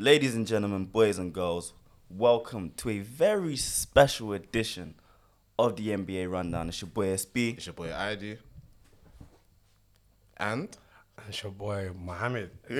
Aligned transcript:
Ladies 0.00 0.34
and 0.34 0.46
gentlemen, 0.46 0.86
boys 0.86 1.18
and 1.18 1.30
girls, 1.30 1.74
welcome 2.08 2.72
to 2.78 2.88
a 2.88 3.00
very 3.00 3.54
special 3.56 4.32
edition 4.32 4.94
of 5.58 5.76
the 5.76 5.88
NBA 5.88 6.30
Rundown. 6.30 6.68
It's 6.68 6.80
your 6.80 6.88
boy 6.88 7.08
SB. 7.08 7.56
It's 7.58 7.66
your 7.66 7.74
boy 7.74 7.94
ID. 7.94 8.38
And 10.38 10.74
It's 11.28 11.42
your 11.42 11.52
boy 11.52 11.90
Mohammed. 11.94 12.50
Hey! 12.66 12.76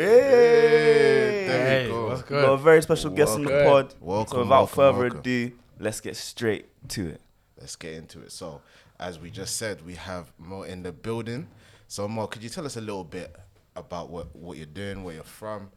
there 1.47 1.67
Hey, 1.69 1.87
we 1.89 1.93
go. 1.93 2.07
what's 2.07 2.23
We've 2.23 2.41
got 2.41 2.53
a 2.53 2.57
very 2.57 2.81
special 2.81 3.11
guest 3.11 3.35
on 3.35 3.43
the 3.45 3.51
Welcome. 3.51 3.67
pod. 3.71 3.95
Welcome, 4.01 4.31
so 4.33 4.39
without 4.39 4.51
welcome, 4.57 4.75
further 4.77 4.99
welcome. 5.01 5.19
ado, 5.19 5.53
let's 5.79 6.01
get 6.01 6.17
straight 6.17 6.89
to 6.89 7.09
it. 7.09 7.21
Let's 7.59 7.77
get 7.77 7.93
into 7.95 8.23
it. 8.23 8.33
So, 8.33 8.63
as 8.99 9.19
we 9.19 9.31
just 9.31 9.57
said, 9.59 9.85
we 9.85 9.95
have 9.97 10.33
Mo 10.39 10.63
in 10.63 10.83
the 10.83 10.93
building. 10.93 11.49
So, 11.87 12.09
Mo, 12.09 12.27
could 12.29 12.43
you 12.43 12.49
tell 12.49 12.65
us 12.65 12.79
a 12.79 12.81
little 12.81 13.05
bit 13.05 13.37
about 13.77 14.09
what, 14.09 14.35
what 14.35 14.57
you're 14.57 14.65
doing, 14.65 15.05
where 15.05 15.17
you're 15.17 15.23
from, 15.25 15.71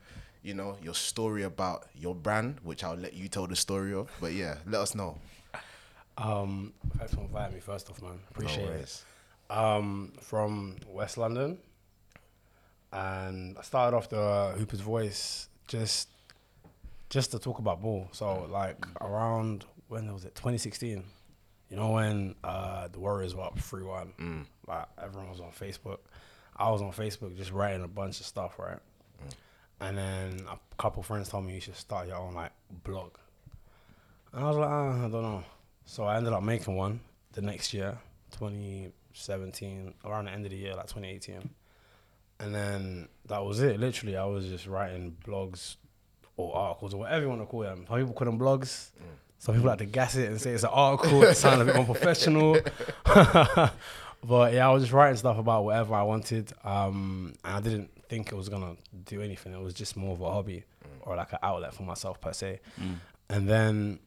you 0.44 0.54
know, 0.54 0.78
your 0.84 0.94
story 0.94 1.44
about 1.44 1.88
your 1.96 2.14
brand, 2.14 2.58
which 2.64 2.84
I'll 2.84 2.96
let 2.96 3.14
you 3.14 3.28
tell 3.30 3.48
the 3.48 3.56
story 3.56 3.94
of. 3.94 4.12
But 4.20 4.34
yeah, 4.34 4.58
let 4.68 4.82
us 4.82 4.94
know. 4.94 5.18
Um, 6.18 6.74
thanks 6.98 7.14
for 7.16 7.22
inviting 7.22 7.56
me. 7.56 7.62
First 7.62 7.90
off, 7.90 8.02
man, 8.02 8.20
appreciate 8.30 8.70
it. 8.70 9.04
Um, 9.50 10.14
from 10.22 10.76
West 10.88 11.18
London, 11.18 11.58
and 12.92 13.58
I 13.58 13.62
started 13.62 13.96
off 13.98 14.10
the 14.10 14.54
Hooper's 14.58 14.82
Voice 14.82 15.48
just 15.68 16.10
just 17.10 17.32
to 17.32 17.40
talk 17.40 17.60
about 17.60 17.82
ball. 17.82 18.10
So 18.12 18.48
like 18.50 18.86
around 19.02 19.66
when 19.88 20.12
was 20.14 20.26
it? 20.26 20.36
2016. 20.36 21.04
You 21.70 21.78
know 21.78 21.92
when 21.92 22.36
uh, 22.44 22.88
the 22.90 23.00
Warriors 23.00 23.34
were 23.34 23.44
up 23.44 23.58
three 23.58 23.84
one. 23.84 24.14
Like 24.68 24.86
everyone 25.02 25.30
was 25.30 25.40
on 25.40 25.52
Facebook. 25.52 26.00
I 26.56 26.70
was 26.70 26.82
on 26.84 26.92
Facebook 26.92 27.36
just 27.36 27.52
writing 27.52 27.84
a 27.84 27.88
bunch 27.88 28.20
of 28.20 28.28
stuff, 28.28 28.60
right? 28.60 28.78
And 29.84 29.98
then 29.98 30.46
a 30.50 30.58
couple 30.78 31.04
friends 31.04 31.28
told 31.28 31.46
me 31.46 31.56
you 31.56 31.60
should 31.60 31.76
start 31.76 32.08
your 32.08 32.16
own 32.16 32.34
like 32.34 32.52
blog. 32.86 33.12
And 34.32 34.46
I 34.46 34.48
was 34.48 34.58
like, 34.58 34.70
uh, 34.70 35.06
I 35.06 35.10
don't 35.10 35.22
know. 35.22 35.44
So 35.86 36.06
I 36.06 36.16
ended 36.16 36.32
up 36.32 36.42
making 36.42 36.78
one 36.78 37.02
the 37.34 37.42
next 37.42 37.74
year, 37.74 37.98
2017, 38.32 39.94
around 40.06 40.26
the 40.26 40.32
end 40.32 40.46
of 40.46 40.52
the 40.52 40.58
year, 40.58 40.74
like 40.76 40.88
2018. 40.88 41.50
And 42.40 42.56
then 42.56 43.10
that 43.26 43.44
was 43.44 43.60
it. 43.60 43.78
Literally, 43.78 44.16
I 44.16 44.24
was 44.24 44.48
just 44.48 44.68
writing 44.68 45.18
blogs 45.28 45.76
or 46.38 46.56
articles 46.56 46.94
or 46.94 47.02
whatever 47.02 47.24
you 47.24 47.30
want 47.30 47.42
to 47.42 47.46
call 47.46 47.62
them. 47.62 47.86
Some 47.86 48.00
people 48.00 48.14
call 48.14 48.26
them 48.26 48.40
blogs. 48.40 48.92
Some 49.38 49.56
people 49.56 49.68
like 49.68 49.80
to 49.80 49.86
gas 49.86 50.16
it 50.16 50.30
and 50.30 50.40
say 50.40 50.52
it's 50.52 50.64
an 50.64 50.70
article. 50.72 51.24
It 51.24 51.36
sounds 51.36 51.62
a 51.62 51.66
bit 51.66 51.76
unprofessional. 51.76 52.54
but 54.24 54.54
yeah, 54.54 54.66
I 54.66 54.72
was 54.72 54.84
just 54.84 54.94
writing 54.94 55.18
stuff 55.18 55.38
about 55.38 55.66
whatever 55.66 55.94
I 55.94 56.04
wanted. 56.04 56.54
Um, 56.64 57.34
and 57.44 57.56
I 57.56 57.60
didn't 57.60 57.90
think 58.14 58.32
it 58.32 58.36
was 58.36 58.50
gonna 58.50 58.76
do 59.06 59.22
anything. 59.22 59.54
It 59.54 59.62
was 59.62 59.74
just 59.74 59.98
more 59.98 60.14
of 60.14 60.22
a 60.22 60.32
hobby 60.32 60.64
mm. 60.84 61.08
or 61.08 61.16
like 61.16 61.32
an 61.34 61.40
outlet 61.42 61.74
for 61.74 61.84
myself 61.84 62.22
per 62.22 62.34
se. 62.34 62.60
Mm. 62.80 62.96
And 63.30 63.50
then 63.50 64.00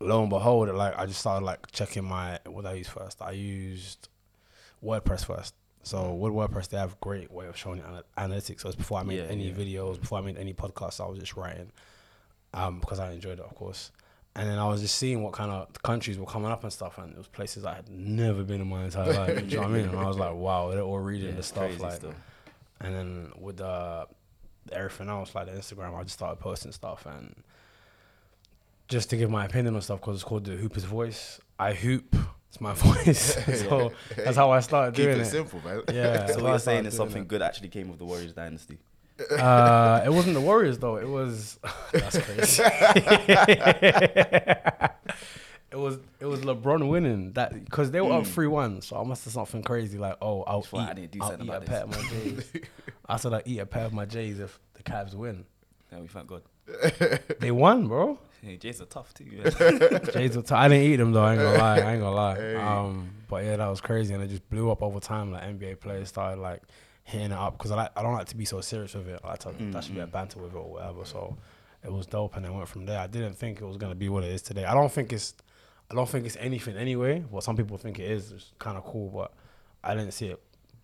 lo 0.00 0.20
and 0.22 0.30
behold, 0.30 0.68
like 0.70 0.98
I 0.98 1.06
just 1.06 1.20
started 1.20 1.44
like 1.44 1.70
checking 1.70 2.04
my 2.04 2.38
what 2.46 2.66
I 2.66 2.74
used 2.74 2.90
first. 2.90 3.22
I 3.22 3.30
used 3.32 4.08
WordPress 4.84 5.24
first. 5.24 5.54
So 5.84 5.98
mm. 5.98 6.18
with 6.18 6.32
WordPress, 6.32 6.68
they 6.68 6.78
have 6.78 6.94
a 6.94 6.98
great 7.00 7.30
way 7.30 7.46
of 7.46 7.56
showing 7.56 7.80
ana- 7.80 8.04
analytics. 8.18 8.60
So 8.60 8.68
it's 8.68 8.76
before 8.76 8.98
I 8.98 9.04
made 9.04 9.18
Yeah, 9.18 9.24
any 9.36 9.48
yeah. 9.50 9.54
videos, 9.54 10.00
before 10.00 10.18
I 10.18 10.22
made 10.22 10.36
any 10.36 10.52
podcasts, 10.52 11.00
I 11.00 11.08
was 11.08 11.18
just 11.20 11.36
writing 11.36 11.70
um, 12.54 12.80
because 12.80 12.98
I 12.98 13.12
enjoyed 13.12 13.38
it, 13.38 13.44
of 13.44 13.54
course. 13.54 13.92
And 14.34 14.50
then 14.50 14.58
I 14.58 14.66
was 14.68 14.82
just 14.82 14.96
seeing 14.96 15.22
what 15.22 15.32
kind 15.32 15.50
of 15.50 15.72
countries 15.82 16.18
were 16.18 16.26
coming 16.26 16.50
up 16.50 16.62
and 16.62 16.70
stuff, 16.72 16.98
and 16.98 17.12
it 17.12 17.16
was 17.16 17.26
places 17.26 17.64
I 17.64 17.74
had 17.74 17.88
never 17.88 18.42
been 18.42 18.60
in 18.60 18.68
my 18.68 18.84
entire 18.84 19.12
life. 19.12 19.50
you 19.50 19.56
know 19.56 19.62
what 19.62 19.70
I 19.70 19.72
mean? 19.72 19.88
And 19.88 19.98
I 19.98 20.06
was 20.06 20.18
like, 20.18 20.34
wow, 20.46 20.70
they're 20.70 20.82
all 20.82 20.98
reading 20.98 21.30
Yeah, 21.30 21.36
the 21.36 21.42
stuff. 21.42 21.80
Like, 21.80 21.92
still. 21.94 22.14
And 22.80 22.94
then 22.94 23.32
with 23.38 23.60
uh, 23.60 24.06
everything 24.72 25.08
else, 25.08 25.34
like 25.34 25.46
the 25.46 25.52
Instagram, 25.52 25.94
I 25.98 26.02
just 26.02 26.14
started 26.14 26.40
posting 26.40 26.72
stuff 26.72 27.06
and 27.06 27.34
just 28.88 29.10
to 29.10 29.16
give 29.16 29.30
my 29.30 29.44
opinion 29.44 29.74
on 29.74 29.82
stuff 29.82 30.00
because 30.00 30.16
it's 30.16 30.24
called 30.24 30.44
the 30.44 30.52
Hooper's 30.56 30.84
Voice. 30.84 31.40
I 31.58 31.72
hoop. 31.72 32.14
It's 32.48 32.60
my 32.60 32.72
voice. 32.76 33.34
so 33.62 33.92
that's 34.16 34.36
how 34.36 34.50
I 34.50 34.60
started 34.60 34.94
Keep 34.94 35.04
doing 35.06 35.18
it 35.18 35.22
it. 35.22 35.26
simple, 35.26 35.60
man. 35.64 35.82
Yeah. 35.92 36.26
So 36.28 36.34
that's 36.34 36.36
what 36.36 36.40
how 36.42 36.46
I 36.46 36.50
you're 36.50 36.58
saying 36.58 36.60
started 36.60 36.88
is 36.88 36.94
something 36.96 37.22
it. 37.22 37.28
good 37.28 37.42
actually 37.42 37.68
came 37.68 37.90
of 37.90 37.98
the 37.98 38.04
Warriors 38.04 38.32
dynasty. 38.32 38.78
Uh, 39.30 40.02
it 40.04 40.10
wasn't 40.12 40.34
the 40.34 40.40
Warriors 40.42 40.78
though. 40.78 40.96
It 40.96 41.08
was 41.08 41.58
that's 41.92 42.18
crazy. 42.18 42.62
It 45.76 45.80
was 45.82 45.98
it 46.20 46.26
was 46.26 46.40
LeBron 46.40 46.88
winning 46.88 47.32
that 47.34 47.52
because 47.64 47.90
they 47.90 48.00
were 48.00 48.12
up 48.14 48.26
three 48.26 48.46
one. 48.46 48.80
So 48.80 48.96
I 48.98 49.04
must 49.04 49.24
have 49.24 49.32
something 49.34 49.62
crazy 49.62 49.98
like 49.98 50.16
oh 50.22 50.42
I'll 50.44 50.62
That's 50.62 50.72
eat, 50.74 50.78
I 50.78 50.92
didn't 50.94 51.10
do 51.12 51.18
I'll 51.22 51.28
something 51.28 51.46
eat 51.46 51.50
a 51.50 51.56
about 51.58 51.66
pair 51.66 51.82
of 51.82 51.90
my 51.90 52.08
J's. 52.08 52.52
I 53.08 53.16
said 53.18 53.32
I 53.34 53.42
eat 53.44 53.58
a 53.58 53.66
pair 53.66 53.84
of 53.84 53.92
my 53.92 54.06
J's 54.06 54.40
if 54.40 54.58
the 54.74 54.82
Cavs 54.82 55.14
win. 55.14 55.44
Yeah, 55.92 56.00
we 56.00 56.08
thank 56.08 56.28
God. 56.28 56.42
They 57.40 57.50
won, 57.50 57.86
bro. 57.88 58.18
Hey, 58.42 58.56
Jays 58.56 58.80
are 58.80 58.86
tough 58.86 59.12
too. 59.14 59.24
J's 60.12 60.36
were 60.36 60.42
t- 60.42 60.54
I 60.54 60.68
didn't 60.68 60.84
eat 60.84 60.96
them 60.96 61.12
though. 61.12 61.24
I 61.24 61.32
ain't 61.34 61.42
gonna 61.42 61.58
lie. 61.58 61.78
I 61.80 61.92
ain't 61.92 62.00
gonna 62.00 62.16
lie. 62.16 62.54
Um, 62.54 63.10
but 63.28 63.44
yeah, 63.44 63.56
that 63.56 63.66
was 63.68 63.80
crazy, 63.80 64.14
and 64.14 64.22
it 64.22 64.28
just 64.28 64.48
blew 64.48 64.70
up 64.70 64.82
over 64.82 64.98
time. 65.00 65.30
Like 65.32 65.42
NBA 65.44 65.80
players 65.80 66.08
started 66.08 66.40
like 66.40 66.62
hitting 67.04 67.26
it 67.26 67.32
up 67.32 67.58
because 67.58 67.70
I 67.70 67.76
like 67.76 67.90
I 67.96 68.02
don't 68.02 68.14
like 68.14 68.28
to 68.28 68.36
be 68.36 68.44
so 68.44 68.60
serious 68.62 68.94
with 68.94 69.08
it. 69.08 69.20
I 69.22 69.28
like 69.28 69.40
to 69.40 69.72
touch 69.72 69.88
a 69.90 69.92
bit 69.92 70.02
of 70.04 70.12
banter 70.12 70.40
with 70.40 70.52
it 70.52 70.56
or 70.56 70.70
whatever. 70.70 71.04
So 71.04 71.36
it 71.84 71.92
was 71.92 72.06
dope, 72.06 72.34
and 72.36 72.44
then 72.44 72.54
went 72.54 72.68
from 72.68 72.86
there. 72.86 72.98
I 72.98 73.06
didn't 73.06 73.34
think 73.34 73.60
it 73.60 73.64
was 73.64 73.76
gonna 73.76 73.94
be 73.94 74.08
what 74.08 74.24
it 74.24 74.30
is 74.32 74.42
today. 74.42 74.64
I 74.64 74.74
don't 74.74 74.90
think 74.92 75.12
it's 75.12 75.34
I 75.90 75.94
don't 75.94 76.08
think 76.08 76.26
it's 76.26 76.36
anything 76.36 76.76
anyway. 76.76 77.20
What 77.30 77.44
some 77.44 77.56
people 77.56 77.76
think 77.78 77.98
it 77.98 78.10
is. 78.10 78.32
It's 78.32 78.52
kind 78.58 78.76
of 78.76 78.84
cool, 78.84 79.08
but 79.10 79.32
I 79.84 79.94
didn't 79.94 80.12
see 80.12 80.28
it 80.28 80.40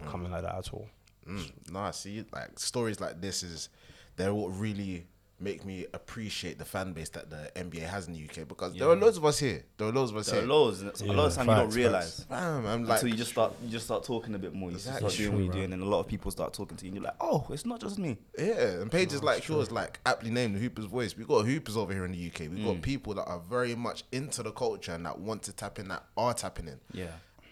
coming 0.07 0.31
like 0.31 0.43
that 0.43 0.55
at 0.55 0.73
all. 0.73 0.89
Mm, 1.29 1.53
I 1.75 1.91
see, 1.93 2.25
like 2.33 2.59
stories 2.59 3.01
like 3.01 3.21
this 3.21 3.43
is 3.43 3.69
they're 4.17 4.35
what 4.35 4.49
really 4.49 5.07
make 5.43 5.65
me 5.65 5.87
appreciate 5.93 6.59
the 6.59 6.65
fan 6.65 6.93
base 6.93 7.09
that 7.11 7.29
the 7.29 7.51
NBA 7.57 7.81
has 7.89 8.07
in 8.07 8.13
the 8.15 8.23
UK 8.25 8.47
because 8.47 8.75
there 8.75 8.89
are 8.89 8.97
loads 8.97 9.17
of 9.17 9.25
us 9.25 9.39
here. 9.39 9.65
There 9.77 9.89
are 9.89 9.93
loads 9.93 10.11
of 10.13 10.17
us 10.19 10.27
There 10.27 10.43
are 10.43 10.47
loads. 10.47 10.81
and 10.83 10.91
A 11.01 11.05
lot 11.13 11.27
of 11.27 11.33
Yeah, 11.33 11.37
time 11.37 11.49
you 11.49 11.55
don't 11.55 11.65
facts, 11.67 11.77
realize. 11.77 12.25
Fam, 12.29 12.67
I'm 12.67 12.85
like, 12.85 12.99
until 12.99 13.09
you 13.11 13.17
just 13.17 13.31
start, 13.33 13.53
you 13.63 13.69
just 13.71 13.85
start 13.87 14.05
talking 14.05 14.35
a 14.35 14.39
bit 14.39 14.55
more. 14.55 14.71
You 14.71 14.77
just 14.77 14.87
Exactly. 14.87 15.11
start 15.11 15.19
doing 15.19 15.29
True, 15.31 15.37
what 15.39 15.45
you're 15.45 15.53
bro. 15.53 15.61
doing, 15.63 15.73
and 15.73 15.83
a 15.83 15.87
lot 15.87 16.01
of 16.01 16.07
people 16.07 16.31
start 16.31 16.53
talking 16.55 16.77
to 16.77 16.85
you, 16.85 16.89
and 16.91 16.97
you're 16.97 17.05
like, 17.05 17.17
"Oh, 17.21 17.47
it's 17.51 17.67
not 17.67 17.81
just 17.81 17.99
me." 17.99 18.19
yeah, 18.39 18.81
and 18.83 18.91
pages 18.91 19.23
like 19.23 19.47
yours, 19.49 19.71
like 19.73 19.99
aptly 20.07 20.31
named 20.31 20.55
the 20.55 20.61
Hoopers 20.61 20.85
Voice. 20.87 21.17
We 21.17 21.25
got 21.25 21.45
Hoopers 21.45 21.77
over 21.77 21.93
here 21.93 22.05
in 22.05 22.13
the 22.13 22.19
UK. 22.19 22.49
We 22.49 22.59
Mm. 22.59 22.65
got 22.65 22.83
people 22.83 23.15
that 23.15 23.25
are 23.25 23.41
very 23.41 23.75
much 23.75 24.05
into 24.13 24.43
the 24.43 24.53
culture 24.53 24.93
and 24.93 25.05
that 25.07 25.19
want 25.19 25.43
to 25.45 25.53
tap 25.53 25.79
in, 25.79 25.89
that 25.89 26.05
are 26.17 26.35
tapping 26.35 26.69
in. 26.69 26.79
Yeah, 26.93 27.07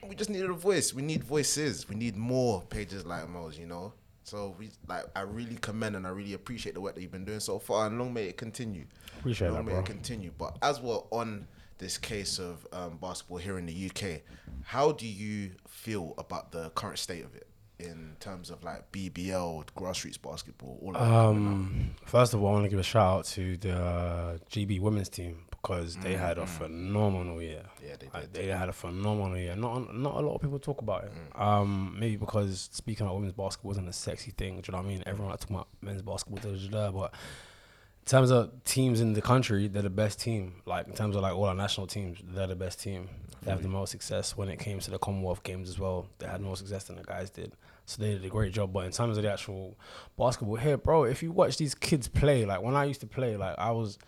We 0.09 0.15
just 0.15 0.31
needed 0.31 0.49
a 0.49 0.55
voice. 0.55 0.95
We 0.95 1.03
need 1.03 1.23
voices. 1.23 1.87
We 1.89 1.95
need 1.95 2.17
more 2.17 2.62
pages 2.62 3.05
like 3.05 3.29
Mo's, 3.29 3.59
you 3.59 3.67
know. 3.67 3.93
So 4.31 4.55
we 4.61 4.71
like. 4.87 5.07
I 5.17 5.23
really 5.23 5.57
commend 5.57 5.97
and 5.97 6.07
I 6.07 6.11
really 6.11 6.35
appreciate 6.35 6.77
the 6.77 6.81
work 6.81 6.95
that 6.95 7.01
you've 7.01 7.11
been 7.11 7.25
doing 7.25 7.41
so 7.41 7.59
far, 7.59 7.89
and 7.89 7.99
long 7.99 8.15
may 8.15 8.27
it 8.27 8.37
continue. 8.37 8.85
Appreciate 9.19 9.49
long 9.49 9.57
that, 9.57 9.65
may 9.65 9.73
bro. 9.73 9.81
it 9.81 9.87
continue. 9.87 10.31
But 10.39 10.57
as 10.63 10.81
we're 10.81 11.01
on 11.11 11.49
this 11.79 11.99
case 11.99 12.39
of 12.39 12.65
um, 12.73 12.99
basketball 12.99 13.39
here 13.39 13.59
in 13.59 13.67
the 13.67 13.91
UK, 13.91 14.21
how 14.63 14.93
do 14.93 15.09
you 15.09 15.51
feel 15.67 16.15
about 16.17 16.53
the 16.53 16.71
current 16.71 17.01
state 17.01 17.25
of 17.25 17.35
it 17.35 17.49
in 17.81 18.15
terms 18.21 18.51
of 18.51 18.63
like 18.63 18.93
BBL, 18.93 19.65
grassroots 19.77 20.23
basketball, 20.23 20.79
all 20.81 20.95
of 20.95 21.03
that? 21.03 21.12
Um, 21.12 21.91
first 22.05 22.33
of 22.33 22.41
all, 22.41 22.51
I 22.51 22.53
want 22.53 22.67
to 22.67 22.71
give 22.71 22.79
a 22.79 22.85
shout 22.85 23.19
out 23.19 23.25
to 23.25 23.57
the 23.57 23.77
uh, 23.77 24.39
GB 24.49 24.79
women's 24.79 25.09
team 25.09 25.43
because 25.62 25.97
they 25.97 26.15
had 26.15 26.38
a 26.38 26.47
phenomenal 26.47 27.41
year. 27.43 27.62
Yeah, 27.84 27.97
they 27.98 28.09
Like, 28.12 28.32
did. 28.32 28.34
they 28.34 28.47
had 28.47 28.69
a 28.69 28.72
phenomenal 28.72 29.37
year. 29.37 29.54
Not 29.56 29.94
not 29.94 30.15
a 30.16 30.21
lot 30.21 30.34
of 30.37 30.41
people 30.41 30.59
talk 30.59 30.81
about 30.81 31.04
it. 31.04 31.12
Mm. 31.34 31.41
Um, 31.41 31.97
maybe 31.98 32.16
because 32.16 32.69
speaking 32.72 33.04
about 33.06 33.15
women's 33.16 33.34
basketball 33.34 33.70
wasn't 33.70 33.88
a 33.88 33.93
sexy 33.93 34.31
thing. 34.31 34.60
Do 34.60 34.62
you 34.69 34.72
know 34.72 34.78
what 34.78 34.87
I 34.87 34.88
mean? 34.88 35.03
Everyone 35.06 35.31
like 35.31 35.41
talking 35.41 35.56
about 35.56 35.69
men's 35.82 36.03
basketball, 36.03 36.38
da, 36.53 36.59
da, 36.59 36.69
da, 36.69 36.91
but 36.91 37.12
in 37.12 38.06
terms 38.06 38.31
of 38.31 38.65
teams 38.65 39.00
in 39.00 39.12
the 39.12 39.22
country, 39.22 39.69
they're 39.69 39.82
the 39.82 39.91
best 39.91 40.20
team. 40.20 40.62
Like 40.66 40.87
in 40.88 40.94
terms 40.94 41.15
of 41.15 41.22
like 41.22 41.34
all 41.34 41.44
our 41.44 41.54
national 41.54 41.87
teams, 41.87 42.19
they're 42.25 42.47
the 42.47 42.56
best 42.56 42.81
team. 42.81 43.09
They 43.43 43.50
have 43.50 43.62
the 43.62 43.69
most 43.69 43.91
success 43.91 44.37
when 44.37 44.50
it 44.50 44.59
came 44.59 44.81
to 44.81 44.91
the 44.91 44.99
Commonwealth 44.99 45.43
Games 45.43 45.70
as 45.70 45.78
well. 45.78 46.06
They 46.19 46.26
had 46.26 46.43
more 46.43 46.56
success 46.59 46.84
than 46.84 46.97
the 46.97 47.03
guys 47.04 47.31
did. 47.31 47.53
So 47.87 48.03
they 48.03 48.10
did 48.12 48.25
a 48.25 48.28
great 48.28 48.53
job. 48.53 48.70
But 48.70 48.84
in 48.84 48.93
terms 48.93 49.16
of 49.16 49.22
the 49.22 49.32
actual 49.32 49.78
basketball 50.19 50.56
here, 50.56 50.76
bro, 50.76 51.04
if 51.04 51.22
you 51.22 51.32
watch 51.32 51.56
these 51.56 51.75
kids 51.75 52.06
play, 52.06 52.44
like 52.44 52.60
when 52.60 52.76
I 52.76 52.84
used 52.84 53.00
to 53.00 53.06
play, 53.06 53.37
like 53.38 53.55
I 53.58 53.70
was 53.70 53.99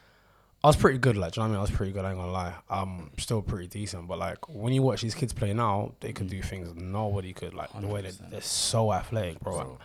I 0.65 0.69
was 0.69 0.77
pretty 0.77 0.99
good, 0.99 1.17
like, 1.17 1.33
do 1.33 1.41
you 1.41 1.47
know 1.47 1.49
what 1.49 1.55
I 1.55 1.57
mean? 1.57 1.59
I 1.59 1.63
was 1.63 1.71
pretty 1.73 1.93
good, 1.93 2.05
I 2.05 2.11
ain't 2.11 2.19
gonna 2.19 2.31
lie. 2.31 2.55
I'm 2.71 3.11
still 3.19 3.43
pretty 3.43 3.67
decent, 3.67 4.07
but 4.07 4.19
like 4.19 4.49
when 4.49 4.73
you 4.73 4.83
watch 4.83 5.03
these 5.03 5.15
kids 5.15 5.33
play 5.33 5.53
now, 5.53 5.93
they 6.01 6.13
can 6.13 6.29
do 6.29 6.41
things 6.41 6.73
nobody 6.77 7.33
could, 7.33 7.53
like 7.53 7.69
the 7.81 7.89
way 7.89 8.03
that 8.03 8.31
they're 8.31 8.41
so 8.41 8.93
athletic, 8.93 9.41
bro. 9.41 9.79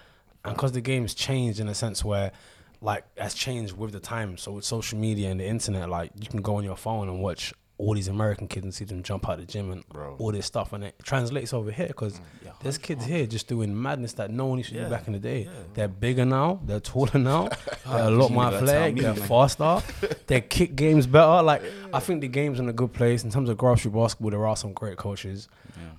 And 0.46 0.56
because 0.56 0.72
the 0.74 0.82
game's 0.82 1.14
changed 1.14 1.60
in 1.60 1.68
a 1.68 1.76
sense 1.76 2.06
where, 2.06 2.32
like, 2.80 3.04
has 3.18 3.34
changed 3.34 3.76
with 3.76 3.92
the 3.92 4.00
time. 4.00 4.38
So 4.38 4.54
with 4.54 4.66
social 4.66 4.98
media 4.98 5.30
and 5.30 5.40
the 5.40 5.46
internet, 5.46 5.90
like, 5.90 6.12
you 6.16 6.28
can 6.28 6.42
go 6.42 6.58
on 6.58 6.64
your 6.64 6.78
phone 6.78 7.10
and 7.10 7.22
watch 7.22 7.54
all 7.80 7.94
these 7.94 8.08
American 8.08 8.48
kids 8.48 8.64
and 8.64 8.74
see 8.74 8.86
them 8.86 9.04
jump 9.04 9.30
out 9.30 9.38
the 9.38 9.46
gym 9.46 9.72
and 9.72 9.88
Bro. 9.90 10.16
all 10.18 10.32
this 10.32 10.46
stuff, 10.48 10.74
and 10.74 10.84
it 10.84 10.96
translates 11.04 11.54
over 11.54 11.70
here 11.72 11.88
because 11.88 12.20
Yeah, 12.44 12.52
there's 12.62 12.78
kids 12.80 13.06
here 13.06 13.28
just 13.28 13.48
doing 13.48 13.80
madness 13.80 14.14
that 14.14 14.32
no 14.32 14.48
one 14.48 14.58
used 14.58 14.70
to 14.72 14.76
Yeah, 14.78 14.86
do 14.86 14.90
back 14.90 15.06
in 15.08 15.14
the 15.14 15.20
day. 15.20 15.44
yeah. 15.44 15.52
They're 15.76 15.88
bigger 15.88 16.26
now, 16.26 16.60
they're 16.66 16.80
taller 16.80 17.20
now, 17.20 17.50
they're 17.86 18.08
a 18.08 18.10
lot 18.10 18.32
more 18.32 18.46
athletic, 18.46 18.96
they're 18.98 19.14
faster, 19.14 19.82
their 20.28 20.42
kick 20.42 20.76
game's 20.76 21.06
better. 21.06 21.44
Like 21.44 21.62
I 21.94 22.00
think 22.00 22.22
the 22.22 22.28
game's 22.28 22.60
in 22.60 22.68
a 22.68 22.74
good 22.74 22.94
place 22.94 23.24
in 23.24 23.30
terms 23.30 23.48
of 23.50 23.58
grassroots 23.58 23.94
basketball. 23.94 24.32
There 24.32 24.48
are 24.48 24.56
some 24.58 24.74
great 24.74 24.98
coaches. 24.98 25.48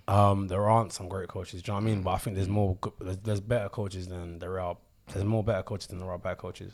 Um, 0.08 0.48
there 0.48 0.69
aren't 0.69 0.92
some 0.92 1.08
great 1.08 1.28
coaches. 1.28 1.62
Do 1.62 1.70
you 1.70 1.78
know 1.78 1.84
what 1.84 1.90
I 1.90 1.94
mean? 1.94 2.02
But 2.02 2.10
I 2.12 2.19
think 2.19 2.34
there's 2.36 2.48
more. 2.48 2.76
Good, 2.81 2.92
there's, 3.00 3.16
there's 3.19 3.40
better 3.40 3.69
coaches 3.69 4.08
than 4.08 4.38
there 4.38 4.58
are 4.58 4.76
There's 5.12 5.24
more 5.24 5.44
better 5.44 5.62
coaches 5.62 5.86
than 5.88 5.98
there 5.98 6.10
are 6.10 6.19
bad 6.19 6.38
coaches. 6.38 6.72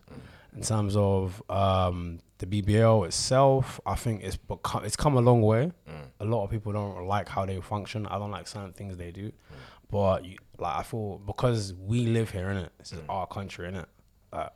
In 0.54 0.62
terms 0.62 0.94
of 0.96 1.42
um, 1.50 2.20
the 2.38 2.46
BBL 2.46 3.06
itself, 3.06 3.80
I 3.84 3.96
think 3.96 4.22
it's 4.22 4.36
become 4.36 4.84
it's 4.84 4.96
come 4.96 5.16
a 5.16 5.20
long 5.20 5.42
way. 5.42 5.72
A 6.20 6.24
lot 6.24 6.44
of 6.44 6.50
people 6.50 6.72
don't 6.72 7.06
like 7.06 7.28
how 7.28 7.44
they 7.44 7.60
function. 7.60 8.06
I 8.06 8.18
don't 8.18 8.30
like 8.30 8.46
certain 8.46 8.72
things 8.72 8.96
they 8.96 9.10
do, 9.10 9.32
but 9.90 10.24
you, 10.24 10.36
like 10.58 10.76
I 10.76 10.82
feel 10.84 11.18
because 11.26 11.74
we 11.74 12.06
live 12.06 12.30
here 12.30 12.50
in 12.50 12.56
it. 12.58 12.72
This 12.78 12.92
is 12.92 13.00
our 13.08 13.26
country 13.26 13.66
in 13.68 13.74
it. 13.76 13.86
Uh, 14.32 14.48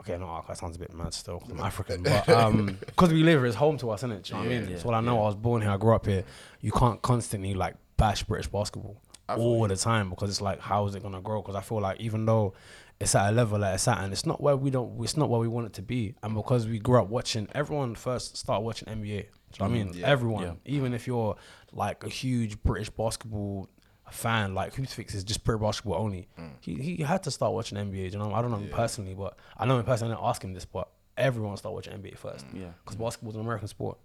okay, 0.00 0.16
no, 0.16 0.42
that 0.48 0.56
sounds 0.56 0.76
a 0.76 0.78
bit 0.78 0.94
mad 0.94 1.12
still. 1.12 1.42
I'm 1.50 1.60
African, 1.70 2.02
but 2.02 2.28
um, 2.28 2.78
because 2.86 3.12
we 3.12 3.22
live 3.22 3.40
here, 3.40 3.46
it's 3.46 3.56
home 3.56 3.76
to 3.78 3.90
us, 3.90 4.02
innit? 4.02 4.22
Do 4.22 4.28
you 4.30 4.34
know 4.34 4.48
what 4.48 4.54
I 4.56 4.58
mean? 4.60 4.68
Yeah, 4.70 4.74
It's 4.76 4.84
what 4.84 4.94
I 4.94 5.00
know. 5.00 5.18
I 5.22 5.26
was 5.26 5.36
born 5.36 5.60
here. 5.62 5.70
I 5.70 5.76
grew 5.76 5.94
up 5.94 6.06
here. 6.06 6.24
You 6.60 6.72
can't 6.72 7.00
constantly 7.02 7.52
like 7.54 7.74
bash 7.98 8.22
British 8.24 8.48
basketball 8.48 9.00
all 9.28 9.66
the 9.66 9.76
time 9.76 10.10
because 10.10 10.30
it's 10.30 10.40
like, 10.40 10.60
how 10.60 10.86
is 10.86 10.94
it 10.94 11.02
gonna 11.02 11.20
grow? 11.20 11.42
Because 11.42 11.56
I 11.56 11.60
feel 11.60 11.80
like 11.80 12.00
even 12.00 12.26
though 12.26 12.54
it's 12.98 13.14
at 13.14 13.28
a 13.28 13.32
level 13.32 13.58
that 13.58 13.74
it's 13.74 13.86
at, 13.88 13.98
and 13.98 14.12
it's 14.12 14.24
not 14.24 14.40
where 14.40 14.56
we 14.56 14.70
don't, 14.70 15.02
it's 15.02 15.16
not 15.16 15.28
where 15.28 15.40
we 15.40 15.48
want 15.48 15.66
it 15.66 15.72
to 15.74 15.82
be, 15.82 16.14
and 16.22 16.34
because 16.34 16.66
we 16.66 16.78
grew 16.78 17.00
up 17.00 17.08
watching, 17.08 17.48
everyone 17.54 17.94
first 17.94 18.36
started 18.36 18.62
watching 18.64 18.88
NBA. 18.88 18.98
Do 18.98 19.04
you 19.12 19.20
know 19.20 19.26
what 19.58 19.62
I 19.64 19.68
mm, 19.68 19.72
mean? 19.72 19.92
yeah. 19.94 20.06
Everyone, 20.06 20.42
Yeah. 20.44 20.52
even 20.64 20.94
if 20.94 21.06
you're 21.06 21.36
like 21.72 22.04
a 22.04 22.08
huge 22.08 22.62
British 22.62 22.88
basketball 22.90 23.68
fan, 24.10 24.54
like 24.54 24.74
Hoopsfix 24.74 25.14
is 25.14 25.24
just 25.24 25.44
British 25.44 25.60
basketball 25.62 25.96
only. 26.00 26.28
Mm. 26.38 26.50
He 26.60 26.74
he 26.76 27.02
had 27.02 27.22
to 27.24 27.30
start 27.30 27.52
watching 27.52 27.76
NBA. 27.78 28.12
You 28.12 28.18
know, 28.18 28.32
I 28.32 28.40
don't 28.40 28.50
know 28.50 28.58
him 28.58 28.70
personally, 28.70 29.14
but 29.14 29.36
I 29.58 29.66
know 29.66 29.78
him 29.78 29.84
personally. 29.84 30.12
I 30.12 30.16
didn't 30.16 30.28
ask 30.28 30.42
him 30.42 30.52
this, 30.54 30.64
but 30.64 30.88
everyone 31.18 31.56
started 31.56 31.74
watching 31.74 31.92
NBA 31.94 32.16
first. 32.16 32.46
Mm. 32.48 32.60
Yeah. 32.60 32.66
because 32.84 32.96
basketball's 32.96 33.34
an 33.36 33.42
American 33.42 33.68
sport. 33.68 33.98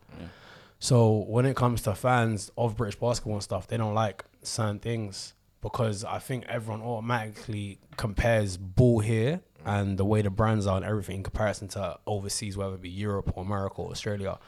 So 0.79 1.25
when 1.27 1.45
it 1.45 1.55
comes 1.55 1.83
to 1.83 1.93
fans 1.93 2.51
of 2.57 2.75
British 2.75 2.99
basketball 2.99 3.35
and 3.35 3.43
stuff, 3.43 3.67
they 3.67 3.77
don't 3.77 3.93
like 3.93 4.25
certain 4.43 4.79
things 4.79 5.33
because 5.61 6.03
I 6.03 6.19
think 6.19 6.45
everyone 6.47 6.81
automatically 6.81 7.79
compares 7.97 8.57
ball 8.57 8.99
here 8.99 9.41
and 9.65 9.97
the 9.97 10.05
way 10.05 10.21
the 10.23 10.29
brands 10.31 10.65
are 10.65 10.75
and 10.77 10.85
everything 10.85 11.17
in 11.17 11.23
comparison 11.23 11.67
to 11.69 11.99
overseas, 12.07 12.57
whether 12.57 12.75
it 12.75 12.81
be 12.81 12.89
Europe 12.89 13.31
or 13.35 13.43
America 13.43 13.75
or 13.81 13.91
Australia. 13.91 14.39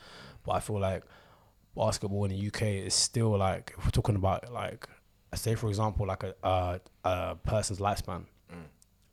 But 0.43 0.53
I 0.53 0.59
feel 0.59 0.79
like 0.79 1.03
basketball 1.75 2.25
in 2.25 2.31
the 2.31 2.47
UK 2.47 2.61
is 2.63 2.93
still 2.93 3.37
like 3.37 3.73
if 3.77 3.83
we're 3.85 3.91
talking 3.91 4.15
about 4.15 4.51
like 4.51 4.87
say 5.35 5.55
for 5.55 5.67
example 5.67 6.05
like 6.05 6.23
a 6.23 6.33
a, 6.43 6.79
a 7.03 7.35
person's 7.35 7.79
lifespan. 7.79 8.25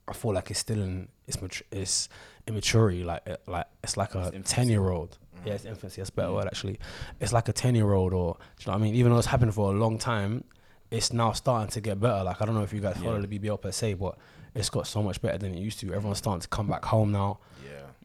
I 0.07 0.13
feel 0.13 0.33
like 0.33 0.49
it's 0.51 0.59
still 0.59 0.81
in 0.81 1.07
it's 1.27 1.41
mature, 1.41 1.65
it's 1.71 2.09
immaturity. 2.47 3.03
Like 3.03 3.21
it- 3.25 3.43
like 3.47 3.67
it's 3.83 3.95
like 3.95 4.13
a 4.15 4.25
infancy. 4.25 4.55
ten 4.55 4.67
year 4.67 4.89
old. 4.89 5.17
Mm. 5.37 5.47
Yeah, 5.47 5.53
it's 5.53 5.63
infancy. 5.65 6.01
That's 6.01 6.09
a 6.09 6.13
better 6.13 6.33
word 6.33 6.47
actually. 6.47 6.79
It's 7.21 7.31
like 7.31 7.47
a 7.47 7.53
ten 7.53 7.75
year 7.75 7.93
old, 7.93 8.11
or 8.13 8.33
do 8.33 8.39
you 8.63 8.65
know 8.67 8.73
what 8.73 8.79
I 8.79 8.83
mean? 8.83 8.95
Even 8.95 9.11
though 9.13 9.19
it's 9.19 9.27
happened 9.27 9.53
for 9.53 9.73
a 9.73 9.77
long 9.77 9.97
time, 9.99 10.43
it's 10.91 11.13
now 11.13 11.31
starting 11.31 11.71
to 11.71 11.81
get 11.81 11.99
better. 11.99 12.23
Like 12.23 12.41
I 12.41 12.45
don't 12.45 12.53
know 12.55 12.63
if 12.63 12.73
you 12.73 12.81
guys 12.81 12.97
follow 12.97 13.15
Yeah. 13.15 13.25
the 13.25 13.39
BBL 13.39 13.59
per 13.61 13.71
se, 13.71 13.95
but 13.95 14.17
it's 14.53 14.69
got 14.69 14.85
so 14.85 15.01
much 15.01 15.21
better 15.21 15.37
than 15.37 15.55
it 15.55 15.59
used 15.59 15.79
to. 15.79 15.93
Everyone's 15.93 16.17
starting 16.19 16.41
to 16.41 16.47
come 16.49 16.67
back 16.67 16.83
home 16.85 17.11
now. 17.11 17.39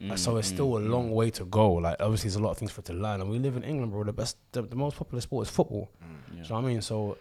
Yeah. 0.01 0.13
Uh, 0.13 0.17
So 0.17 0.37
it's 0.37 0.49
mm, 0.51 0.55
still 0.55 0.71
mm, 0.71 0.77
a 0.87 0.89
long 0.89 1.11
mm. 1.11 1.15
way 1.15 1.31
to 1.33 1.45
go. 1.45 1.73
Like 1.75 1.97
obviously, 2.01 2.29
there's 2.29 2.37
a 2.37 2.43
lot 2.43 2.51
of 2.53 2.59
things 2.59 2.71
for 2.71 2.81
it 2.81 2.85
to 2.87 2.93
learn, 2.95 3.21
and 3.21 3.29
we 3.29 3.39
live 3.39 3.57
in 3.57 3.65
England, 3.65 3.93
bro. 3.93 4.05
The 4.05 4.13
best, 4.13 4.37
the, 4.53 4.63
the 4.63 4.77
most 4.77 4.97
popular 4.97 5.21
sport 5.21 5.47
is 5.49 5.53
football. 5.53 5.91
You 6.33 6.43
know 6.43 6.55
what 6.57 6.65
I 6.65 6.67
mean? 6.69 6.81
So 6.83 7.19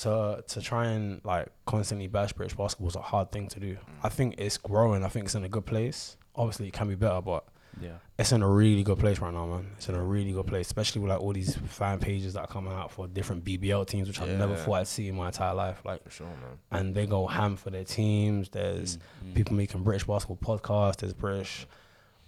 to 0.00 0.42
to 0.46 0.60
try 0.60 0.86
and 0.86 1.20
like 1.24 1.48
constantly 1.66 2.06
bash 2.08 2.32
British 2.32 2.56
basketball 2.56 2.88
is 2.88 2.96
a 2.96 3.00
hard 3.02 3.30
thing 3.30 3.48
to 3.48 3.60
do. 3.60 3.76
I 4.02 4.08
think 4.08 4.34
it's 4.38 4.56
growing. 4.58 5.04
I 5.04 5.08
think 5.08 5.26
it's 5.26 5.34
in 5.34 5.44
a 5.44 5.48
good 5.48 5.66
place. 5.66 6.16
Obviously, 6.34 6.66
it 6.68 6.72
can 6.72 6.88
be 6.88 6.94
better, 6.94 7.20
but 7.20 7.44
Yeah. 7.80 7.96
it's 8.18 8.32
in 8.32 8.42
a 8.42 8.48
really 8.48 8.82
good 8.82 8.98
place 8.98 9.18
right 9.18 9.32
now, 9.34 9.46
man. 9.46 9.72
It's 9.76 9.88
in 9.88 9.94
a 9.94 10.02
really 10.02 10.32
good 10.32 10.46
place, 10.46 10.66
especially 10.66 11.00
with 11.02 11.10
like 11.10 11.20
all 11.20 11.32
these 11.32 11.56
fan 11.56 11.98
pages 11.98 12.34
that 12.34 12.40
are 12.40 12.46
coming 12.46 12.72
out 12.72 12.90
for 12.92 13.06
different 13.08 13.44
BBL 13.44 13.86
teams, 13.86 14.08
which 14.08 14.20
I 14.20 14.26
never 14.26 14.54
thought 14.56 14.74
I'd 14.74 14.86
see 14.88 15.08
in 15.08 15.16
my 15.16 15.26
entire 15.26 15.54
life. 15.54 15.82
Like 15.84 16.04
For 16.04 16.10
sure, 16.10 16.26
man. 16.26 16.58
and 16.70 16.94
they 16.94 17.06
go 17.06 17.26
ham 17.26 17.56
for 17.56 17.70
their 17.70 17.84
teams. 17.84 18.48
There's 18.50 18.98
people 19.34 19.54
making 19.56 19.82
British 19.82 20.06
basketball 20.06 20.58
podcasts. 20.58 20.98
There's 20.98 21.12
British 21.14 21.66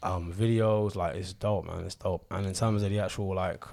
um, 0.03 0.33
videos. 0.33 0.95
Like 0.97 1.15
it's 1.17 1.33
dope, 1.33 1.67
man. 1.67 1.85
It's 1.85 1.95
dope. 1.95 2.27
And 2.31 2.47
in 2.47 2.55
terms 2.55 2.83
of 2.83 2.91
the 2.91 2.99
actual 2.99 3.35
like 3.35 3.65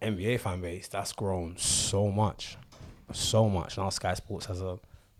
NBA 0.00 0.40
fan 0.40 0.60
base, 0.60 0.88
that's 0.88 1.12
grown 1.12 1.56
so 1.56 2.10
much, 2.10 2.56
so 3.12 3.48
much. 3.48 3.76
Now 3.76 3.88
Sky 3.90 4.14
Sports 4.14 4.46
has 4.46 4.60
a 4.60 4.78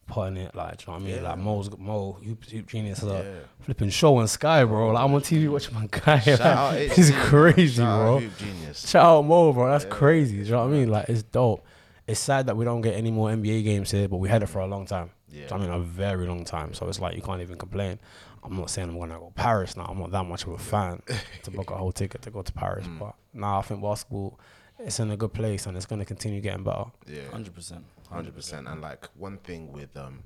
part 0.09 0.29
in 0.29 0.39
it. 0.39 0.55
Like, 0.55 0.79
do 0.79 0.85
you 0.85 0.87
know 0.89 0.99
what 0.99 1.03
I 1.03 1.07
mean? 1.07 1.23
Yeah. 1.23 1.29
Like 1.29 1.39
Mo's 1.39 1.71
Mo 1.79 2.19
Hoop, 2.25 2.45
Hoop 2.47 2.67
Genius 2.67 2.99
has 3.01 3.09
Yeah. 3.11 3.19
a 3.19 3.63
flipping 3.65 3.91
show 3.91 4.17
on 4.17 4.27
Sky, 4.29 4.65
bro. 4.65 4.91
Like 4.93 5.05
I'm 5.05 5.15
on 5.15 5.21
TV 5.21 5.49
watching 5.49 5.75
my 5.75 5.87
guy. 5.91 6.19
Shout 6.21 6.41
like, 6.41 6.91
HG, 6.91 6.99
it's 6.99 7.11
crazy, 7.29 7.69
Shout 7.83 7.87
out 7.89 7.99
bro. 8.05 8.19
Hoop 8.21 8.39
Genius. 8.39 8.89
Shout 8.89 9.05
out 9.05 9.23
Mo, 9.25 9.53
bro. 9.53 9.71
That's 9.71 9.85
crazy. 9.85 10.39
Do 10.39 10.43
you 10.45 10.51
know 10.51 10.59
what 10.65 10.69
I 10.75 10.77
mean? 10.77 10.89
Like 10.89 11.09
it's 11.09 11.23
dope. 11.23 11.65
It's 12.07 12.19
sad 12.21 12.47
that 12.47 12.57
we 12.57 12.65
don't 12.65 12.81
get 12.81 12.95
any 12.97 13.11
more 13.11 13.29
NBA 13.31 13.63
games 13.65 13.91
here, 13.91 14.09
but 14.09 14.17
we 14.17 14.29
had 14.31 14.43
it 14.43 14.47
for 14.47 14.61
a 14.61 14.67
long 14.67 14.87
time. 14.87 15.11
Yeah. 15.31 15.47
I 15.53 15.59
mean, 15.59 15.69
a 15.71 15.79
very 15.79 16.27
long 16.27 16.45
time. 16.45 16.73
So 16.73 16.89
it's 16.89 16.99
like 17.01 17.15
you 17.15 17.21
can't 17.23 17.43
even 17.43 17.59
complain. 17.59 17.99
I'm 18.43 18.57
not 18.57 18.71
saying 18.71 18.89
I'm 18.89 18.99
gonna 18.99 19.19
go 19.19 19.31
Paris 19.35 19.77
now. 19.77 19.85
I'm 19.85 19.99
not 19.99 20.11
that 20.13 20.25
much 20.25 20.45
of 20.45 20.51
a 20.53 20.59
fan 20.59 21.03
to 21.43 21.51
book 21.51 21.71
a 21.71 21.77
whole 21.77 21.93
ticket 21.93 22.23
to 22.23 22.31
go 22.31 22.41
to 22.43 22.53
Paris. 22.53 22.87
Mm. 22.87 22.99
But 22.99 23.15
now 23.35 23.59
I 23.59 23.63
think 23.63 23.83
basketball 23.83 24.39
it's 24.79 25.01
in 25.01 25.11
a 25.11 25.17
good 25.17 25.33
place 25.33 25.67
and 25.67 25.77
it's 25.77 25.87
gonna 25.87 26.05
continue 26.05 26.41
getting 26.41 26.65
better. 26.65 26.85
Yeah. 27.07 27.29
Hundred 27.31 27.55
percent. 27.55 27.85
Hundred 28.11 28.35
percent. 28.35 28.69
And 28.69 28.81
like 28.81 29.07
one 29.17 29.39
thing 29.39 29.73
with 29.73 29.97
um, 29.97 30.23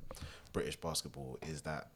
British 0.51 0.75
basketball 0.75 1.37
is 1.41 1.61
that, 1.63 1.89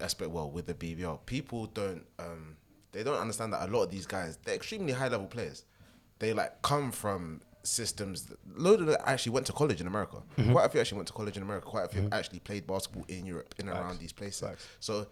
aspect 0.00 0.30
well 0.30 0.50
with 0.50 0.66
the 0.66 0.74
BBL, 0.74 1.24
people 1.26 1.66
don't 1.66 2.04
um, 2.18 2.56
they 2.92 3.02
don't 3.02 3.18
understand 3.18 3.52
that 3.52 3.68
a 3.68 3.72
lot 3.72 3.84
of 3.84 3.90
these 3.90 4.06
guys 4.06 4.38
they're 4.44 4.54
extremely 4.54 4.92
high 4.92 5.08
level 5.08 5.26
players. 5.26 5.64
They 6.18 6.32
like 6.32 6.62
come 6.62 6.90
from 6.90 7.42
systems. 7.62 8.24
That, 8.26 8.38
load 8.56 8.80
of 8.80 8.86
them 8.86 8.96
actually 9.04 9.32
went 9.32 9.46
to 9.46 9.52
college 9.52 9.80
in 9.80 9.86
America. 9.86 10.18
Mm-hmm. 10.36 10.52
Quite 10.52 10.64
a 10.64 10.68
few 10.68 10.80
actually 10.80 10.96
went 10.96 11.08
to 11.08 11.14
college 11.14 11.36
in 11.36 11.42
America. 11.42 11.66
Quite 11.66 11.84
a 11.84 11.88
few 11.88 12.08
actually 12.12 12.40
played 12.40 12.66
basketball 12.66 13.04
in 13.08 13.26
Europe, 13.26 13.54
in 13.58 13.68
and 13.68 13.78
around 13.78 13.98
these 13.98 14.12
places. 14.12 14.44
So. 14.80 15.06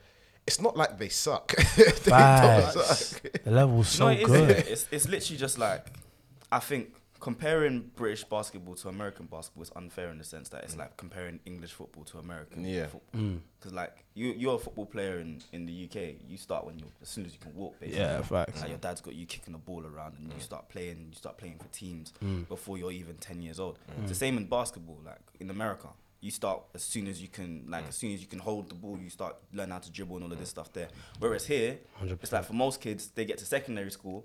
It's 0.49 0.60
not 0.60 0.76
like 0.76 0.96
they 0.96 1.08
suck. 1.08 1.56
they 1.76 1.82
don't 2.06 2.70
suck. 2.70 3.20
The 3.42 3.50
level's 3.50 3.88
so 3.88 4.04
no, 4.04 4.10
it 4.12 4.20
is, 4.20 4.26
good. 4.28 4.50
It's, 4.50 4.87
it's 4.92 5.08
literally 5.08 5.38
just 5.38 5.58
like, 5.58 5.88
I 6.52 6.58
think 6.60 6.94
comparing 7.19 7.90
British 7.96 8.25
basketball 8.25 8.75
to 8.75 8.88
American 8.88 9.25
basketball 9.26 9.62
is 9.62 9.72
unfair 9.75 10.10
in 10.10 10.19
the 10.19 10.25
sense 10.25 10.50
that 10.50 10.62
it's 10.64 10.76
like 10.76 10.96
comparing 10.98 11.40
English 11.46 11.72
football 11.72 12.04
to 12.04 12.19
American 12.19 12.62
Yeah. 12.64 12.87
football. 12.87 13.20
Mm. 13.20 13.40
Because 13.58 13.72
like 13.72 14.04
you, 14.14 14.34
you're 14.37 14.56
a 14.56 14.58
football 14.58 14.84
player 14.87 15.19
in, 15.20 15.40
in 15.52 15.64
the 15.66 15.84
UK. 15.88 16.16
You 16.28 16.37
start 16.37 16.66
when 16.66 16.78
you 16.78 16.84
as 17.02 17.08
soon 17.08 17.25
as 17.25 17.32
you 17.32 17.38
can 17.40 17.54
walk. 17.54 17.81
Basically. 17.81 18.00
Yeah, 18.00 18.20
facts. 18.22 18.60
Like 18.60 18.69
your 18.69 18.78
dad's 18.78 19.00
got 19.00 19.14
you 19.14 19.25
kicking 19.26 19.52
the 19.54 19.58
ball 19.58 19.84
around, 19.87 20.16
and 20.19 20.32
you 20.32 20.40
start 20.40 20.69
playing. 20.69 21.06
You 21.10 21.16
start 21.16 21.38
playing 21.38 21.58
for 21.58 21.69
teams 21.69 22.12
Mm. 22.22 22.46
before 22.49 22.76
you're 22.78 22.92
even 22.92 23.16
ten 23.16 23.40
years 23.42 23.58
old. 23.58 23.78
It's 24.00 24.10
the 24.10 24.14
same 24.14 24.37
in 24.37 24.44
basketball. 24.46 24.99
Like 25.04 25.20
in 25.40 25.49
America, 25.50 25.88
you 26.20 26.31
start 26.31 26.62
as 26.75 26.82
soon 26.82 27.06
as 27.08 27.20
you 27.22 27.28
can. 27.28 27.64
Like 27.66 27.84
Mm. 27.87 27.88
as 27.88 27.96
soon 27.96 28.12
as 28.12 28.20
you 28.20 28.26
can 28.26 28.38
hold 28.40 28.69
the 28.69 28.75
ball, 28.75 28.99
you 28.99 29.08
start 29.10 29.37
learn 29.54 29.70
how 29.70 29.78
to 29.78 29.90
dribble 29.90 30.16
and 30.16 30.25
all 30.26 30.32
of 30.32 30.38
this 30.38 30.50
stuff 30.50 30.70
there. 30.75 30.88
Whereas 31.19 31.46
here, 31.46 31.78
100%. 32.00 32.19
it's 32.22 32.32
like 32.32 32.44
for 32.44 32.52
most 32.52 32.81
kids, 32.82 33.08
they 33.14 33.25
get 33.25 33.38
to 33.38 33.46
secondary 33.46 33.90
school. 33.90 34.25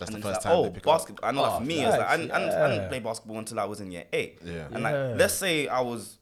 That's 0.00 0.10
and 0.12 0.22
the 0.22 0.26
first 0.28 0.44
like, 0.44 0.52
time 0.52 0.62
they 0.62 0.68
oh, 0.68 0.70
pick 0.72 0.86
up- 0.86 0.92
basketball. 0.98 1.28
I 1.28 1.32
know, 1.32 1.42
like 1.42 1.52
Oh, 1.52 1.58
for 1.60 1.64
me, 1.64 1.80
it's 1.84 1.96
like 1.96 2.08
I, 2.08 2.16
didn't- 2.16 2.32
I, 2.32 2.38
didn't- 2.40 2.54
I 2.62 2.68
didn't 2.70 2.88
play 2.88 2.98
basketball 2.98 3.38
until 3.38 3.60
I 3.60 3.64
was 3.66 3.80
in 3.80 3.92
year 3.92 4.04
eight. 4.12 4.38
Yeah. 4.44 4.66
And 4.72 4.82
Yeah. 4.82 5.08
like, 5.08 5.18
let's 5.20 5.34
say 5.34 5.68
I 5.68 5.80
was, 5.80 6.16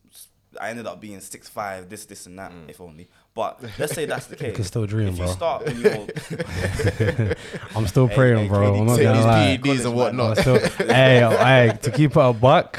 I 0.60 0.70
ended 0.70 0.86
up 0.86 1.00
being 1.00 1.20
six 1.20 1.48
five, 1.48 1.88
this, 1.88 2.04
this, 2.06 2.26
and 2.26 2.38
that, 2.38 2.50
mm. 2.52 2.68
if 2.68 2.80
only. 2.80 3.08
But 3.34 3.62
let's 3.78 3.94
say 3.94 4.04
that's 4.06 4.26
the 4.26 4.34
case. 4.36 4.46
You 4.48 4.52
can 4.54 4.64
still 4.64 4.86
dream, 4.86 5.08
if 5.08 5.18
you 5.18 5.24
bro. 5.24 5.32
start 5.32 5.64
when 5.66 5.80
you're 5.80 5.92
I'm 7.76 7.86
still 7.86 8.08
praying, 8.08 8.38
hey, 8.38 8.48
bro. 8.48 8.72
KD, 8.72 8.80
I'm 8.80 8.86
not 8.86 8.96
take 8.96 9.04
gonna 9.04 9.16
these 9.16 9.24
lie. 9.26 9.58
PEDs 9.62 9.78
and 9.78 9.86
I'm 9.86 9.94
whatnot. 9.94 10.38
still, 10.38 10.58
hey, 10.88 11.20
yo, 11.20 11.30
hey, 11.30 11.78
to 11.82 11.90
keep 11.92 12.10
it 12.16 12.20
a 12.20 12.32
buck, 12.32 12.76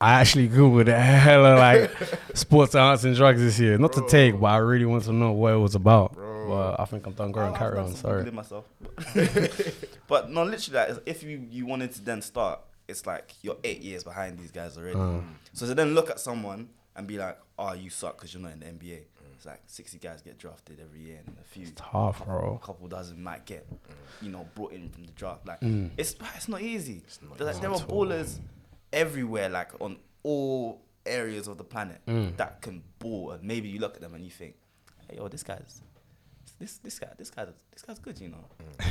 I 0.00 0.20
actually 0.20 0.48
googled 0.48 0.88
a 0.88 0.98
hella 0.98 1.56
like 1.58 1.90
sports 2.34 2.74
arts 2.74 3.04
and 3.04 3.14
drugs 3.16 3.40
this 3.40 3.58
year. 3.58 3.76
Not 3.78 3.92
to 3.94 4.06
take, 4.08 4.38
but 4.40 4.46
I 4.46 4.56
really 4.58 4.86
want 4.86 5.04
to 5.04 5.12
know 5.12 5.32
what 5.32 5.52
it 5.54 5.58
was 5.58 5.74
about. 5.74 6.16
But 6.54 6.80
I 6.80 6.84
think 6.84 7.06
I'm 7.06 7.12
done 7.12 7.32
growing. 7.32 7.52
I'll 7.52 7.58
Carry 7.58 7.78
on. 7.78 7.94
Sorry. 7.94 8.30
Myself. 8.30 8.64
but 10.08 10.30
no, 10.30 10.44
literally, 10.44 10.92
like, 10.92 11.02
if 11.06 11.22
you, 11.22 11.46
you 11.50 11.66
wanted 11.66 11.92
to 11.92 12.00
then 12.04 12.22
start, 12.22 12.60
it's 12.88 13.06
like 13.06 13.32
you're 13.42 13.56
eight 13.64 13.80
years 13.80 14.04
behind 14.04 14.38
these 14.38 14.50
guys 14.50 14.76
already. 14.76 14.98
Uh. 14.98 15.20
So 15.52 15.66
to 15.66 15.74
then 15.74 15.94
look 15.94 16.10
at 16.10 16.20
someone 16.20 16.68
and 16.96 17.06
be 17.06 17.18
like, 17.18 17.38
oh, 17.58 17.72
you 17.72 17.90
suck 17.90 18.16
because 18.16 18.32
you're 18.34 18.42
not 18.42 18.52
in 18.52 18.60
the 18.60 18.66
NBA. 18.66 19.00
It's 19.36 19.46
like 19.46 19.62
60 19.66 19.98
guys 19.98 20.22
get 20.22 20.38
drafted 20.38 20.78
every 20.80 21.00
year 21.00 21.20
and 21.26 21.36
a 21.40 21.44
few. 21.44 21.62
it's 21.64 21.72
Tough, 21.76 22.24
bro. 22.24 22.58
A 22.62 22.64
couple 22.64 22.86
dozen 22.88 23.22
might 23.22 23.44
get, 23.44 23.66
you 24.22 24.30
know, 24.30 24.46
brought 24.54 24.72
in 24.72 24.88
from 24.90 25.04
the 25.04 25.12
draft. 25.12 25.46
Like 25.46 25.60
Mm. 25.60 25.90
it's 25.96 26.14
it's 26.36 26.48
not 26.48 26.62
easy. 26.62 27.02
not 27.22 27.36
There's 27.38 27.54
like, 27.54 27.60
there 27.62 27.70
are 27.70 27.78
ballers 27.80 28.38
everywhere, 28.92 29.48
like 29.50 29.72
on 29.80 29.96
all 30.22 30.80
areas 31.04 31.48
of 31.48 31.58
the 31.58 31.64
planet 31.64 32.00
Mm. 32.06 32.36
that 32.36 32.62
can 32.62 32.82
ball. 32.98 33.32
And 33.32 33.42
maybe 33.42 33.68
you 33.68 33.80
look 33.80 33.96
at 33.96 34.00
them 34.00 34.14
and 34.14 34.24
you 34.24 34.30
think, 34.30 34.54
hey, 35.10 35.16
yo, 35.16 35.28
this 35.28 35.42
guy's 35.42 35.82
this 36.64 36.78
this 36.78 36.98
guy 36.98 37.08
this 37.18 37.30
guy 37.30 37.44
this 37.72 37.82
guy's 37.82 37.98
good, 37.98 38.18
you 38.20 38.28
know. 38.30 38.44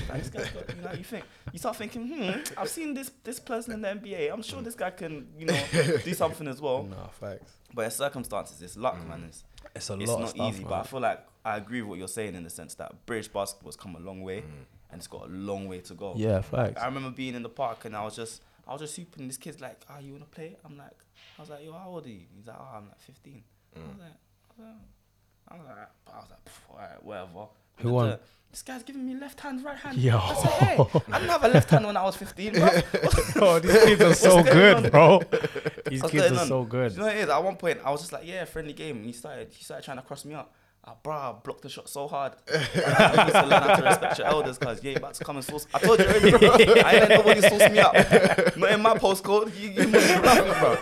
Like, 0.09 0.19
this 0.21 0.29
guy's 0.29 0.49
good, 0.51 0.73
you 0.77 0.83
know. 0.83 0.91
You 0.93 1.03
think 1.03 1.25
you 1.51 1.59
start 1.59 1.75
thinking, 1.75 2.07
hmm, 2.07 2.31
I've 2.57 2.69
seen 2.69 2.93
this 2.93 3.11
this 3.23 3.39
person 3.39 3.73
in 3.73 3.81
the 3.81 3.87
NBA. 3.89 4.31
I'm 4.31 4.43
sure 4.43 4.61
this 4.61 4.75
guy 4.75 4.91
can, 4.91 5.27
you 5.37 5.45
know, 5.47 5.59
do 6.03 6.13
something 6.23 6.47
as 6.47 6.61
well. 6.61 6.83
No 6.83 7.09
facts. 7.19 7.53
But 7.73 7.87
it's 7.87 7.95
circumstances, 7.95 8.61
it's 8.61 8.77
luck, 8.77 8.97
man. 9.07 9.23
It's 9.27 9.43
It's 9.75 9.89
a 9.89 9.93
it's 9.93 10.09
lot 10.11 10.19
not 10.19 10.23
of 10.25 10.29
stuff, 10.29 10.49
easy, 10.53 10.59
man. 10.63 10.69
but 10.69 10.79
I 10.79 10.83
feel 10.83 10.99
like 10.99 11.25
I 11.43 11.57
agree 11.57 11.81
with 11.81 11.89
what 11.89 11.99
you're 11.99 12.07
saying 12.19 12.35
in 12.35 12.43
the 12.43 12.49
sense 12.49 12.75
that 12.75 13.05
British 13.07 13.27
basketball 13.29 13.69
has 13.69 13.75
come 13.75 13.95
a 13.95 13.99
long 13.99 14.21
way, 14.21 14.39
and 14.91 14.99
it's 14.99 15.07
got 15.07 15.23
a 15.25 15.31
long 15.31 15.67
way 15.67 15.79
to 15.79 15.93
go. 15.95 16.13
Yeah, 16.15 16.41
facts. 16.41 16.81
I 16.81 16.85
remember 16.85 17.09
being 17.09 17.33
in 17.35 17.41
the 17.43 17.49
park 17.49 17.85
and 17.85 17.95
I 17.95 18.03
was 18.05 18.15
just, 18.15 18.41
I 18.67 18.73
was 18.73 18.81
just 18.81 18.95
hooping. 18.95 19.27
This 19.27 19.37
kid's 19.37 19.59
like, 19.59 19.81
"Ah, 19.89 19.97
you 19.99 20.13
wanna 20.13 20.25
play?" 20.25 20.55
I'm 20.63 20.77
like, 20.77 20.99
I 21.37 21.41
was 21.41 21.49
like, 21.49 21.63
"Yo, 21.65 21.73
how 21.73 21.89
old 21.89 22.05
are 22.05 22.09
you?" 22.09 22.21
He's 22.37 22.45
like, 22.47 22.57
"Oh, 22.59 22.75
I'm 22.77 22.87
like 22.87 22.99
15." 23.01 23.43
I 23.75 23.79
was 23.79 23.87
like, 23.99 24.17
I 24.59 24.61
was 24.61 24.69
like, 24.69 24.77
I 25.49 25.55
was 25.57 25.65
like, 25.67 25.77
I 26.07 26.17
was 26.19 26.29
like, 26.29 26.39
all 26.69 26.77
right, 26.77 27.03
whatever. 27.03 27.47
Who 27.77 27.89
Da- 27.89 27.89
uh, 27.89 27.93
won? 27.93 28.19
This 28.51 28.61
guy's 28.61 28.83
giving 28.83 29.07
me 29.07 29.15
left 29.15 29.39
hand, 29.39 29.63
right 29.65 29.75
hand. 29.77 29.97
Yo. 29.97 30.15
I 30.15 30.33
said, 30.35 30.51
hey, 30.51 30.77
I 31.11 31.17
didn't 31.17 31.31
have 31.31 31.43
a 31.43 31.47
left 31.47 31.71
hand 31.71 31.87
when 31.87 31.97
I 31.97 32.03
was 32.03 32.15
15, 32.17 32.53
bro. 32.53 32.69
Oh, 33.37 33.57
these 33.59 33.83
kids 33.83 34.01
are 34.03 34.13
so 34.29 34.43
good, 34.43 34.91
bro. 34.91 35.21
These 35.87 36.03
kids 36.03 36.31
are 36.31 36.39
on? 36.41 36.47
so 36.47 36.63
good. 36.63 36.91
you 36.91 36.99
know 36.99 37.05
what 37.05 37.15
it 37.15 37.23
is? 37.23 37.29
At 37.29 37.43
one 37.43 37.55
point, 37.55 37.79
I 37.83 37.89
was 37.89 38.01
just 38.01 38.13
like, 38.13 38.27
yeah, 38.27 38.45
friendly 38.45 38.73
game. 38.73 38.97
And 38.97 39.05
he 39.07 39.11
started, 39.11 39.47
he 39.51 39.63
started 39.63 39.83
trying 39.83 39.97
to 39.97 40.03
cross 40.03 40.23
me 40.23 40.35
up. 40.35 40.53
Ah, 40.85 40.95
bro, 41.01 41.13
I 41.13 41.33
blocked 41.41 41.61
the 41.61 41.69
shot 41.69 41.87
so 41.87 42.09
hard. 42.09 42.33
I 42.53 43.25
need 43.25 43.31
to 43.31 43.45
learn 43.47 43.61
how 43.63 43.75
to 43.77 43.83
respect 43.83 44.17
your 44.17 44.27
elders, 44.27 44.57
cause 44.57 44.83
you 44.83 44.89
ain't 44.89 44.97
about 44.99 45.13
to 45.13 45.23
come 45.23 45.37
and 45.37 45.45
source. 45.45 45.65
I 45.73 45.79
told 45.79 45.97
you 45.99 46.05
already, 46.05 46.33
I 46.35 46.91
ain't 46.91 47.09
let 47.09 47.09
nobody 47.09 47.39
source 47.41 47.71
me 47.71 47.79
up. 47.79 47.93
Not 48.57 48.71
in 48.71 48.81
my 48.81 48.95
postcode. 48.97 49.57
You, 49.57 49.69
you 49.69 49.87
must 49.87 50.07
be 50.09 50.19
nothing, 50.21 50.59
bro. 50.59 50.75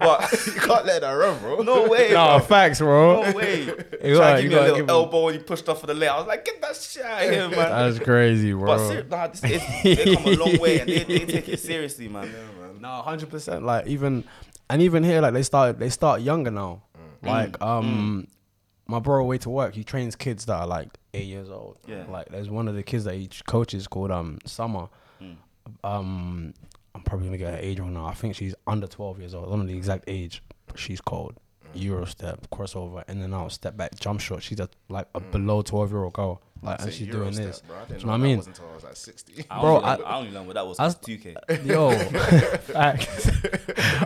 But 0.00 0.32
you 0.46 0.52
can't 0.52 0.86
let 0.86 1.02
that 1.02 1.12
run, 1.12 1.38
bro. 1.40 1.60
no 1.60 1.86
way, 1.86 2.12
No, 2.12 2.38
bro. 2.38 2.46
facts, 2.46 2.78
bro. 2.78 3.22
No 3.24 3.32
way. 3.36 3.64
You 4.02 4.16
Trying 4.16 4.16
gotta- 4.16 4.36
to 4.38 4.42
you 4.42 4.48
give 4.48 4.62
me 4.62 4.68
a 4.68 4.72
little 4.72 4.90
elbow 4.90 5.28
and 5.28 5.36
he 5.36 5.42
pushed 5.44 5.68
off 5.68 5.82
for 5.82 5.86
the 5.86 5.92
leg. 5.92 6.08
I 6.08 6.16
was 6.16 6.26
like, 6.26 6.42
get 6.46 6.58
that 6.62 6.74
shit 6.76 7.04
out 7.04 7.22
of 7.22 7.30
here, 7.30 7.48
man. 7.50 7.52
That's 7.92 7.98
crazy, 7.98 8.52
bro. 8.54 8.64
But 8.64 8.78
ser- 8.88 9.06
nah, 9.10 9.26
this 9.26 9.44
is, 9.44 9.82
they 9.82 10.14
come 10.16 10.24
a 10.24 10.36
long 10.36 10.58
way 10.58 10.80
and 10.80 10.88
they, 10.88 11.04
they 11.04 11.26
take 11.26 11.46
it 11.50 11.60
seriously, 11.60 12.08
man. 12.08 12.32
No, 12.80 12.88
hundred 13.02 13.28
percent. 13.28 13.62
Like 13.66 13.86
even, 13.86 14.24
and 14.70 14.80
even 14.80 15.04
here, 15.04 15.20
like 15.20 15.34
they 15.34 15.42
started, 15.42 15.78
they 15.78 15.90
start 15.90 16.22
younger 16.22 16.50
now. 16.50 16.80
Mm. 17.22 17.28
Like 17.28 17.60
um, 17.60 18.26
my 18.90 18.98
bro 18.98 19.24
way 19.24 19.38
to 19.38 19.50
work, 19.50 19.74
he 19.74 19.84
trains 19.84 20.16
kids 20.16 20.44
that 20.46 20.54
are 20.54 20.66
like 20.66 20.88
eight 21.14 21.26
years 21.26 21.48
old. 21.48 21.78
Yeah. 21.86 22.04
Like 22.08 22.28
there's 22.28 22.50
one 22.50 22.68
of 22.68 22.74
the 22.74 22.82
kids 22.82 23.04
that 23.04 23.14
he 23.14 23.28
coaches 23.46 23.86
called 23.86 24.10
um 24.10 24.38
Summer. 24.44 24.88
Mm. 25.22 25.36
Um, 25.84 26.54
I'm 26.94 27.02
probably 27.02 27.26
gonna 27.26 27.38
get 27.38 27.54
her 27.54 27.60
age 27.60 27.78
wrong 27.78 27.94
now. 27.94 28.06
I 28.06 28.14
think 28.14 28.34
she's 28.34 28.54
under 28.66 28.86
12 28.86 29.20
years 29.20 29.34
old. 29.34 29.46
I 29.46 29.50
don't 29.50 29.60
know 29.60 29.66
the 29.66 29.76
exact 29.76 30.04
age. 30.06 30.42
But 30.66 30.78
she's 30.78 31.00
cold. 31.00 31.34
Mm. 31.74 31.82
Euro 31.82 32.04
step, 32.06 32.46
crossover, 32.50 33.08
in 33.08 33.20
and 33.22 33.34
out, 33.34 33.52
step 33.52 33.76
back, 33.76 33.98
jump 33.98 34.20
shot. 34.20 34.42
She's 34.42 34.60
a, 34.60 34.68
like 34.88 35.06
a 35.14 35.20
mm. 35.20 35.30
below 35.32 35.62
12 35.62 35.90
year 35.90 36.04
old 36.04 36.12
girl. 36.12 36.42
Like, 36.62 36.82
and 36.82 36.92
she's 36.92 37.06
Euro 37.06 37.20
doing 37.20 37.32
step, 37.32 37.46
this. 37.46 37.62
Bro. 37.66 37.76
I 37.76 37.80
Do 37.80 37.86
didn't 37.86 38.00
you 38.00 38.06
know 38.06 38.12
know 38.12 38.18
what 38.18 38.20
I 38.24 38.28
mean? 38.28 38.36
wasn't 38.36 38.56
until 38.58 38.70
I 38.70 38.74
was 38.74 38.84
like 38.84 38.96
60. 38.96 39.44
I 39.50 39.60
Bro, 39.60 39.76
only, 39.76 39.84
I- 39.84 39.90
learned, 39.94 40.04
I 40.04 40.16
only 40.18 40.30
learned 40.32 40.46
what 40.46 40.54
that 40.54 40.66
was. 40.66 40.78
I 40.78 40.84
was 40.84 40.94
2K. 40.96 41.66
Yo, 41.66 41.90
facts. 42.58 43.30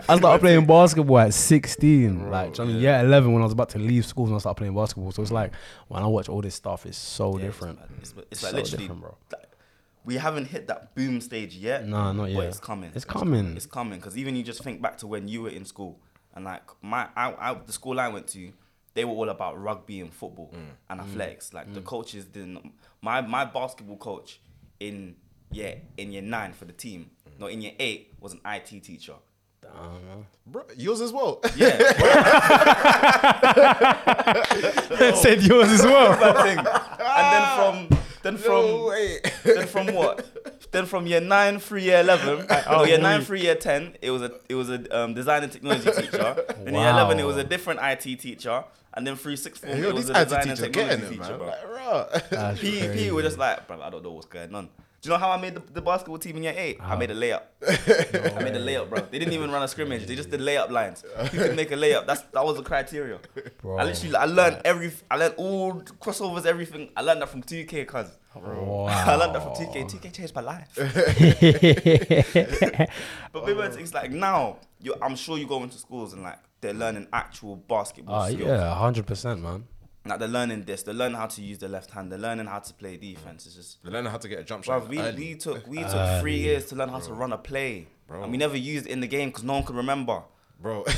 I 0.09 0.17
started 0.17 0.39
playing 0.39 0.65
basketball 0.67 1.19
at 1.19 1.33
16. 1.33 2.29
like, 2.29 2.45
you 2.45 2.51
know 2.51 2.51
what 2.51 2.59
I 2.59 2.65
mean? 2.65 2.81
yeah, 2.81 3.01
11 3.01 3.31
when 3.33 3.41
I 3.41 3.45
was 3.45 3.53
about 3.53 3.69
to 3.69 3.79
leave 3.79 4.05
school 4.05 4.25
and 4.27 4.35
I 4.35 4.37
started 4.37 4.57
playing 4.57 4.75
basketball. 4.75 5.11
So 5.11 5.21
it's 5.21 5.31
like, 5.31 5.51
when 5.87 6.01
I 6.03 6.07
watch 6.07 6.29
all 6.29 6.41
this 6.41 6.55
stuff, 6.55 6.85
it's 6.85 6.97
so 6.97 7.37
Yeah, 7.37 7.45
different. 7.45 7.79
mad. 7.79 7.89
It's, 7.99 8.13
it's 8.31 8.43
like 8.43 8.51
so 8.51 8.57
literally, 8.57 8.83
different, 8.83 9.01
bro. 9.01 9.17
like, 9.33 9.51
we 10.05 10.15
haven't 10.15 10.45
hit 10.45 10.67
that 10.67 10.93
boom 10.95 11.19
stage 11.19 11.55
yet. 11.55 11.85
No, 11.87 12.11
not 12.11 12.23
But 12.23 12.31
yet. 12.31 12.43
it's 12.45 12.59
coming. 12.59 12.91
It's 12.93 13.05
coming. 13.05 13.55
It's 13.57 13.65
coming 13.65 13.99
because 13.99 14.17
even 14.17 14.35
you 14.35 14.43
just 14.43 14.63
think 14.63 14.81
back 14.81 14.97
to 14.99 15.07
when 15.07 15.27
you 15.27 15.41
were 15.41 15.49
in 15.49 15.65
school 15.65 15.99
and 16.35 16.45
like 16.45 16.63
my, 16.81 17.07
I, 17.15 17.33
I, 17.39 17.53
the 17.65 17.71
school 17.71 17.99
I 17.99 18.07
went 18.09 18.27
to, 18.29 18.51
they 18.93 19.05
were 19.05 19.13
all 19.13 19.29
about 19.29 19.61
rugby 19.61 19.99
and 20.01 20.13
football 20.13 20.51
Mm. 20.53 20.65
and 20.89 21.01
athletics. 21.01 21.53
Like 21.53 21.73
the 21.73 21.81
coaches 21.81 22.25
didn't. 22.25 22.73
My 23.01 23.21
my 23.21 23.45
basketball 23.45 23.97
coach 23.97 24.39
in 24.79 25.15
yeah 25.51 25.75
in 25.97 26.11
year 26.11 26.21
nine 26.21 26.53
for 26.53 26.65
the 26.65 26.73
team, 26.73 27.09
Mm. 27.29 27.39
no 27.39 27.47
in 27.47 27.61
year 27.61 27.73
eight 27.79 28.13
was 28.19 28.33
an 28.33 28.41
IT 28.45 28.83
teacher. 28.83 29.15
Bro, 30.47 30.63
yours 30.77 31.01
as 31.01 31.11
well. 31.11 31.41
Yeah, 31.55 31.75
Said 35.15 35.41
yours 35.43 35.69
as 35.69 35.83
well. 35.83 36.17
bad 36.19 36.43
thing. 36.43 36.57
And 36.59 37.33
then 37.33 37.45
from 37.57 37.87
then 38.23 38.37
from 38.37 38.65
no 38.65 38.85
way. 38.87 39.19
then 39.43 39.67
from 39.67 39.87
what? 39.93 40.25
Then 40.75 40.87
from 40.87 41.07
year 41.07 41.21
nine 41.21 41.59
through 41.59 41.79
year 41.79 42.01
eleven, 42.01 42.45
oh, 42.67 42.83
year 42.83 42.97
nine 42.97 43.21
through 43.21 43.37
year 43.37 43.55
ten, 43.55 43.95
it 44.01 44.11
was 44.11 44.21
a 44.21 44.33
it 44.49 44.55
was 44.55 44.69
a 44.69 44.79
um, 44.93 45.13
design 45.13 45.41
and 45.43 45.49
technology 45.49 45.89
teacher. 45.89 46.35
Then 46.65 46.73
year 46.73 46.89
eleven, 46.89 47.17
it 47.17 47.23
was 47.23 47.37
a 47.37 47.45
different 47.45 47.79
IT 47.81 48.19
teacher, 48.19 48.61
and 48.93 49.07
then 49.07 49.15
through 49.15 49.37
sixth 49.37 49.63
form, 49.63 49.81
Yo, 49.81 49.87
it 49.87 49.95
was 49.95 50.09
a 50.09 50.19
IT 50.19 50.23
design 50.25 50.49
and 50.49 50.59
technology 50.59 51.03
it, 51.03 51.09
teacher, 51.11 51.21
man. 51.21 51.37
bro. 51.37 51.47
Like, 51.47 51.69
raw. 51.69 52.19
That's 52.29 52.59
P 52.59 52.89
P 52.93 53.09
were 53.11 53.21
just 53.21 53.37
like, 53.37 53.65
bro, 53.67 53.81
I 53.81 53.89
don't 53.89 54.03
know 54.03 54.11
what's 54.11 54.25
going 54.25 54.53
on. 54.53 54.67
You 55.05 55.11
know 55.11 55.17
how 55.17 55.31
I 55.31 55.37
made 55.37 55.55
the, 55.55 55.61
the 55.71 55.81
basketball 55.81 56.17
team 56.17 56.37
in 56.37 56.43
year 56.43 56.53
eight? 56.57 56.77
I 56.81 56.95
made 56.95 57.11
a 57.11 57.15
layup. 57.15 57.41
I 57.61 58.43
made 58.43 58.55
a 58.55 58.59
layup, 58.59 58.89
bro. 58.89 59.01
They 59.11 59.19
didn't 59.19 59.33
even 59.33 59.51
run 59.51 59.61
a 59.61 59.67
scrimmage. 59.67 60.05
They 60.07 60.15
just 60.15 60.31
did 60.31 60.39
layup 60.39 60.71
lines. 60.71 61.03
You 61.31 61.39
could 61.39 61.55
make 61.55 61.71
a 61.71 61.75
layup. 61.75 62.07
That's 62.07 62.21
that 62.33 62.43
was 62.43 62.57
the 62.57 62.63
criteria. 62.63 63.19
Bro. 63.61 63.77
I 63.77 63.83
literally 63.83 64.15
I 64.15 64.25
learned 64.25 64.61
every 64.65 64.91
I 65.11 65.17
learned 65.17 65.35
all 65.37 65.73
crossovers, 66.01 66.45
everything. 66.45 66.89
I 66.97 67.01
learned 67.01 67.21
that 67.21 67.29
from 67.29 67.43
2K, 67.43 67.85
cuz. 67.87 68.07
Wow. 68.35 68.85
I 68.89 69.15
learned 69.15 69.35
that 69.35 69.43
from 69.43 69.53
2K. 69.53 69.89
2K 69.91 70.13
changed 70.13 70.35
my 70.35 70.41
life. 70.41 70.69
but 73.31 73.45
maybe 73.45 73.59
it's 73.81 73.93
like 73.93 74.11
now, 74.11 74.57
you 74.81 74.95
I'm 75.01 75.15
sure 75.15 75.37
you 75.37 75.47
go 75.47 75.61
into 75.63 75.77
schools 75.77 76.13
and 76.13 76.23
like 76.23 76.39
they're 76.61 76.73
learning 76.73 77.07
actual 77.13 77.55
basketball 77.57 78.15
Ah, 78.15 78.25
skills. 78.27 78.41
yeah, 78.41 78.73
hundred 78.75 79.05
percent, 79.05 79.41
man. 79.41 79.65
Like 80.07 80.19
they're 80.19 80.27
learning 80.27 80.65
this, 80.65 80.83
they're 80.83 80.93
learning 80.93 81.17
how 81.17 81.25
to 81.27 81.41
use 81.41 81.57
the 81.57 81.67
left 81.67 81.89
hand, 81.91 82.11
they're 82.11 82.19
learning 82.19 82.45
how 82.45 82.59
to 82.59 82.73
play 82.75 82.95
defense. 82.97 83.45
It's 83.47 83.55
just 83.55 83.83
They 83.83 83.89
learn 83.89 84.05
how 84.05 84.17
to 84.17 84.27
get 84.27 84.39
a 84.39 84.43
jump 84.43 84.63
shot. 84.63 84.83
Bruv, 84.83 84.87
we, 84.89 84.99
early. 84.99 85.17
we 85.17 85.35
took 85.35 85.65
we 85.67 85.79
took 85.83 86.21
three 86.21 86.37
years 86.37 86.65
to 86.67 86.75
learn 86.75 86.89
how 86.89 86.99
to 86.99 87.13
run 87.13 87.33
a 87.33 87.37
play. 87.37 87.87
Bro. 88.07 88.21
And 88.23 88.31
we 88.31 88.37
never 88.37 88.55
used 88.55 88.85
it 88.85 88.91
in 88.91 88.99
the 88.99 89.07
game 89.07 89.29
because 89.29 89.43
no 89.43 89.53
one 89.53 89.63
could 89.63 89.75
remember. 89.75 90.21
Bro, 90.61 90.85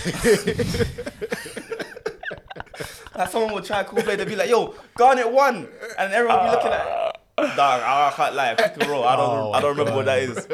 Like 3.16 3.30
someone 3.32 3.54
would 3.54 3.64
try 3.66 3.82
a 3.82 3.84
cool 3.86 4.04
play, 4.04 4.16
they'd 4.16 4.28
be 4.28 4.36
like, 4.36 4.50
yo, 4.50 4.76
Garnet 4.96 5.32
won. 5.32 5.68
And 5.98 6.14
everyone 6.14 6.38
would 6.40 6.46
be 6.46 6.52
looking 6.52 6.72
at 6.72 7.14
Dog, 7.56 7.82
I 7.84 8.14
can't 8.16 8.36
lie, 8.36 8.56
pick 8.56 8.74
and 8.82 8.88
roll. 8.90 9.04
I 9.04 9.16
don't 9.16 9.30
Oh 9.30 9.52
I 9.54 9.62
don't 9.62 9.76
my 9.78 9.84
remember 9.84 9.96
what 9.98 10.06
that 10.06 10.20
is. 10.20 10.48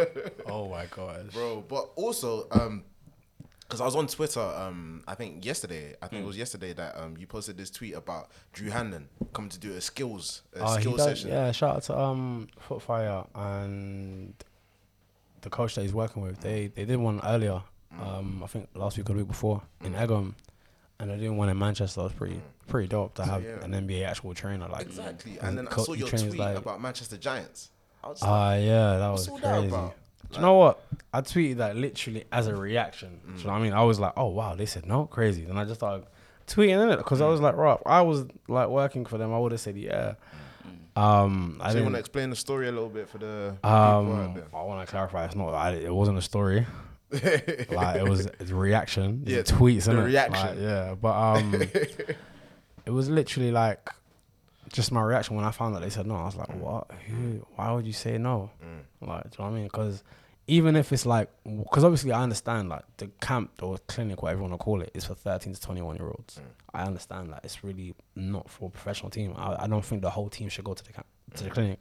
Oh 0.48 0.70
my 0.70 0.86
gosh. 0.86 1.20
bro. 1.34 1.62
But 1.68 1.90
also, 1.96 2.48
um, 2.52 2.84
because 3.74 3.82
I 3.82 3.86
was 3.86 3.96
on 3.96 4.06
Twitter, 4.08 4.40
um, 4.40 5.04
I 5.08 5.16
think 5.16 5.44
yesterday, 5.44 5.96
I 6.00 6.08
think 6.08 6.20
Hmm. 6.22 6.26
it 6.26 6.28
was 6.28 6.38
yesterday 6.38 6.74
that 6.74 6.96
um, 6.96 7.18
you 7.18 7.26
posted 7.26 7.58
this 7.58 7.72
tweet 7.72 7.96
about 7.96 8.30
Drew 8.54 8.70
Hanlen 8.70 9.06
coming 9.34 9.50
to 9.50 9.58
do 9.60 9.74
a 9.74 9.82
skills, 9.82 10.44
a 10.56 10.76
he 10.76 10.82
skills 10.82 10.98
does, 10.98 11.06
session. 11.08 11.30
yeah, 11.30 11.52
shout 11.52 11.78
out 11.78 11.84
to 11.84 11.98
um 11.98 12.48
Footfire 12.70 13.26
and 13.34 14.36
the 15.42 15.50
coach 15.50 15.74
that 15.76 15.82
he's 15.82 15.94
working 15.94 16.22
with. 16.22 16.40
They 16.42 16.68
they 16.68 16.86
did 16.86 16.98
one 16.98 17.20
earlier. 17.24 17.64
Um, 18.00 18.42
I 18.44 18.48
think 18.48 18.70
last 18.76 18.98
week 18.98 19.10
or 19.10 19.14
the 19.14 19.20
week 19.20 19.28
before 19.28 19.62
in 19.84 19.94
Egham, 19.94 20.36
and 21.00 21.10
they 21.10 21.18
did 21.18 21.30
one 21.32 21.50
in 21.50 21.58
Manchester. 21.58 22.02
It 22.02 22.04
was 22.04 22.14
pretty 22.14 22.42
pretty 22.68 22.88
dope 22.90 23.16
to 23.16 23.26
have 23.26 23.44
yeah. 23.44 23.64
an 23.64 23.72
NBA 23.74 24.04
actual 24.06 24.34
trainer 24.36 24.68
like 24.68 24.82
Exactly. 24.86 25.38
and 25.40 25.50
And 25.50 25.58
then 25.58 25.68
I 25.68 25.78
saw 25.82 25.94
your 25.94 26.08
tweet 26.10 26.36
like- 26.38 26.58
about 26.58 26.80
Manchester 26.80 27.18
Giants. 27.18 27.72
I 28.04 28.10
was 28.10 28.22
like, 28.22 28.30
Ah, 28.30 28.56
yeah, 28.56 28.98
that 28.98 29.10
was 29.10 29.28
all 29.30 29.38
that 29.40 29.52
crazy. 29.54 29.68
about? 29.68 29.96
Do 30.34 30.40
you 30.40 30.46
know 30.46 30.54
what? 30.56 30.84
I 31.14 31.22
tweeted 31.22 31.58
that 31.58 31.76
literally 31.76 32.24
as 32.32 32.48
a 32.48 32.56
reaction. 32.56 33.20
Do 33.26 33.34
you 33.40 33.44
know 33.46 33.52
what 33.54 33.60
I 33.60 33.62
mean? 33.62 33.74
I 33.74 33.84
was 33.84 34.00
like, 34.00 34.14
oh 34.18 34.28
wow, 34.30 34.56
they 34.56 34.66
said 34.66 34.86
no, 34.86 35.06
crazy. 35.06 35.46
And 35.46 35.60
I 35.60 35.64
just 35.66 35.80
started 35.80 36.08
tweeting 36.48 36.82
in 36.82 36.90
it 36.90 36.98
because 36.98 37.22
I 37.22 37.28
was 37.28 37.40
like, 37.40 37.56
right, 37.56 37.78
I 37.86 38.02
was 38.02 38.26
like 38.48 38.68
working 38.70 39.06
for 39.06 39.18
them. 39.18 39.34
I 39.34 39.40
would 39.40 39.52
have 39.52 39.62
said 39.62 39.78
yeah. 39.78 40.16
Um, 40.96 41.58
I 41.60 41.66
so 41.66 41.70
you 41.70 41.74
didn't. 41.76 41.86
want 41.86 41.96
to 41.96 42.00
explain 42.00 42.30
the 42.30 42.36
story 42.36 42.68
a 42.68 42.72
little 42.72 42.90
bit 42.90 43.10
for 43.10 43.18
the 43.18 43.58
Um. 43.64 44.42
I 44.54 44.64
want 44.64 44.86
to 44.86 44.92
clarify. 44.92 45.26
It's 45.26 45.36
not. 45.36 45.50
I, 45.54 45.72
it 45.74 45.94
wasn't 45.94 46.18
a 46.18 46.22
story. 46.22 46.66
like 47.12 47.96
it 47.96 48.10
was 48.10 48.28
a 48.40 48.56
reaction. 48.56 49.24
Yeah, 49.26 49.38
Yeah, 49.38 49.42
tweets. 49.44 49.86
the 49.86 50.02
reaction. 50.02 50.48
Like, 50.48 50.60
yeah, 50.60 50.96
but 51.00 51.14
um, 51.16 51.54
it 52.86 52.90
was 52.90 53.08
literally 53.10 53.52
like 53.52 53.88
just 54.72 54.92
my 54.92 55.02
reaction 55.04 55.36
when 55.36 55.46
I 55.46 55.52
found 55.52 55.76
out 55.76 55.82
they 55.84 55.92
said 55.92 56.08
no. 56.08 56.16
I 56.16 56.26
was 56.26 56.36
like, 56.36 56.54
what? 56.56 56.90
Who? 57.08 57.46
Why 57.56 57.72
would 57.72 57.86
you 57.86 57.94
say 57.94 58.18
no? 58.18 58.50
Like, 59.02 59.24
do 59.24 59.30
you 59.38 59.44
know 59.44 59.50
what 59.50 59.52
I 59.52 59.52
mean? 59.52 59.64
Because 59.66 60.04
even 60.48 60.76
if 60.76 60.92
it's 60.92 61.06
like, 61.06 61.30
because 61.46 61.84
obviously 61.84 62.12
I 62.12 62.22
understand 62.22 62.70
like 62.70 62.84
the 62.98 63.08
camp 63.22 63.62
or 63.62 63.78
clinic, 63.88 64.22
whatever 64.22 64.40
you 64.42 64.50
want 64.50 64.60
to 64.60 64.64
call 64.64 64.82
it, 64.82 64.92
is 64.94 65.06
for 65.06 65.16
13 65.16 65.54
to 65.54 65.62
21 65.62 65.96
year 65.96 66.08
olds. 66.08 66.40
Mm. 66.40 66.44
I 66.74 66.84
understand 66.84 67.32
that 67.32 67.42
it's 67.44 67.64
really 67.64 67.94
not 68.16 68.50
for 68.50 68.68
a 68.68 68.70
professional 68.70 69.10
team. 69.10 69.34
I, 69.38 69.64
I 69.64 69.68
don't 69.68 69.86
think 69.86 70.02
the 70.02 70.10
whole 70.10 70.30
team 70.30 70.50
should 70.50 70.66
go 70.66 70.74
to 70.74 70.84
the 70.84 70.92
camp, 70.92 71.08
to 71.36 71.44
the 71.44 71.50
mm. 71.50 71.54
clinic. 71.54 71.80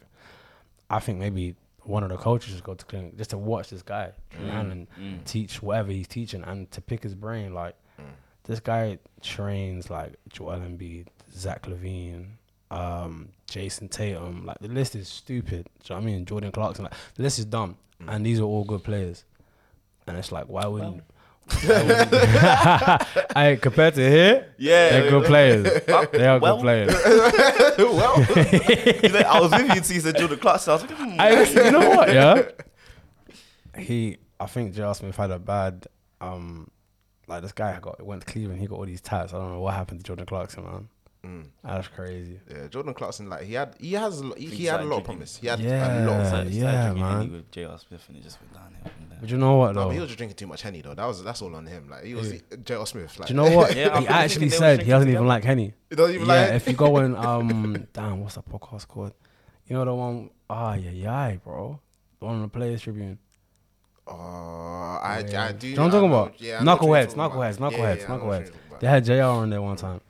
I 0.88 0.98
think 1.00 1.18
maybe 1.18 1.56
one 1.84 2.04
of 2.04 2.10
the 2.10 2.16
coaches 2.16 2.54
should 2.54 2.62
go 2.62 2.74
to 2.74 2.84
the 2.84 2.90
clinic 2.90 3.16
just 3.16 3.30
to 3.30 3.38
watch 3.38 3.70
this 3.70 3.82
guy 3.82 4.12
mm. 4.38 4.46
man, 4.46 4.86
and 4.96 5.26
teach 5.26 5.62
whatever 5.62 5.90
he's 5.90 6.08
teaching 6.08 6.44
and 6.44 6.70
to 6.70 6.80
pick 6.80 7.02
his 7.02 7.14
brain. 7.14 7.54
Like 7.54 7.74
this 8.44 8.60
guy 8.60 8.98
trains 9.20 9.90
like 9.90 10.14
Joel 10.28 10.60
Embiid, 10.60 11.06
Zach 11.32 11.62
LaVine, 11.62 12.26
um, 12.70 13.28
Jayson 13.48 13.88
Tatum. 13.88 14.44
Like 14.44 14.58
the 14.60 14.68
list 14.68 14.96
is 14.96 15.08
stupid. 15.08 15.68
Do 15.82 15.94
you 15.94 16.00
know 16.00 16.02
what 16.02 16.08
I 16.08 16.12
mean? 16.12 16.24
Jordan 16.24 16.52
Clarkson. 16.52 16.84
Like 16.84 16.94
the 17.14 17.22
list 17.22 17.38
is 17.38 17.44
dumb, 17.44 17.76
and 18.08 18.24
these 18.26 18.40
are 18.40 18.44
all 18.44 18.64
good 18.64 18.82
players. 18.84 19.24
And 20.06 20.16
it's 20.16 20.32
like, 20.32 20.48
why 20.48 20.66
wouldn't? 20.66 21.02
I 21.50 23.58
compared 23.62 23.94
to 23.94 24.10
here, 24.10 24.54
Yeah, 24.58 24.90
they're 24.90 25.10
good 25.10 25.24
players. 25.26 25.64
They 26.12 26.26
are 26.26 26.38
well- 26.38 26.56
good 26.56 26.62
players. 26.62 26.94
well, 27.78 28.22
He's 28.22 29.12
like, 29.12 29.26
I 29.26 29.40
was 29.40 29.50
with 29.52 29.74
you 29.74 29.80
till 29.80 29.94
you 29.96 30.00
said 30.00 30.16
Jordan 30.16 30.38
Clarkson. 30.38 30.70
I 30.70 30.74
was 30.74 30.82
like, 30.82 30.90
hmm. 30.92 31.20
I, 31.20 31.42
you 31.44 31.70
know 31.70 31.90
what? 31.90 32.12
Yeah. 32.12 32.42
He, 33.78 34.18
I 34.38 34.46
think 34.46 34.74
J.R. 34.74 34.94
Smith 34.94 35.16
had 35.16 35.30
a 35.30 35.38
bad, 35.38 35.86
um, 36.20 36.70
like 37.26 37.42
this 37.42 37.52
guy 37.52 37.78
got 37.80 38.04
went 38.04 38.26
to 38.26 38.32
Cleveland. 38.32 38.60
He 38.60 38.66
got 38.66 38.78
all 38.78 38.86
these 38.86 39.00
tats. 39.00 39.32
I 39.32 39.38
don't 39.38 39.52
know 39.52 39.60
what 39.60 39.74
happened 39.74 40.00
to 40.00 40.04
Jordan 40.04 40.26
Clarkson, 40.26 40.64
man. 40.64 40.88
That's 41.62 41.86
crazy. 41.88 42.40
Yeah, 42.50 42.66
Jordan 42.66 42.94
Clarkson, 42.94 43.28
like 43.28 43.42
he 43.42 43.54
had, 43.54 43.76
he 43.78 43.92
has, 43.92 44.20
a 44.20 44.32
he, 44.36 44.46
he 44.46 44.64
had 44.64 44.80
a 44.80 44.84
lot 44.84 44.90
of 44.90 44.96
like 44.98 45.04
promise. 45.04 45.36
He 45.36 45.46
had 45.46 45.60
a 45.60 45.62
Yeah. 45.62 46.04
lot. 46.06 46.20
Of 46.20 46.28
promise. 46.30 46.52
yeah, 46.54 46.70
started 46.82 47.00
man. 47.00 47.12
Henny 47.18 47.28
with 47.30 47.50
J.R. 47.52 47.78
Smith 47.78 48.04
and 48.08 48.16
it 48.16 48.22
just 48.24 48.40
went 48.40 48.52
downhill 48.54 48.92
there. 49.08 49.18
But 49.20 49.30
you 49.30 49.36
know 49.38 49.56
what 49.56 49.74
No, 49.74 49.82
though? 49.82 49.86
but 49.88 49.94
he 49.94 50.00
was 50.00 50.08
just 50.08 50.18
drinking 50.18 50.36
too 50.36 50.46
much 50.48 50.62
henny 50.62 50.80
though. 50.82 50.94
That 50.94 51.06
was 51.06 51.22
that's 51.22 51.40
all 51.40 51.54
on 51.54 51.64
him. 51.66 51.88
Like 51.88 52.02
he 52.04 52.14
was 52.14 52.32
J.R. 52.64 52.86
Smith. 52.86 53.18
Like 53.20 53.28
Do 53.28 53.34
you 53.34 53.36
know 53.40 53.56
what? 53.56 53.74
Yeah, 53.76 54.00
he 54.00 54.08
actually 54.08 54.48
said 54.48 54.82
he 54.82 54.90
doesn't 54.90 55.08
even 55.08 55.26
like 55.28 55.44
Henny. 55.44 55.74
He 55.90 55.94
doesn't 55.96 56.14
even 56.16 56.26
yeah, 56.26 56.34
like. 56.34 56.50
if 56.54 56.66
you 56.66 56.72
go 56.74 56.98
in, 56.98 57.14
um, 57.14 57.86
damn, 57.92 58.20
what's 58.20 58.34
that 58.34 58.48
podcast 58.48 58.88
called? 58.88 59.12
You 59.68 59.76
know 59.76 59.84
the 59.84 59.94
one, 59.94 60.30
ah, 60.50 60.74
yeah, 60.74 60.90
yeah, 60.90 61.36
bro. 61.36 61.78
The 62.18 62.26
one 62.26 62.34
on 62.36 62.42
the 62.42 62.48
Players 62.48 62.82
Tribune. 62.82 63.18
Oh, 64.08 64.14
I, 64.14 65.24
Yeah. 65.28 65.44
I 65.44 65.52
do. 65.52 65.68
you 65.68 65.76
know 65.76 65.82
what 65.82 65.86
I'm 65.86 65.90
talking 65.92 66.10
about? 66.10 66.40
Yeah, 66.40 66.58
I 66.60 66.64
know 66.64 66.74
what 66.74 66.82
you're 66.82 66.90
knuckleheads, 66.96 67.14
talking 67.14 67.20
about. 67.20 67.32
knuckleheads, 67.32 67.58
Yeah, 67.60 67.66
knuckleheads, 67.68 67.98
yeah, 67.98 68.04
I 68.04 68.08
knuckleheads. 68.18 68.38
you're 68.40 68.46
talking 68.48 68.66
about. 68.68 68.80
They 68.80 68.86
had 68.88 69.04
JR 69.04 69.22
on 69.22 69.50
there 69.50 69.62
one 69.62 69.76
time, 69.76 70.00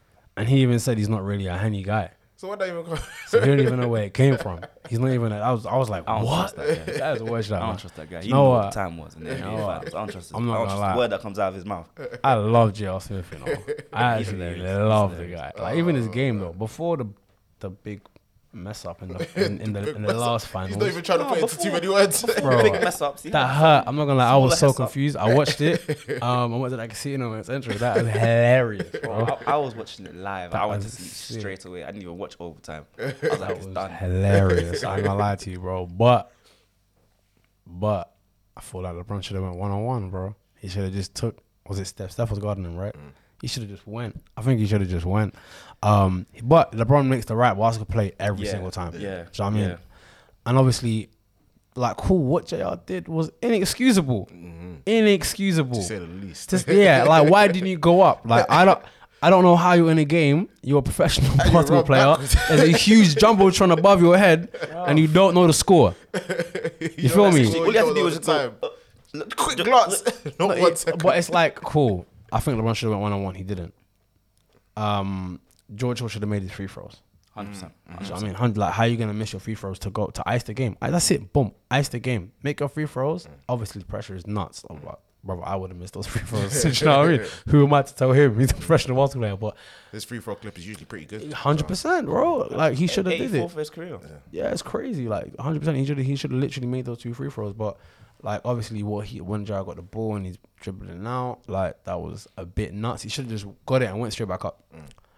and 0.43 0.49
he 0.51 0.63
even 0.63 0.79
said 0.79 0.99
he's 0.99 1.09
not 1.09 1.25
really 1.25 1.47
a 1.47 1.57
Henny 1.57 1.83
guy. 1.83 2.11
So 2.37 2.49
what 2.49 2.59
that 2.59 2.69
even? 2.69 2.85
call- 2.85 2.99
So 3.29 3.41
he 3.41 3.47
don't 3.47 3.61
even 3.61 3.79
know 3.81 3.87
where 3.89 4.03
it 4.03 4.15
came 4.15 4.37
from. 4.37 4.61
He's 4.91 4.99
not 4.99 5.11
even. 5.13 5.31
A, 5.33 5.39
I 5.39 5.53
was, 5.53 5.65
I 5.65 5.77
was 5.77 5.89
like, 5.89 6.03
I 6.09 6.17
don't 6.19 6.27
what? 6.27 6.39
trust 6.55 6.57
that 6.57 6.87
guy. 6.87 6.93
That 6.99 7.15
is 7.17 7.21
a 7.23 7.25
word 7.25 7.45
I 7.45 7.49
don't 7.61 7.69
man. 7.69 7.77
trust 7.77 7.95
that 7.97 8.11
guy. 8.11 8.21
You 8.21 8.27
You 8.27 8.31
know 8.35 8.43
know 8.45 8.51
what 8.51 8.65
what? 8.65 8.71
the 8.73 8.75
time 8.81 8.99
was 8.99 9.15
in 9.15 9.25
the 9.25 9.35
You 9.35 9.41
know. 9.41 9.69
I 9.69 9.79
don't 9.85 10.11
trust 10.11 10.15
his, 10.15 10.33
I'm 10.35 10.47
not 10.47 10.55
I 10.55 10.57
don't 10.59 10.67
gonna 10.67 10.67
trust 10.67 10.81
lie. 10.81 10.93
the 10.93 10.99
word 10.99 11.11
that 11.11 11.21
comes 11.21 11.39
out 11.39 11.49
of 11.51 11.55
his 11.55 11.65
mouth. 11.65 11.89
I 12.25 12.35
love 12.35 12.73
J.R. 12.73 13.01
Smith, 13.01 13.27
you 13.33 13.39
know. 13.47 13.63
I 13.93 14.19
actually 14.19 14.57
love 14.61 15.17
the 15.17 15.27
guy. 15.27 15.53
hilarious. 15.55 15.59
Like 15.59 15.77
even 15.79 15.95
his 15.95 16.09
oh, 16.09 16.11
game 16.11 16.39
though, 16.41 16.53
before 16.53 16.97
the 16.97 17.07
the 17.61 17.71
big 17.71 18.01
mess 18.55 18.85
up 18.85 19.01
in 19.03 19.09
the 19.09 19.27
in, 19.47 19.61
in 19.61 19.73
the 19.73 19.95
in 19.97 20.03
the 20.03 20.13
last 20.15 20.45
He's 20.45 20.51
finals. 20.53 20.77
not 20.77 20.89
even 20.89 21.03
trying 21.03 21.19
to 21.21 21.25
put 21.25 21.39
it 21.39 21.43
into 21.43 21.59
too 21.59 21.73
many 21.73 21.89
words. 21.89 22.23
Bro, 22.41 22.63
Big 22.63 22.73
mess 22.75 23.01
ups. 23.01 23.23
he 23.23 23.31
that 23.31 23.47
hurt. 23.47 23.85
I'm 23.87 23.97
not 23.97 24.05
gonna 24.05 24.19
lie. 24.19 24.31
I 24.31 24.37
was 24.37 24.59
so 24.59 24.59
Smaller 24.59 24.71
heads 24.73 24.81
up. 24.81 24.87
confused. 24.89 25.17
I 25.17 25.35
watched 25.35 25.61
it. 25.61 25.99
Um, 26.23 26.55
I 26.55 26.57
went 26.59 26.73
to 26.73 26.77
that 26.77 26.91
casino 26.91 27.33
in 27.33 27.41
its 27.41 27.49
intro. 27.49 27.73
That 27.75 27.97
was 27.97 28.07
hilarious, 28.13 28.91
bro. 28.91 29.25
Bro, 29.25 29.39
I, 29.47 29.53
I 29.53 29.57
was 29.57 29.75
watching 29.75 30.07
it 30.07 30.15
live. 30.15 30.51
That 30.53 30.63
I 30.63 30.67
went 30.67 30.83
to 30.83 30.87
was 30.87 30.93
sleep 30.99 31.41
straight 31.41 31.65
away. 31.65 31.83
I 31.83 31.87
didn't 31.87 32.03
even 32.03 32.19
watch 32.19 32.37
overtime. 32.39 32.85
I 32.99 33.05
was 33.07 33.13
like, 33.23 33.39
That 33.41 33.51
it's 33.53 33.67
was 33.67 33.75
done. 33.75 33.91
hilarious. 33.91 34.85
I 34.85 34.97
ain't 34.97 35.05
gonna 35.05 35.19
lie 35.19 35.37
to 35.37 35.51
you, 35.51 35.59
bro. 35.59 35.87
But, 35.87 36.31
but 37.67 38.15
I 38.57 38.61
feel 38.61 38.83
like 38.83 38.95
LeBron 38.95 39.23
should 39.23 39.35
have 39.35 39.45
went 39.45 39.57
one 39.57 39.71
on 39.71 39.85
one, 39.85 40.11
bro. 40.11 40.35
He 40.59 40.69
should 40.69 40.85
have 40.85 40.93
just 40.93 41.15
took. 41.15 41.39
Was 41.67 41.79
it 41.79 41.87
Steph? 41.87 42.11
Steph 42.11 42.31
was 42.31 42.39
guarding 42.39 42.65
him, 42.65 42.77
right? 42.77 42.95
He 43.43 43.49
should 43.49 43.63
have 43.65 43.71
just 43.71 43.87
went. 43.87 44.23
I 44.37 44.41
think 44.43 44.61
he 44.61 44.67
should 44.67 44.81
have 44.81 44.89
just 44.89 45.05
went. 45.05 45.35
Um, 45.83 46.25
but 46.43 46.73
LeBron 46.73 47.07
makes 47.09 47.27
the 47.27 47.37
right 47.37 47.55
basketball 47.59 47.93
play 47.93 48.13
every 48.19 48.47
Yeah, 48.47 48.53
single 48.53 48.71
time. 48.71 48.95
yeah, 48.95 49.01
Do 49.01 49.05
you 49.09 49.15
know 49.17 49.25
what 49.35 49.43
I 49.43 49.51
mean? 49.51 49.69
yeah. 49.69 49.77
And 50.47 50.57
obviously, 50.59 51.11
like, 51.75 51.97
cool. 51.99 52.23
What 52.23 52.47
Jr. 52.47 52.77
did 52.87 53.09
was 53.09 53.31
inexcusable. 53.43 54.29
Inexcusable. 54.87 55.77
to 55.77 55.83
say 55.83 55.99
the 55.99 56.07
least. 56.07 56.51
Just 56.51 56.69
yeah, 56.69 57.03
like 57.09 57.29
why 57.31 57.49
didn't 57.49 57.69
you 57.69 57.79
go 57.79 58.01
up? 58.01 58.23
Like 58.25 58.47
I 58.49 58.65
don't 58.65 58.83
I 59.23 59.31
don't 59.31 59.43
know 59.45 59.57
how 59.57 59.75
you're 59.75 59.91
in 59.91 59.99
a 59.99 60.05
game. 60.05 60.49
You're 60.63 60.81
a 60.81 60.83
professional 60.83 61.31
you 61.33 61.37
basketball 61.53 61.85
player. 61.85 62.17
There's 62.49 62.63
a 62.75 62.77
huge 62.77 63.15
jumbotron 63.15 63.73
above 63.77 64.03
your 64.03 64.17
head, 64.19 64.49
and 64.87 64.99
you 64.99 65.07
don't 65.09 65.35
know 65.35 65.47
the 65.47 65.53
score. 65.53 65.95
you 66.99 67.09
feel 67.09 67.31
me? 67.31 67.47
All 67.59 67.67
you 67.73 67.79
have 67.79 67.89
to 67.89 67.95
do 67.95 68.07
is 68.07 68.15
just 68.17 68.27
go. 68.27 68.53
uh, 68.63 68.69
look, 69.15 69.37
quick 69.37 69.59
look, 69.59 69.67
glance. 69.69 70.03
Not 70.25 70.39
No, 70.41 70.47
one 70.49 70.59
it- 70.73 70.85
but 70.99 71.17
it's 71.19 71.31
like 71.31 71.57
cool. 71.57 72.07
I 72.33 72.41
think 72.41 72.59
LeBron 72.61 72.75
should 72.75 72.87
have 72.87 72.93
went 72.93 73.03
one 73.03 73.13
on 73.13 73.23
one. 73.23 73.35
He 73.35 73.45
didn't. 73.45 73.75
Um, 74.77 75.41
George 75.75 75.99
Hill 75.99 76.09
should 76.09 76.23
have 76.23 76.29
made 76.31 76.43
his 76.43 76.53
free 76.53 76.67
throws. 76.67 76.97
100%. 77.37 77.61
Do 77.61 78.05
you 78.05 78.11
know 78.11 78.17
I 78.17 78.47
mean. 78.47 78.55
Like, 78.55 78.73
how 78.75 78.83
are 78.83 78.89
you 78.89 78.97
gonna 78.97 79.15
miss 79.15 79.33
your 79.33 79.41
free 79.41 79.55
throws 79.55 79.79
to 79.81 79.91
go 79.91 80.07
to 80.09 80.23
ice 80.27 80.43
the 80.43 80.55
game? 80.55 80.77
Like, 80.83 80.91
that's 80.93 81.11
it. 81.11 81.33
Boom, 81.33 81.53
ice 81.71 81.89
the 81.89 81.99
game. 81.99 82.33
Make 82.43 82.61
your 82.61 82.69
free 82.69 82.87
throws. 82.87 83.25
Mm. 83.27 83.31
Obviously, 83.49 83.81
the 83.81 83.87
pressure 83.87 84.15
is 84.15 84.27
nuts. 84.27 84.65
Oh, 84.69 84.75
mm. 84.75 84.81
I'm 84.81 84.85
like, 84.87 84.99
brother, 85.25 85.43
I 85.45 85.57
would 85.57 85.71
have 85.71 85.79
missed 85.79 85.95
those 85.95 86.07
free 86.07 86.21
throws. 86.27 86.65
You 86.81 86.87
know 86.87 86.99
what 86.99 87.09
I 87.09 87.17
mean? 87.19 87.27
Who 87.49 87.67
am 87.67 87.73
I 87.73 87.83
to 87.83 87.95
tell 87.95 88.13
him? 88.13 88.39
He's 88.39 88.51
a 88.51 88.55
professional 88.55 88.97
basketball 89.03 89.23
player, 89.29 89.37
but 89.37 89.57
His 89.93 90.05
free 90.05 90.21
throw 90.21 90.35
clip 90.35 90.59
is 90.59 90.67
usually 90.67 90.85
pretty 90.85 91.07
good. 91.07 91.33
hundred 91.33 91.69
percent, 91.69 92.07
bro. 92.07 92.49
Like, 92.51 92.75
he 92.77 92.87
should 92.87 93.07
have 93.07 93.17
did 93.17 93.23
84 93.35 93.47
it. 93.47 93.51
for 93.51 93.59
his 93.61 93.71
career. 93.71 93.99
Yeah, 94.31 94.51
it's 94.51 94.63
crazy. 94.63 95.09
Like, 95.09 95.35
hundred 95.39 95.61
percent. 95.61 95.79
He 95.79 95.87
should 95.87 95.99
he 95.99 96.17
should 96.17 96.33
have 96.33 96.41
literally 96.41 96.69
made 96.69 96.85
those 96.85 96.99
two 96.99 97.15
free 97.15 97.31
throws. 97.31 97.55
But 97.55 97.79
like, 98.23 98.41
obviously, 98.45 98.83
what 98.83 99.07
he 99.07 99.21
when 99.21 99.45
J.R. 99.45 99.65
got 99.65 99.77
the 99.77 99.83
ball 99.83 100.17
and 100.17 100.25
he's 100.27 100.39
dribbling 100.61 101.07
out, 101.07 101.41
like 101.49 101.83
that 101.85 102.01
was 102.01 102.27
a 102.37 102.45
bit 102.47 102.73
nuts. 102.73 103.03
He 103.03 103.09
should 103.09 103.25
have 103.25 103.33
just 103.33 103.47
got 103.67 103.83
it 103.83 103.87
and 103.87 103.99
went 104.01 104.13
straight 104.13 104.29
back 104.29 104.45
up. 104.45 104.63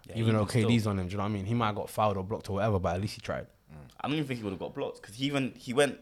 Yeah, 0.09 0.15
Even 0.17 0.35
though 0.35 0.43
even 0.43 0.49
still. 0.49 0.69
KD's 0.71 0.87
on 0.87 0.99
him, 0.99 1.07
do 1.07 1.13
you 1.13 1.17
know 1.19 1.25
what 1.25 1.31
I 1.31 1.33
mean? 1.33 1.47
He 1.47 1.55
might 1.55 1.67
have 1.67 1.77
got 1.77 1.89
fouled 1.91 2.17
or 2.17 2.25
blocked 2.25 2.51
or 2.51 2.55
whatever, 2.55 2.79
but 2.79 2.95
at 2.97 3.01
least 3.01 3.15
he 3.15 3.21
tried. 3.21 3.47
I 4.01 4.07
don't 4.09 4.17
even 4.17 4.27
think 4.27 4.39
he 4.39 4.45
would 4.45 4.51
have 4.53 4.61
got 4.61 4.75
blocked 4.75 5.01
because 5.01 5.15
he 5.17 5.25
even 5.27 5.55
he 5.57 5.73
went 5.73 5.99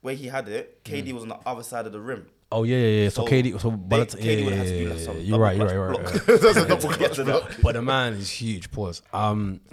where 0.00 0.14
he 0.14 0.26
had 0.28 0.48
it. 0.48 0.82
KD 0.84 1.12
was 1.12 1.22
on 1.24 1.28
the 1.28 1.38
other 1.44 1.62
side 1.62 1.84
of 1.86 1.92
the 1.92 2.00
rim. 2.00 2.26
Oh 2.52 2.62
yeah, 2.62 2.76
yeah, 2.78 3.02
yeah. 3.02 3.08
So, 3.08 3.26
So 3.26 3.30
KD, 3.32 3.60
so 3.60 3.70
they- 3.70 3.98
yeah, 3.98 4.04
KD 4.04 4.44
would 4.44 4.54
yeah, 4.54 4.62
to 4.62 4.68
do 4.70 4.74
yeah, 4.84 4.88
like 4.90 4.98
yeah, 5.04 5.12
yeah. 5.12 5.18
You're 5.18 5.38
right, 5.38 5.56
you're 5.56 5.66
right, 5.66 5.74
you're 5.74 5.88
right. 5.88 5.98
you're 5.98 6.04
right. 6.14 6.26
That's 6.42 6.56
a 6.56 6.68
double 6.68 6.88
clutch 6.90 7.16
block. 7.16 7.56
But 7.62 7.72
the 7.74 7.82
man 7.82 8.12
is 8.14 8.30
huge. 8.30 8.70
Pause. 8.70 9.02
Um, 9.12 9.60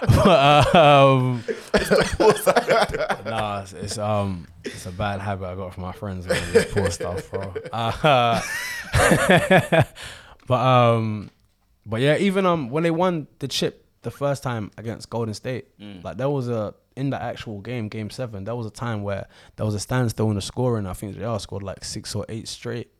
but, 0.00 0.74
um, 0.74 1.44
nah, 3.24 3.62
it's, 3.62 3.72
it's 3.72 3.98
um, 3.98 4.46
it's 4.64 4.86
a 4.86 4.92
bad 4.92 5.20
habit 5.20 5.46
I 5.46 5.54
got 5.54 5.74
from 5.74 5.82
my 5.82 5.92
friends. 5.92 6.26
Man, 6.26 6.52
this 6.52 6.72
poor 6.72 6.90
stuff, 6.90 7.30
bro. 7.30 7.54
Uh, 7.72 8.40
but 10.46 10.60
um, 10.60 11.30
but 11.86 12.00
yeah, 12.00 12.16
even 12.18 12.46
um, 12.46 12.70
when 12.70 12.82
they 12.82 12.90
won 12.90 13.26
the 13.38 13.48
chip 13.48 13.86
the 14.02 14.10
first 14.10 14.42
time 14.42 14.70
against 14.78 15.10
Golden 15.10 15.34
State, 15.34 15.68
like 16.02 16.16
there 16.16 16.30
was 16.30 16.48
a 16.48 16.74
in 16.96 17.10
the 17.10 17.22
actual 17.22 17.60
game, 17.60 17.88
Game 17.88 18.10
Seven, 18.10 18.44
there 18.44 18.54
was 18.56 18.66
a 18.66 18.70
time 18.70 19.02
where 19.02 19.26
there 19.56 19.64
was 19.66 19.74
a 19.74 19.80
standstill 19.80 20.28
in 20.30 20.34
the 20.36 20.42
scoring. 20.42 20.86
I 20.86 20.92
think 20.92 21.16
they 21.16 21.24
all 21.24 21.38
scored 21.38 21.62
like 21.62 21.84
six 21.84 22.14
or 22.14 22.26
eight 22.28 22.48
straight 22.48 22.90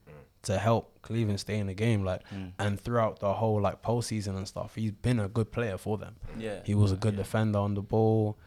to 0.43 0.57
help 0.59 1.03
Cleveland 1.03 1.39
stay 1.41 1.59
in 1.59 1.67
the 1.67 1.75
game. 1.75 2.03
Like, 2.05 2.23
and 2.59 2.81
throughout 2.81 3.21
the 3.21 3.33
whole 3.35 3.61
like 3.61 3.83
postseason 3.83 4.37
and 4.37 4.49
stuff, 4.49 4.75
he's 4.75 4.93
been 4.93 5.21
a 5.21 5.29
good 5.29 5.53
player 5.53 5.77
for 5.77 5.99
them. 5.99 6.17
Yeah. 6.39 6.61
He 6.65 6.75
was 6.75 6.93
a 6.93 6.97
good 6.97 7.17
defender 7.17 7.59
on 7.59 7.75
the 7.75 7.83
ball. 7.83 8.39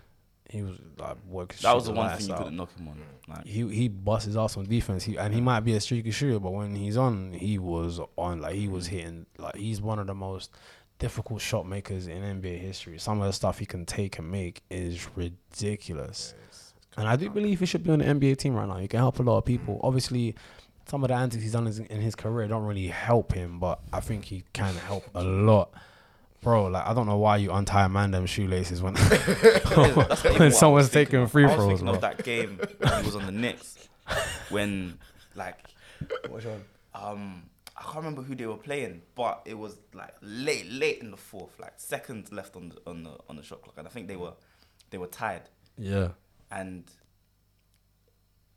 He 0.53 0.61
was 0.61 0.77
like 0.99 1.17
working. 1.27 1.57
That 1.63 1.73
was 1.73 1.85
the 1.85 1.93
one 1.93 2.15
thing 2.15 2.27
you 2.27 2.35
couldn't 2.35 2.55
knock 2.55 2.69
him 2.77 2.87
on. 2.87 3.01
Like, 3.27 3.47
He 3.47 3.67
he 3.73 3.87
busts 3.87 4.27
his 4.27 4.37
ass 4.37 4.55
on 4.55 4.65
defense. 4.65 5.03
He 5.03 5.17
and 5.17 5.33
he 5.33 5.41
might 5.41 5.61
be 5.61 5.73
a 5.73 5.81
streaky 5.81 6.11
shooter, 6.11 6.39
but 6.39 6.51
when 6.51 6.75
he's 6.75 6.95
on, 6.95 7.33
he 7.33 7.57
was 7.57 7.99
on. 8.17 8.39
Like 8.39 8.53
he 8.53 8.67
was 8.67 8.85
mm. 8.85 8.91
hitting. 8.91 9.25
Like 9.39 9.55
he's 9.55 9.81
one 9.81 9.97
of 9.97 10.05
the 10.05 10.13
most 10.13 10.51
difficult 10.99 11.41
shot 11.41 11.67
makers 11.67 12.05
in 12.05 12.21
NBA 12.21 12.59
history. 12.59 12.99
Some 12.99 13.19
of 13.19 13.25
the 13.25 13.33
stuff 13.33 13.57
he 13.57 13.65
can 13.65 13.83
take 13.83 14.19
and 14.19 14.29
make 14.29 14.61
is 14.69 15.07
ridiculous. 15.15 16.35
And 16.97 17.07
I 17.07 17.15
do 17.15 17.31
believe 17.31 17.59
he 17.59 17.65
should 17.65 17.83
be 17.83 17.89
on 17.89 17.97
the 17.97 18.05
NBA 18.05 18.37
team 18.37 18.53
right 18.53 18.67
now. 18.67 18.77
He 18.77 18.87
can 18.87 18.99
help 18.99 19.17
a 19.17 19.23
lot 19.23 19.39
of 19.39 19.45
people. 19.45 19.77
Mm. 19.77 19.87
Obviously, 19.87 20.35
some 20.87 21.03
of 21.03 21.07
the 21.07 21.15
antics 21.15 21.41
he's 21.41 21.53
done 21.53 21.65
in 21.65 21.99
his 21.99 22.13
career 22.13 22.47
don't 22.47 22.63
really 22.63 22.89
help 22.89 23.33
him, 23.33 23.59
but 23.59 23.79
I 23.91 24.01
think 24.01 24.25
he 24.25 24.43
can 24.53 24.75
help 24.75 25.03
a 25.15 25.23
lot. 25.23 25.73
Bro, 26.43 26.67
like 26.67 26.85
I 26.85 26.93
don't 26.93 27.07
know 27.07 27.17
why 27.17 27.37
you 27.37 27.51
untie 27.51 27.85
a 27.85 27.89
man 27.89 28.11
them 28.11 28.25
shoelaces 28.25 28.81
when 28.81 28.93
That's 28.99 29.65
not 29.75 29.85
even 29.87 29.95
what 29.95 30.25
I 30.25 30.39
when 30.39 30.51
someone's 30.51 30.89
taking 30.89 31.21
of. 31.21 31.31
free 31.31 31.43
I 31.45 31.47
was 31.47 31.55
throws, 31.55 31.67
thinking 31.69 31.85
bro. 31.85 31.95
of 31.95 32.01
that 32.01 32.23
game 32.23 32.59
when 32.79 32.99
he 32.99 33.05
was 33.05 33.15
on 33.15 33.25
the 33.25 33.31
Knicks 33.31 33.77
when 34.49 34.97
like 35.35 35.57
um 36.93 37.43
I 37.75 37.81
can't 37.83 37.95
remember 37.97 38.21
who 38.21 38.35
they 38.35 38.45
were 38.45 38.57
playing, 38.57 39.01
but 39.15 39.41
it 39.45 39.57
was 39.57 39.77
like 39.93 40.13
late, 40.21 40.69
late 40.69 40.99
in 40.99 41.09
the 41.11 41.17
fourth, 41.17 41.59
like 41.59 41.73
seconds 41.77 42.31
left 42.31 42.55
on 42.55 42.69
the 42.69 42.77
on 42.85 43.03
the 43.03 43.17
on 43.29 43.35
the 43.35 43.43
shot 43.43 43.61
clock, 43.63 43.75
and 43.77 43.87
I 43.87 43.91
think 43.91 44.07
they 44.07 44.15
were 44.15 44.33
they 44.91 44.97
were 44.99 45.07
tied, 45.07 45.41
Yeah. 45.77 46.09
and 46.51 46.83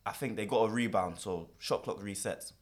I 0.04 0.12
think 0.12 0.36
they 0.36 0.44
got 0.46 0.68
a 0.68 0.70
rebound, 0.70 1.18
so 1.18 1.48
shot 1.58 1.82
clock 1.82 1.98
resets, 2.00 2.52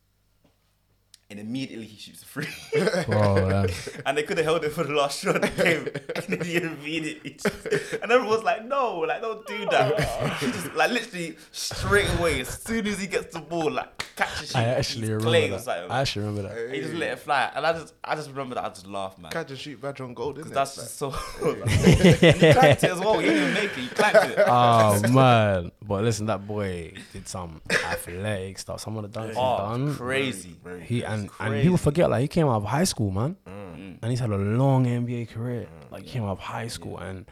and 1.30 1.40
immediately 1.40 1.86
he 1.86 1.96
shoots 1.98 2.22
a 2.22 2.26
free, 2.26 2.46
Bro, 3.06 3.34
man. 3.48 3.70
and 4.06 4.16
they 4.18 4.22
could 4.22 4.36
have 4.36 4.44
held 4.46 4.64
it 4.64 4.70
for 4.70 4.84
the 4.84 4.92
last 4.92 5.20
shot 5.20 5.36
of 5.36 5.42
the 5.42 5.62
game, 5.64 5.88
and 6.14 6.24
then 6.26 6.40
he 6.46 6.56
immediately, 6.56 7.30
shoots 7.32 7.66
it. 7.66 8.00
and 8.02 8.12
everyone 8.12 8.28
was 8.36 8.44
like, 8.44 8.64
"No, 8.64 8.98
like 9.00 9.20
don't 9.22 9.46
do 9.46 9.64
that," 9.70 9.98
He 10.38 10.46
just, 10.46 10.74
like 10.74 10.90
literally 10.90 11.36
straight 11.50 12.08
away, 12.18 12.40
as 12.42 12.48
soon 12.48 12.86
as 12.86 12.98
he 13.00 13.06
gets 13.06 13.32
the 13.34 13.40
ball, 13.40 13.70
like 13.70 14.04
catches 14.16 14.54
I 14.54 14.62
it, 14.62 14.78
actually 14.78 15.00
he's 15.02 15.10
remember 15.10 15.48
that. 15.56 15.60
something. 15.64 15.90
I 15.90 16.00
actually 16.02 16.26
remember 16.26 16.48
that. 16.54 16.74
He 16.74 16.80
just 16.82 16.94
let 16.94 17.12
it 17.12 17.18
fly, 17.18 17.50
and 17.54 17.66
I 17.66 17.72
just, 17.72 17.94
I 18.04 18.14
just 18.16 18.28
remember 18.28 18.54
that 18.56 18.64
I 18.64 18.68
just 18.68 18.86
laughed, 18.86 19.18
man. 19.18 19.32
Catch 19.32 19.50
and 19.50 19.58
shoot 19.58 19.80
badge 19.80 20.00
on 20.02 20.12
gold, 20.14 20.38
isn't 20.38 20.52
it? 20.52 20.54
That's 20.54 20.74
just 20.76 20.98
so. 20.98 21.14
and 21.42 21.70
he 21.70 22.52
clanked 22.52 22.84
it 22.84 22.90
as 22.90 23.00
well. 23.00 23.18
He 23.18 23.26
didn't 23.28 23.42
even 23.42 23.54
make 23.54 23.63
it. 23.63 23.63
He 23.74 23.88
clanked 23.88 24.38
it. 24.38 24.38
Oh 24.46 25.00
man! 25.10 25.72
But 25.82 26.04
listen, 26.04 26.26
that 26.26 26.46
boy 26.46 26.92
did 27.12 27.26
some 27.28 27.60
athletic 27.70 28.58
stuff. 28.58 28.80
Some 28.80 28.96
of 28.96 29.10
the 29.10 29.20
dunks 29.20 29.32
he 29.32 29.36
Oh, 29.38 29.58
done. 29.58 29.94
crazy. 29.94 30.56
He 30.82 31.02
and 31.04 31.28
and 31.40 31.62
people 31.62 31.76
forget 31.78 32.10
like 32.10 32.20
he 32.22 32.28
came 32.28 32.46
out 32.46 32.56
of 32.56 32.64
high 32.64 32.84
school, 32.84 33.10
man, 33.10 33.36
Mm. 33.46 33.76
mm. 33.76 33.98
and 34.02 34.10
he's 34.10 34.20
had 34.20 34.30
a 34.30 34.36
long 34.36 34.84
NBA 34.86 35.28
career. 35.30 35.66
Mm. 35.66 35.92
Like 35.92 36.02
he 36.04 36.10
came 36.10 36.24
out 36.24 36.30
of 36.32 36.38
high 36.40 36.68
school, 36.68 36.98
and 36.98 37.26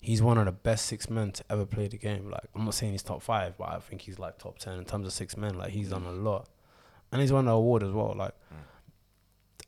he's 0.00 0.22
one 0.22 0.38
of 0.38 0.46
the 0.46 0.52
best 0.52 0.86
six 0.86 1.08
men 1.10 1.32
to 1.32 1.44
ever 1.50 1.66
play 1.66 1.88
the 1.88 1.98
game. 1.98 2.30
Like 2.30 2.44
I'm 2.54 2.64
not 2.64 2.74
saying 2.74 2.92
he's 2.92 3.02
top 3.02 3.22
five, 3.22 3.56
but 3.58 3.68
I 3.68 3.78
think 3.80 4.02
he's 4.02 4.18
like 4.18 4.38
top 4.38 4.58
ten 4.58 4.78
in 4.78 4.84
terms 4.84 5.06
of 5.06 5.12
six 5.12 5.36
men. 5.36 5.56
Like 5.56 5.70
he's 5.70 5.90
done 5.90 6.04
a 6.06 6.10
mm. 6.10 6.24
lot, 6.24 6.48
and 7.12 7.20
he's 7.20 7.32
won 7.32 7.44
the 7.46 7.52
award 7.52 7.82
as 7.82 7.90
well. 7.92 8.14
Like, 8.16 8.34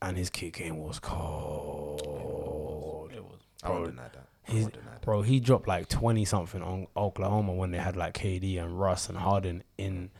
and 0.02 0.16
his 0.16 0.30
kick 0.30 0.54
game 0.54 0.78
was 0.78 0.98
cold. 1.00 3.10
It 3.14 3.22
was. 3.24 3.40
I 3.62 3.70
won't 3.70 3.86
deny 3.86 4.08
that. 4.12 4.26
I 4.48 4.52
He's, 4.52 4.62
won't 4.62 4.74
deny 4.74 4.84
that. 4.92 4.97
Bro, 5.08 5.22
he 5.22 5.40
dropped 5.40 5.66
like 5.66 5.88
twenty 5.88 6.26
something 6.26 6.62
on 6.62 6.86
Oklahoma 6.94 7.54
when 7.54 7.70
they 7.70 7.78
had 7.78 7.96
like 7.96 8.12
KD 8.12 8.62
and 8.62 8.78
Russ 8.78 9.08
and 9.08 9.16
Harden 9.16 9.64
in 9.78 10.10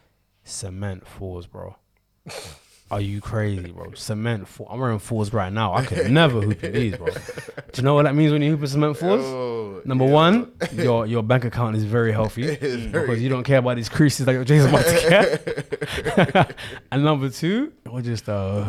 cement 0.44 1.07
fours, 1.07 1.46
bro. 1.46 1.77
Are 2.90 3.01
you 3.01 3.20
crazy, 3.20 3.70
bro? 3.70 3.90
Cement 3.94 4.48
four. 4.48 4.66
I'm 4.70 4.81
wearing 4.81 4.98
fours 4.98 5.33
right 5.33 5.53
now. 5.53 5.74
I 5.74 5.85
could 5.85 6.11
never 6.11 6.40
hoop 6.40 6.64
in 6.64 6.72
these, 6.72 6.96
bro. 6.96 7.07
Do 7.07 7.12
you 7.74 7.83
know 7.83 7.94
what 7.94 8.05
that 8.05 8.14
means 8.14 8.33
when 8.33 8.40
you 8.40 8.51
hoop 8.53 8.62
in 8.62 8.66
cement 8.66 8.96
fours? 8.96 9.22
Oh, 9.22 9.83
Number 9.85 10.07
yeah. 10.07 10.12
one, 10.12 10.53
your 10.72 11.07
your 11.07 11.22
bank 11.22 11.44
account 11.44 11.77
is 11.77 11.85
very 11.85 12.12
healthy 12.12 12.46
because 12.57 13.20
you 13.22 13.29
don't 13.29 13.44
care 13.44 13.59
about 13.59 13.77
these 13.77 13.88
creases 13.90 14.27
like 14.27 14.42
Jason 14.46 14.70
about 14.70 14.87
to 14.87 15.09
get. 15.09 16.57
and 16.92 17.05
number 17.05 17.29
two, 17.29 17.72
we're 17.87 18.01
just 18.01 18.27
a. 18.29 18.66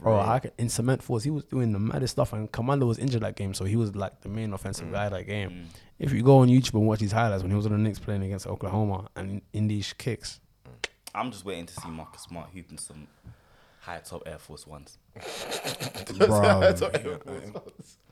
Bro, 0.00 0.20
I 0.20 0.38
can, 0.38 0.50
in 0.58 0.68
cement 0.70 1.02
force, 1.02 1.22
he 1.22 1.30
was 1.30 1.44
doing 1.44 1.72
the 1.72 1.78
maddest 1.78 2.12
stuff, 2.12 2.32
and 2.32 2.50
Commander 2.50 2.86
was 2.86 2.98
injured 2.98 3.22
that 3.22 3.36
game, 3.36 3.52
so 3.52 3.64
he 3.64 3.76
was 3.76 3.94
like 3.94 4.22
the 4.22 4.28
main 4.30 4.52
offensive 4.54 4.90
guy 4.90 5.08
that 5.08 5.26
game. 5.26 5.66
If 5.98 6.12
you 6.12 6.22
go 6.22 6.38
on 6.38 6.48
YouTube 6.48 6.74
and 6.74 6.86
watch 6.86 7.00
his 7.00 7.12
highlights 7.12 7.42
when 7.42 7.50
he 7.50 7.56
was 7.56 7.66
on 7.66 7.72
the 7.72 7.78
Knicks 7.78 7.98
playing 7.98 8.22
against 8.22 8.46
Oklahoma 8.46 9.08
and 9.16 9.40
in 9.52 9.66
these 9.68 9.92
kicks, 9.94 10.40
I'm 11.16 11.30
just 11.30 11.44
waiting 11.44 11.66
to 11.66 11.74
see 11.80 11.88
Marcus 11.88 12.22
Smart 12.22 12.50
hooping 12.54 12.78
some 12.78 13.06
high 13.80 13.98
top 14.04 14.22
Air 14.26 14.38
Force 14.38 14.66
Ones. 14.66 14.98
bro, 16.18 16.74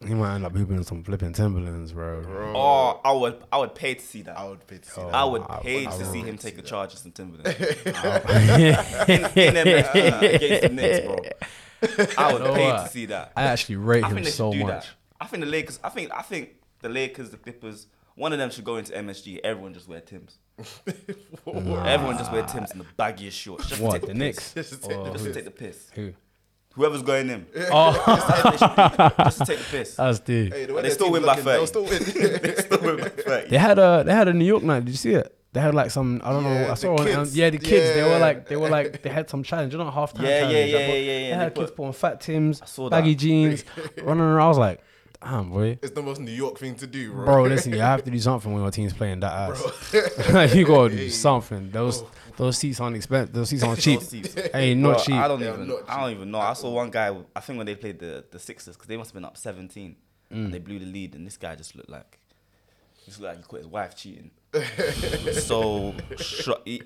he 0.07 0.15
might 0.15 0.35
end 0.37 0.45
up 0.47 0.53
hooping 0.57 0.77
in 0.77 0.85
some 0.85 1.03
flipping 1.03 1.33
Timberlands, 1.33 1.93
bro. 1.93 2.23
Oh, 2.57 3.01
I 3.05 3.13
would, 3.13 3.43
I 3.53 3.59
would 3.59 3.75
pay 3.75 3.95
to 3.95 4.01
see 4.01 4.23
that. 4.23 4.39
I 4.39 4.45
would 4.49 4.67
pay 4.67 4.79
to 4.79 4.89
see 4.89 5.01
Oh. 5.01 5.07
that. 5.07 5.15
I 5.15 5.25
would 5.25 5.43
pay 5.63 5.87
I 5.87 5.91
to 5.91 5.97
would 5.99 6.07
see 6.07 6.21
him 6.21 6.39
take 6.39 6.55
see 6.55 6.61
a 6.61 6.63
charge 6.63 6.93
of 6.95 6.99
some 7.01 7.13
Timberlands 7.13 7.59
in 7.61 9.55
them, 9.55 9.69
uh, 9.69 10.21
against 10.23 10.63
the 10.63 10.69
Knicks, 10.73 11.07
bro. 11.07 11.19
I 12.19 12.33
would 12.33 12.43
You 12.43 12.49
know 12.49 12.55
pay 12.55 12.67
what? 12.73 12.85
to 12.87 12.91
see 12.91 13.07
that. 13.07 13.33
I 13.37 13.43
actually 13.45 13.77
rate 13.77 14.05
I 14.05 14.09
him 14.09 14.25
so 14.25 14.53
much. 14.53 14.67
that. 14.69 14.89
I 15.21 15.27
think 15.27 15.45
the 15.45 15.51
Lakers. 15.51 15.79
I 15.85 15.89
think 15.91 16.11
I 16.15 16.23
think 16.23 16.51
the 16.81 16.89
Lakers, 16.89 17.31
the 17.31 17.37
Clippers, 17.37 17.87
one 18.15 18.33
of 18.33 18.39
them 18.39 18.51
should 18.51 18.65
go 18.65 18.77
into 18.77 18.93
MSG. 18.93 19.41
Everyone 19.45 19.75
just 19.75 19.89
wear 19.89 20.01
Tims. 20.01 20.39
Everyone 21.47 22.17
just 22.19 22.33
wear 22.33 22.43
Tims 22.45 22.71
and 22.73 22.81
the 22.81 22.87
baggiest 22.99 23.33
shorts. 23.33 23.67
Just 23.69 23.81
to 23.81 23.83
What 23.87 23.93
take 23.93 24.01
the 24.03 24.07
piss. 24.09 24.17
Knicks? 24.17 24.55
Just 24.55 24.71
to 24.83 24.89
take 24.89 25.05
the 25.05 25.11
Just 25.13 25.25
to 25.25 25.29
who? 25.29 25.35
take 25.35 25.45
the 25.45 25.51
piss. 25.51 25.91
Who? 25.95 26.13
Whoever's 26.75 27.03
going 27.03 27.31
in. 27.31 27.47
Oh, 27.73 27.93
just 29.25 29.39
to 29.39 29.45
take 29.47 29.59
the 29.59 29.65
piss. 29.71 29.95
that's 29.97 30.19
the. 30.21 30.51
Hey, 30.51 30.65
the 30.67 30.73
They 30.75 30.83
their 30.83 30.91
still 30.91 31.07
team 31.07 31.13
win 31.15 31.23
by 31.23 31.29
looking, 31.29 31.45
They'll 31.45 31.67
still 31.67 31.85
win. 31.85 32.03
They 32.43 32.55
still 32.57 32.81
win 32.83 32.97
by 32.99 33.09
30. 33.09 33.49
They 33.49 33.59
had 33.59 33.79
a 33.79 34.03
they 34.07 34.13
had 34.13 34.29
a 34.29 34.33
New 34.33 34.45
York 34.45 34.63
night. 34.63 34.85
Did 34.85 34.91
you 34.91 34.97
see 34.97 35.13
it? 35.15 35.37
They 35.53 35.61
had 35.61 35.73
like 35.75 35.93
some 35.93 36.21
I 36.25 36.31
don't 36.33 36.43
know. 36.43 36.51
I 36.65 36.69
the 36.71 36.75
saw 36.75 36.97
on, 36.99 37.05
kids. 37.07 37.37
yeah 37.37 37.51
the 37.51 37.59
kids. 37.59 37.95
They 37.95 38.03
were 38.03 38.09
Yeah. 38.11 38.17
like 38.19 38.49
they 38.49 38.57
were 38.57 38.69
like 38.69 39.03
they 39.03 39.11
had 39.11 39.31
some 39.31 39.45
challenge. 39.45 39.73
You 39.73 39.79
know 39.79 39.91
half 39.91 40.13
time 40.15 40.25
Yeah, 40.27 40.41
challenge. 40.41 40.55
yeah, 40.57 40.63
that 40.63 40.71
yeah, 40.73 40.79
yeah, 40.79 40.95
yeah, 40.95 41.05
They 41.05 41.29
yeah. 41.29 41.37
had 41.39 41.55
They 41.55 41.61
kids 41.61 41.71
put- 41.71 41.87
put 41.87 41.95
fat 41.97 42.21
Tims, 42.21 42.61
saw 42.69 42.91
baggy 42.91 43.15
jeans, 43.15 43.65
running 44.03 44.25
around. 44.25 44.45
I 44.45 44.49
was 44.49 44.59
like, 44.59 44.81
damn 45.25 45.51
boy, 45.51 45.79
it's 45.83 45.93
the 45.93 46.03
most 46.03 46.21
New 46.21 46.31
York 46.33 46.59
thing 46.59 46.75
to 46.77 46.87
do, 46.87 47.13
bro. 47.13 47.25
bro. 47.25 47.43
Listen, 47.55 47.73
you 47.73 47.81
have 47.81 48.05
to 48.05 48.11
do 48.11 48.19
something 48.19 48.53
when 48.53 48.63
your 48.63 48.71
team's 48.71 48.93
playing 48.93 49.21
that 49.21 49.33
ass. 49.51 50.55
you 50.55 50.65
gotta 50.67 50.95
do 50.97 51.11
something. 51.11 51.71
Those 51.71 52.05
those 52.37 52.59
seats 52.59 52.81
aren't 52.81 52.97
expensive. 52.97 53.33
Those 53.35 53.49
seats 53.51 53.63
aren't 53.63 53.81
cheap. 53.81 54.01
Seats. 54.03 54.35
Hey, 54.53 54.75
not 54.75 54.95
Bro, 54.97 55.05
cheap. 55.05 55.15
I 55.15 55.29
don't 55.29 55.41
They 55.41 55.49
even. 55.49 55.69
not 55.69 55.79
I 55.89 56.01
don't 56.01 56.11
even 56.11 56.31
know. 56.31 56.41
I 56.41 56.53
saw 56.53 56.71
one 56.71 56.91
guy. 56.91 57.17
I 57.35 57.41
think 57.41 57.57
when 57.57 57.67
they 57.67 57.75
played 57.77 57.99
the 57.99 58.25
the 58.31 58.39
Sixers, 58.39 58.77
because 58.77 58.89
they 58.89 58.97
must 58.97 59.11
have 59.11 59.15
been 59.15 59.25
up 59.25 59.37
17, 59.37 59.97
Mm. 60.33 60.47
and 60.47 60.55
they 60.55 60.59
blew 60.59 60.79
the 60.79 60.87
lead, 60.87 61.15
and 61.15 61.27
this 61.27 61.37
guy 61.37 61.55
just 61.55 61.77
looked 61.77 61.91
like, 61.91 62.19
he 62.99 63.05
just 63.11 63.21
looked 63.21 63.35
like 63.35 63.45
he 63.45 63.49
caught 63.49 63.59
his 63.59 63.67
wife 63.69 63.95
cheating. 63.95 64.31
so 65.33 65.95
sho- 66.19 66.61
he, 66.65 66.83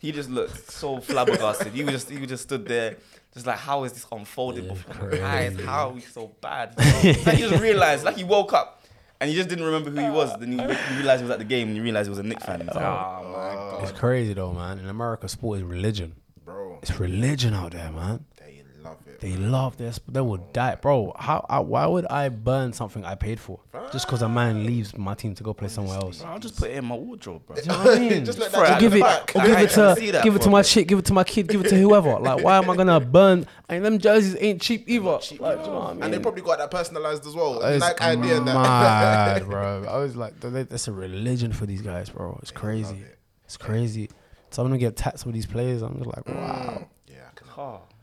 he 0.00 0.12
just 0.12 0.30
looked 0.30 0.70
so 0.70 1.00
flabbergasted. 1.00 1.72
He 1.72 1.82
was 1.84 1.92
just 1.94 2.10
he 2.10 2.18
was 2.18 2.28
just 2.28 2.42
stood 2.44 2.66
there, 2.66 2.96
just 3.34 3.46
like, 3.46 3.58
how 3.58 3.84
is 3.84 3.92
this 3.92 4.06
unfolding 4.12 4.68
before 4.68 5.10
my 5.10 5.22
eyes? 5.24 5.58
How 5.64 5.88
are 5.88 5.92
we 5.92 6.00
so 6.00 6.32
bad? 6.40 6.74
Like 6.78 7.36
he 7.36 7.48
just 7.48 7.60
realized, 7.62 8.04
like 8.04 8.16
he 8.16 8.24
woke 8.24 8.52
up. 8.52 8.82
And 9.18 9.30
he 9.30 9.36
just 9.36 9.48
didn't 9.48 9.64
remember 9.64 9.88
who 9.88 9.98
he 9.98 10.10
was. 10.10 10.38
Then 10.38 10.52
he, 10.52 10.58
he 10.58 10.96
realized 10.96 11.20
he 11.20 11.24
was 11.24 11.30
at 11.30 11.38
the 11.38 11.44
game, 11.46 11.68
and 11.68 11.76
he 11.78 11.82
realized 11.82 12.06
he 12.06 12.10
was 12.10 12.18
a 12.18 12.22
Knicks 12.22 12.44
fan. 12.44 12.60
He's 12.60 12.68
like, 12.68 12.84
oh, 12.84 13.22
oh 13.24 13.28
my 13.32 13.54
god. 13.54 13.82
It's 13.88 13.98
crazy 13.98 14.34
though, 14.34 14.52
man. 14.52 14.78
In 14.78 14.88
America, 14.90 15.26
sport 15.26 15.56
is 15.58 15.64
religion. 15.64 16.16
bro, 16.44 16.78
It's 16.82 17.00
religion 17.00 17.54
out 17.54 17.72
there, 17.72 17.90
man. 17.90 18.26
They 19.20 19.36
love 19.36 19.74
it. 19.74 19.78
They 19.78 19.84
this. 19.86 20.00
They 20.08 20.20
will 20.20 20.38
die, 20.52 20.74
bro. 20.76 21.14
How? 21.18 21.44
I, 21.48 21.60
why 21.60 21.86
would 21.86 22.06
I 22.06 22.28
burn 22.28 22.72
something 22.72 23.04
I 23.04 23.14
paid 23.14 23.40
for 23.40 23.60
just 23.92 24.06
because 24.06 24.22
a 24.22 24.28
man 24.28 24.66
leaves 24.66 24.96
my 24.96 25.14
team 25.14 25.34
to 25.34 25.42
go 25.42 25.54
play 25.54 25.68
somewhere 25.68 25.96
else? 25.96 26.22
I'll 26.22 26.38
just 26.38 26.58
put 26.58 26.70
it 26.70 26.76
in 26.76 26.84
my 26.84 26.96
wardrobe, 26.96 27.46
bro. 27.46 27.56
Do 27.56 27.62
you 27.62 27.68
know 27.68 27.78
what 27.78 27.96
I 27.96 28.00
mean? 28.00 28.24
Just 28.24 28.38
let 28.38 28.48
it 28.48 28.52
that 28.52 28.70
out 28.72 28.80
give 28.80 28.94
it, 28.94 29.00
back. 29.00 29.32
or 29.34 29.40
give 29.42 29.58
it 29.58 29.70
trying 29.70 29.94
to, 29.94 30.00
see 30.00 30.10
that 30.10 30.24
give 30.24 30.36
it 30.36 30.42
to 30.42 30.50
my 30.50 30.60
a 30.60 30.64
chick, 30.64 30.88
give 30.88 30.98
it 30.98 31.04
to 31.06 31.12
my 31.12 31.24
kid, 31.24 31.48
give 31.48 31.64
it 31.64 31.68
to 31.68 31.76
whoever. 31.76 32.18
Like, 32.18 32.42
why 32.42 32.58
am 32.58 32.70
I 32.70 32.76
gonna 32.76 33.00
burn? 33.00 33.46
And 33.68 33.84
them 33.84 33.98
jerseys 33.98 34.36
ain't 34.38 34.62
cheap 34.62 34.84
either. 34.88 35.04
Like, 35.04 35.30
do 35.30 35.38
you 35.38 35.46
know 35.46 35.54
what 35.56 35.90
I 35.90 35.92
mean? 35.94 36.02
And 36.04 36.14
they 36.14 36.18
probably 36.18 36.42
got 36.42 36.58
that 36.58 36.70
personalized 36.70 37.26
as 37.26 37.34
well. 37.34 37.60
It's 37.62 37.80
Like 37.80 38.00
idea 38.00 38.38
and 38.38 38.48
that. 38.48 38.54
mad, 38.54 39.44
bro. 39.48 39.84
I 39.88 39.98
was 39.98 40.16
like, 40.16 40.40
th- 40.40 40.52
th- 40.52 40.68
that's 40.68 40.88
a 40.88 40.92
religion 40.92 41.52
for 41.52 41.66
these 41.66 41.82
guys, 41.82 42.08
bro. 42.10 42.38
It's 42.42 42.50
crazy. 42.50 43.02
It's 43.44 43.56
crazy. 43.56 44.10
So 44.50 44.62
I'm 44.62 44.68
gonna 44.68 44.78
get 44.78 44.96
taxed 44.96 45.26
with 45.26 45.34
these 45.34 45.46
players. 45.46 45.82
I'm 45.82 45.96
just 45.98 46.06
like, 46.06 46.24
mm. 46.24 46.34
wow. 46.34 46.88
yeah, 47.08 47.28
I 47.30 47.34
can 47.34 47.46
Oh, 47.58 47.62
my 47.62 47.78
goodness. 47.78 47.95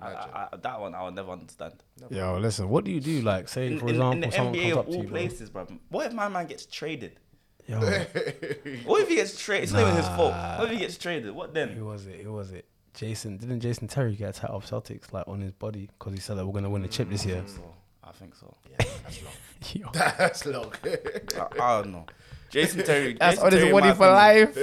I, 0.00 0.06
I, 0.12 0.48
I, 0.52 0.56
that 0.56 0.80
one 0.80 0.94
I 0.94 1.02
will 1.02 1.10
never 1.10 1.30
understand. 1.32 1.74
Yo, 2.10 2.38
listen. 2.38 2.68
What 2.68 2.84
do 2.84 2.90
you 2.90 3.00
do? 3.00 3.20
Like, 3.22 3.48
say 3.48 3.66
In, 3.66 3.78
for 3.78 3.88
in, 3.88 3.94
example, 3.96 4.12
in 4.12 4.20
the 4.20 4.30
someone 4.32 4.54
NBA 4.54 4.60
comes 4.62 4.72
of 4.72 4.78
up 4.78 4.86
to 4.86 4.92
all 4.96 5.02
you, 5.02 5.08
places, 5.08 5.50
bro. 5.50 5.66
What 5.88 6.06
if 6.06 6.12
my 6.12 6.28
man 6.28 6.46
gets 6.46 6.66
traded? 6.66 7.18
Yo, 7.66 7.80
What 8.84 9.02
if 9.02 9.08
he 9.08 9.16
gets 9.16 9.38
traded? 9.42 9.64
It's 9.64 9.72
not 9.72 9.82
even 9.82 9.96
his 9.96 10.06
fault. 10.08 10.32
What 10.32 10.64
if 10.66 10.70
he 10.70 10.78
gets 10.78 10.96
traded? 10.96 11.32
What 11.34 11.52
then? 11.52 11.68
who 11.70 11.84
was 11.84 12.06
it? 12.06 12.20
Who 12.20 12.32
was 12.32 12.50
it? 12.52 12.66
Jason 12.94 13.36
didn't 13.36 13.60
Jason 13.60 13.86
Terry 13.86 14.16
get 14.16 14.30
a 14.36 14.40
tattoo 14.40 14.54
of 14.54 14.64
Celtics 14.64 15.12
like 15.12 15.28
on 15.28 15.40
his 15.40 15.52
body 15.52 15.88
because 15.98 16.14
he 16.14 16.18
said 16.18 16.36
that 16.38 16.46
we're 16.46 16.52
gonna 16.52 16.70
win 16.70 16.82
the 16.82 16.88
chip 16.88 17.08
this 17.08 17.24
year. 17.24 17.42
So, 17.46 17.62
I 18.02 18.10
think 18.12 18.34
so. 18.34 18.56
Yo, 19.74 19.88
That's 19.92 20.46
long. 20.46 20.72
I, 20.84 21.46
I 21.60 21.82
don't 21.82 21.92
know. 21.92 22.06
Jason 22.50 22.82
Terry. 22.82 23.12
that's 23.12 23.36
Jason 23.36 23.46
on 23.46 23.52
his 23.52 23.60
Terry, 23.60 23.72
body 23.72 23.88
my 23.88 23.94
for 23.94 24.06
life. 24.10 24.56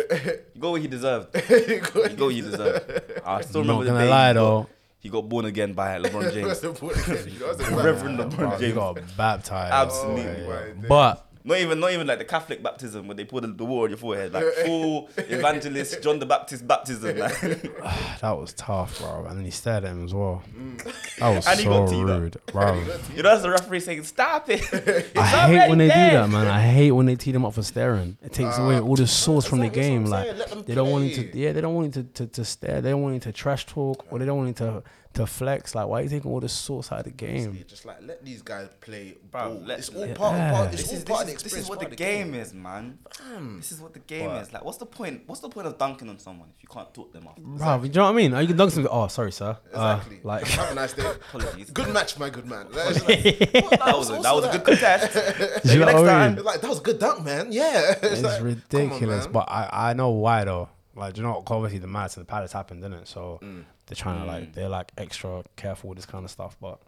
You 0.55 0.59
go 0.61 0.71
where 0.71 0.81
he 0.81 0.87
deserved. 0.87 1.35
You 1.49 1.79
go 1.81 2.01
where 2.01 2.31
he 2.31 2.41
deserved. 2.41 2.91
I 3.23 3.41
still 3.41 3.61
I'm 3.61 3.67
not 3.67 3.79
remember 3.79 3.83
the 3.85 3.89
gonna 3.91 4.03
day 4.05 4.09
lie 4.09 4.33
though. 4.33 4.67
He 5.05 5.09
got 5.11 5.29
born 5.29 5.45
again 5.45 5.73
by 5.73 5.99
LeBron 5.99 6.33
James. 6.33 6.63
Reverend. 6.81 7.77
Reverend 7.85 8.17
LeBron 8.19 8.35
Bro, 8.35 8.49
he 8.57 8.57
James. 8.63 8.73
got 8.73 8.97
baptized. 9.15 9.71
Absolutely. 9.71 10.45
Oh, 10.47 10.73
my 10.81 10.87
But 10.87 11.27
Not 11.47 11.59
even, 11.59 11.79
not 11.79 11.91
even 11.91 12.07
like 12.07 12.17
the 12.17 12.25
Catholic 12.25 12.63
baptism 12.63 13.07
where 13.07 13.13
they 13.13 13.23
pour 13.23 13.39
the, 13.39 13.45
the 13.47 13.63
water 13.63 13.83
on 13.83 13.89
your 13.91 13.97
forehead, 13.99 14.33
like 14.33 14.45
full 14.65 15.09
evangelist 15.15 16.01
John 16.01 16.17
the 16.17 16.25
Baptist 16.25 16.67
baptism. 16.67 17.19
Like. 17.19 17.71
Ah, 17.87 18.17
that 18.21 18.31
was 18.31 18.53
tough, 18.53 18.99
bro. 18.99 19.25
And 19.25 19.37
then 19.37 19.45
he 19.45 19.51
stared 19.51 19.83
at 19.83 19.91
him 19.91 20.05
as 20.05 20.13
well. 20.13 20.41
Mm. 20.57 21.17
That 21.19 21.35
was 21.35 21.47
And 21.47 21.59
he 21.59 21.65
so 21.65 21.85
got 21.85 21.91
rude, 21.91 22.41
bro. 22.47 22.73
you 23.15 23.21
know, 23.21 23.29
that's 23.29 23.43
the 23.43 23.51
referee 23.51 23.81
saying, 23.81 24.03
"Stop 24.05 24.49
it!" 24.49 24.61
It's 24.73 25.15
I 25.15 25.47
hate 25.47 25.69
when 25.69 25.77
they 25.77 25.91
already 25.91 26.09
do 26.09 26.17
that, 26.17 26.29
man. 26.29 26.47
I 26.47 26.61
hate 26.61 26.91
when 26.91 27.05
they 27.05 27.15
tee 27.15 27.31
them 27.31 27.45
up 27.45 27.53
for 27.53 27.61
staring. 27.61 28.17
It 28.23 28.33
takes 28.33 28.57
away 28.57 28.77
ah. 28.77 28.81
all 28.81 28.95
the 28.95 29.05
source 29.05 29.45
from 29.45 29.59
the 29.59 29.65
that's 29.67 29.77
what 29.77 29.85
I'm 29.85 29.91
game. 29.91 30.05
Like 30.05 30.37
Let 30.37 30.49
them 30.49 30.63
they 30.65 30.73
don't 30.73 30.89
want 30.89 31.05
you 31.05 31.15
play. 31.15 31.31
to, 31.31 31.37
yeah, 31.37 31.51
they 31.51 31.61
don't 31.61 31.75
want 31.75 31.95
you 31.95 32.01
to, 32.01 32.09
to, 32.09 32.27
to 32.27 32.45
stare. 32.45 32.81
They 32.81 32.89
don't 32.89 33.03
want 33.03 33.13
you 33.13 33.19
to 33.19 33.31
trash 33.31 33.67
talk, 33.67 34.11
or 34.11 34.17
they 34.17 34.25
don't 34.25 34.37
want 34.37 34.47
you 34.47 34.65
to 34.65 34.83
to 35.15 35.25
flex. 35.25 35.75
Like, 35.75 35.87
why 35.87 35.99
are 35.99 36.03
you 36.03 36.09
taking 36.09 36.29
all 36.31 36.39
the 36.39 36.47
source 36.49 36.91
out 36.91 36.99
of 36.99 37.05
the 37.05 37.11
game? 37.11 37.63
Just 37.67 37.85
like 37.85 37.97
let 38.01 38.23
these 38.23 38.41
guys 38.41 38.69
play 38.81 39.15
Bro, 39.31 39.41
ball. 39.55 39.63
let- 39.65 39.79
it's 39.79 39.89
all 39.89 40.05
Yeah. 40.05 40.13
part, 40.13 40.53
part. 40.53 40.73
It's 40.73 40.83
This 40.83 40.91
all 40.91 40.97
is, 40.97 41.03
part 41.03 41.21
of 41.21 41.27
this, 41.27 41.41
the 41.41 41.45
is, 41.47 41.51
this 41.53 41.61
is 41.63 41.69
what 41.69 41.79
part 41.79 41.89
the 41.89 41.93
of 41.93 41.97
game 41.97 42.33
is, 42.35 42.53
man. 42.53 42.99
Fam. 43.11 43.57
This 43.57 43.71
is 43.71 43.81
what 43.81 43.93
the 43.93 43.99
game 43.99 44.29
is. 44.31 44.53
Like, 44.53 44.63
what's 44.63 44.77
the 44.77 44.85
point? 44.85 45.23
What's 45.25 45.41
the 45.41 45.49
point 45.49 45.67
of 45.67 45.77
dunking 45.77 46.09
on 46.09 46.19
someone 46.19 46.49
if 46.55 46.61
you 46.63 46.69
can't 46.69 46.93
talk 46.93 47.11
them 47.13 47.27
after? 47.27 47.41
Bro, 47.41 47.83
you 47.83 47.89
know 47.89 48.03
what 48.03 48.09
I 48.09 48.13
mean? 48.13 48.33
Are 48.33 48.41
you 48.41 48.47
can 48.47 48.57
dunk 48.57 48.71
something? 48.71 48.91
Oh, 48.91 49.07
sorry, 49.07 49.31
sir. 49.31 49.57
Uh, 49.73 49.95
Exactly. 49.97 50.19
like, 50.23 50.45
have 50.47 50.71
a 50.71 50.75
nice 50.75 50.93
day. 50.93 51.05
Apologies. 51.05 51.69
Good 51.71 51.89
match, 51.93 52.17
my 52.19 52.29
good 52.29 52.45
man. 52.45 52.67
That 52.71 53.79
That 53.85 53.97
was 53.97 54.09
a, 54.09 54.13
that 54.21 54.35
was 54.35 54.45
a 54.45 54.51
good 54.51 54.63
contest. 54.65 55.13
Do 55.65 55.73
you 55.73 55.79
know 55.79 55.85
next 55.85 55.99
what 55.99 56.09
I 56.09 56.11
time. 56.11 56.35
mean? 56.35 56.43
Like 56.45 56.61
that 56.61 56.69
was 56.69 56.79
a 56.79 56.83
good 56.83 56.99
dunk, 56.99 57.23
man. 57.23 57.51
Yeah, 57.51 57.95
It's 58.03 58.21
like, 58.21 58.37
come 58.37 58.41
on, 58.41 58.43
ridiculous, 58.43 59.27
but 59.27 59.45
I, 59.49 59.89
I 59.89 59.93
know 59.93 60.09
why 60.09 60.43
though. 60.43 60.69
Like, 60.97 61.13
do 61.13 61.21
you 61.21 61.27
know, 61.27 61.43
obviously 61.47 61.79
the 61.79 61.87
Mats 61.87 62.15
and 62.15 62.25
the 62.25 62.29
Palace 62.29 62.53
happened, 62.53 62.81
didn't 62.81 62.99
it? 62.99 63.07
So 63.07 63.39
Mm. 63.43 63.65
They're 63.87 63.95
trying 63.95 64.19
to 64.21 64.25
like 64.25 64.43
mm. 64.45 64.53
they're 64.53 64.69
like 64.69 64.91
extra 64.97 65.43
careful 65.55 65.89
with 65.89 65.97
this 65.97 66.05
kind 66.05 66.25
of 66.25 66.31
stuff. 66.31 66.57
But 66.59 66.79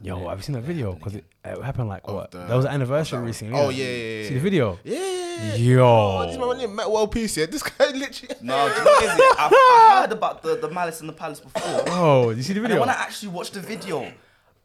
yo, 0.00 0.28
have 0.28 0.38
you 0.38 0.42
seen 0.42 0.54
that 0.54 0.62
video? 0.62 0.92
Because 0.92 1.14
it, 1.16 1.24
uh, 1.44 1.58
it 1.58 1.62
happened 1.64 1.88
like 1.88 2.06
what? 2.06 2.30
the- 2.30 2.44
there 2.44 2.56
was 2.56 2.64
an 2.66 2.72
anniversary 2.72 3.18
that 3.20 3.24
recently. 3.24 3.58
Oh, 3.58 3.68
innit? 3.68 3.76
yeah, 3.76 3.84
yeah, 3.86 4.28
See 4.28 4.34
the 4.34 4.40
video? 4.40 4.78
Yeah, 4.84 4.98
yeah, 4.98 5.54
yeah. 5.54 5.54
Yo. 5.54 5.86
Oh, 5.86 6.26
this 6.26 6.36
man 6.38 6.58
named 6.58 6.74
Metta 6.74 6.90
World 6.90 7.12
Peace. 7.12 7.36
Yeah, 7.36 7.46
this 7.46 7.62
guy 7.62 7.90
literally. 7.94 8.34
No, 8.42 8.66
you 8.66 8.74
know 8.74 8.84
what 8.84 9.02
it 9.04 9.06
is? 9.06 9.36
I've, 9.38 9.52
I 9.52 9.98
heard 10.02 10.12
about 10.12 10.42
the, 10.42 10.56
the 10.56 10.68
Malice 10.70 11.00
in 11.00 11.06
the 11.06 11.12
Palace 11.12 11.40
before. 11.40 11.62
Oh, 11.88 12.28
did 12.30 12.38
you 12.38 12.42
see 12.42 12.52
the 12.52 12.58
And 12.60 12.64
then 12.66 12.70
video? 12.72 12.80
when 12.80 12.90
I 12.90 13.00
actually 13.00 13.30
watched 13.30 13.54
the 13.54 13.60
video, 13.60 14.12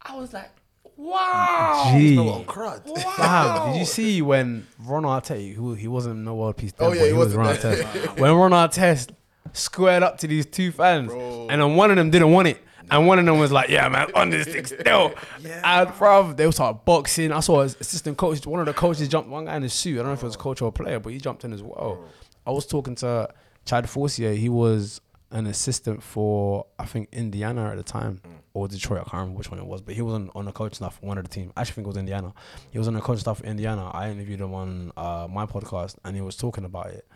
I 0.02 0.16
was 0.18 0.34
like, 0.34 0.50
wow. 0.98 1.92
Gee. 1.96 2.16
No, 2.16 2.30
on 2.30 2.46
crud. 2.46 2.84
Fam, 3.16 3.72
did 3.72 3.80
you 3.80 3.86
see 3.86 4.22
when 4.22 4.68
Ron 4.80 5.04
Artest, 5.04 5.54
who 5.54 5.74
he 5.76 5.88
wasn't 5.88 6.20
no 6.20 6.36
world 6.36 6.58
peace, 6.58 6.72
then, 6.74 6.90
Oh, 6.90 6.94
yeah, 6.94 7.02
but 7.02 7.08
he 7.08 7.14
was 7.14 7.34
Ron 7.36 7.48
wasn't. 7.48 7.86
Artest. 7.86 8.20
when 8.20 8.34
Ron 8.36 8.52
Artest 8.52 9.12
squared 9.52 10.04
up 10.04 10.18
to 10.20 10.28
these 10.28 10.46
two 10.46 10.72
fans, 10.72 11.12
Bro. 11.12 11.48
and 11.50 11.62
then 11.62 11.76
one 11.76 11.92
of 11.92 11.98
them 11.98 12.10
didn't 12.10 12.32
want 12.32 12.48
it, 12.48 12.62
and 12.90 13.06
one 13.08 13.20
of 13.20 13.26
them 13.26 13.40
was 13.40 13.52
like, 13.52 13.70
"Yeah, 13.70 13.88
man, 13.90 14.10
on 14.16 14.30
this 14.30 14.48
thing 14.48 14.66
still." 14.66 15.14
And 15.64 15.94
bro, 15.98 16.34
they 16.34 16.46
were 16.46 16.52
start 16.52 16.86
boxing. 16.86 17.32
I 17.32 17.40
saw 17.42 17.62
his 17.64 17.76
assistant 17.80 18.18
coach. 18.18 18.46
One 18.48 18.60
of 18.60 18.66
the 18.66 18.74
coaches 18.74 19.08
jumped. 19.08 19.30
One 19.30 19.46
guy 19.46 19.56
in 19.58 19.64
his 19.64 19.74
suit. 19.74 19.96
I 19.96 19.98
don't 19.98 20.08
know 20.08 20.14
if 20.14 20.24
it 20.24 20.26
was 20.26 20.36
a 20.36 20.40
coach 20.40 20.62
or 20.62 20.70
a 20.70 20.72
player, 20.72 21.00
but 21.00 21.12
he 21.14 21.20
jumped 21.20 21.44
in 21.44 21.54
as 21.54 21.62
well. 21.62 22.06
I 22.46 22.52
was 22.52 22.66
talking 22.66 22.96
to 22.96 23.30
Chad 23.66 23.90
Forcier. 23.90 24.34
He 24.34 24.50
was 24.50 25.02
an 25.32 25.48
assistant 25.48 26.04
for 26.04 26.66
I 26.78 26.86
think 26.86 27.10
Indiana 27.12 27.70
at 27.70 27.78
the 27.78 27.84
time 27.84 28.22
or 28.54 28.68
Detroit. 28.68 29.00
I 29.00 29.04
can't 29.04 29.14
remember 29.14 29.38
which 29.40 29.50
one 29.50 29.60
it 29.60 29.66
was, 29.66 29.82
but 29.82 29.96
he 29.96 30.02
was 30.02 30.14
on, 30.14 30.30
on 30.36 30.46
the 30.46 30.52
coach 30.52 30.76
staff 30.76 31.00
for 31.00 31.06
one 31.08 31.18
of 31.18 31.24
the 31.24 31.30
team. 31.30 31.52
I 31.58 31.62
actually 31.62 31.76
think 31.76 31.86
it 31.86 31.90
was 31.90 31.98
Indiana. 31.98 32.34
He 32.72 32.78
was 32.78 32.88
on 32.88 32.94
the 32.94 33.02
coach 33.02 33.20
staff 33.20 33.40
for 33.40 33.46
Indiana. 33.46 33.90
I 33.94 34.12
interviewed 34.12 34.42
him 34.42 34.54
on 34.54 34.92
uh, 34.96 35.28
my 35.30 35.46
podcast, 35.46 35.96
and 36.06 36.16
he 36.16 36.22
was 36.22 36.36
talking 36.36 36.66
about 36.66 36.88
it. 36.88 37.08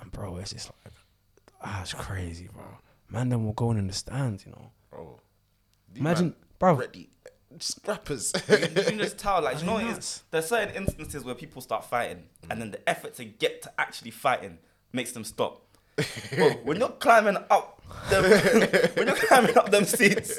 And 0.00 0.10
bro, 0.12 0.36
it's 0.36 0.52
just 0.52 0.70
like, 0.84 0.94
ah, 1.66 1.82
it's 1.82 1.92
crazy, 1.94 2.48
bro. 2.52 2.62
Man, 3.08 3.28
them 3.28 3.46
were 3.46 3.52
going 3.52 3.78
in 3.78 3.86
the 3.86 3.92
stands, 3.92 4.44
you 4.46 4.52
know. 4.52 4.70
Bro, 4.90 5.20
Imagine, 5.94 6.26
man 6.26 6.34
bro. 6.58 6.74
ready 6.74 7.10
scrappers. 7.58 8.32
you, 8.48 8.56
you 8.56 8.82
can 8.82 8.98
just 8.98 9.18
tell, 9.18 9.42
like, 9.42 9.58
you 9.60 9.66
know, 9.66 9.74
what 9.74 9.84
it 9.84 10.22
there's 10.30 10.46
certain 10.46 10.74
instances 10.74 11.24
where 11.24 11.34
people 11.34 11.62
start 11.62 11.84
fighting, 11.84 12.24
and 12.50 12.60
then 12.60 12.70
the 12.70 12.88
effort 12.88 13.14
to 13.14 13.24
get 13.24 13.62
to 13.62 13.72
actually 13.78 14.10
fighting 14.10 14.58
makes 14.92 15.12
them 15.12 15.24
stop. 15.24 15.62
Bro, 16.36 16.50
when 16.64 16.78
you're 16.78 16.88
climbing 16.90 17.36
up, 17.50 17.75
them, 18.10 18.22
when 18.94 19.06
you're 19.08 19.16
climbing 19.16 19.56
up 19.56 19.70
them 19.70 19.84
seats, 19.84 20.38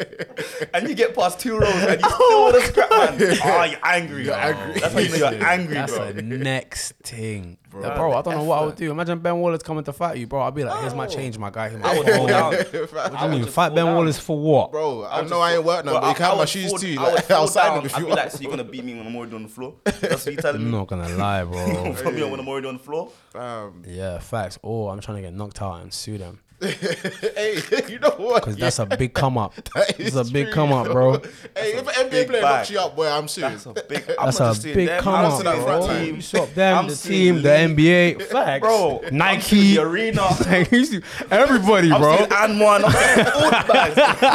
and 0.73 0.87
you 0.87 0.95
get 0.95 1.15
past 1.15 1.39
two 1.39 1.57
rows, 1.57 1.73
and 1.73 2.01
you 2.01 2.09
still 2.13 2.41
want 2.43 2.55
to 2.55 2.61
scrap, 2.61 2.89
man. 2.89 3.37
Ah, 3.43 3.63
you're 3.65 3.79
angry. 3.83 4.25
You're 4.25 4.35
angry. 4.35 4.79
That's 4.79 4.93
how 4.93 4.99
you 4.99 5.09
know 5.09 5.15
you're 5.31 5.43
angry, 5.45 5.73
That's 5.75 5.93
bro. 5.93 6.11
the 6.13 6.21
next 6.21 6.93
thing, 7.03 7.57
bro. 7.69 7.81
Nah, 7.81 7.95
bro 7.95 8.13
I 8.13 8.21
don't 8.21 8.35
know 8.35 8.43
what 8.43 8.61
I 8.61 8.65
would 8.65 8.75
do. 8.75 8.89
Imagine 8.91 9.19
Ben 9.19 9.37
Wallace 9.39 9.63
coming 9.63 9.83
to 9.83 9.93
fight 9.93 10.17
you, 10.17 10.27
bro. 10.27 10.41
I'd 10.43 10.55
be 10.55 10.63
like, 10.63 10.79
"Here's 10.81 10.95
my 10.95 11.07
change, 11.07 11.37
my 11.37 11.49
guy." 11.49 11.69
Here's 11.69 11.81
my 11.81 11.89
I 11.91 11.97
would 11.97 12.07
phone." 12.07 12.17
fall 12.17 12.27
down. 12.27 12.53
What 12.57 12.71
do 12.71 12.97
I 12.99 13.05
you 13.07 13.11
would 13.23 13.31
mean? 13.31 13.41
just 13.43 13.53
Fight 13.53 13.67
fall 13.69 13.75
Ben 13.75 13.85
down. 13.85 13.95
Wallace 13.95 14.19
for 14.19 14.37
what? 14.39 14.71
Bro, 14.71 15.01
I 15.03 15.21
would 15.21 15.29
know 15.29 15.39
I 15.41 15.51
ain't 15.53 15.63
fall- 15.63 15.75
work 15.75 15.85
now, 15.85 15.91
Bro, 15.91 16.01
but 16.01 16.07
you 16.09 16.13
can 16.15 16.23
I 16.23 16.27
have 16.27 16.35
my 16.35 16.39
would 16.41 16.49
shoes 16.49 16.69
fall- 16.69 16.79
too. 16.79 16.95
I 16.99 17.03
would 17.03 17.13
Like, 17.15 17.25
fall 17.25 17.37
I'll 17.41 17.47
sign 17.47 17.65
down. 17.65 17.75
them 17.77 17.85
if 17.85 17.95
I'd 17.95 17.99
you 17.99 18.05
be 18.05 18.09
want. 18.09 18.21
like, 18.21 18.31
so 18.31 18.41
you're 18.41 18.51
gonna 18.51 18.63
beat 18.63 18.83
me 18.85 18.95
when 18.97 19.07
I'm 19.07 19.15
already 19.15 19.35
on 19.35 19.43
the 19.43 19.49
floor? 19.49 19.73
That's 19.83 20.25
what 20.25 20.35
you 20.35 20.41
telling 20.41 20.61
I'm 20.61 20.71
me. 20.71 20.77
not 20.77 20.87
gonna 20.87 21.09
lie, 21.09 21.43
bro. 21.43 21.93
From 21.93 22.15
me 22.15 22.23
when 22.23 22.39
I'm 22.39 22.47
already 22.47 22.67
on 22.67 22.77
the 22.77 22.83
floor. 22.83 23.09
Um, 23.35 23.83
yeah, 23.85 24.19
facts. 24.19 24.57
Or 24.63 24.91
I'm 24.91 24.99
trying 25.01 25.17
to 25.17 25.21
get 25.23 25.33
knocked 25.33 25.61
out 25.61 25.81
and 25.81 25.93
sue 25.93 26.17
them 26.17 26.39
hey, 26.61 27.61
you 27.87 27.99
know 27.99 28.09
what? 28.17 28.41
because 28.41 28.55
that's 28.55 28.79
a 28.79 28.85
big 28.87 29.13
come 29.13 29.37
up. 29.37 29.53
That 29.75 29.91
It's 29.99 30.15
is 30.15 30.15
a 30.15 30.23
big 30.33 30.45
true, 30.47 30.53
come 30.55 30.73
up, 30.73 30.87
bro. 30.87 31.19
Hey, 31.55 31.73
if 31.73 31.87
an 31.87 32.09
NBA 32.09 32.27
player 32.27 32.41
bag. 32.41 32.41
knocks 32.41 32.71
you 32.71 32.79
up, 32.79 32.95
boy, 32.95 33.07
I'm 33.07 33.27
serious. 33.27 33.65
That's 33.65 33.79
a 33.81 33.83
big. 33.83 34.09
I'm 34.17 34.25
That's 34.31 34.39
a 34.39 34.63
big 34.73 34.87
them, 34.87 35.03
come 35.03 35.13
I'm 35.15 35.25
up, 35.25 35.39
to 35.43 35.43
seeing 35.51 35.63
front 35.63 35.85
bro. 35.85 35.99
team. 35.99 36.15
You 36.15 36.21
swap 36.21 36.53
them, 36.55 36.77
I'm 36.79 36.87
the 36.87 36.95
seeing 36.95 37.33
team, 37.35 37.43
the. 37.43 37.49
NBA. 37.49 38.21
Facts, 38.23 38.61
Bro, 38.61 39.01
Nike, 39.11 39.41
seeing 39.41 39.75
the 39.75 39.81
arena. 39.83 40.21
Like, 40.47 40.71
you 40.71 40.85
see 40.85 41.01
everybody, 41.29 41.91
I'm 41.91 42.01
bro. 42.01 42.17
seeing 42.17 42.29
Anwan. 42.29 42.81
I'm 42.85 42.91
seeing 42.91 43.27
all 43.27 43.49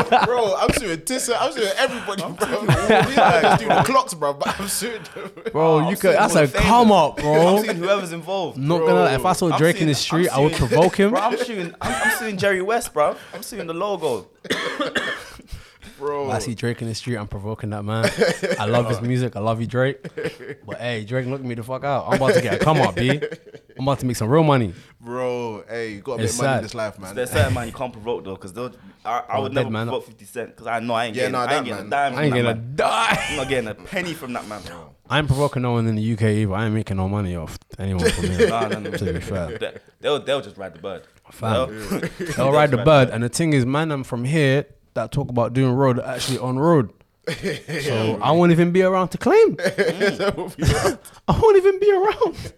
the 0.05 0.23
bro, 0.25 0.55
I'm 0.57 0.73
suing 0.75 0.99
Tissa. 0.99 1.37
I'm 1.41 1.53
suing 1.53 1.73
everybody, 1.77 2.23
bro. 2.23 2.61
We 3.09 3.17
like 3.17 3.59
do 3.59 3.67
the 3.69 3.83
clocks, 3.85 4.15
bro, 4.15 4.35
but 4.35 4.61
I'm 4.61 4.69
suing 4.69 5.03
them. 5.15 5.31
Bro, 5.51 5.89
you 5.91 5.97
could. 5.97 6.03
seeing 6.03 6.13
That's 6.15 6.35
Hall 6.35 6.45
a 6.45 6.49
come 6.49 6.93
up, 6.93 7.17
bro. 7.17 7.57
I'm 7.57 7.65
seeing 7.65 7.77
whoever's 7.77 8.13
involved. 8.13 8.59
Not 8.59 8.81
gonna. 8.87 9.11
If 9.13 9.25
I 9.27 9.33
saw 9.33 9.57
Drake 9.59 9.81
in 9.81 9.89
the 9.89 9.95
street, 9.95 10.29
I'm 10.29 10.45
would 10.45 10.53
provoke 10.53 10.97
him. 11.01 11.11
Bro, 11.11 11.21
I'm 11.21 11.37
shooting. 11.39 11.75
I'm, 12.13 12.19
I'm 12.19 12.25
suing 12.25 12.37
Jerry 12.37 12.63
West, 12.63 12.93
bro. 12.93 13.17
I'm 13.33 13.43
suing 13.43 13.67
the 13.67 13.75
logo. 13.75 14.29
Bro, 15.99 16.31
I 16.33 16.41
see 16.41 16.55
Drake 16.57 16.83
in 16.83 16.89
the 16.89 16.97
street, 16.97 17.17
I'm 17.17 17.29
provoking 17.29 17.71
that 17.71 17.85
man. 17.85 18.11
I 18.59 18.65
love 18.65 18.89
his 18.89 19.01
music. 19.03 19.37
I 19.37 19.41
love 19.41 19.61
you, 19.61 19.69
Drake. 19.69 20.03
But 20.67 20.79
hey, 20.79 21.05
Drake, 21.05 21.27
look 21.27 21.41
me 21.43 21.55
the 21.55 21.63
fuck 21.63 21.85
out. 21.85 22.07
I'm 22.09 22.15
about 22.15 22.35
to 22.35 22.41
get 22.41 22.55
a 22.55 22.59
come 22.59 22.81
up, 22.81 22.97
B. 22.97 23.21
I'm 23.79 23.85
about 23.85 23.99
to 24.01 24.07
make 24.07 24.17
some 24.17 24.29
real 24.29 24.43
money. 24.43 24.75
bro, 25.01 25.65
hey, 25.69 25.95
you 25.95 26.01
gotta 26.01 26.19
make 26.19 26.29
It's 26.29 26.41
money 26.41 26.57
in 26.59 26.63
this 26.63 26.75
life, 26.75 26.99
man. 26.99 27.15
There's 27.15 27.31
certain 27.31 27.55
man 27.55 27.67
you 27.67 27.73
can't 27.73 27.93
provoke 27.93 28.25
though, 28.25 28.37
because 28.37 28.57
I, 29.05 29.23
I 29.29 29.39
would 29.39 29.49
dead 29.55 29.61
never 29.63 29.71
man. 29.71 29.87
provoke 29.89 30.07
50 30.07 30.25
Cent, 30.25 30.51
because 30.51 30.67
I 30.67 30.81
know 30.81 30.95
I 30.95 31.07
ain't 31.07 31.17
Yeah, 31.17 31.23
getting, 31.23 31.33
nah, 31.33 31.41
I 31.43 31.47
that 31.47 31.55
ain't 31.57 31.65
getting 31.67 31.81
a 31.81 31.83
man. 31.85 31.91
dime 31.91 32.13
I 32.13 32.15
from 32.17 32.25
ain't 32.25 32.35
that 32.35 32.43
gonna 32.43 32.55
man. 32.55 32.77
die. 32.77 33.27
I'm 33.31 33.37
not 33.37 33.49
getting 33.49 33.69
a 33.69 33.75
penny 33.75 34.15
from 34.15 34.33
that 34.35 34.47
man. 34.47 34.63
I 35.11 35.19
ain't 35.19 35.27
provoking 35.27 35.63
no 35.63 35.73
one 35.73 35.87
in 35.87 35.97
the 35.97 36.13
UK 36.13 36.23
either. 36.23 36.55
I 36.55 36.65
ain't 36.67 36.75
making 36.75 36.97
no 36.97 37.09
money 37.09 37.37
off 37.37 37.59
anyone 37.79 38.09
from 38.11 38.25
here. 38.31 38.49
Nah, 38.49 38.69
nah, 38.69 38.79
nah. 38.79 38.91
To 38.91 39.13
be 39.13 39.21
fair. 39.21 39.59
They- 39.59 39.79
They'll, 40.01 40.19
they'll 40.21 40.41
just 40.41 40.57
ride 40.57 40.75
the 40.75 40.81
bird. 40.81 41.03
Fam. 41.31 41.69
They'll- 41.89 42.01
They'll 42.37 42.53
ride 42.61 42.71
the 42.73 42.79
bird. 42.79 43.11
And 43.11 43.23
the 43.23 43.29
thing 43.29 43.53
is, 43.53 43.65
man, 43.65 43.91
I'm 43.93 44.03
from 44.05 44.25
here 44.25 44.67
that 44.95 45.13
talk 45.13 45.29
about 45.29 45.53
doing 45.53 45.73
road 45.75 45.99
are 46.01 46.07
actually 46.07 46.39
on 46.39 46.59
road. 46.59 46.91
So 47.83 48.19
I 48.21 48.33
won't 48.33 48.53
even 48.53 48.73
be 48.73 48.83
around 48.83 49.09
to 49.11 49.19
claim. 49.19 49.57
I 49.61 51.41
won't 51.41 51.57
even 51.57 51.79
be 51.79 51.91
around. 51.93 52.53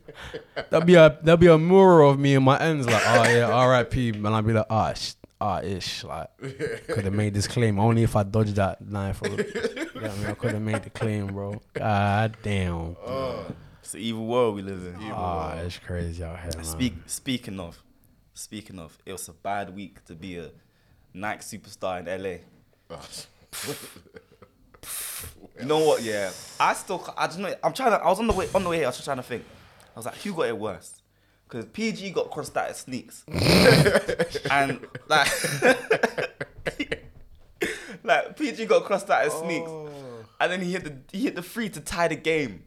There'll 0.70 0.86
be 0.86 0.94
a 0.94 1.18
there'll 1.22 1.36
be 1.36 1.48
a 1.48 1.58
mural 1.58 2.10
of 2.10 2.18
me 2.18 2.34
in 2.34 2.42
my 2.42 2.58
ends 2.58 2.86
like, 2.86 3.02
oh 3.06 3.24
yeah, 3.24 3.50
R.I.P. 3.50 4.10
And 4.10 4.26
I'll 4.28 4.42
be 4.42 4.52
like, 4.52 4.66
ah, 4.70 4.94
sh- 4.94 5.14
ah, 5.40 5.60
ish, 5.60 6.04
like, 6.04 6.28
could 6.88 7.04
have 7.04 7.12
made 7.12 7.34
this 7.34 7.46
claim 7.46 7.78
only 7.78 8.02
if 8.04 8.16
I 8.16 8.22
dodged 8.22 8.56
that 8.56 8.80
knife. 8.80 9.20
Or, 9.22 9.28
you 9.28 9.36
know 9.36 10.10
I 10.10 10.16
mean? 10.16 10.26
I 10.28 10.34
could 10.34 10.52
have 10.52 10.62
made 10.62 10.82
the 10.82 10.90
claim, 10.90 11.26
bro. 11.26 11.60
God 11.74 12.36
damn. 12.42 12.96
It's 13.80 13.92
the 13.92 13.98
evil 13.98 14.26
world 14.26 14.54
we 14.54 14.62
live 14.62 14.82
in. 14.86 14.96
Ah, 15.12 15.56
it's 15.58 15.78
crazy 15.78 16.24
out 16.24 16.40
here, 16.40 16.52
man. 16.54 16.64
Speak, 16.64 16.94
speaking 17.06 17.60
of, 17.60 17.82
speaking 18.32 18.78
of, 18.78 18.96
it 19.04 19.12
was 19.12 19.28
a 19.28 19.34
bad 19.34 19.74
week 19.76 20.02
to 20.06 20.14
be 20.14 20.38
a 20.38 20.50
Nike 21.12 21.42
superstar 21.42 22.00
in 22.00 22.22
LA. 22.22 22.96
You 25.60 25.66
know 25.66 25.78
what? 25.80 26.02
Yeah, 26.02 26.30
I 26.58 26.74
still, 26.74 26.98
ca- 26.98 27.14
I 27.16 27.26
just 27.26 27.38
know. 27.38 27.54
I'm 27.62 27.72
trying 27.72 27.92
to. 27.92 28.04
I 28.04 28.08
was 28.08 28.18
on 28.18 28.26
the 28.26 28.32
way, 28.32 28.48
on 28.54 28.64
the 28.64 28.70
way 28.70 28.78
here. 28.78 28.86
I 28.86 28.88
was 28.88 28.96
just 28.96 29.06
trying 29.06 29.18
to 29.18 29.22
think. 29.22 29.44
I 29.94 29.98
was 29.98 30.06
like, 30.06 30.16
who 30.16 30.32
got 30.34 30.48
it 30.48 30.58
worse? 30.58 31.00
Because 31.48 31.66
PG 31.66 32.10
got 32.10 32.30
crossed 32.30 32.56
out 32.56 32.70
at 32.70 32.76
sneaks, 32.76 33.24
and 34.50 34.84
like, 35.06 35.28
like 38.02 38.36
PG 38.36 38.66
got 38.66 38.84
crossed 38.84 39.10
out 39.10 39.24
at 39.24 39.32
sneaks, 39.32 39.70
and 40.40 40.52
then 40.52 40.60
he 40.60 40.72
hit 40.72 40.84
the 40.84 40.94
he 41.16 41.24
hit 41.24 41.34
the 41.36 41.42
free 41.42 41.68
to 41.68 41.80
tie 41.80 42.08
the 42.08 42.16
game, 42.16 42.64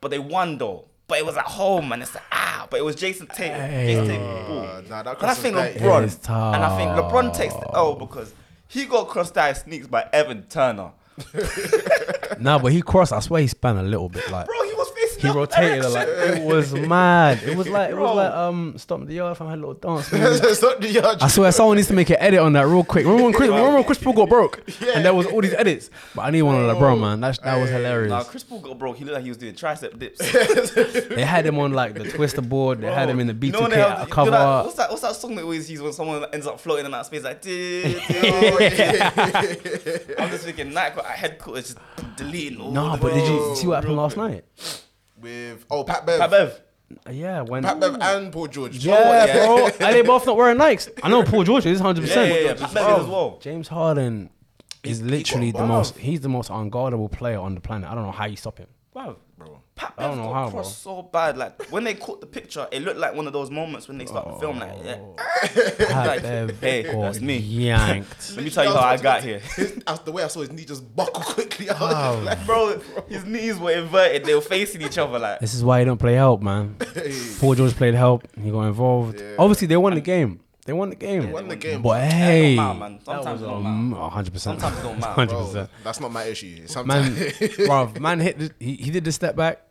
but 0.00 0.10
they 0.10 0.18
won 0.18 0.58
though. 0.58 0.86
But 1.08 1.18
it 1.18 1.26
was 1.26 1.36
at 1.38 1.46
home, 1.46 1.92
and 1.92 2.02
it's 2.02 2.14
like 2.14 2.24
ah. 2.32 2.66
But 2.70 2.80
it 2.80 2.84
was 2.84 2.96
Jayson 2.96 3.28
Tatum. 3.28 3.58
Jayson 3.60 4.06
Tatum, 4.06 4.46
ball. 4.46 4.58
Uh, 4.58 4.80
nah, 4.88 5.02
that 5.02 5.22
And 5.22 5.30
I 5.30 5.34
think 5.34 5.56
was 5.56 5.72
dirty. 5.74 5.80
LeBron, 5.80 6.54
and 6.54 6.64
I 6.64 6.76
think 6.76 6.90
LeBron 6.90 7.34
takes 7.34 7.54
the 7.54 7.70
L 7.74 7.94
because 7.94 8.34
he 8.68 8.84
got 8.84 9.08
crossed 9.08 9.36
out 9.38 9.56
sneaks 9.56 9.86
by 9.86 10.06
Evan 10.12 10.42
Turner. 10.44 10.92
Nah, 12.40 12.58
but 12.58 12.72
he 12.72 12.82
crossed. 12.82 13.12
I 13.12 13.20
swear 13.20 13.40
he 13.40 13.48
span 13.48 13.76
a 13.76 13.82
little 13.82 14.08
bit. 14.08 14.30
Like 14.30 14.46
Bro, 14.46 14.56
he 15.20 15.28
was 15.28 15.28
facing 15.28 15.28
he 15.28 15.28
the 15.32 15.38
rotated 15.38 15.78
it 15.78 15.82
direction. 15.82 15.92
like 15.92 16.38
it 16.38 16.44
was 16.44 16.72
mad. 16.74 17.42
It 17.42 17.56
was 17.56 17.68
like 17.76 17.90
it 17.90 17.94
was 17.94 18.00
Bro. 18.00 18.14
like 18.14 18.32
um 18.32 18.78
stop 18.78 19.04
the 19.06 19.14
yard 19.14 19.36
from 19.36 19.48
had 19.48 19.58
a 19.58 19.66
little 19.66 19.74
dance. 19.74 20.12
It's 20.12 20.62
not 20.62 20.80
the 20.80 20.88
yard. 20.90 21.18
I 21.20 21.28
swear 21.28 21.52
someone 21.52 21.76
needs 21.76 21.88
to 21.88 21.94
make 21.94 22.10
an 22.10 22.16
edit 22.20 22.40
on 22.40 22.52
that 22.54 22.66
real 22.66 22.84
quick. 22.84 23.04
Remember 23.04 23.24
when 23.24 23.32
Chris, 23.32 23.48
remember 23.48 23.74
when 23.74 23.84
Chris 23.84 23.98
Paul 23.98 24.12
got 24.14 24.28
broke 24.28 24.62
Yeah. 24.80 24.92
and 24.96 25.04
there 25.04 25.14
was 25.14 25.26
all 25.26 25.40
these 25.40 25.54
edits. 25.54 25.90
But 26.14 26.22
I 26.22 26.30
need 26.30 26.42
one 26.42 26.54
on 26.56 26.62
LeBron, 26.76 27.00
man. 27.00 27.20
That 27.20 27.38
that 27.42 27.56
was 27.60 27.70
Nah, 27.70 27.76
hilarious. 27.76 28.28
Chris 28.28 28.42
Paul 28.44 28.60
got 28.60 28.78
broke. 28.78 28.96
He 28.96 29.04
looked 29.04 29.14
like 29.14 29.24
he 29.24 29.30
was 29.30 29.38
doing 29.38 29.54
tricep 29.54 29.98
dips. 29.98 30.18
They 31.18 31.24
had 31.24 31.44
him 31.46 31.58
on 31.58 31.72
like 31.72 31.94
the 31.94 32.04
twister 32.10 32.40
board. 32.42 32.80
They 32.80 32.92
had 32.92 33.08
him 33.08 33.20
in 33.20 33.26
the 33.26 33.32
You 33.34 33.52
B2K 33.52 33.70
they 33.70 33.76
have- 33.78 33.98
you 34.00 34.04
know 34.06 34.10
cover. 34.12 34.30
that- 34.30 34.64
what's 34.64 34.76
that? 34.76 34.90
What's 34.90 35.02
that 35.02 35.16
song 35.16 35.34
that 35.36 35.42
always 35.42 35.70
use 35.70 35.80
when 35.82 35.92
someone 35.92 36.24
ends 36.32 36.46
up 36.46 36.60
floating 36.60 36.84
in 36.86 36.90
that 36.92 37.06
space 37.06 37.24
like? 37.24 37.40
"Dee, 37.42 37.82
dee." 37.82 37.98
I'm 40.18 40.30
just 40.30 40.44
thinking 40.44 40.72
Nike 40.72 40.98
at 41.00 41.04
headquarters 41.06 41.74
just 41.74 42.16
deleting 42.16 42.60
all 42.60 42.70
No, 42.72 42.92
the 42.92 42.98
but 43.02 43.14
did 43.14 43.26
you 43.28 43.56
see 43.56 43.66
what 43.66 43.76
happened 43.76 43.96
last 43.96 44.16
night? 44.16 44.44
With 45.20 45.64
oh 45.70 45.84
Pat 45.84 46.06
Bev, 46.06 46.20
Pat 46.20 46.30
Bev. 46.30 46.60
Uh, 47.06 47.10
yeah, 47.10 47.42
when 47.42 47.62
Pat 47.62 47.80
Bev 47.80 47.96
and 48.00 48.32
Paul 48.32 48.46
George. 48.46 48.76
yeah, 48.78 48.94
oh, 48.94 49.12
yeah. 49.26 49.46
bro, 49.46 49.66
and 49.86 49.96
they 49.96 50.02
both 50.02 50.26
not 50.26 50.36
wearing 50.36 50.58
Nikes. 50.58 50.88
I 51.02 51.08
know 51.08 51.22
Paul 51.22 51.44
George 51.44 51.66
is 51.66 51.80
hundred 51.80 52.08
Yeah, 52.08 52.24
yeah, 52.24 52.34
yeah. 52.34 52.52
percent. 52.52 52.72
Pat 52.72 52.86
Bev 52.86 53.00
as 53.00 53.06
well. 53.06 53.38
James 53.40 53.68
Harden 53.68 54.30
is 54.84 55.02
literally 55.02 55.52
the 55.52 55.66
most. 55.66 55.96
He's 55.98 56.20
the 56.20 56.28
most 56.28 56.50
unguardable 56.50 57.10
player 57.10 57.38
on 57.38 57.54
the 57.54 57.60
planet. 57.60 57.90
I 57.90 57.94
don't 57.94 58.04
know 58.04 58.12
how 58.12 58.26
you 58.26 58.36
stop 58.36 58.58
him. 58.58 58.68
Wow. 58.94 59.16
Bro. 59.78 59.88
Pat 59.88 59.94
I 59.98 60.02
don't 60.02 60.10
Bev 60.16 60.18
know 60.18 60.32
got 60.32 60.34
how, 60.34 60.50
crossed 60.50 60.82
so 60.82 61.02
bad. 61.02 61.38
Like 61.38 61.70
when 61.70 61.84
they 61.84 61.94
caught 61.94 62.20
the 62.20 62.26
picture, 62.26 62.66
it 62.72 62.82
looked 62.82 62.98
like 62.98 63.14
one 63.14 63.26
of 63.26 63.32
those 63.32 63.50
moments 63.50 63.88
when 63.88 63.98
they 63.98 64.06
start 64.06 64.26
the 64.28 64.38
film. 64.40 64.58
Like, 64.58 64.72
yeah. 64.84 64.96
Oh. 65.00 65.14
Pat 65.88 66.06
Like, 66.06 66.22
Bev 66.22 66.60
hey, 66.60 66.82
got 66.84 67.00
that's 67.02 67.20
me. 67.20 67.36
yanked. 67.38 68.34
Let 68.36 68.44
me 68.44 68.50
tell 68.50 68.64
you 68.64 68.70
how 68.70 68.80
I 68.80 68.96
got 68.96 69.22
here. 69.22 69.38
His, 69.38 69.82
the 70.04 70.12
way 70.12 70.22
I 70.24 70.28
saw 70.28 70.40
his 70.40 70.50
knee 70.52 70.64
just 70.64 70.94
buckle 70.96 71.22
quickly. 71.22 71.70
I 71.70 71.80
was 71.80 71.92
just 71.92 72.24
like, 72.24 72.46
Bro, 72.46 72.80
his 73.08 73.24
knees 73.24 73.58
were 73.58 73.72
inverted. 73.72 74.24
They 74.24 74.34
were 74.34 74.40
facing 74.40 74.82
each 74.82 74.98
other 74.98 75.18
like. 75.18 75.40
This 75.40 75.54
is 75.54 75.62
why 75.64 75.78
he 75.80 75.84
don't 75.84 75.98
play 75.98 76.14
help, 76.14 76.42
man. 76.42 76.76
Paul 77.40 77.54
George 77.54 77.74
played 77.74 77.94
help. 77.94 78.26
He 78.40 78.50
got 78.50 78.62
involved. 78.66 79.22
Obviously, 79.38 79.66
they 79.68 79.76
won 79.76 79.94
the 79.94 80.00
game. 80.00 80.40
They 80.66 80.74
won 80.74 80.90
the 80.90 80.96
game. 80.96 81.22
They 81.22 81.32
won 81.32 81.48
the 81.48 81.56
game, 81.56 81.80
But 81.80 81.88
bro. 82.00 82.08
hey, 82.10 82.54
matter, 82.56 82.78
man. 82.78 83.00
Sometimes 83.02 83.40
it 83.40 83.46
don't 83.46 83.90
matter. 83.90 84.02
hundred 84.10 84.32
percent. 84.34 84.60
Sometimes 84.60 84.78
it 84.78 84.82
don't 84.86 84.98
matter, 85.00 85.12
Hundred 85.12 85.32
bro, 85.34 85.46
percent. 85.46 85.70
that's 85.82 86.00
not 86.00 86.12
my 86.12 86.24
issue. 86.24 86.66
Man, 86.84 87.32
bro, 87.64 87.92
man 87.98 88.20
hit. 88.20 88.38
The, 88.38 88.52
he, 88.60 88.74
he 88.74 88.90
did 88.90 89.04
the 89.04 89.12
step 89.12 89.34
back. 89.34 89.62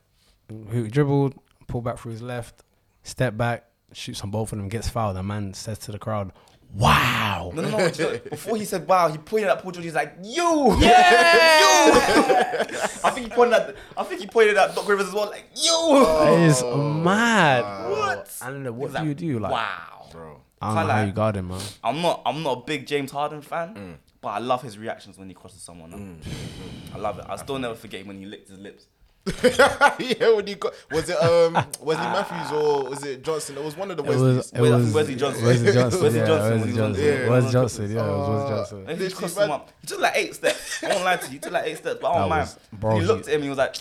He 0.72 0.88
dribbled, 0.88 1.36
pulled 1.68 1.84
back 1.84 1.98
through 2.00 2.14
his 2.14 2.22
left, 2.22 2.64
step 3.04 3.36
back, 3.38 3.66
shoots 3.94 4.22
on 4.22 4.32
both 4.32 4.52
of 4.52 4.58
them, 4.58 4.70
gets 4.70 4.88
fouled. 4.90 5.18
And 5.18 5.28
man 5.28 5.54
says 5.54 5.78
to 5.80 5.92
the 5.92 6.00
crowd, 6.00 6.32
"Wow." 6.74 7.52
No, 7.54 7.62
no, 7.62 7.70
no. 7.70 7.90
do 7.90 8.04
you 8.04 8.10
know- 8.14 8.20
Before 8.30 8.56
he 8.58 8.66
said 8.66 8.88
wow, 8.88 9.10
he 9.10 9.18
pointed 9.18 9.50
at 9.50 9.62
Paul 9.62 9.72
George. 9.72 9.86
He's 9.86 9.94
like, 9.96 10.16
you, 10.24 10.76
yeah, 10.80 11.60
you. 11.60 11.92
I 13.04 13.12
think 13.12 13.28
he 13.28 13.30
pointed 13.30 13.54
at. 13.56 13.76
I 13.98 14.04
think 14.04 14.22
he 14.22 14.28
pointed 14.28 14.58
at 14.58 14.74
Doc 14.76 14.88
Rivers 14.88 15.08
as 15.08 15.14
well. 15.14 15.30
Like 15.30 15.46
you. 15.56 16.04
That 16.06 16.40
is 16.40 16.64
mad. 16.64 17.90
What? 17.90 18.38
I 18.42 18.50
don't 18.50 18.64
know. 18.64 18.72
what 18.72 18.90
do 18.92 18.94
like, 18.96 19.06
you 19.06 19.14
do? 19.14 19.40
Like, 19.40 19.52
wow. 19.52 20.08
bro. 20.12 20.42
I 20.62 20.68
don't 20.68 20.76
Can't 20.76 20.88
know 20.88 20.94
how 20.94 21.00
lie. 21.02 21.06
you 21.06 21.12
guard 21.12 21.36
him, 21.36 21.48
man. 21.50 21.62
I'm 21.84 22.02
not. 22.02 22.22
I'm 22.26 22.42
not 22.44 22.58
a 22.60 22.62
big 22.66 22.88
James 22.88 23.12
Harden 23.12 23.42
fan, 23.42 23.76
Mm. 23.76 23.96
but 24.22 24.30
I 24.30 24.40
love 24.40 24.64
his 24.64 24.78
reactions 24.78 25.18
when 25.18 25.28
he 25.28 25.36
crosses 25.36 25.62
someone. 25.62 25.94
up. 25.94 26.96
I 26.96 26.98
love 26.98 27.20
it. 27.20 27.26
I 27.30 27.36
still 27.36 27.60
never 27.60 27.76
forget 27.76 28.06
when 28.08 28.18
he 28.18 28.26
licked 28.26 28.50
his 28.50 28.58
lips. 28.60 28.88
yeah, 30.00 30.34
when 30.36 30.48
you 30.48 30.56
got 30.56 30.74
was 30.92 31.10
it 31.10 31.18
um 31.18 31.54
Wesley 31.82 32.04
Matthews 32.06 32.52
or 32.52 32.90
was 32.90 33.04
it 33.04 33.24
Johnson? 33.24 33.58
It 33.58 33.64
was 33.64 33.76
one 33.78 33.92
of 33.92 33.98
the 33.98 34.04
It 34.04 34.08
Wesleys. 34.10 34.38
was, 34.38 34.52
it 34.54 34.62
Wait, 34.62 34.72
was 34.72 34.84
think 34.84 34.96
Wesley 34.96 35.16
Johnson. 35.16 35.46
Wesley 35.46 35.74
Johnson. 35.74 36.02
Wesley 36.04 36.20
yeah, 36.20 36.26
Johnson 36.28 36.50
when 36.50 36.60
Wesley 36.60 36.68
was 36.72 36.78
Johnson. 36.78 37.04
Yeah, 37.06 37.12
yeah, 37.24 37.30
Wesley 37.30 37.52
Johnson. 37.52 37.92
Yeah, 37.92 38.00
it 38.06 38.08
was 38.08 38.30
Wesley 38.30 38.46
Uh, 38.46 38.50
Johnson. 38.58 38.78
And 38.80 38.88
he 38.88 38.94
Literally, 39.04 39.14
crossed 39.16 39.38
him 39.38 39.52
up. 39.52 39.70
He 39.82 39.88
took 39.88 40.00
like 40.00 40.14
eight 40.16 40.36
steps. 40.36 40.84
I 40.84 40.88
won't 40.90 41.04
lie 41.06 41.16
to 41.18 41.26
you. 41.26 41.32
He 41.34 41.40
took 41.40 41.52
like 41.52 41.66
eight 41.66 41.78
steps, 41.78 42.00
but 42.02 42.08
I 42.08 42.14
That 42.14 42.20
don't 42.20 42.30
mind. 42.30 42.56
bro, 42.74 42.96
he 42.96 43.02
he- 43.02 43.06
looked 43.08 43.28
at 43.28 43.34
him. 43.36 43.42
He 43.44 43.50
was 43.50 43.58
like, 43.58 43.76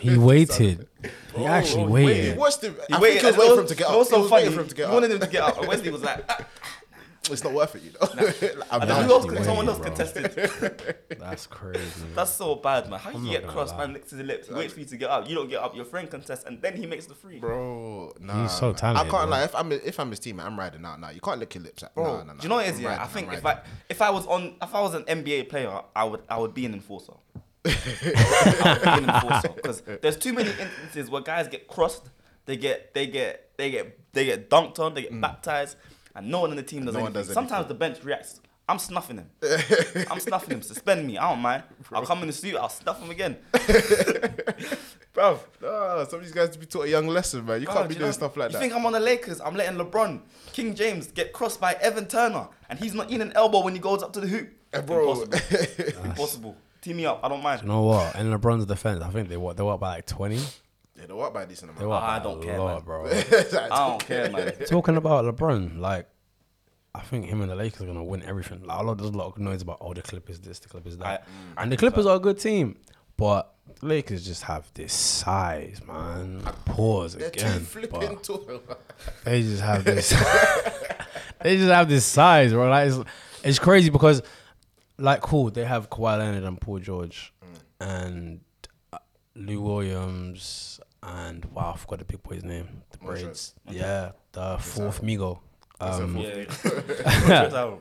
He 0.00 0.16
waited. 0.18 0.88
He 1.36 1.46
actually 1.46 1.84
Wait, 1.84 2.02
he 2.02 2.06
waited. 2.06 2.36
watched 2.38 2.62
him. 2.64 2.76
he 2.88 2.94
I 2.94 3.00
waited. 3.00 3.22
think 3.22 3.34
he 3.36 3.38
was 3.40 3.48
waiting 3.48 3.54
for 3.56 3.60
him 3.62 3.66
to 3.68 3.74
get 3.74 3.84
it 3.84 3.90
up. 3.92 3.98
was 3.98 4.08
so 4.08 4.20
was 4.20 4.30
funny. 4.30 4.42
waiting 4.42 4.54
for 4.56 4.62
him 4.62 4.68
to 4.68 4.74
get 4.74 4.82
he 4.82 4.86
up. 4.88 4.92
wanted 4.94 5.10
him 5.12 5.20
to 5.20 5.26
get 5.28 5.42
up, 5.42 5.58
and 5.58 5.68
Wesley 5.68 5.90
was 5.90 6.02
like. 6.02 6.30
It's 7.30 7.44
not 7.44 7.52
worth 7.52 7.76
it, 7.76 7.82
you 7.82 7.92
know. 7.92 8.62
I'm 8.70 8.80
And 8.82 8.90
then 8.90 9.04
who 9.04 9.12
else? 9.12 9.24
actually 9.24 9.36
Can, 9.36 9.44
someone 9.44 9.66
way, 9.66 9.72
else 9.72 9.78
bro. 9.80 9.86
contested. 9.88 10.96
That's 11.20 11.46
crazy. 11.46 12.06
That's 12.16 12.32
so 12.32 12.56
bad, 12.56 12.90
man. 12.90 12.98
How 12.98 13.10
I'm 13.10 13.16
can 13.16 13.26
you 13.26 13.38
get 13.38 13.46
crossed, 13.46 13.74
lie. 13.76 13.86
man, 13.86 13.92
licks 13.94 14.10
his 14.10 14.20
lips, 14.22 14.48
waits 14.50 14.72
for 14.74 14.80
you 14.80 14.86
to 14.86 14.96
get 14.96 15.08
up. 15.08 15.28
You 15.28 15.36
don't 15.36 15.48
get 15.48 15.60
up. 15.62 15.76
Your 15.76 15.84
friend 15.84 16.10
contests, 16.10 16.44
and 16.44 16.60
then 16.60 16.76
he 16.76 16.84
makes 16.84 17.06
the 17.06 17.14
free. 17.14 17.38
Bro, 17.38 18.14
nah. 18.18 18.42
He's 18.42 18.52
so 18.52 18.72
talented, 18.72 19.06
I 19.06 19.10
can't 19.10 19.28
bro. 19.28 19.38
lie. 19.38 19.44
If 19.44 19.54
I'm 19.54 19.70
if 19.70 20.00
I'm 20.00 20.10
his 20.10 20.18
teammate, 20.18 20.44
I'm 20.44 20.58
riding 20.58 20.84
out 20.84 20.98
now. 20.98 21.10
You 21.10 21.20
can't 21.20 21.38
lick 21.38 21.54
your 21.54 21.62
lips. 21.62 21.84
At, 21.84 21.94
Bro, 21.94 22.04
nah, 22.04 22.16
nah, 22.18 22.24
nah. 22.24 22.32
do 22.34 22.42
you 22.42 22.48
know 22.48 22.56
what 22.56 22.66
it 22.66 22.70
is? 22.70 22.76
I'm 22.78 22.82
Yeah, 22.82 22.88
riding, 22.88 23.02
I 23.04 23.06
think 23.06 23.32
if. 23.32 23.46
I 23.46 23.60
if 23.88 24.02
I 24.02 24.10
was 24.10 24.26
on 24.26 24.56
if 24.60 24.74
I 24.74 24.80
was 24.80 24.94
an 24.94 25.04
NBA 25.04 25.48
player, 25.48 25.80
I 25.94 26.04
would 26.04 26.22
I 26.28 26.38
would 26.38 26.54
be 26.54 26.66
an 26.66 26.74
enforcer. 26.74 27.12
I 27.64 28.78
would 28.80 28.82
be 28.82 29.04
an 29.04 29.14
enforcer 29.14 29.48
because 29.54 29.82
there's 30.00 30.16
too 30.16 30.32
many 30.32 30.50
instances 30.50 31.08
where 31.08 31.22
guys 31.22 31.46
get 31.46 31.68
crossed, 31.68 32.10
they 32.46 32.56
get 32.56 32.94
they 32.94 33.06
get 33.06 33.50
they 33.56 33.70
get 33.70 34.12
they 34.12 34.24
get 34.24 34.50
dunked 34.50 34.80
on, 34.80 34.94
they 34.94 35.02
get 35.02 35.12
mm. 35.12 35.20
baptized, 35.20 35.76
and 36.14 36.28
no 36.30 36.40
one 36.40 36.50
in 36.50 36.56
the 36.56 36.62
team 36.62 36.84
does 36.84 36.94
No 36.94 37.00
one 37.00 37.06
anything. 37.12 37.26
does 37.28 37.34
Sometimes 37.34 37.66
the 37.68 37.74
bench 37.74 38.02
reacts. 38.04 38.40
I'm 38.68 38.78
snuffing 38.78 39.18
him. 39.18 39.28
I'm 40.10 40.20
snuffing 40.20 40.52
him. 40.52 40.62
Suspend 40.62 41.06
me. 41.06 41.18
I 41.18 41.28
don't 41.30 41.40
mind. 41.40 41.64
I'll 41.92 42.06
come 42.06 42.20
in 42.20 42.28
the 42.28 42.32
suit. 42.32 42.54
I'll 42.56 42.68
snuff 42.68 43.02
him 43.02 43.10
again. 43.10 43.36
Bro, 45.12 45.40
Nah, 45.60 46.04
some 46.04 46.20
of 46.20 46.24
these 46.24 46.32
guys 46.32 46.50
to 46.50 46.58
be 46.58 46.64
taught 46.64 46.86
a 46.86 46.88
young 46.88 47.06
lesson, 47.06 47.44
man. 47.44 47.60
You 47.60 47.66
Bro, 47.66 47.74
can't 47.74 47.88
be 47.88 47.94
do 47.94 47.98
you 47.98 47.98
doing 48.00 48.08
know- 48.08 48.12
stuff 48.12 48.36
like 48.36 48.48
you 48.50 48.52
that. 48.58 48.64
You 48.64 48.70
think 48.70 48.78
I'm 48.78 48.86
on 48.86 48.92
the 48.92 49.00
Lakers? 49.00 49.40
I'm 49.42 49.54
letting 49.54 49.78
LeBron, 49.78 50.20
King 50.52 50.74
James 50.74 51.08
get 51.08 51.32
crossed 51.34 51.60
by 51.60 51.74
Evan 51.74 52.06
Turner, 52.06 52.48
and 52.70 52.78
he's 52.78 52.94
not 52.94 53.10
in 53.10 53.20
an 53.20 53.32
elbow 53.34 53.62
when 53.62 53.74
he 53.74 53.80
goes 53.80 54.02
up 54.02 54.12
to 54.14 54.20
the 54.20 54.26
hoop. 54.26 54.48
Eh, 54.72 54.80
bro. 54.80 55.22
Impossible. 55.22 56.04
Impossible. 56.04 56.56
Team 56.80 56.96
me 56.96 57.04
up. 57.06 57.20
I 57.22 57.28
don't 57.28 57.42
mind. 57.42 57.60
You 57.62 57.68
know 57.68 57.82
what? 57.82 58.14
In 58.16 58.30
LeBron's 58.32 58.64
defense, 58.64 59.02
I 59.02 59.10
think 59.10 59.28
they 59.28 59.36
what 59.36 59.56
they 59.58 59.62
were 59.62 59.76
by 59.76 59.96
like 59.96 60.06
twenty. 60.06 60.40
Yeah, 61.02 61.08
the 61.08 61.16
what 61.16 61.34
by 61.34 61.44
decent 61.44 61.76
They 61.76 61.84
amount. 61.84 62.00
were 62.02 62.08
I 62.08 62.18
by 62.18 62.24
don't 62.24 62.42
a 62.42 62.46
care, 62.46 62.58
lot, 62.58 62.74
man. 62.76 62.84
bro. 62.84 63.06
I 63.70 63.88
don't 63.88 64.06
care, 64.06 64.30
man. 64.30 64.52
Talking 64.66 64.96
about 64.96 65.24
LeBron, 65.24 65.78
like 65.78 66.08
I 66.94 67.00
think 67.00 67.26
him 67.26 67.40
and 67.42 67.50
the 67.50 67.56
Lakers 67.56 67.82
are 67.82 67.86
gonna 67.86 68.04
win 68.04 68.22
everything. 68.22 68.62
Like 68.64 68.78
a 68.80 68.82
lot, 68.82 68.98
there's 68.98 69.10
a 69.10 69.16
lot 69.16 69.26
of 69.32 69.38
noise 69.38 69.62
about 69.62 69.78
oh 69.80 69.92
the 69.94 70.02
Clippers 70.02 70.38
this, 70.40 70.58
the 70.60 70.68
Clippers 70.68 70.96
that, 70.98 71.06
I- 71.06 71.60
I 71.60 71.62
and 71.64 71.72
the 71.72 71.76
Clippers 71.76 72.06
are 72.06 72.16
a 72.16 72.20
good 72.20 72.38
team, 72.38 72.76
but 73.16 73.52
the 73.80 73.86
Lakers 73.86 74.24
just 74.24 74.44
have 74.44 74.70
this 74.74 74.92
size, 74.92 75.80
man. 75.86 76.40
Pause 76.66 77.14
They're 77.16 77.28
again, 77.28 77.60
flipping 77.62 78.00
but 78.14 78.22
tall. 78.22 78.60
they 79.24 79.42
just 79.42 79.62
have 79.62 79.84
this. 79.84 80.10
they 81.42 81.56
just 81.56 81.70
have 81.70 81.88
this 81.88 82.04
size, 82.04 82.52
bro. 82.52 82.68
Like 82.68 82.88
it's, 82.92 82.98
it's 83.42 83.58
crazy 83.58 83.90
because, 83.90 84.22
like, 84.98 85.20
cool, 85.20 85.50
they 85.50 85.64
have 85.64 85.90
Kawhi 85.90 86.18
Leonard 86.18 86.44
and 86.44 86.60
Paul 86.60 86.78
George, 86.78 87.32
and 87.80 88.40
uh, 88.92 88.98
Lou 89.34 89.60
Williams, 89.62 90.78
and 91.02 91.44
wow, 91.46 91.72
I 91.74 91.78
forgot 91.78 91.98
the 92.00 92.04
big 92.04 92.22
boy's 92.22 92.44
name. 92.44 92.82
The 92.90 92.98
Montrezl. 92.98 93.22
braids, 93.22 93.54
yeah, 93.70 94.12
the 94.32 94.58
fourth 94.58 95.02
Migo. 95.02 95.40
Um, 95.80 96.16
Yeah. 96.16 96.44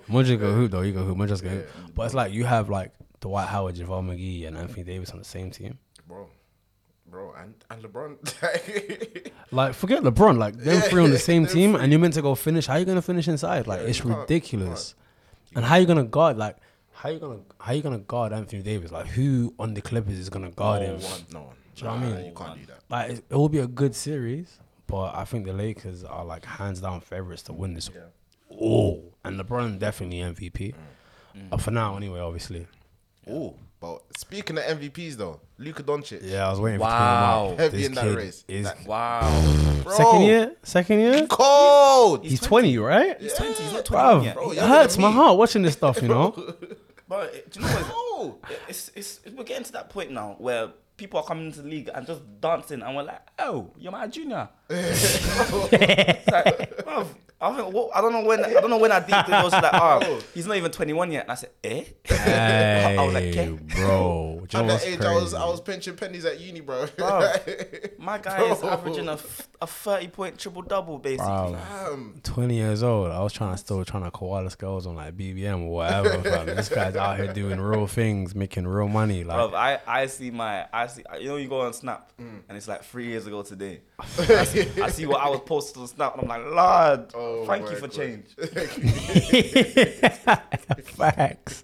Modric 0.10 0.40
go 0.40 0.54
hoop 0.54 0.72
though. 0.72 0.82
He 0.82 0.92
go 0.92 1.04
hoop. 1.04 1.18
Modric 1.18 1.44
go 1.44 1.50
hoop. 1.50 1.68
But 1.94 2.06
it's 2.08 2.16
like 2.16 2.34
you 2.34 2.46
have 2.46 2.70
like 2.70 2.92
Dwight 3.20 3.48
Howard, 3.48 3.76
JaVale 3.76 4.04
McGee, 4.06 4.48
and 4.48 4.58
Anthony 4.58 4.84
Davis 4.84 5.12
on 5.12 5.20
the 5.20 5.26
same 5.26 5.52
team. 5.52 5.78
bro, 6.08 6.28
bro, 7.10 7.34
and 7.38 7.54
and 7.70 7.84
LeBron. 7.84 8.18
Like 9.54 9.74
forget 9.74 10.02
LeBron. 10.02 10.38
Like 10.38 10.56
them 10.58 10.76
Yeah, 10.76 10.80
three 10.82 11.04
on 11.04 11.10
the 11.12 11.20
same 11.20 11.46
team, 11.46 11.74
three. 11.74 11.82
and 11.84 11.92
you're 11.92 12.00
meant 12.00 12.14
to 12.14 12.22
go 12.22 12.36
finish. 12.36 12.68
How 12.68 12.76
are 12.76 12.80
you 12.80 12.86
gonna 12.86 13.02
finish 13.02 13.28
inside? 13.28 13.68
Like 13.68 13.82
Yeah, 13.82 13.88
it's 13.88 14.04
ridiculous. 14.06 14.96
And 15.56 15.66
how 15.66 15.76
are 15.76 15.80
you 15.82 15.86
gonna 15.86 16.06
guard? 16.06 16.38
Like 16.38 16.56
how 16.94 17.10
you 17.10 17.20
gonna 17.20 17.40
how 17.60 17.74
you 17.74 17.82
gonna 17.82 17.98
guard 18.00 18.32
Anthony 18.32 18.62
Davis? 18.64 18.92
Like 18.92 19.08
who 19.08 19.54
on 19.60 19.74
the 19.74 19.82
Clippers 19.82 20.18
is 20.18 20.30
gonna 20.30 20.52
guard 20.52 20.84
him? 20.84 21.00
no 21.34 21.42
one. 21.42 21.56
Do 21.76 21.86
you 21.86 21.92
know 21.92 21.96
what 21.98 22.04
I 22.04 22.16
mean? 22.18 22.26
You 22.26 22.34
can't 22.34 22.60
do 22.60 22.66
that. 22.68 22.80
Like 22.90 23.12
it, 23.12 23.24
it 23.30 23.36
will 23.36 23.50
be 23.50 23.60
a 23.60 23.68
good 23.68 23.96
series, 23.96 24.60
but 24.88 25.16
I 25.16 25.24
think 25.26 25.46
the 25.46 25.54
Lakers 25.54 26.04
are 26.04 26.26
like 26.26 26.46
hands 26.46 26.82
down 26.82 27.02
favorites 27.02 27.44
to 27.44 27.54
win 27.54 27.74
this. 27.74 27.90
Oh, 28.62 29.02
and 29.24 29.40
LeBron 29.40 29.80
definitely 29.80 30.18
MVP. 30.20 30.74
Mm. 31.38 31.54
Uh, 31.54 31.58
for 31.58 31.72
now, 31.72 31.96
anyway, 31.96 32.20
obviously. 32.20 32.68
Oh, 33.30 33.56
but 33.80 34.02
speaking 34.18 34.58
of 34.58 34.64
MVPs 34.66 35.14
though, 35.16 35.40
Luka 35.58 35.84
Doncic. 35.84 36.20
Yeah, 36.24 36.48
I 36.48 36.50
was 36.50 36.60
waiting 36.60 36.80
Wow. 36.82 37.54
for 37.56 37.62
Heavy 37.62 37.78
this 37.78 37.88
in 37.88 37.94
that 37.96 38.04
kid 38.04 38.16
race. 38.18 38.46
Is 38.48 38.66
That- 38.66 38.86
Wow. 38.86 39.82
Bro, 39.84 39.94
second 39.96 40.22
year? 40.24 40.56
Second 40.64 41.00
year? 41.00 41.28
Cold. 41.28 42.26
He's 42.26 42.42
20, 42.42 42.78
right? 42.80 43.20
He's 43.22 43.34
20. 43.34 43.54
He's 43.54 43.74
not 43.74 43.86
21 43.86 44.20
Bruv, 44.22 44.24
yet. 44.26 44.36
Bro, 44.36 44.52
it 44.52 44.58
hurts 44.60 44.98
my 44.98 45.12
heart 45.12 45.38
watching 45.38 45.62
this 45.62 45.74
stuff, 45.74 46.02
you 46.02 46.08
know? 46.10 46.32
But 47.08 47.52
do 47.52 47.60
you 47.60 47.66
know 47.66 47.72
what? 47.74 47.92
Oh, 47.94 48.38
It's, 48.68 48.92
it's, 48.96 49.20
it's, 49.26 49.36
we're 49.36 49.44
getting 49.44 49.64
to 49.66 49.72
that 49.74 49.90
point 49.90 50.12
now 50.12 50.36
where 50.38 50.70
people 51.02 51.20
are 51.20 51.26
coming 51.26 51.48
into 51.48 51.64
the 51.64 51.68
league 51.68 51.90
and 51.96 52.06
just 52.06 52.22
dancing, 52.40 52.84
and 52.84 52.96
we're 52.96 53.02
like, 53.02 53.22
oh, 53.40 53.72
you're 53.80 53.92
my 53.92 54.06
junior. 54.08 54.48
Like, 56.32 56.86
bruv, 57.42 57.54
I 57.54 57.56
think 57.58 57.74
what, 57.74 57.90
I 57.96 58.02
don't 58.02 58.12
know 58.14 58.24
when 58.24 58.44
I 58.46 58.54
don't 58.54 58.70
know 58.70 58.78
when 58.78 58.92
I 58.92 59.00
deep 59.00 59.16
it 59.28 59.44
was 59.44 59.52
like, 59.54 59.72
oh, 59.74 60.20
he's 60.34 60.46
not 60.48 60.58
even 60.58 60.72
21 60.72 61.12
yet. 61.12 61.24
And 61.24 61.32
I 61.32 61.36
said, 61.36 61.50
eh? 61.64 61.84
Hey, 62.04 62.98
I 63.00 63.04
was 63.06 63.14
like, 63.14 63.24
"Okay." 63.26 63.50
bro. 63.76 64.46
Do 64.48 64.58
at 64.58 64.68
that 64.68 64.74
what's 64.74 64.86
age, 64.86 65.02
I 65.02 65.14
was? 65.16 65.34
I 65.34 65.46
was 65.46 65.62
pinching 65.62 65.96
pennies 65.96 66.26
at 66.26 66.40
uni, 66.40 66.60
bro. 66.62 66.86
Bro, 66.98 67.32
my 67.98 68.18
guy 68.18 68.44
is 68.52 68.60
Bro. 68.60 68.70
averaging 68.70 69.08
a, 69.08 69.14
f- 69.14 69.48
a 69.62 69.68
30 69.68 70.08
point 70.10 70.38
triple 70.40 70.62
double 70.62 70.98
basically. 70.98 71.26
Bro. 71.26 71.58
Damn. 71.90 72.20
20 72.24 72.56
years 72.56 72.84
old. 72.84 73.12
I 73.12 73.22
was 73.22 73.34
trying 73.34 73.52
to 73.54 73.58
still 73.58 73.84
trying 73.86 74.04
to 74.04 74.12
koala 74.12 74.50
girls 74.58 74.86
on 74.86 74.96
like 74.96 75.16
BBM 75.18 75.64
or 75.64 75.72
whatever. 75.74 76.22
fam. 76.22 76.46
This 76.48 76.70
guy's 76.70 76.96
out 76.96 77.18
here 77.18 77.32
doing 77.34 77.60
real 77.60 77.88
things, 77.88 78.36
making 78.36 78.68
real 78.68 78.88
money. 78.88 79.24
Like, 79.24 79.38
Bruv, 79.38 79.54
I, 79.54 79.80
I 79.88 80.06
see 80.08 80.32
my 80.32 80.68
I 80.74 80.88
see 80.88 81.04
you 81.20 81.28
know 81.30 81.38
you 81.38 81.48
go 81.48 81.62
on 81.62 81.74
Snap 81.74 82.10
Mm. 82.22 82.42
and 82.50 82.58
it's 82.58 82.68
like 82.68 82.84
three 82.84 83.08
years 83.08 83.26
ago 83.26 83.42
today. 83.42 83.82
I, 84.20 84.44
see, 84.46 84.82
I 84.82 84.90
see 84.90 85.06
what 85.06 85.22
I 85.22 85.30
was 85.30 85.42
posted 85.42 85.78
on 85.82 85.88
Snap 85.88 86.18
and 86.18 86.32
I'm 86.32 86.44
like, 86.44 86.54
Lord, 86.54 87.12
Oh 87.14 87.46
thank 87.46 87.70
you 87.70 87.76
for 87.76 87.88
God. 87.88 87.92
change. 87.92 88.26
facts. 90.86 91.64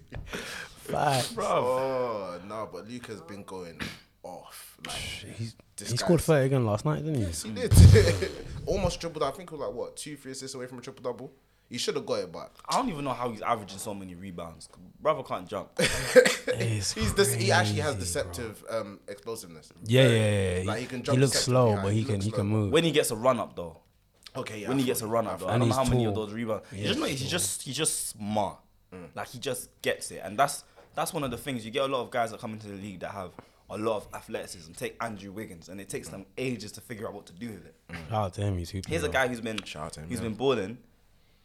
Facts. 0.76 1.32
Bro, 1.32 1.46
Oh 1.46 2.40
no, 2.46 2.68
but 2.72 2.88
Luke 2.88 3.06
has 3.06 3.20
been 3.22 3.42
going 3.44 3.80
off. 4.22 4.76
Like 4.86 4.96
He's, 4.96 5.54
he 5.78 5.96
scored 5.96 6.18
guy's- 6.20 6.26
30 6.26 6.46
again 6.46 6.66
last 6.66 6.84
night, 6.84 7.04
didn't 7.04 7.16
he? 7.16 7.22
yes, 7.22 7.42
he 7.42 7.50
did. 7.50 7.72
Almost 8.66 9.00
tripled. 9.00 9.22
I 9.22 9.30
think 9.30 9.50
it 9.50 9.56
was 9.58 9.60
like 9.66 9.74
what 9.74 9.96
two, 9.96 10.16
three 10.16 10.32
assists 10.32 10.54
away 10.54 10.66
from 10.66 10.78
a 10.78 10.82
triple 10.82 11.02
double. 11.02 11.32
He 11.70 11.76
should 11.76 11.96
have 11.96 12.06
got 12.06 12.20
it, 12.20 12.32
but 12.32 12.50
I 12.66 12.76
don't 12.76 12.88
even 12.88 13.04
know 13.04 13.12
how 13.12 13.30
he's 13.30 13.42
averaging 13.42 13.78
so 13.78 13.92
many 13.92 14.14
rebounds. 14.14 14.70
Brother 15.02 15.22
can't 15.22 15.46
jump. 15.46 15.78
He's 16.58 16.94
this. 17.14 17.34
He 17.34 17.52
actually 17.52 17.80
has 17.80 17.94
deceptive 17.94 18.64
um, 18.70 19.00
explosiveness. 19.06 19.70
Yeah, 19.84 20.08
yeah, 20.08 20.58
yeah. 20.60 20.62
Like, 20.64 20.76
he, 20.78 20.82
he 20.84 20.88
can 20.88 21.04
he 21.04 21.20
looks 21.20 21.38
slow, 21.38 21.76
high. 21.76 21.82
but 21.82 21.92
he 21.92 21.98
He 21.98 22.04
can 22.04 22.20
he 22.22 22.30
can 22.30 22.46
move. 22.46 22.72
When 22.72 22.84
he 22.84 22.90
gets 22.90 23.10
a 23.10 23.16
run 23.16 23.38
up 23.38 23.54
though. 23.54 23.76
Okay, 24.34 24.60
yeah. 24.60 24.68
when 24.68 24.78
he 24.78 24.84
gets 24.84 25.02
a 25.02 25.06
run 25.06 25.26
up 25.26 25.40
though. 25.40 25.48
I 25.48 25.58
don't 25.58 25.68
know 25.68 25.74
how 25.74 25.82
he's 25.82 25.90
many 25.90 26.06
of 26.06 26.14
those 26.14 26.32
rebounds. 26.32 26.64
He's 26.70 26.86
just 26.86 26.98
not, 26.98 27.10
he's 27.10 27.20
he's 27.20 27.30
tall. 27.30 27.38
just 27.38 27.62
he's 27.62 27.76
just 27.76 28.08
smart. 28.08 28.58
Mm. 28.94 29.08
Like 29.14 29.28
he 29.28 29.38
just 29.38 29.82
gets 29.82 30.10
it. 30.10 30.22
And 30.24 30.38
that's 30.38 30.64
that's 30.94 31.12
one 31.12 31.22
of 31.22 31.30
the 31.30 31.38
things. 31.38 31.66
You 31.66 31.70
get 31.70 31.82
a 31.82 31.86
lot 31.86 32.00
of 32.00 32.10
guys 32.10 32.30
that 32.30 32.40
come 32.40 32.54
into 32.54 32.68
the 32.68 32.76
league 32.76 33.00
that 33.00 33.10
have 33.10 33.32
a 33.68 33.76
lot 33.76 33.96
of 33.96 34.08
athleticism. 34.14 34.72
Take 34.72 34.96
Andrew 35.02 35.32
Wiggins, 35.32 35.68
and 35.68 35.80
it 35.80 35.90
takes 35.90 36.08
them 36.08 36.24
ages 36.38 36.72
to 36.72 36.80
figure 36.80 37.06
out 37.06 37.12
what 37.12 37.26
to 37.26 37.34
do 37.34 37.50
with 37.50 37.66
it. 37.66 37.74
Shout 38.08 38.12
out 38.12 38.34
to 38.34 38.40
him, 38.40 38.56
he's 38.56 38.70
super. 38.70 38.88
Here's 38.88 39.04
a 39.04 39.08
guy 39.10 39.28
who's 39.28 39.42
been 39.42 39.62
Shout 39.64 39.84
out 39.84 39.92
to 39.94 40.00
him, 40.00 40.08
who's 40.08 40.18
yeah. 40.18 40.24
been 40.24 40.34
balling 40.34 40.78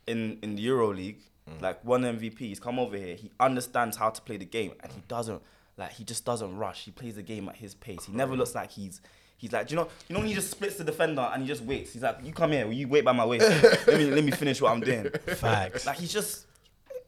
in 0.07 0.39
in 0.41 0.55
the 0.55 0.61
Euro 0.63 0.93
League, 0.93 1.19
like 1.61 1.83
one 1.83 2.03
MVP. 2.03 2.39
He's 2.39 2.59
come 2.59 2.79
over 2.79 2.95
here. 2.97 3.15
He 3.15 3.31
understands 3.39 3.97
how 3.97 4.09
to 4.09 4.21
play 4.21 4.37
the 4.37 4.45
game, 4.45 4.73
and 4.81 4.91
he 4.91 5.01
doesn't 5.07 5.41
like 5.77 5.91
he 5.93 6.03
just 6.03 6.25
doesn't 6.25 6.55
rush. 6.57 6.85
He 6.85 6.91
plays 6.91 7.15
the 7.15 7.23
game 7.23 7.49
at 7.49 7.55
his 7.55 7.73
pace. 7.75 8.05
He 8.05 8.13
never 8.13 8.35
looks 8.35 8.55
like 8.55 8.71
he's. 8.71 9.01
He's 9.35 9.51
like, 9.51 9.67
do 9.67 9.73
you 9.73 9.81
know, 9.81 9.89
you 10.07 10.13
know 10.13 10.19
when 10.21 10.29
he 10.29 10.35
just 10.35 10.51
splits 10.51 10.77
the 10.77 10.85
defender 10.85 11.29
and 11.33 11.41
he 11.41 11.47
just 11.49 11.63
waits. 11.63 11.91
He's 11.91 12.01
like, 12.01 12.19
you 12.23 12.31
come 12.31 12.53
here, 12.53 12.71
you 12.71 12.87
wait 12.87 13.03
by 13.03 13.11
my 13.11 13.25
waist. 13.25 13.45
let 13.87 13.97
me 13.97 14.05
let 14.09 14.23
me 14.23 14.31
finish 14.31 14.61
what 14.61 14.71
I'm 14.71 14.79
doing. 14.79 15.09
Facts. 15.35 15.85
Like 15.85 15.97
he's 15.97 16.13
just, 16.13 16.45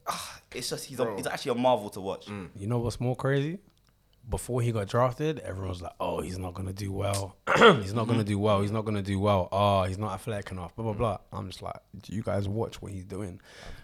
ah, 0.06 0.40
it's 0.54 0.70
just 0.70 0.84
he's 0.86 1.00
a, 1.00 1.06
Bro. 1.06 1.16
he's 1.16 1.28
actually 1.28 1.52
a 1.52 1.56
marvel 1.56 1.90
to 1.92 2.02
watch. 2.02 2.28
You 2.28 2.68
know 2.68 2.80
what's 2.80 3.00
more 3.00 3.16
crazy? 3.16 3.60
Before 4.28 4.62
he 4.62 4.72
got 4.72 4.88
drafted, 4.88 5.40
everyone 5.40 5.70
was 5.70 5.82
like, 5.82 5.94
"Oh, 6.00 6.20
he's 6.22 6.40
not 6.40 6.56
gonna 6.56 6.74
do 6.74 6.92
well. 6.92 7.36
he's 7.58 7.94
not 7.94 8.08
gonna 8.08 8.20
mm-hmm. 8.20 8.28
do 8.28 8.40
well. 8.40 8.62
He's 8.62 8.72
not 8.72 8.84
gonna 8.84 9.04
do 9.04 9.20
well. 9.20 9.50
Oh, 9.52 9.84
he's 9.84 10.00
not 10.00 10.14
athletic 10.14 10.52
enough." 10.52 10.76
Blah 10.76 10.86
blah 10.86 10.94
blah. 10.94 11.18
I'm 11.32 11.48
just 11.48 11.62
like, 11.62 11.76
you 12.08 12.24
guys 12.24 12.48
watch 12.48 12.82
what 12.82 12.92
he's 12.92 13.06
doing? 13.06 13.40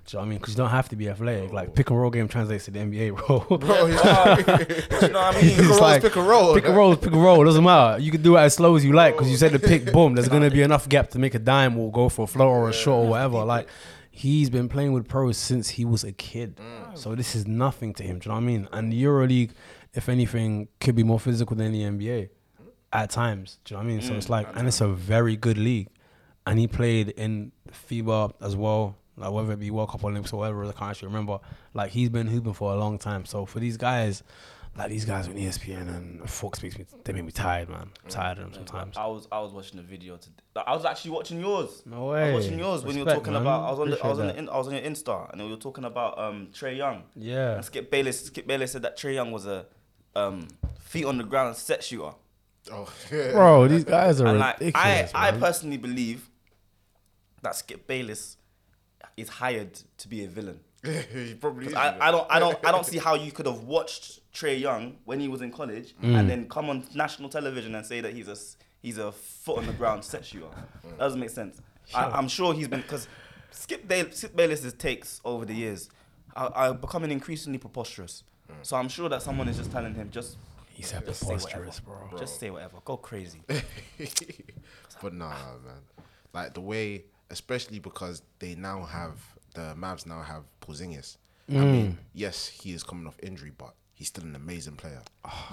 Do 0.06 0.18
you 0.18 0.18
know 0.18 0.20
what 0.22 0.26
I 0.26 0.30
mean? 0.30 0.40
Because 0.40 0.54
you 0.56 0.58
don't 0.58 0.72
have 0.72 0.90
to 0.90 0.96
be 0.96 1.10
athletic. 1.10 1.54
Like 1.54 1.76
pick 1.76 1.90
and 1.92 2.00
roll 2.00 2.10
game 2.10 2.28
translates 2.28 2.66
to 2.66 2.72
the 2.72 2.80
NBA, 2.80 3.16
bro. 3.16 3.40
Bro, 3.58 3.86
you 3.86 3.94
know 3.94 4.02
what 4.02 5.36
I 5.36 5.42
mean? 5.42 5.56
Pick 5.56 5.60
and 5.60 5.70
like, 5.78 6.02
pick 6.02 6.16
and 6.16 6.28
roll. 6.28 6.56
Pick 6.56 6.66
and 6.66 6.76
roll, 6.76 6.96
pick 6.96 7.14
and 7.14 7.24
roll. 7.24 7.44
Doesn't 7.46 7.64
matter. 7.64 8.02
You 8.02 8.12
can 8.12 8.24
do 8.24 8.36
it 8.36 8.40
as 8.40 8.56
slow 8.56 8.76
as 8.76 8.84
you 8.84 8.94
like 8.94 9.14
because 9.14 9.30
you 9.30 9.38
said 9.38 9.52
the 9.52 9.60
pick, 9.60 9.92
boom. 9.94 10.16
There's 10.16 10.28
gonna 10.30 10.50
be 10.50 10.64
enough 10.64 10.90
gap 10.90 11.12
to 11.12 11.20
make 11.20 11.36
a 11.36 11.40
dime 11.40 11.78
or 11.78 11.92
go 11.92 12.10
for 12.10 12.24
a 12.24 12.28
float 12.28 12.50
or 12.50 12.70
a 12.70 12.74
shot 12.74 12.96
or 12.96 13.08
whatever. 13.08 13.44
Like 13.46 13.68
he's 14.10 14.50
been 14.50 14.68
playing 14.68 14.92
with 14.92 15.08
pros 15.08 15.38
since 15.38 15.70
he 15.70 15.86
was 15.86 16.04
a 16.04 16.12
kid, 16.12 16.58
mm. 16.58 16.98
so 16.98 17.16
this 17.16 17.36
is 17.36 17.48
nothing 17.48 17.94
to 17.94 18.04
him. 18.04 18.20
Do 18.20 18.28
you 18.28 18.30
know 18.30 18.36
what 18.36 18.42
I 18.42 18.46
mean? 18.46 18.68
And 18.72 18.92
the 18.92 19.04
EuroLeague, 19.04 19.52
if 19.94 20.10
anything, 20.10 20.68
could 20.80 20.96
be 20.96 21.04
more 21.04 21.20
physical 21.20 21.56
than 21.56 21.72
the 21.72 21.82
NBA 21.82 22.30
at 22.94 23.10
times. 23.10 23.60
Do 23.66 23.74
you 23.74 23.78
know 23.78 23.86
what 23.86 23.92
I 23.92 23.96
mean? 23.96 24.02
So 24.02 24.14
it's 24.16 24.30
like, 24.30 24.48
and 24.56 24.68
it's 24.68 24.82
a 24.82 24.88
very 24.88 25.36
good 25.36 25.58
league, 25.58 25.90
and 26.46 26.60
he 26.60 26.68
played 26.68 27.10
in 27.10 27.52
FIBA 27.90 28.34
as 28.42 28.56
well. 28.56 28.98
Like 29.18 29.32
whether 29.32 29.52
it 29.54 29.60
be 29.60 29.70
World 29.72 29.90
Cup 29.90 30.04
Olympics 30.04 30.34
or 30.34 30.38
whatever, 30.38 30.64
I 30.64 30.72
can't 30.72 30.92
actually 30.92 31.10
remember. 31.10 31.40
Like 31.74 31.92
he's 31.92 32.10
been 32.10 32.28
hooping 32.28 32.54
for 32.54 32.72
a 32.72 32.76
long 32.76 32.98
time. 32.98 33.26
So 33.26 33.46
for 33.46 33.60
these 33.60 33.78
guys, 33.78 34.24
like 34.76 34.90
these 34.90 35.04
guys 35.04 35.28
on 35.28 35.36
ESPN 35.36 35.90
and 35.90 36.30
Fox 36.30 36.64
makes 36.64 36.78
me 36.78 36.86
they 37.04 37.12
make 37.12 37.26
me 37.26 37.32
tired, 37.32 37.70
man. 37.70 37.90
I'm 38.04 38.10
tired 38.10 38.38
of 38.38 38.46
them 38.46 38.54
sometimes. 38.54 38.96
I 38.98 39.06
was 39.08 39.28
I 39.32 39.40
was 39.42 39.52
watching 39.52 39.78
the 39.78 39.84
video 39.84 40.16
today. 40.16 40.34
I 40.66 40.74
was 40.74 40.86
actually 40.86 41.12
watching 41.12 41.42
yours. 41.42 41.84
No 41.86 42.10
I 42.10 42.14
way. 42.14 42.34
was 42.34 42.46
watching 42.46 42.60
yours 42.60 42.84
when 42.84 42.98
you 42.98 43.04
were 43.04 43.14
talking 43.14 43.34
man. 43.34 43.42
about. 43.42 43.68
I 43.68 43.72
was 43.72 43.80
on 43.80 43.90
the, 43.90 44.04
I 44.04 44.08
was 44.08 44.20
on 44.20 44.28
the, 44.28 44.38
in, 44.38 44.50
I 44.50 44.58
was 44.58 44.68
on 44.68 44.74
your 44.74 44.84
Insta 44.84 45.32
and 45.32 45.42
we 45.42 45.50
were 45.50 45.58
talking 45.58 45.84
about 45.84 46.18
um 46.18 46.48
Trae 46.54 46.78
Young. 46.78 47.04
Yeah. 47.16 47.56
And 47.56 47.66
Skip 47.66 47.92
Bayless 47.92 48.26
Skip 48.26 48.48
Bayless 48.48 48.72
said 48.72 48.82
that 48.84 48.98
Trae 48.98 49.14
Young 49.14 49.32
was 49.32 49.46
a 49.46 49.66
um 50.16 50.48
feet 50.80 51.06
on 51.06 51.18
the 51.18 51.24
ground 51.24 51.56
set 51.56 51.84
shooter. 51.84 52.12
Oh, 52.72 52.88
yeah. 53.12 53.32
Bro, 53.32 53.68
these 53.70 53.84
guys 53.84 54.22
are 54.22 54.28
And 54.28 54.40
like 54.40 54.56
I 54.56 54.66
ridiculous. 55.02 55.12
I 55.16 55.32
personally 55.32 55.78
believe 55.78 56.30
that 57.42 57.56
Skip 57.56 57.88
Bayless 57.88 58.38
is 59.18 59.30
hired 59.30 59.74
to 59.98 60.08
be 60.08 60.24
a 60.24 60.28
villain. 60.28 60.60
he 60.84 61.34
probably 61.36 61.68
is. 61.68 61.74
I, 61.74 61.98
I 62.08 62.12
don't 62.12 62.28
I 62.30 62.40
don't 62.40 62.58
I 62.66 62.72
don't 62.72 62.86
see 62.94 62.98
how 62.98 63.16
you 63.16 63.32
could 63.32 63.46
have 63.46 63.64
watched 63.64 64.20
Trae 64.34 64.60
Young 64.60 64.98
when 65.06 65.20
he 65.20 65.28
was 65.28 65.42
in 65.42 65.52
college 65.52 65.94
and 66.02 66.30
then 66.30 66.48
come 66.50 66.70
on 66.70 66.84
national 66.96 67.30
television 67.30 67.76
and 67.76 67.86
say 67.86 68.02
that 68.02 68.14
he's 68.14 68.28
a 68.28 68.32
s- 68.32 68.58
he's 68.82 68.98
a 68.98 69.12
foot 69.12 69.60
on 69.60 69.68
the 69.68 69.74
ground 69.74 70.04
set 70.04 70.26
shooter. 70.26 70.48
That 70.84 70.98
doesn't 71.00 71.20
make 71.20 71.30
sense. 71.30 71.60
I, 71.94 72.06
I'm 72.06 72.28
sure 72.28 72.54
he's 72.54 72.68
been 72.68 72.82
because 72.82 73.08
Skip, 73.52 73.88
Bayless, 73.88 74.18
Skip 74.18 74.36
Bayless's 74.36 74.74
takes 74.74 75.20
over 75.26 75.46
the 75.46 75.54
years 75.54 75.90
are, 76.36 76.52
are 76.56 76.74
becoming 76.74 77.12
increasingly 77.12 77.58
preposterous. 77.58 78.24
So 78.64 78.78
I'm 78.78 78.90
sure 78.90 79.10
that 79.10 79.22
someone 79.22 79.48
is 79.48 79.58
just 79.58 79.72
telling 79.72 79.94
him 79.96 80.10
just 80.12 80.38
He 80.70 80.84
said 80.84 81.06
just 81.06 81.20
say 81.22 81.26
preposterous, 81.28 81.82
whatever. 81.86 82.08
bro. 82.10 82.20
Just 82.20 82.40
say 82.40 82.50
whatever. 82.50 82.78
Go 82.86 82.98
crazy. 82.98 83.42
but 85.02 85.14
nah, 85.14 85.30
man. 85.64 85.82
Like 86.34 86.54
the 86.54 86.62
way, 86.62 87.04
especially 87.30 87.80
because 87.80 88.22
they 88.40 88.56
now 88.56 88.84
have 88.84 89.14
the 89.54 89.76
Mavs 89.78 90.06
now 90.06 90.22
have 90.22 90.44
Porzingis. 90.62 91.18
I 91.50 91.54
Mm. 91.54 91.72
mean, 91.72 91.98
yes, 92.14 92.48
he 92.48 92.72
is 92.72 92.84
coming 92.84 93.06
off 93.08 93.18
injury, 93.22 93.52
but 93.58 93.74
he's 94.02 94.08
still 94.08 94.24
an 94.24 94.36
amazing 94.36 94.76
player. 94.76 95.00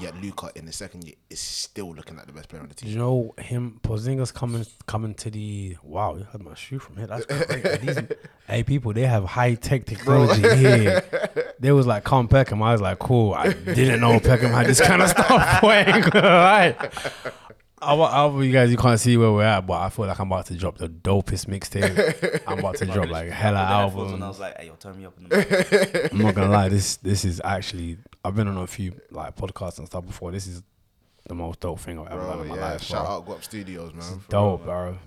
Yet 0.00 0.16
Luca 0.22 0.50
in 0.54 0.64
the 0.64 0.72
second 0.72 1.04
year 1.04 1.16
is 1.28 1.38
still 1.38 1.94
looking 1.94 2.16
like 2.16 2.24
the 2.26 2.32
best 2.32 2.48
player 2.48 2.62
on 2.62 2.68
the 2.68 2.74
team. 2.74 2.88
you 2.90 2.96
know 2.96 3.34
him 3.38 3.78
Porzingis 3.82 4.32
coming 4.32 4.64
coming 4.86 5.12
to 5.16 5.28
the 5.30 5.76
wow? 5.82 6.16
You 6.16 6.26
had 6.32 6.40
my 6.42 6.54
shoe 6.54 6.78
from 6.78 6.96
here. 6.96 7.06
That's 7.06 7.26
great. 7.26 7.80
These, 7.82 7.98
hey, 8.46 8.62
people, 8.62 8.94
they 8.94 9.02
have 9.06 9.24
high 9.24 9.52
tech 9.54 9.84
technology 9.84 10.40
here. 10.56 11.04
They 11.60 11.72
was 11.72 11.88
like, 11.88 12.04
"Come 12.04 12.28
Peckham." 12.28 12.62
I 12.62 12.70
was 12.72 12.80
like, 12.80 13.00
"Cool." 13.00 13.34
I 13.34 13.52
didn't 13.52 14.00
know 14.00 14.20
Peckham 14.20 14.52
had 14.52 14.66
this 14.68 14.80
kind 14.80 15.02
of 15.02 15.08
stuff. 15.08 15.60
Playing 15.60 16.02
right. 16.14 16.76
I, 17.80 17.94
wa- 17.94 18.06
I, 18.06 18.42
you 18.42 18.52
guys, 18.52 18.70
you 18.72 18.76
can't 18.76 18.98
see 18.98 19.16
where 19.16 19.30
we're 19.32 19.42
at, 19.44 19.66
but 19.66 19.80
I 19.80 19.88
feel 19.88 20.06
like 20.06 20.18
I'm 20.18 20.26
about 20.30 20.46
to 20.46 20.54
drop 20.56 20.78
the 20.78 20.88
dopest 20.88 21.46
mixtape. 21.46 22.42
I'm 22.46 22.58
about 22.60 22.76
to 22.76 22.86
drop 22.86 23.08
like 23.08 23.30
hella 23.30 23.58
Put 23.58 23.68
the 23.68 23.74
headphones 23.74 24.12
on, 24.12 24.22
I 24.22 24.26
albums. 24.26 24.28
was 24.28 24.40
like, 24.40 24.56
hey, 24.60 24.66
yo, 24.66 24.74
turn 24.74 24.98
me 24.98 25.06
up 25.06 25.16
in 25.18 25.28
the. 25.28 26.08
I'm 26.12 26.18
not 26.18 26.34
gonna 26.34 26.50
lie. 26.50 26.68
This 26.68 26.96
this 26.96 27.24
is 27.24 27.40
actually. 27.44 27.98
I've 28.24 28.34
been 28.34 28.48
on 28.48 28.56
a 28.58 28.66
few 28.66 28.92
like 29.10 29.36
podcasts 29.36 29.78
and 29.78 29.86
stuff 29.86 30.06
before. 30.06 30.32
This 30.32 30.46
is 30.46 30.62
the 31.26 31.34
most 31.34 31.60
dope 31.60 31.80
thing 31.80 31.98
I've 31.98 32.08
ever 32.08 32.22
done 32.22 32.40
in 32.40 32.48
my 32.48 32.56
yeah, 32.56 32.70
life. 32.72 32.82
shout 32.82 33.04
bro. 33.04 33.14
out 33.14 33.26
Guap 33.26 33.44
Studios, 33.44 33.92
man. 33.94 34.20
For 34.20 34.30
dope, 34.30 34.64
bro. 34.64 34.98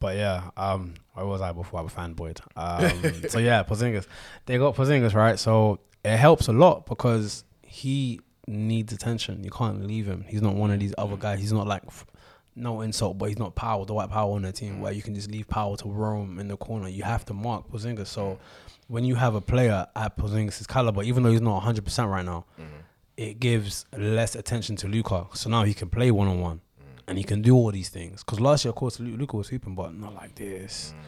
But 0.00 0.16
yeah, 0.16 0.50
um, 0.56 0.94
where 1.14 1.24
was 1.24 1.40
I 1.40 1.52
before 1.52 1.80
I 1.80 1.82
was 1.82 1.92
fanboyed? 1.92 2.40
Um, 2.56 3.28
so 3.28 3.38
yeah, 3.38 3.62
Porzingis, 3.62 4.06
they 4.46 4.58
got 4.58 4.74
Porzingis 4.74 5.14
right. 5.14 5.38
So 5.38 5.80
it 6.04 6.16
helps 6.16 6.48
a 6.48 6.52
lot 6.52 6.86
because 6.86 7.44
he 7.62 8.20
needs 8.46 8.92
attention. 8.92 9.42
You 9.42 9.50
can't 9.50 9.86
leave 9.86 10.06
him. 10.06 10.24
He's 10.28 10.42
not 10.42 10.54
one 10.54 10.70
of 10.70 10.80
these 10.80 10.94
other 10.98 11.16
guys. 11.16 11.40
He's 11.40 11.52
not 11.52 11.66
like 11.66 11.82
no 12.56 12.82
insult, 12.82 13.18
but 13.18 13.26
he's 13.30 13.38
not 13.38 13.54
power, 13.54 13.84
the 13.84 13.94
white 13.94 14.10
power 14.10 14.34
on 14.34 14.42
the 14.42 14.52
team 14.52 14.80
where 14.80 14.92
you 14.92 15.02
can 15.02 15.14
just 15.14 15.30
leave 15.30 15.48
power 15.48 15.76
to 15.78 15.88
roam 15.88 16.38
in 16.38 16.48
the 16.48 16.56
corner. 16.56 16.88
You 16.88 17.02
have 17.04 17.24
to 17.26 17.34
mark 17.34 17.68
Porzingis. 17.68 18.08
So 18.08 18.38
when 18.88 19.04
you 19.04 19.14
have 19.14 19.34
a 19.34 19.40
player 19.40 19.86
at 19.96 20.16
Porzingis' 20.16 20.66
caliber, 20.68 21.02
even 21.02 21.22
though 21.22 21.30
he's 21.30 21.40
not 21.40 21.54
100 21.54 21.84
percent 21.84 22.08
right 22.08 22.24
now, 22.24 22.44
mm-hmm. 22.60 22.80
it 23.16 23.40
gives 23.40 23.86
less 23.96 24.34
attention 24.34 24.76
to 24.76 24.88
Luca. 24.88 25.26
So 25.34 25.50
now 25.50 25.64
he 25.64 25.74
can 25.74 25.88
play 25.88 26.10
one 26.10 26.28
on 26.28 26.40
one, 26.40 26.60
and 27.06 27.18
he 27.18 27.24
can 27.24 27.42
do 27.42 27.54
all 27.54 27.70
these 27.70 27.88
things. 27.88 28.22
Because 28.22 28.40
last 28.40 28.64
year, 28.64 28.70
of 28.70 28.76
course, 28.76 29.00
Lu- 29.00 29.16
Luca 29.16 29.36
was 29.36 29.48
hooping, 29.48 29.74
but 29.74 29.94
not 29.94 30.14
like 30.14 30.34
this. 30.34 30.92
Mm. 30.94 31.00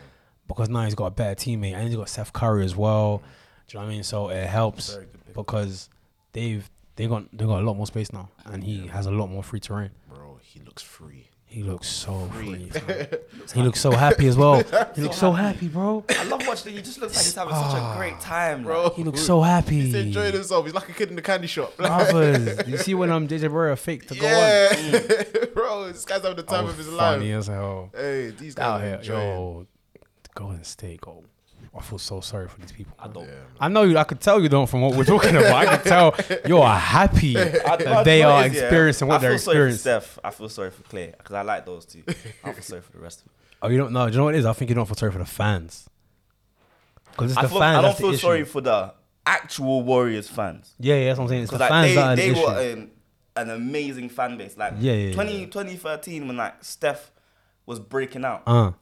Because 0.49 0.69
now 0.69 0.85
he's 0.85 0.95
got 0.95 1.07
a 1.07 1.11
better 1.11 1.35
teammate, 1.35 1.75
and 1.75 1.87
he's 1.89 1.97
got 1.97 2.09
Seth 2.09 2.33
Curry 2.33 2.65
as 2.65 2.77
well. 2.77 3.19
Mm. 3.19 3.29
Do 3.67 3.79
you 3.79 3.81
know 3.81 3.87
what 3.87 3.91
I 3.91 3.95
mean? 3.95 4.03
So 4.05 4.29
it 4.29 4.47
helps 4.47 4.95
Very 4.95 5.07
good 5.07 5.27
pick. 5.27 5.35
because 5.35 5.89
they've 6.33 6.69
they 6.95 7.07
got 7.09 7.25
they 7.37 7.45
got 7.45 7.61
a 7.61 7.65
lot 7.65 7.75
more 7.75 7.87
space 7.87 8.13
now, 8.13 8.31
and 8.45 8.63
he 8.63 8.87
has 8.87 9.07
a 9.07 9.11
lot 9.11 9.27
more 9.29 9.43
free 9.43 9.61
terrain. 9.61 9.91
Bro, 10.09 10.39
he 10.43 10.61
looks 10.61 10.83
free. 10.83 11.29
He 11.49 11.63
looks 11.63 11.87
so 11.87 12.29
Free. 12.35 12.69
free. 12.69 13.07
he 13.55 13.63
looks 13.63 13.81
so 13.81 13.93
happy 13.93 14.27
as 14.27 14.37
well. 14.37 14.63
He 14.95 15.03
looks 15.03 15.17
so 15.17 15.33
happy, 15.33 15.69
bro. 15.69 16.05
I 16.09 16.25
love 16.25 16.47
watching. 16.47 16.75
He 16.75 16.83
just 16.83 17.01
looks 17.01 17.15
like 17.17 17.25
he's 17.25 17.35
having 17.35 17.55
such 17.55 17.75
a 17.75 17.83
ah. 17.83 17.97
great 17.97 18.19
time. 18.21 18.63
Bro, 18.63 18.85
Like, 18.85 18.95
He 18.95 19.05
looks 19.05 19.21
so 19.21 19.41
happy. 19.43 19.81
He's 19.81 19.95
enjoying 19.95 20.33
himself. 20.33 20.65
He's 20.65 20.75
like 20.75 20.89
a 20.89 20.93
kid 20.93 21.11
in 21.11 21.17
the 21.17 21.23
candy 21.23 21.47
shop. 21.47 21.77
Brothers, 21.79 22.67
you 22.67 22.77
see 22.79 22.95
when 22.95 23.11
um, 23.11 23.25
I'm 23.25 23.29
JJ 23.29 23.51
Barea 23.51 23.79
fake 23.79 24.07
to 24.09 24.15
go 24.15 24.27
on. 24.27 24.33
yeah, 24.33 24.69
mm. 24.73 25.55
bro, 25.55 25.87
this 25.93 26.05
guy's 26.05 26.23
having 26.23 26.37
the 26.37 26.43
time 26.43 26.65
Oh, 26.67 26.69
of 26.69 26.77
his 26.79 26.89
funny 26.89 27.31
life. 27.33 27.39
as 27.39 27.47
hell. 27.47 27.91
Hey, 27.95 28.31
these 28.31 28.55
guys 28.55 28.65
out 28.67 28.81
are 28.81 28.85
here, 28.85 28.95
enjoying. 28.97 29.21
yo, 29.21 29.67
Golden 30.35 30.65
State, 30.65 31.01
go. 31.01 31.25
I 31.77 31.83
feel 31.83 31.99
so 31.99 32.21
sorry 32.21 32.49
for 32.49 32.61
these 32.61 32.73
people. 32.73 32.95
I 32.99 33.09
don't. 33.09 33.25
Yeah, 33.27 33.35
I 33.61 33.69
know 33.69 33.83
you. 33.83 33.99
I 33.99 34.05
could 34.05 34.21
tell 34.21 34.41
you 34.41 34.49
don't 34.49 34.67
from 34.69 34.81
what 34.81 34.95
we're 34.97 35.05
talking 35.05 35.37
about. 35.37 35.53
I 35.55 35.77
could 35.77 35.87
tell 35.87 36.15
you 36.47 36.59
are 36.59 36.79
happy 36.79 37.35
that 37.35 38.03
they 38.05 38.23
are 38.23 38.33
what 38.35 38.47
it 38.47 38.53
is, 38.53 38.57
yeah? 38.57 38.63
experiencing 38.63 39.09
I 39.11 39.15
what 39.15 39.21
they're 39.21 39.31
feel 39.33 39.39
sorry 39.39 39.57
for 39.57 39.67
experiencing. 39.75 39.81
Steph. 39.81 40.19
I 40.25 40.31
feel 40.31 40.49
sorry 40.49 40.71
for 40.71 40.83
Clay 40.85 41.15
because 41.17 41.35
I 41.35 41.43
like 41.43 41.67
those 41.67 41.85
two. 41.85 42.03
I 42.45 42.53
feel 42.53 42.63
sorry 42.63 42.81
for 42.83 42.93
the 42.93 42.99
rest 43.01 43.21
of 43.21 43.25
them. 43.27 43.33
Oh, 43.63 43.69
you 43.69 43.79
don't 43.79 43.93
know? 43.93 44.07
Do 44.07 44.13
you 44.13 44.19
know 44.19 44.25
what 44.25 44.35
it 44.35 44.39
is? 44.39 44.47
I 44.47 44.53
think 44.53 44.69
you 44.71 44.75
don't 44.75 44.87
feel 44.87 44.97
sorry 44.97 45.13
for 45.13 45.19
the 45.19 45.25
fans. 45.25 45.89
Because 47.13 47.31
it's 47.33 47.39
I, 47.39 47.43
the 47.43 47.49
feel, 47.49 47.59
fans. 47.59 47.79
I 47.79 47.83
don't 47.83 47.97
feel 47.99 48.09
issue. 48.11 48.19
sorry 48.19 48.45
for 48.45 48.61
the 48.61 48.93
actual 49.27 49.83
Warriors 49.83 50.29
fans 50.29 50.75
Yeah, 50.79 50.95
yeah, 50.97 51.07
that's 51.07 51.19
what 51.19 51.25
I'm 51.25 51.29
saying. 51.31 51.43
It's 51.45 51.51
the 51.51 51.59
because 51.59 51.71
like, 51.71 51.85
fans 51.85 51.95
that 51.97 52.07
are 52.11 52.17
they, 52.17 52.29
the 52.29 52.35
they 52.35 52.41
issue. 52.41 52.47
were 52.47 52.61
an, 52.83 52.91
an 53.37 53.51
amazing 53.51 54.09
fan 54.09 54.37
base. 54.37 54.57
Like 54.57 54.75
Yeah, 54.79 54.93
yeah, 54.93 55.15
20, 55.15 55.33
yeah. 55.41 55.45
2013 55.47 56.27
when 56.29 56.37
like 56.37 56.63
Steph 56.63 57.11
was 57.65 57.81
breaking 57.81 58.25
out. 58.25 58.43
uh, 58.47 58.73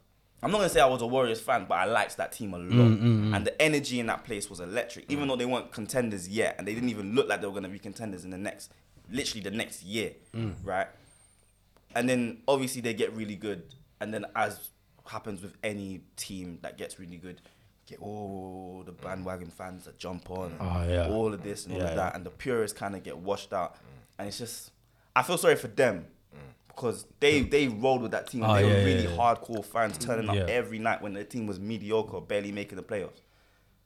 I'm 0.45 0.51
not 0.51 0.57
gonna 0.59 0.69
say 0.69 0.79
I 0.79 0.85
was 0.85 1.01
a 1.01 1.07
Warriors 1.07 1.41
fan, 1.41 1.65
but 1.67 1.75
I 1.75 1.85
liked 1.85 2.17
that 2.17 2.31
team 2.31 2.53
a 2.53 2.57
lot, 2.59 2.69
Mm, 2.69 3.35
and 3.35 3.45
the 3.45 3.59
energy 3.61 3.99
in 3.99 4.05
that 4.07 4.23
place 4.23 4.49
was 4.49 4.59
electric. 4.59 5.11
Even 5.11 5.27
though 5.27 5.35
they 5.35 5.45
weren't 5.45 5.71
contenders 5.71 6.29
yet, 6.29 6.55
and 6.57 6.67
they 6.67 6.73
didn't 6.73 6.89
even 6.89 7.15
look 7.15 7.27
like 7.27 7.41
they 7.41 7.47
were 7.47 7.53
gonna 7.53 7.67
be 7.67 7.79
contenders 7.79 8.23
in 8.23 8.29
the 8.29 8.37
next, 8.37 8.71
literally 9.09 9.41
the 9.41 9.51
next 9.51 9.83
year, 9.83 10.11
Mm. 10.33 10.53
right? 10.63 10.87
And 11.95 12.07
then 12.09 12.41
obviously 12.47 12.81
they 12.81 12.93
get 12.93 13.13
really 13.15 13.35
good, 13.35 13.63
and 13.99 14.13
then 14.13 14.25
as 14.35 14.69
happens 15.07 15.41
with 15.41 15.55
any 15.63 16.01
team 16.15 16.59
that 16.61 16.77
gets 16.77 16.99
really 16.99 17.17
good, 17.17 17.41
get 17.87 17.99
all 17.99 18.81
the 18.85 18.91
bandwagon 18.91 19.49
fans 19.49 19.85
that 19.85 19.97
jump 19.97 20.29
on, 20.31 20.51
and 20.51 20.57
Oh, 20.59 20.85
yeah. 20.89 21.09
all 21.09 21.33
of 21.33 21.43
this 21.43 21.65
and 21.65 21.75
all 21.75 21.81
of 21.81 21.95
that, 21.95 22.15
and 22.15 22.25
the 22.25 22.29
purists 22.31 22.77
kind 22.77 22.95
of 22.95 23.03
get 23.03 23.17
washed 23.17 23.53
out, 23.53 23.77
and 24.19 24.27
it's 24.27 24.37
just 24.37 24.71
I 25.15 25.23
feel 25.23 25.37
sorry 25.37 25.55
for 25.55 25.67
them. 25.69 26.07
Because 26.75 27.05
they, 27.19 27.41
they 27.41 27.67
rolled 27.69 28.01
with 28.01 28.11
that 28.11 28.27
team 28.29 28.43
Oh, 28.43 28.53
they 28.55 28.67
yeah, 28.67 28.73
were 28.79 28.83
really 28.85 29.03
yeah. 29.05 29.15
hardcore 29.17 29.63
fans 29.63 29.97
turning 29.97 30.29
up 30.29 30.35
Yeah. 30.35 30.45
every 30.49 30.77
night 30.79 31.01
when 31.01 31.13
the 31.13 31.23
team 31.23 31.47
was 31.47 31.59
mediocre, 31.59 32.19
barely 32.19 32.51
making 32.51 32.75
the 32.75 32.83
playoffs. 32.83 33.21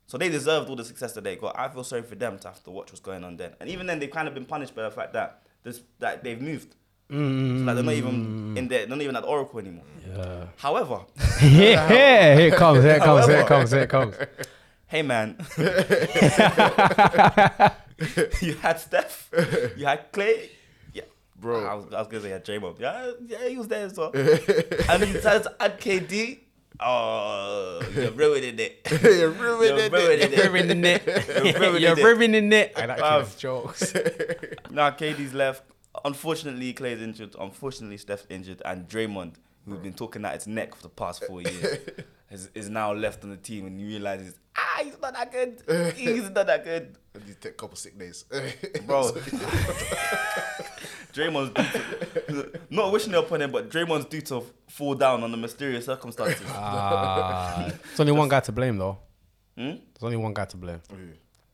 So 0.06 0.18
they 0.18 0.28
deserved 0.28 0.68
all 0.68 0.74
the 0.76 0.84
success 0.84 1.12
that 1.12 1.22
they 1.22 1.36
got. 1.36 1.56
I 1.58 1.68
feel 1.68 1.84
sorry 1.84 2.02
for 2.02 2.16
them 2.16 2.38
to 2.40 2.48
have 2.48 2.62
to 2.64 2.70
watch 2.72 2.90
what's 2.90 3.00
going 3.00 3.22
on 3.22 3.36
then. 3.36 3.52
And 3.60 3.68
even 3.68 3.86
then, 3.86 4.00
they've 4.00 4.10
kind 4.10 4.26
of 4.26 4.34
been 4.34 4.44
punished 4.44 4.74
by 4.74 4.82
the 4.82 4.90
fact 4.90 5.12
that 5.12 5.42
this 5.62 5.82
that 6.00 6.24
they've 6.24 6.40
moved. 6.40 6.74
Mm, 7.10 7.60
So 7.60 7.64
like 7.64 7.74
they're 7.76 7.84
not 7.84 7.94
even 7.94 8.56
in 8.56 8.66
there, 8.68 8.80
they're 8.86 8.88
not 8.96 9.00
even 9.02 9.14
at 9.16 9.24
Oracle 9.24 9.60
anymore. 9.60 9.84
yeah. 10.08 10.46
However, 10.56 11.00
yeah, 11.42 11.88
here 12.36 12.48
it 12.48 12.54
comes, 12.54 12.82
here 12.82 12.96
it 12.96 13.02
comes, 13.02 13.26
here 13.26 13.40
it 13.40 13.46
comes, 13.46 13.70
here 13.70 13.82
it 13.82 13.88
comes. 13.88 14.14
hey 14.86 15.02
man, 15.02 15.36
you 18.40 18.54
had 18.54 18.78
Steph, 18.80 19.28
you 19.76 19.86
had 19.86 20.10
Clay, 20.12 20.36
yeah, 20.40 20.48
Bro. 21.40 21.64
I 21.66 21.74
was, 21.74 21.86
I 21.92 21.98
was 21.98 22.06
gonna 22.08 22.20
say 22.22 22.28
you 22.28 22.34
had 22.34 22.44
Draymond. 22.44 22.78
Yeah, 22.78 23.10
yeah, 23.26 23.48
he 23.48 23.56
was 23.56 23.68
there 23.68 23.86
as 23.86 23.96
well. 23.96 24.10
and 24.12 24.22
then 25.02 25.08
you 25.08 25.14
decided 25.14 25.44
to 25.44 25.56
add 25.60 25.80
KD. 25.80 26.40
Oh, 26.82 27.80
you're 27.94 28.10
ruining 28.12 28.58
it. 28.58 28.80
You're 29.02 29.30
ruining 29.30 29.76
You're 29.76 29.86
it. 29.86 29.92
ruining 29.92 30.32
You're 30.32 30.44
it. 30.46 30.52
ruining 30.52 30.84
it. 30.84 31.02
You're 31.06 31.60
ruining 31.60 31.82
You're 31.82 31.98
it. 31.98 32.04
ruining 32.18 32.52
it. 32.54 32.72
I 32.76 32.86
like 32.86 32.98
Bruv. 32.98 33.24
these 33.26 33.34
jokes. 33.36 33.94
Now 34.70 34.90
KD's 34.90 35.34
left. 35.34 35.62
Unfortunately, 36.06 36.72
Clay's 36.72 37.02
injured. 37.02 37.34
Unfortunately, 37.38 37.98
Steph's 37.98 38.24
injured, 38.30 38.62
and 38.64 38.88
Draymond, 38.88 39.34
who's 39.66 39.80
been 39.80 39.92
talking 39.92 40.24
at 40.24 40.34
his 40.34 40.46
neck 40.46 40.74
for 40.74 40.82
the 40.84 40.88
past 40.88 41.24
four 41.24 41.42
years, 41.42 41.78
is, 42.30 42.48
is 42.54 42.70
now 42.70 42.92
left 42.94 43.24
on 43.24 43.30
the 43.30 43.36
team, 43.36 43.66
and 43.66 43.78
he 43.78 43.84
realizes, 43.86 44.38
ah, 44.56 44.80
he's 44.82 44.98
not 45.02 45.12
that 45.12 45.30
good. 45.32 45.62
He's 45.96 46.30
not 46.30 46.46
that 46.46 46.64
good, 46.64 46.96
And 47.14 47.24
you 47.26 47.34
take 47.34 47.52
a 47.52 47.56
couple 47.56 47.76
sick 47.76 47.98
days. 47.98 48.24
bro. 48.86 49.10
Draymond's 51.12 51.50
due 51.54 52.42
to, 52.42 52.60
not 52.70 52.92
wishing 52.92 53.12
it 53.12 53.18
upon 53.18 53.42
him, 53.42 53.50
but 53.50 53.70
Draymond's 53.70 54.06
due 54.06 54.20
to 54.22 54.44
fall 54.68 54.94
down 54.94 55.22
under 55.22 55.36
mysterious 55.36 55.86
circumstances. 55.86 56.46
Ah, 56.48 57.64
there's 57.84 58.00
only 58.00 58.12
one 58.12 58.28
guy 58.28 58.40
to 58.40 58.52
blame 58.52 58.76
though. 58.78 58.98
Hmm? 59.56 59.64
There's 59.64 60.02
only 60.02 60.16
one 60.16 60.34
guy 60.34 60.44
to 60.46 60.56
blame. 60.56 60.80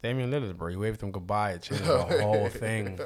Damian 0.03 0.31
Lillard, 0.31 0.57
bro. 0.57 0.69
He 0.69 0.77
waved 0.77 1.03
him 1.03 1.11
goodbye, 1.11 1.57
changed 1.59 1.85
the 1.85 1.99
whole 2.23 2.49
thing. 2.49 2.99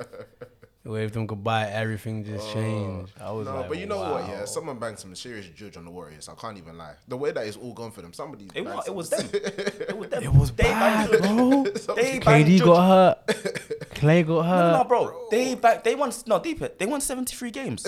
Waved 0.82 1.12
them 1.12 1.26
goodbye. 1.26 1.66
Everything 1.68 2.24
just 2.24 2.48
oh. 2.48 2.54
changed. 2.54 3.12
I 3.20 3.30
was 3.32 3.46
No, 3.46 3.56
like, 3.56 3.68
but 3.68 3.76
you 3.78 3.84
know 3.84 3.98
what? 3.98 4.22
wow. 4.22 4.28
Yeah, 4.28 4.44
someone 4.46 4.78
banged 4.78 4.98
some 4.98 5.14
serious 5.14 5.46
judge 5.48 5.76
on 5.76 5.84
the 5.84 5.90
Warriors. 5.90 6.26
I 6.30 6.34
can't 6.34 6.56
even 6.56 6.78
lie. 6.78 6.94
The 7.06 7.18
way 7.18 7.32
that 7.32 7.46
it's 7.46 7.58
all 7.58 7.74
gone 7.74 7.90
for 7.90 8.00
them, 8.00 8.14
somebody. 8.14 8.46
It, 8.54 8.64
banged 8.64 8.76
was, 8.76 8.86
it 8.88 8.94
was 8.94 9.10
them. 9.10 9.28
It 9.32 9.96
was 9.98 10.08
them. 10.08 10.22
It 10.22 10.32
was 10.32 10.50
They 10.52 10.62
bad, 10.64 11.10
bro. 11.20 11.64
They 11.96 12.18
KD 12.18 12.56
Judge. 12.56 12.64
got 12.64 12.86
hurt. 13.26 13.94
Clay 13.94 14.22
got 14.22 14.42
hurt. 14.46 14.72
no, 14.72 14.78
no, 14.78 14.84
bro. 14.84 15.26
They 15.30 15.54
back. 15.54 15.84
They 15.84 15.94
won. 15.94 16.12
No, 16.26 16.38
deep 16.40 16.62
it. 16.62 16.78
They 16.78 16.86
won 16.86 17.02
seventy 17.02 17.36
three 17.36 17.50
games. 17.50 17.82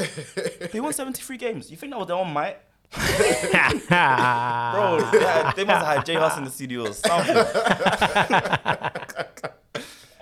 they 0.70 0.78
won 0.80 0.92
seventy 0.92 1.22
three 1.22 1.38
games. 1.38 1.70
You 1.70 1.78
think 1.78 1.92
that 1.92 1.98
was 1.98 2.08
their 2.08 2.16
own 2.16 2.30
might? 2.30 2.58
Bro, 2.94 3.00
they, 3.88 5.24
had, 5.24 5.52
they 5.56 5.64
must 5.64 5.86
have 5.86 5.96
had 5.96 6.04
J 6.04 6.14
Hus 6.16 6.36
in 6.36 6.44
the 6.44 6.50
studio 6.50 6.88
or 6.88 6.92
something. 6.92 7.36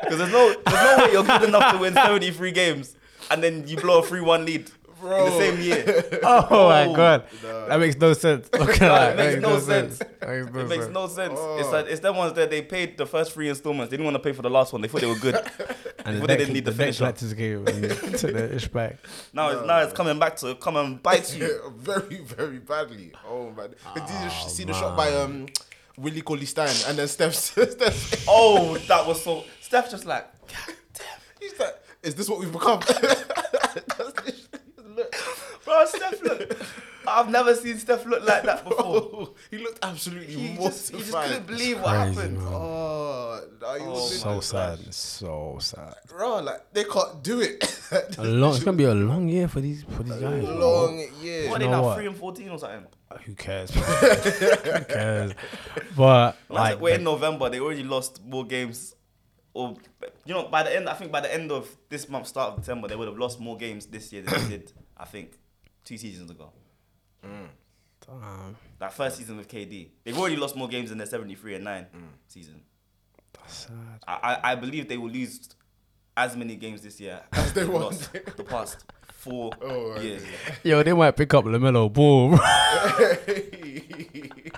Because 0.03 0.19
there's 0.19 0.33
no, 0.33 0.55
there's 0.67 0.83
no 0.99 1.05
way 1.05 1.13
you're 1.13 1.25
good 1.25 1.43
enough 1.49 1.73
to 1.73 1.79
win 1.79 1.95
73 1.95 2.53
games 2.53 2.97
and 3.31 3.43
then 3.43 3.67
you 3.67 3.77
blow 3.77 4.01
a 4.01 4.03
3 4.03 4.21
1 4.21 4.45
lead 4.47 4.71
in 5.03 5.09
the 5.09 5.31
same 5.39 5.61
year. 5.61 6.05
Oh 6.23 6.69
my 6.69 6.85
Oh, 6.85 6.95
god, 6.95 7.25
that 7.69 7.81
makes 7.81 7.97
no 7.97 8.13
sense. 8.13 8.51
Look 8.59 8.69
at 8.71 8.79
that. 8.81 9.13
it 9.13 9.17
makes 9.17 9.41
no 9.43 9.59
sense. 9.59 9.99
That 9.99 10.29
makes 10.29 10.53
no 10.53 10.61
It 10.61 10.69
makes 10.69 10.83
sense. 10.85 10.95
no 10.95 11.07
sense. 11.07 11.35
Oh. 11.37 11.59
It's 11.59 11.71
like 11.73 11.87
it's 11.87 12.01
them 12.01 12.17
ones 12.17 12.35
that 12.35 12.51
they 12.51 12.61
paid 12.61 12.99
the 12.99 13.07
first 13.07 13.33
three 13.33 13.49
installments. 13.49 13.91
They 13.91 13.97
didn't 13.97 14.05
want 14.13 14.17
to 14.17 14.23
pay 14.29 14.33
for 14.35 14.43
the 14.43 14.51
last 14.51 14.73
one. 14.75 14.83
They 14.83 14.89
thought 14.89 15.01
they 15.01 15.07
were 15.07 15.19
good. 15.19 15.37
And 16.03 16.15
Before 16.17 16.21
the 16.21 16.27
they 16.27 16.27
debt, 16.29 16.39
didn't 16.39 16.55
need 16.55 16.65
the 16.65 16.71
the 16.71 16.77
debt 16.79 16.95
finisher. 16.95 16.99
collectors 16.99 17.35
came 17.35 17.67
and 17.67 18.19
took 18.19 18.33
the 18.33 18.55
ish 18.57 18.69
back. 18.69 18.97
Now 19.35 19.51
it's 19.51 19.67
now 19.67 19.81
it's 19.81 19.93
coming 19.93 20.19
back 20.19 20.37
to 20.37 20.55
come 20.55 20.77
and 20.77 21.03
bite 21.03 21.35
you. 21.37 21.73
very, 21.77 22.17
very 22.23 22.59
badly. 22.59 23.13
Oh 23.29 23.51
man! 23.51 23.69
Did 23.95 24.03
you 24.09 24.15
Oh, 24.31 24.49
see 24.49 24.65
the 24.65 24.73
shot 24.73 24.97
by 24.97 25.15
um 25.15 25.47
Willie 25.99 26.23
Cauley 26.23 26.47
Stein 26.47 26.75
and 26.89 26.97
then 26.99 27.07
Steph? 27.07 27.35
Steph 27.35 28.25
Oh, 28.27 28.79
that 28.89 29.07
was 29.07 29.23
so. 29.23 29.45
Steph 29.71 29.89
just 29.89 30.05
like, 30.05 30.27
God 30.49 30.75
damn. 30.95 31.07
he's 31.41 31.57
like, 31.61 31.77
"Is 32.03 32.17
this 32.17 32.29
what 32.29 32.41
we've 32.41 32.51
become?" 32.53 32.81
Look, 34.97 35.15
Bro, 35.65 35.85
Steph 35.87 36.21
look. 36.25 36.57
I've 37.07 37.31
never 37.31 37.55
seen 37.55 37.79
Steph 37.79 38.05
look 38.05 38.25
like 38.27 38.43
that 38.43 38.65
before. 38.65 38.83
bro, 39.01 39.35
he 39.53 39.59
looked 39.59 39.79
absolutely 39.85 40.35
He 40.35 40.49
mortified. 40.55 40.71
just, 40.73 40.91
he 40.91 40.99
just 40.99 41.13
couldn't 41.13 41.47
believe 41.47 41.81
what 41.81 41.95
crazy, 41.95 42.15
happened. 42.21 42.39
man. 42.39 42.47
Oh, 42.51 43.41
no, 43.61 43.75
he 43.75 43.81
oh, 43.85 43.91
was 43.93 44.21
So 44.21 44.41
sad. 44.41 44.79
like, 44.81 44.87
So 44.93 45.59
sad. 45.61 45.95
Bro, 46.09 46.41
like 46.41 46.73
they 46.73 46.83
can't 46.85 47.23
do 47.23 47.41
it. 47.41 47.63
A 48.19 48.25
long, 48.25 48.55
it's 48.57 48.65
gonna 48.65 48.77
be 48.77 48.85
a 48.85 48.95
long 48.95 49.29
year 49.29 49.47
for 49.47 49.61
these 49.61 49.85
for 49.85 50.03
these 50.03 50.15
guys. 50.15 50.45
bro. 50.45 50.55
Long 50.55 51.07
years. 51.23 51.49
What 51.49 51.57
are 51.57 51.65
they 51.65 51.71
know 51.71 51.71
now? 51.71 51.83
what? 51.85 51.97
Three 51.97 52.07
and 52.09 52.17
fourteen 52.17 52.49
or 52.49 52.59
something. 52.59 52.87
Uh, 53.09 53.19
who 53.19 53.35
cares? 53.37 53.71
Who 53.71 53.81
cares? 54.85 55.33
But 55.97 56.37
Like, 56.49 56.73
like, 56.73 56.81
we're 56.81 56.95
in 56.97 57.05
November. 57.05 57.49
They 57.49 57.61
already 57.61 57.85
lost 57.85 58.21
more 58.25 58.45
games. 58.45 58.97
Or 59.53 59.75
you 60.25 60.35
know, 60.35 60.49
by 60.49 60.63
the 60.63 60.75
end, 60.77 60.89
I 60.89 60.95
think 60.95 61.11
by 61.11 61.21
the 61.21 61.33
end 61.33 61.51
of 61.51 61.69
this 61.89 62.09
month, 62.09 62.27
start 62.29 62.53
of 62.53 62.59
December, 62.61 62.89
they 62.89 62.97
would 62.97 63.09
have 63.09 63.19
lost 63.19 63.41
more 63.41 63.57
games 63.57 63.87
this 63.87 64.13
year 64.13 64.23
than 64.23 64.41
they 64.43 64.49
did. 64.59 64.73
I 64.97 65.05
think 65.07 65.39
two 65.85 65.99
seasons 65.99 66.31
ago. 66.31 66.53
damn, 67.23 68.57
That 68.79 68.93
first 68.93 69.17
season 69.19 69.37
with 69.37 69.49
KD, 69.49 69.89
they've 70.05 70.17
already 70.19 70.37
lost 70.37 70.57
more 70.57 70.69
games 70.69 70.91
than 70.91 70.99
their 70.99 71.07
seventy-three 71.07 71.55
and 71.57 71.65
nine 71.65 71.87
mm. 71.95 72.03
season. 72.29 72.63
that's 73.33 73.67
sad. 73.67 73.75
I, 74.07 74.15
I 74.43 74.53
I 74.53 74.55
believe 74.55 74.89
they 74.89 74.99
will 74.99 75.11
lose 75.11 75.49
as 76.17 76.37
many 76.37 76.57
games 76.57 76.83
this 76.83 77.01
year 77.01 77.21
As 77.33 77.53
they 77.53 77.63
they've 77.63 77.71
lost 77.71 78.13
the 78.13 78.45
past 78.45 78.85
four 79.09 79.53
Oh, 79.63 79.93
right. 79.93 80.03
years. 80.03 80.23
Yo, 80.63 80.83
they 80.83 80.93
might 80.93 81.17
pick 81.17 81.33
up 81.35 81.45
LaMelo 81.45 81.93
Ball. 81.93 82.33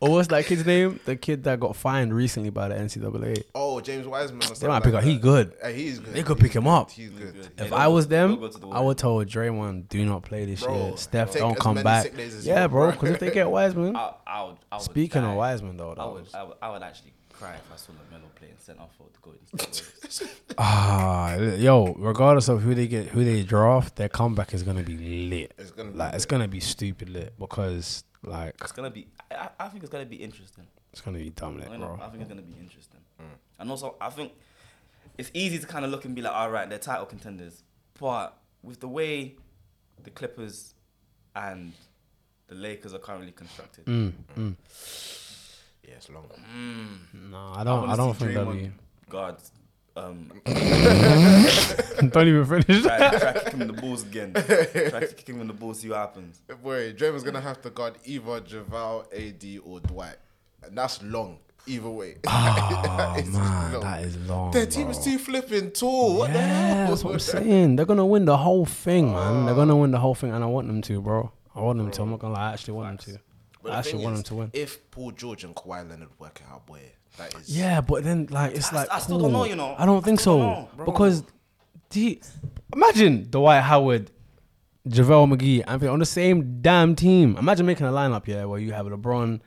or 0.00 0.10
what's 0.10 0.28
that 0.28 0.44
kid's 0.46 0.66
name? 0.66 1.00
The 1.04 1.16
kid 1.16 1.44
that 1.44 1.58
got 1.60 1.74
fined 1.76 2.14
recently 2.14 2.50
by 2.50 2.68
the 2.68 2.74
NCAA. 2.74 3.44
oh, 3.54 3.80
James 3.80 4.06
Wiseman. 4.06 4.38
Or 4.38 4.40
They 4.40 4.46
something 4.54 4.68
might 4.68 4.74
like 4.74 4.82
pick 4.84 4.94
up. 4.94 5.02
He 5.04 5.14
that. 5.14 5.22
good. 5.22 5.52
He's 5.74 5.98
good. 5.98 6.14
They 6.14 6.22
could 6.22 6.38
He's 6.38 6.42
pick 6.48 6.56
him 6.56 6.66
up. 6.68 6.90
He's 6.90 7.10
good. 7.10 7.34
good. 7.34 7.50
If 7.58 7.70
Yeah, 7.70 7.76
I 7.76 7.88
was 7.88 8.06
them, 8.08 8.30
they'll 8.32 8.40
go 8.40 8.48
to 8.48 8.58
the 8.58 8.68
I 8.68 8.80
would 8.80 8.98
tell 8.98 9.16
Draymond, 9.24 9.88
do 9.88 10.04
not 10.04 10.22
play 10.22 10.44
this 10.44 10.62
Bro, 10.62 10.74
year. 10.88 10.96
Steph, 10.96 11.30
take 11.32 11.40
don't 11.42 11.52
as 11.56 11.58
come 11.62 11.74
many 11.76 11.84
back. 11.84 12.02
sick 12.04 12.16
days 12.16 12.34
as 12.34 12.46
you 12.46 12.52
Yeah, 12.52 12.66
bro. 12.66 12.82
bro. 12.82 12.90
Because 12.92 13.10
if 13.10 13.20
they 13.20 13.30
get 13.30 13.50
Wiseman, 13.50 13.96
I, 13.96 14.12
I 14.26 14.42
would, 14.44 14.56
I 14.70 14.76
would 14.76 14.82
speaking 14.84 15.22
die. 15.22 15.30
of 15.30 15.36
Wiseman 15.36 15.76
though, 15.76 15.94
I 15.96 16.04
would, 16.06 16.22
was 16.24 16.34
I 16.34 16.42
would, 16.42 16.56
I 16.62 16.70
would 16.70 16.82
actually 16.82 17.12
cry 17.32 17.54
if 17.54 17.72
I 17.72 17.76
saw 17.76 17.92
LaMelo 17.92 18.34
playing 18.36 18.54
centre 18.58 18.82
for 18.96 19.06
the 19.12 19.18
Golden 19.22 19.72
State 20.10 20.30
ah, 20.58 21.34
yo. 21.36 21.94
Regardless 21.98 22.48
of 22.48 22.62
who 22.62 22.74
they 22.74 22.86
get, 22.86 23.08
who 23.08 23.24
they 23.24 23.42
draft, 23.42 23.96
their 23.96 24.08
comeback 24.08 24.54
is 24.54 24.62
gonna 24.62 24.82
be 24.82 25.28
lit. 25.30 25.52
It's 25.58 25.70
gonna 25.70 25.90
be 25.90 25.98
like 25.98 26.14
it's 26.14 26.26
gonna 26.26 26.48
be 26.48 26.60
stupid 26.60 27.08
lit 27.08 27.34
because 27.38 28.04
like 28.26 28.54
It's 28.60 28.72
gonna 28.72 28.90
be. 28.90 29.06
I, 29.30 29.48
I 29.60 29.68
think 29.68 29.82
it's 29.82 29.90
gonna 29.92 30.04
be 30.06 30.16
interesting. 30.16 30.66
it's 30.92 31.00
gonna 31.00 31.18
be 31.18 31.30
dumb 31.30 31.56
lit, 31.58 31.68
I, 31.70 31.76
bro. 31.76 31.98
I 32.02 32.08
think 32.08 32.20
it's 32.22 32.28
gonna 32.28 32.42
be 32.42 32.58
interesting. 32.58 33.00
And 33.58 33.70
also, 33.70 33.94
I 34.00 34.10
think 34.10 34.32
it's 35.16 35.30
easy 35.32 35.58
to 35.58 35.66
kind 35.66 35.84
of 35.84 35.90
look 35.90 36.04
and 36.04 36.14
be 36.14 36.20
like, 36.22 36.34
all 36.34 36.50
right, 36.50 36.68
they're 36.68 36.78
title 36.78 37.06
contenders. 37.06 37.62
But 37.98 38.36
with 38.62 38.80
the 38.80 38.88
way 38.88 39.36
the 40.02 40.10
Clippers 40.10 40.74
and 41.34 41.72
the 42.48 42.54
Lakers 42.54 42.92
are 42.92 42.98
currently 42.98 43.32
constructed, 43.32 43.86
Mm, 43.86 44.12
mm. 44.36 44.54
Yeah, 45.88 45.94
it's 45.94 46.10
long. 46.10 46.28
No, 47.30 47.52
I 47.54 47.64
don't. 47.64 47.80
wanna 47.80 47.92
I, 47.92 47.96
don't 47.96 48.14
think 48.14 48.34
they'll 48.34 48.46
Draymond 48.46 48.60
be. 48.62 48.72
guards. 49.08 49.52
Um, 49.96 50.30
don't 52.10 52.28
even 52.28 52.44
finish. 52.44 52.82
try, 52.82 53.18
try 53.18 53.32
kick 53.32 53.52
him 53.54 53.62
in 53.62 53.68
the 53.68 53.72
balls 53.72 54.02
again. 54.02 54.32
try 54.34 54.42
to 54.44 55.14
kick 55.16 55.28
him 55.28 55.40
in 55.40 55.46
the 55.46 55.54
balls, 55.54 55.80
see 55.80 55.88
what 55.88 55.98
happens. 55.98 56.42
Boy, 56.62 56.92
Draymond's 56.92 57.22
gonna 57.22 57.40
have 57.40 57.62
to 57.62 57.70
guard 57.70 57.94
either 58.04 58.40
JaVale, 58.42 59.06
AD, 59.14 59.60
or 59.64 59.80
Dwight, 59.80 60.16
and 60.62 60.76
that's 60.76 61.02
long. 61.02 61.38
Either 61.68 61.90
way. 61.90 62.16
Oh 62.28 63.14
It's 63.18 63.28
man, 63.30 63.72
long. 63.72 63.82
that 63.82 64.02
is 64.04 64.16
long. 64.28 64.50
Their 64.52 64.66
team 64.66 64.84
bro. 64.84 64.90
is 64.92 64.98
too 65.02 65.18
flipping 65.18 65.72
tall. 65.72 66.18
What 66.18 66.28
the 66.32 66.38
yeah, 66.38 66.74
hell? 66.74 66.88
that's 66.90 67.02
what 67.02 67.14
I'm 67.14 67.18
saying. 67.18 67.74
They're 67.76 67.86
gonna 67.86 68.06
win 68.06 68.24
the 68.24 68.36
whole 68.36 68.66
thing, 68.66 69.12
man. 69.12 69.46
They're 69.46 69.54
gonna 69.54 69.74
win 69.74 69.90
the 69.90 69.98
whole 69.98 70.14
thing, 70.14 70.30
and 70.30 70.44
I 70.44 70.46
want 70.46 70.68
them 70.68 70.80
to, 70.82 71.00
bro. 71.00 71.32
I 71.56 71.60
want 71.62 71.78
them 71.78 71.90
to. 71.90 72.02
I'm 72.02 72.10
not 72.10 72.20
gonna 72.20 72.34
lie. 72.34 72.50
I 72.50 72.52
actually 72.52 72.74
want 72.74 73.02
them 73.02 73.14
to. 73.14 73.20
But 73.62 73.72
I 73.72 73.78
actually 73.78 73.92
thing 73.94 74.02
want 74.02 74.14
is, 74.14 74.18
them 74.20 74.24
to 74.28 74.34
win. 74.36 74.50
If 74.52 74.90
Paul 74.92 75.10
George 75.10 75.42
and 75.42 75.56
Kawhi 75.56 75.88
Leonard 75.88 76.10
work 76.20 76.40
it 76.40 76.52
out, 76.52 76.66
boy, 76.66 76.82
that 77.18 77.34
is. 77.34 77.56
Yeah, 77.56 77.80
but 77.80 78.04
then 78.04 78.26
like 78.30 78.54
it's 78.54 78.72
I- 78.72 78.76
like 78.76 78.88
I 78.90 78.98
still 78.98 79.18
don't 79.18 79.32
know, 79.32 79.44
you 79.44 79.56
know. 79.56 79.74
I 79.78 79.86
don't 79.86 79.98
I 80.02 80.04
think 80.06 80.20
still 80.20 80.34
so 80.34 80.38
don't 80.38 80.50
know, 80.50 80.68
bro. 80.76 80.84
because 80.86 81.22
do 81.90 82.00
you, 82.00 82.18
imagine 82.74 83.28
Dwight 83.30 83.62
Howard, 83.62 84.10
JaVale 84.88 85.36
McGee, 85.36 85.64
Anthony 85.66 85.88
on 85.90 85.98
the 85.98 86.06
same 86.06 86.60
damn 86.60 86.94
team. 86.96 87.36
Imagine 87.36 87.66
making 87.66 87.86
a 87.86 87.90
lineup 87.90 88.26
yeah 88.26 88.44
where 88.44 88.58
you 88.60 88.72
have 88.72 88.86
LeBron, 88.86 89.40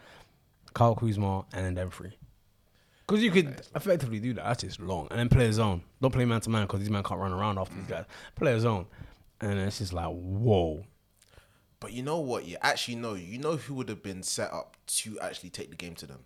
Kyle 0.74 0.95
Kuzma, 0.95 1.45
and 1.53 1.65
then 1.65 1.74
them 1.76 1.89
three. 1.91 2.13
Because 3.07 3.24
you 3.24 3.32
could 3.32 3.61
effectively 3.76 4.20
do 4.20 4.34
that. 4.36 4.45
That's 4.45 4.61
just 4.63 4.80
long, 4.80 5.07
and 5.09 5.20
then 5.20 5.30
play 5.30 5.47
a 5.47 5.53
zone. 5.53 5.82
Don't 6.01 6.11
play 6.11 6.26
man 6.26 6.41
to 6.41 6.49
man 6.49 6.63
because 6.67 6.80
these 6.80 6.91
men 6.91 7.03
can't 7.03 7.20
run 7.20 7.34
around 7.34 7.57
after 7.57 7.76
these 7.76 7.88
guys. 7.88 8.05
Play 8.36 8.53
a 8.53 8.59
zone, 8.59 8.86
and 9.41 9.51
then 9.51 9.57
it's 9.59 9.80
just 9.80 9.93
like 9.93 10.07
whoa. 10.07 10.84
But 11.80 11.93
you 11.93 12.03
know 12.03 12.20
what? 12.20 12.45
You 12.45 12.57
actually 12.61 12.95
know. 12.95 13.15
You 13.15 13.39
know 13.39 13.55
who 13.55 13.74
would 13.76 13.89
have 13.89 14.03
been 14.03 14.22
set 14.22 14.53
up 14.53 14.78
to 14.88 15.20
actually 15.22 15.49
take 15.49 15.70
the 15.72 15.76
game 15.76 15.95
to 15.95 16.05
them 16.05 16.20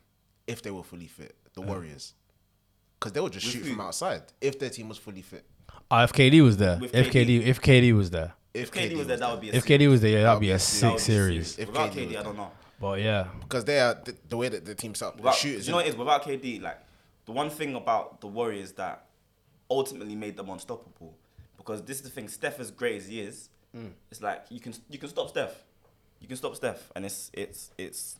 if 0.47 0.61
they 0.61 0.71
were 0.71 0.83
fully 0.83 1.07
fit. 1.07 1.35
The 1.53 1.61
Warriors, 1.61 2.13
because 2.99 3.11
they 3.13 3.19
would 3.21 3.31
just 3.33 3.45
shoot 3.45 3.63
from 3.65 3.79
outside 3.81 4.23
if 4.41 4.57
their 4.57 4.69
team 4.71 4.89
was 4.89 4.97
fully 4.97 5.21
fit. 5.21 5.45
Oh, 5.91 5.99
if 6.03 6.11
KD 6.13 6.41
was 6.43 6.57
there, 6.57 6.79
With 6.79 6.95
if 6.95 7.11
KD, 7.11 7.43
if 7.45 7.61
KD 7.61 7.93
was 7.95 8.09
there, 8.09 8.33
If 8.55 8.71
KD 8.71 8.97
was 8.97 9.05
there, 9.07 9.17
that 9.17 9.29
would 9.31 9.41
be 9.41 9.49
a 9.51 9.53
if 9.53 9.63
sick- 9.63 9.79
KD 9.81 9.89
was 9.89 10.01
there, 10.01 10.11
yeah, 10.11 10.23
that'd 10.23 10.41
be 10.41 10.49
a 10.51 10.57
sick 10.59 10.91
would 10.93 10.99
series. 10.99 11.59
If 11.59 11.67
Without 11.67 11.91
KD 11.91 11.95
was 11.95 12.05
KD, 12.05 12.09
I 12.09 12.13
there. 12.13 12.23
don't 12.23 12.37
know. 12.37 12.51
But 12.81 13.01
yeah, 13.01 13.27
Because 13.41 13.65
they 13.65 13.79
are 13.79 13.93
the, 13.93 14.15
the 14.27 14.35
way 14.37 14.49
that 14.49 14.65
the 14.65 14.73
team's 14.75 14.97
set 14.99 15.09
up. 15.09 15.17
The 15.17 15.21
Without, 15.23 15.35
shooters. 15.35 15.67
you 15.67 15.71
know 15.71 15.77
what 15.77 15.85
it 15.85 15.89
is 15.89 15.95
without 15.95 16.23
KD, 16.23 16.61
like 16.61 16.79
the 17.25 17.31
one 17.31 17.49
thing 17.51 17.75
about 17.75 18.19
the 18.21 18.27
Warriors 18.27 18.71
that 18.73 19.05
ultimately 19.69 20.15
made 20.15 20.35
them 20.35 20.49
unstoppable, 20.49 21.15
because 21.57 21.81
this 21.83 21.97
is 21.97 22.03
the 22.03 22.09
thing. 22.09 22.27
Steph, 22.27 22.59
as 22.59 22.71
great 22.71 22.97
as 22.97 23.07
he 23.07 23.21
is, 23.21 23.49
Mm. 23.75 23.91
it's 24.11 24.21
like 24.21 24.45
you 24.49 24.59
can 24.59 24.73
you 24.89 24.99
can 24.99 25.09
stop 25.09 25.29
Steph, 25.29 25.63
you 26.19 26.27
can 26.27 26.37
stop 26.37 26.55
Steph, 26.55 26.91
and 26.95 27.05
it's 27.05 27.29
it's 27.33 27.71
it's 27.77 28.17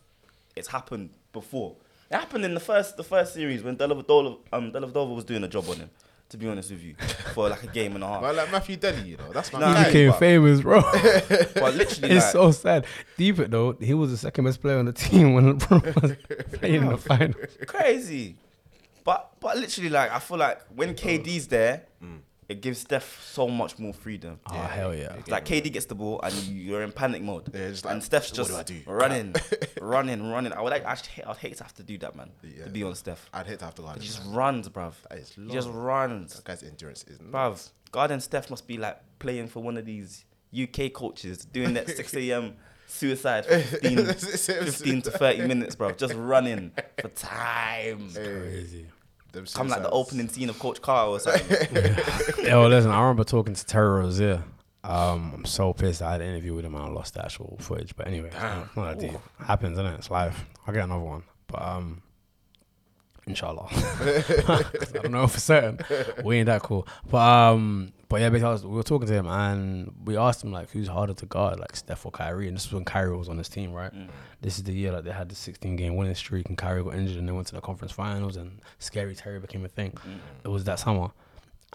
it's 0.56 0.68
happened 0.68 1.10
before. 1.32 1.76
It 2.10 2.14
happened 2.16 2.44
in 2.44 2.54
the 2.54 2.60
first 2.60 2.96
the 2.96 3.04
first 3.04 3.34
series 3.34 3.62
when 3.62 3.76
Dellavedova 3.76 4.38
um 4.52 4.72
Dellavedova 4.72 5.14
was 5.14 5.24
doing 5.24 5.42
a 5.44 5.48
job 5.48 5.68
on 5.68 5.76
him. 5.76 5.90
To 6.30 6.38
be 6.38 6.48
honest 6.48 6.70
with 6.70 6.82
you, 6.82 6.94
for 7.34 7.48
like 7.50 7.62
a 7.62 7.66
game 7.68 7.94
and 7.94 8.02
a 8.02 8.08
half. 8.08 8.22
Well, 8.22 8.34
like 8.34 8.50
Matthew 8.50 8.76
Delly, 8.76 9.06
you 9.06 9.16
know, 9.18 9.30
that's 9.32 9.52
my 9.52 9.60
Nah, 9.60 9.74
guy. 9.74 9.78
he 9.80 9.86
became 9.86 10.10
but- 10.10 10.18
famous, 10.18 10.60
bro. 10.62 10.80
But 11.54 11.74
literally, 11.74 12.14
it's 12.16 12.24
like, 12.24 12.32
so 12.32 12.50
sad. 12.50 12.86
Deep 13.18 13.38
it 13.38 13.50
though, 13.50 13.72
he 13.80 13.92
was 13.94 14.10
the 14.10 14.16
second 14.16 14.44
best 14.46 14.60
player 14.60 14.78
on 14.78 14.86
the 14.86 14.92
team 14.92 15.34
when 15.34 15.58
LeBron 15.60 16.02
was 16.02 16.16
playing 16.58 16.74
in 16.82 16.88
the 16.88 16.96
final. 16.96 17.34
crazy. 17.66 18.36
But 19.04 19.32
but 19.38 19.58
literally, 19.58 19.90
like 19.90 20.10
I 20.10 20.18
feel 20.18 20.38
like 20.38 20.60
when 20.74 20.94
KD's 20.94 21.46
there, 21.48 21.82
it 22.48 22.60
gives 22.60 22.78
Steph 22.80 23.22
so 23.24 23.48
much 23.48 23.78
more 23.78 23.92
freedom. 23.94 24.38
Oh 24.50 24.54
hell 24.54 24.94
yeah! 24.94 25.14
It's 25.14 25.28
like 25.28 25.44
KD 25.46 25.72
gets 25.72 25.86
the 25.86 25.94
ball 25.94 26.20
and 26.22 26.34
you- 26.34 26.54
you're 26.62 26.82
in 26.82 26.92
panic 26.92 27.22
mode. 27.22 27.50
Yeah, 27.54 27.68
just 27.70 27.84
like, 27.84 27.94
and 27.94 28.02
Steph's 28.02 28.30
what 28.30 28.36
just 28.36 28.50
do 28.50 28.56
I 28.56 28.62
do? 28.62 28.80
running, 28.86 29.34
running, 29.80 30.30
running. 30.30 30.52
I 30.52 30.60
would 30.60 30.70
like, 30.70 30.84
actually, 30.84 31.12
hate, 31.12 31.26
I'd 31.26 31.36
hate 31.36 31.56
to 31.58 31.62
have 31.64 31.74
to 31.74 31.82
do 31.82 31.96
that, 31.98 32.14
man. 32.16 32.30
Yeah. 32.42 32.64
To 32.64 32.70
be 32.70 32.82
on 32.82 32.94
Steph, 32.94 33.28
I'd 33.32 33.46
hate 33.46 33.58
to 33.60 33.64
have 33.64 33.74
to 33.76 33.82
guard 33.82 33.98
he 34.00 34.06
just 34.06 34.22
runs, 34.26 34.68
bruv. 34.68 34.94
That 35.08 35.18
is 35.18 35.30
He 35.30 35.46
just 35.52 35.68
runs, 35.70 36.34
That 36.34 36.44
guy's 36.44 36.62
endurance 36.62 37.04
is 37.08 37.18
bruv. 37.18 37.70
Garden 37.92 38.20
Steph 38.20 38.50
must 38.50 38.66
be 38.66 38.76
like 38.76 38.98
playing 39.18 39.48
for 39.48 39.62
one 39.62 39.76
of 39.76 39.86
these 39.86 40.24
UK 40.54 40.92
coaches 40.92 41.44
doing 41.44 41.74
that 41.74 41.88
6 41.88 42.14
a.m. 42.16 42.54
suicide 42.86 43.46
for 43.46 43.58
15, 43.60 44.06
15 44.06 45.02
to 45.02 45.10
30 45.10 45.46
minutes, 45.46 45.76
bruv. 45.76 45.96
Just 45.96 46.14
running 46.14 46.72
for 47.00 47.08
time. 47.08 48.06
It's 48.08 48.16
Crazy. 48.18 48.86
Them 49.34 49.46
Come 49.52 49.68
like 49.68 49.82
the 49.82 49.90
opening 49.90 50.28
scene 50.28 50.48
of 50.48 50.58
Coach 50.58 50.80
Carter 50.80 51.10
or 51.10 51.20
something. 51.20 51.96
Yo, 52.44 52.66
listen, 52.68 52.90
I 52.90 53.00
remember 53.00 53.24
talking 53.24 53.54
to 53.54 53.66
Terry 53.66 53.88
Rozier. 54.00 54.42
Um, 54.84 55.32
I'm 55.34 55.44
so 55.44 55.72
pissed 55.72 56.02
I 56.02 56.12
had 56.12 56.20
an 56.20 56.28
interview 56.28 56.54
with 56.54 56.64
him 56.64 56.74
and 56.74 56.84
I 56.84 56.88
lost 56.88 57.14
the 57.14 57.24
actual 57.24 57.56
footage. 57.60 57.96
But 57.96 58.06
anyway, 58.06 58.28
it's 58.28 58.36
not, 58.36 58.76
not 58.76 58.98
that 58.98 59.10
deep. 59.10 59.18
Happens, 59.44 59.76
innit? 59.78 59.98
It's 59.98 60.10
life. 60.10 60.44
I'll 60.66 60.74
get 60.74 60.84
another 60.84 61.02
one. 61.02 61.22
But 61.48 61.62
um 61.62 62.02
inshallah. 63.26 63.68
'Cause 63.70 64.94
I 64.94 64.98
don't 65.02 65.10
know 65.12 65.26
for 65.26 65.40
certain. 65.40 65.80
We 66.24 66.36
ain't 66.38 66.46
that 66.46 66.62
cool. 66.62 66.86
But 67.10 67.18
um 67.26 67.92
but 68.14 68.20
yeah, 68.20 68.28
because 68.28 68.64
we 68.64 68.76
were 68.76 68.84
talking 68.84 69.08
to 69.08 69.12
him 69.12 69.26
and 69.26 69.92
we 70.04 70.16
asked 70.16 70.44
him 70.44 70.52
like 70.52 70.70
who's 70.70 70.86
harder 70.86 71.14
to 71.14 71.26
guard, 71.26 71.58
like 71.58 71.74
Steph 71.74 72.06
or 72.06 72.12
Kyrie, 72.12 72.46
and 72.46 72.56
this 72.56 72.66
was 72.66 72.74
when 72.74 72.84
Kyrie 72.84 73.16
was 73.16 73.28
on 73.28 73.38
his 73.38 73.48
team, 73.48 73.72
right? 73.72 73.92
Mm. 73.92 74.06
This 74.40 74.56
is 74.56 74.62
the 74.62 74.72
year 74.72 74.92
like 74.92 75.02
they 75.02 75.10
had 75.10 75.28
the 75.28 75.34
16 75.34 75.74
game 75.74 75.96
winning 75.96 76.14
streak 76.14 76.48
and 76.48 76.56
Kyrie 76.56 76.84
got 76.84 76.94
injured 76.94 77.16
and 77.16 77.28
they 77.28 77.32
went 77.32 77.48
to 77.48 77.56
the 77.56 77.60
conference 77.60 77.90
finals 77.90 78.36
and 78.36 78.60
Scary 78.78 79.16
Terry 79.16 79.40
became 79.40 79.64
a 79.64 79.68
thing. 79.68 79.90
Mm. 80.06 80.18
It 80.44 80.48
was 80.48 80.62
that 80.62 80.78
summer, 80.78 81.10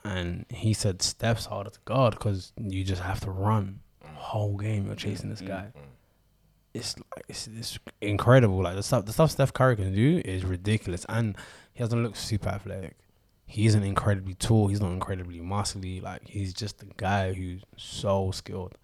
and 0.06 0.46
he 0.50 0.72
said 0.72 1.02
Steph's 1.02 1.46
harder 1.46 1.72
to 1.72 1.80
guard 1.84 2.14
because 2.14 2.54
you 2.58 2.86
just 2.86 3.02
have 3.02 3.20
to 3.20 3.32
run 3.32 3.82
mm. 4.02 4.16
whole 4.16 4.56
game. 4.56 4.86
You're 4.86 4.96
chasing 4.96 5.30
this 5.30 5.42
guy. 5.42 5.74
It's 6.74 6.98
like 6.98 7.26
it's, 7.28 7.48
it's 7.48 7.80
incredible. 8.00 8.64
Like 8.64 8.76
the 8.76 8.84
stuff 8.84 9.06
the 9.06 9.12
stuff 9.12 9.32
Steph 9.32 9.52
Curry 9.52 9.76
can 9.76 9.94
do 9.94 10.22
is 10.24 10.46
ridiculous, 10.46 11.06
and 11.10 11.36
he 11.74 11.84
doesn't 11.84 12.02
look 12.02 12.16
super 12.16 12.48
athletic. 12.48 12.96
He 13.52 13.66
isn't 13.66 13.84
incredibly 13.84 14.36
tall. 14.36 14.68
He's 14.68 14.80
not 14.80 14.91
incredibly 14.91 15.39
muscly. 15.39 16.02
Like 16.04 16.28
he's 16.28 16.54
just 16.54 16.84
a 16.84 16.86
guy 16.97 17.34
who's 17.34 17.64
so 17.78 18.30
skilled. 18.32 18.76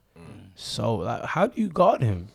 So 0.55 0.95
like, 0.95 1.23
how 1.23 1.47
do 1.47 1.61
you 1.61 1.69
guard 1.69 2.01
him? 2.01 2.29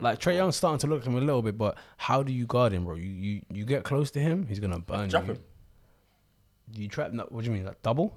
Like 0.00 0.18
Trae 0.18 0.34
Young's 0.36 0.56
starting 0.56 0.78
to 0.78 0.86
look 0.86 1.02
at 1.02 1.06
him 1.06 1.16
a 1.16 1.20
little 1.20 1.42
bit, 1.42 1.58
but 1.58 1.76
how 1.98 2.22
do 2.22 2.32
you 2.32 2.46
guard 2.46 2.72
him, 2.72 2.84
bro? 2.84 2.94
You 2.96 3.10
you, 3.10 3.42
you 3.52 3.64
get 3.66 3.84
close 3.84 4.10
to 4.12 4.18
him, 4.20 4.46
he's 4.46 4.60
gonna 4.60 4.78
burn 4.78 5.10
Trap 5.10 5.26
you. 5.26 5.32
him. 5.34 5.38
Do 6.72 6.82
you 6.82 6.88
trap? 6.88 7.12
No, 7.12 7.26
what 7.28 7.44
do 7.44 7.50
you 7.50 7.56
mean? 7.56 7.66
Like 7.66 7.82
double? 7.82 8.16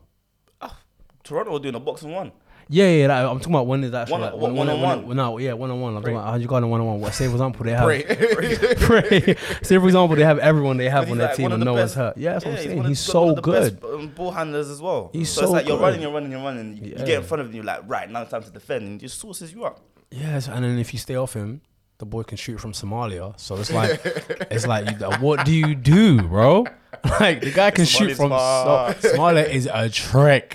Oh, 0.61 0.76
Toronto 1.24 1.51
were 1.51 1.59
doing 1.59 1.76
a 1.76 1.80
box 1.80 2.03
and 2.03 2.13
one. 2.13 2.32
Yeah, 2.70 2.89
yeah. 2.89 3.07
Like, 3.07 3.32
I'm 3.32 3.39
talking 3.39 3.53
about 3.53 3.68
when 3.68 3.84
is 3.84 3.93
actually 3.93 4.11
One- 4.13 4.22
like, 4.22 4.34
one- 4.34 4.41
when- 4.55 4.68
when- 4.68 4.82
one-on-one. 4.82 5.15
No, 5.15 5.38
yeah, 5.38 5.53
one 5.53 5.72
on 5.72 5.80
one. 5.80 5.95
I'm 5.95 6.01
talking 6.01 6.15
about 6.18 6.30
how 6.30 6.36
you 6.36 6.47
guard 6.47 6.63
him 6.63 6.70
one 6.70 6.82
on 6.82 6.88
one. 6.88 6.99
What? 7.01 7.13
Say 7.13 7.26
for 7.28 7.32
example, 7.34 7.63
they 7.65 7.72
have. 7.72 7.86
Pray. 7.86 8.03
Pray. 8.80 9.36
Say 9.63 9.78
for 9.80 9.86
example, 9.86 10.15
they 10.15 10.24
have 10.24 10.39
everyone 10.39 10.78
they 10.78 10.89
have 10.89 11.09
on 11.09 11.18
their 11.18 11.28
like 11.28 11.36
team 11.38 11.51
and 11.51 11.63
no 11.63 11.74
one's 11.74 11.93
hurt. 11.93 12.18
Yeah, 12.18 12.34
that's 12.34 12.45
what 12.45 12.51
I'm 12.51 12.57
saying. 12.57 12.78
one 12.78 12.86
He's 12.88 13.13
one 13.13 13.36
so 13.36 13.41
good. 13.41 13.80
Best, 13.80 13.93
um, 13.93 14.07
ball 14.09 14.32
handlers 14.32 14.70
as 14.70 14.82
well. 14.82 15.09
He's 15.13 15.30
so, 15.30 15.41
so 15.41 15.43
it's 15.45 15.53
like 15.53 15.68
you're 15.68 15.78
running, 15.80 16.01
you're 16.01 16.11
running, 16.11 16.32
you're 16.32 16.41
running. 16.43 16.78
You, 16.78 16.84
you 16.91 16.95
get 16.97 17.09
in 17.20 17.24
front 17.24 17.41
of 17.41 17.47
him, 17.47 17.55
you're 17.55 17.63
like, 17.63 17.82
right, 17.88 18.09
now 18.09 18.22
it's 18.24 18.32
time 18.32 18.43
to 18.43 18.51
defend, 18.51 18.84
and 18.86 19.01
he 19.01 19.07
just 19.07 19.20
sources 19.20 19.53
you 19.53 19.63
up. 19.63 19.80
Yes, 20.11 20.47
and 20.47 20.63
then 20.63 20.78
if 20.80 20.93
you 20.93 20.99
stay 20.99 21.15
off 21.15 21.34
him, 21.34 21.61
the 21.99 22.05
boy 22.05 22.24
can 22.24 22.38
shoot 22.38 22.59
from 22.59 22.74
Somalia. 22.74 23.39
So 23.39 23.55
it's 23.57 23.72
like, 23.72 23.99
it's 24.51 24.68
like, 24.68 24.99
what 25.22 25.45
do 25.45 25.51
you 25.53 25.74
do, 25.76 26.22
bro? 26.22 26.65
Like 27.20 27.41
the 27.41 27.51
guy 27.51 27.72
can 27.72 27.86
shoot 27.86 28.16
from 28.16 28.30
far. 28.30 28.93
so, 28.99 29.14
Somalia 29.14 29.49
is 29.49 29.68
a 29.72 29.89
trick. 29.89 30.53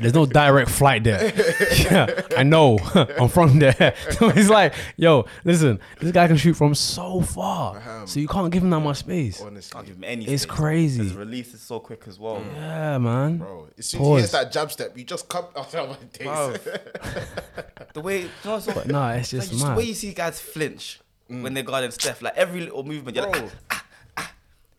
There's 0.00 0.14
no 0.14 0.26
direct 0.26 0.70
flight 0.70 1.04
there. 1.04 1.32
Yeah, 1.82 2.22
I 2.36 2.42
know. 2.42 2.78
I'm 3.18 3.28
from 3.28 3.58
there. 3.58 3.94
So 4.12 4.28
it's 4.28 4.48
like, 4.48 4.74
yo, 4.96 5.26
listen, 5.44 5.80
this 6.00 6.12
guy 6.12 6.28
can 6.28 6.36
shoot 6.36 6.54
from 6.54 6.74
so 6.74 7.20
far. 7.20 8.06
So 8.06 8.20
you 8.20 8.28
can't 8.28 8.52
give 8.52 8.62
him 8.62 8.70
that 8.70 8.80
much 8.80 8.98
space. 8.98 9.40
Can't 9.40 9.86
give 9.86 9.96
him 9.96 10.04
any. 10.04 10.26
It's 10.26 10.42
space. 10.42 10.54
crazy. 10.54 11.02
His 11.02 11.14
release 11.14 11.54
is 11.54 11.60
so 11.60 11.80
quick 11.80 12.04
as 12.06 12.18
well. 12.18 12.42
Yeah, 12.54 12.98
man. 12.98 13.38
bro. 13.38 13.68
As 13.78 13.86
soon 13.86 14.02
as 14.02 14.06
he 14.06 14.14
hits 14.20 14.32
that 14.32 14.52
jab 14.52 14.70
step, 14.70 14.96
you 14.96 15.04
just 15.04 15.28
come 15.28 15.46
out 15.56 15.74
of 15.74 15.88
my 15.88 15.96
days. 16.12 16.26
Bruv. 16.26 17.92
the 17.94 18.00
way, 18.00 18.22
you 18.22 18.30
know, 18.44 18.58
so, 18.58 18.74
But 18.74 18.88
nah, 18.88 19.12
it's 19.12 19.32
like, 19.32 19.42
just 19.42 19.52
just 19.52 19.66
the 19.66 19.74
way 19.74 19.84
you 19.84 19.94
see 19.94 20.12
guys 20.12 20.40
flinch 20.40 21.00
when 21.28 21.54
they're 21.54 21.62
guarding 21.62 21.90
Steph, 21.90 22.22
like 22.22 22.36
every 22.36 22.60
little 22.60 22.84
movement, 22.84 23.16
you're 23.16 23.30
Bro. 23.30 23.40
like, 23.40 23.50
ah. 23.70 23.81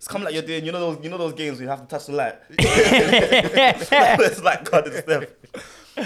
It's 0.04 0.12
come 0.12 0.22
like 0.22 0.34
you're 0.34 0.44
doing, 0.44 0.66
you 0.66 0.74
know 0.74 0.82
those, 0.82 1.02
you 1.02 1.10
know 1.10 1.18
those 1.18 1.32
games 1.32 1.60
where 1.60 1.64
you 1.64 1.70
have 1.70 1.80
to 1.80 1.88
touch 1.88 2.08
the 2.08 2.12
light. 2.12 2.36
it's 2.60 4.44
like 4.44 4.70
God 4.70 4.84
guarding 4.84 5.02
Steph. 5.02 5.30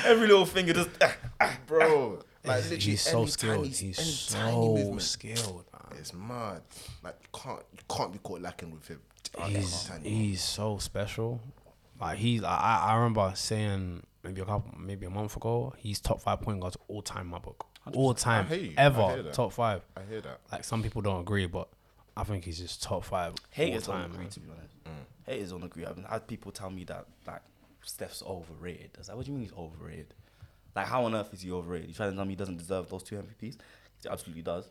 Every 0.05 0.27
little 0.27 0.45
thing, 0.45 0.67
you 0.67 0.73
just. 0.73 0.89
Ah, 1.01 1.15
ah. 1.41 1.57
bro. 1.65 2.19
Like 2.45 2.57
He's, 2.57 2.69
literally 2.71 2.91
he's 2.91 3.01
so 3.01 3.17
any 3.21 3.27
skilled. 3.27 3.55
tiny- 3.55 3.67
he's 3.69 3.99
any 3.99 4.07
so 4.07 4.37
tiny 4.37 4.55
movement. 4.55 5.01
skilled. 5.01 5.65
man. 5.73 5.97
It's 5.99 6.13
mad. 6.13 6.61
Like 7.03 7.15
you 7.23 7.39
can't 7.41 7.63
you 7.73 7.79
can't 7.89 8.13
be 8.13 8.19
caught 8.19 8.41
lacking 8.41 8.69
with 8.69 8.87
him. 8.87 8.99
He's 9.47 9.89
he's 10.03 10.43
so 10.43 10.77
special. 10.77 11.41
Like 11.99 12.19
he's 12.19 12.43
I 12.43 12.55
I 12.55 12.91
I 12.91 12.95
remember 12.97 13.31
saying 13.33 14.03
maybe 14.23 14.41
a 14.41 14.45
couple 14.45 14.79
maybe 14.79 15.07
a 15.07 15.09
month 15.09 15.35
ago 15.35 15.73
he's 15.75 15.99
top 15.99 16.21
five 16.21 16.41
point 16.41 16.59
guards 16.59 16.77
all 16.87 17.01
time 17.01 17.21
in 17.21 17.31
my 17.31 17.39
book. 17.39 17.65
All 17.93 18.13
time 18.13 18.45
hear 18.45 18.57
you. 18.59 18.73
I 18.77 18.81
hear 18.81 18.91
ever 18.91 19.23
that. 19.23 19.33
top 19.33 19.53
five. 19.53 19.81
I 19.95 20.01
hear 20.07 20.21
that. 20.21 20.41
Like 20.51 20.63
some 20.65 20.83
people 20.83 21.01
don't 21.01 21.21
agree, 21.21 21.47
but 21.47 21.69
I 22.17 22.23
think 22.23 22.43
he's 22.45 22.59
just 22.59 22.81
top 22.83 23.03
five 23.05 23.33
Haters 23.51 23.87
all 23.87 23.93
don't 23.95 24.01
time. 24.03 24.11
agree, 24.11 24.23
man. 24.23 24.31
to 24.31 24.39
be 24.39 24.49
honest. 24.49 24.83
Mm. 24.85 25.31
Haters 25.31 25.51
don't 25.51 25.63
agree. 25.63 25.85
I've 25.85 26.03
had 26.09 26.27
people 26.27 26.51
tell 26.51 26.69
me 26.69 26.83
that 26.85 27.05
like 27.25 27.41
Steph's 27.81 28.23
overrated. 28.23 28.91
I 28.95 28.99
was 28.99 29.07
like, 29.09 29.17
what 29.17 29.25
do 29.25 29.31
you 29.31 29.37
mean 29.37 29.47
he's 29.47 29.57
overrated? 29.57 30.13
Like, 30.75 30.87
how 30.87 31.05
on 31.05 31.15
earth 31.15 31.33
is 31.33 31.41
he 31.41 31.51
overrated? 31.51 31.89
You 31.89 31.95
trying 31.95 32.11
to 32.11 32.15
tell 32.15 32.25
me 32.25 32.31
he 32.31 32.35
doesn't 32.35 32.57
deserve 32.57 32.89
those 32.89 33.03
two 33.03 33.15
MVPs? 33.15 33.57
He 34.03 34.09
absolutely 34.09 34.43
does. 34.43 34.67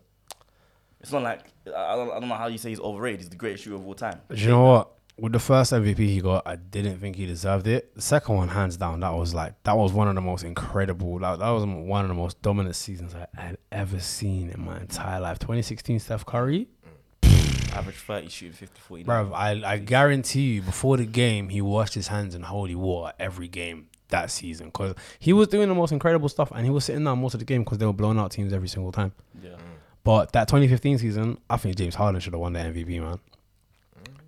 It's 1.00 1.12
not 1.12 1.22
like 1.22 1.40
I 1.66 1.92
I 1.92 1.96
don't, 1.96 2.10
I 2.10 2.20
don't 2.20 2.28
know 2.28 2.34
how 2.34 2.46
you 2.46 2.58
say 2.58 2.70
he's 2.70 2.80
overrated. 2.80 3.20
He's 3.20 3.28
the 3.28 3.36
greatest 3.36 3.64
shooter 3.64 3.76
of 3.76 3.86
all 3.86 3.94
time. 3.94 4.20
But 4.28 4.38
you 4.38 4.48
know 4.48 4.64
what? 4.64 4.92
With 5.18 5.32
the 5.32 5.38
first 5.38 5.72
MVP 5.72 5.98
he 5.98 6.20
got, 6.20 6.46
I 6.46 6.56
didn't 6.56 6.98
think 6.98 7.16
he 7.16 7.24
deserved 7.24 7.66
it. 7.66 7.94
The 7.94 8.02
second 8.02 8.36
one, 8.36 8.48
hands 8.48 8.76
down, 8.76 9.00
that 9.00 9.14
was 9.14 9.34
like 9.34 9.54
that 9.62 9.76
was 9.76 9.92
one 9.92 10.08
of 10.08 10.14
the 10.14 10.20
most 10.20 10.44
incredible. 10.44 11.18
Like, 11.20 11.38
that 11.38 11.48
was 11.50 11.64
one 11.64 12.02
of 12.04 12.08
the 12.08 12.14
most 12.14 12.42
dominant 12.42 12.76
seasons 12.76 13.14
I 13.14 13.26
had 13.40 13.56
ever 13.72 13.98
seen 13.98 14.50
in 14.50 14.62
my 14.62 14.78
entire 14.78 15.20
life. 15.20 15.38
2016 15.38 16.00
Steph 16.00 16.26
Curry, 16.26 16.68
Average 17.76 17.96
30, 17.96 18.28
shooting 18.28 18.52
50, 18.54 18.80
40. 18.80 19.04
Bro, 19.04 19.32
I, 19.34 19.72
I 19.72 19.78
guarantee 19.78 20.54
you, 20.54 20.62
before 20.62 20.96
the 20.96 21.04
game, 21.04 21.50
he 21.50 21.60
washed 21.60 21.94
his 21.94 22.08
hands 22.08 22.34
in 22.34 22.42
holy 22.42 22.74
water 22.74 23.12
every 23.18 23.48
game 23.48 23.88
that 24.08 24.30
season 24.30 24.66
because 24.66 24.94
he 25.18 25.32
was 25.32 25.48
doing 25.48 25.68
the 25.68 25.74
most 25.74 25.92
incredible 25.92 26.28
stuff 26.28 26.52
and 26.54 26.64
he 26.64 26.70
was 26.70 26.84
sitting 26.84 27.04
down 27.04 27.20
most 27.20 27.34
of 27.34 27.40
the 27.40 27.46
game 27.46 27.64
because 27.64 27.78
they 27.78 27.86
were 27.86 27.92
blowing 27.92 28.18
out 28.18 28.30
teams 28.30 28.52
every 28.52 28.68
single 28.68 28.92
time. 28.92 29.12
Yeah. 29.42 29.50
Mm. 29.50 29.58
But 30.04 30.32
that 30.32 30.48
2015 30.48 30.98
season, 30.98 31.38
I 31.50 31.56
think 31.56 31.76
James 31.76 31.94
Harden 31.94 32.20
should 32.20 32.32
have 32.32 32.40
won 32.40 32.52
the 32.52 32.60
MVP, 32.60 33.00
man. 33.00 33.18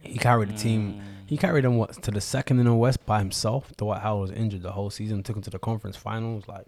He 0.01 0.18
carried 0.18 0.49
the 0.49 0.57
team. 0.57 1.01
He 1.26 1.36
mm. 1.36 1.40
carried 1.40 1.64
them 1.64 1.76
what 1.76 2.03
to 2.03 2.11
the 2.11 2.20
second 2.20 2.59
in 2.59 2.66
the 2.66 2.74
West 2.74 3.05
by 3.07 3.18
himself. 3.18 3.72
Dwight 3.76 4.03
Howard 4.03 4.30
was 4.30 4.38
injured 4.38 4.62
the 4.62 4.72
whole 4.72 4.90
season. 4.90 5.22
Took 5.22 5.36
him 5.36 5.42
to 5.42 5.51
the 5.51 5.59
conference 5.59 5.96
finals. 5.96 6.49
Like 6.49 6.66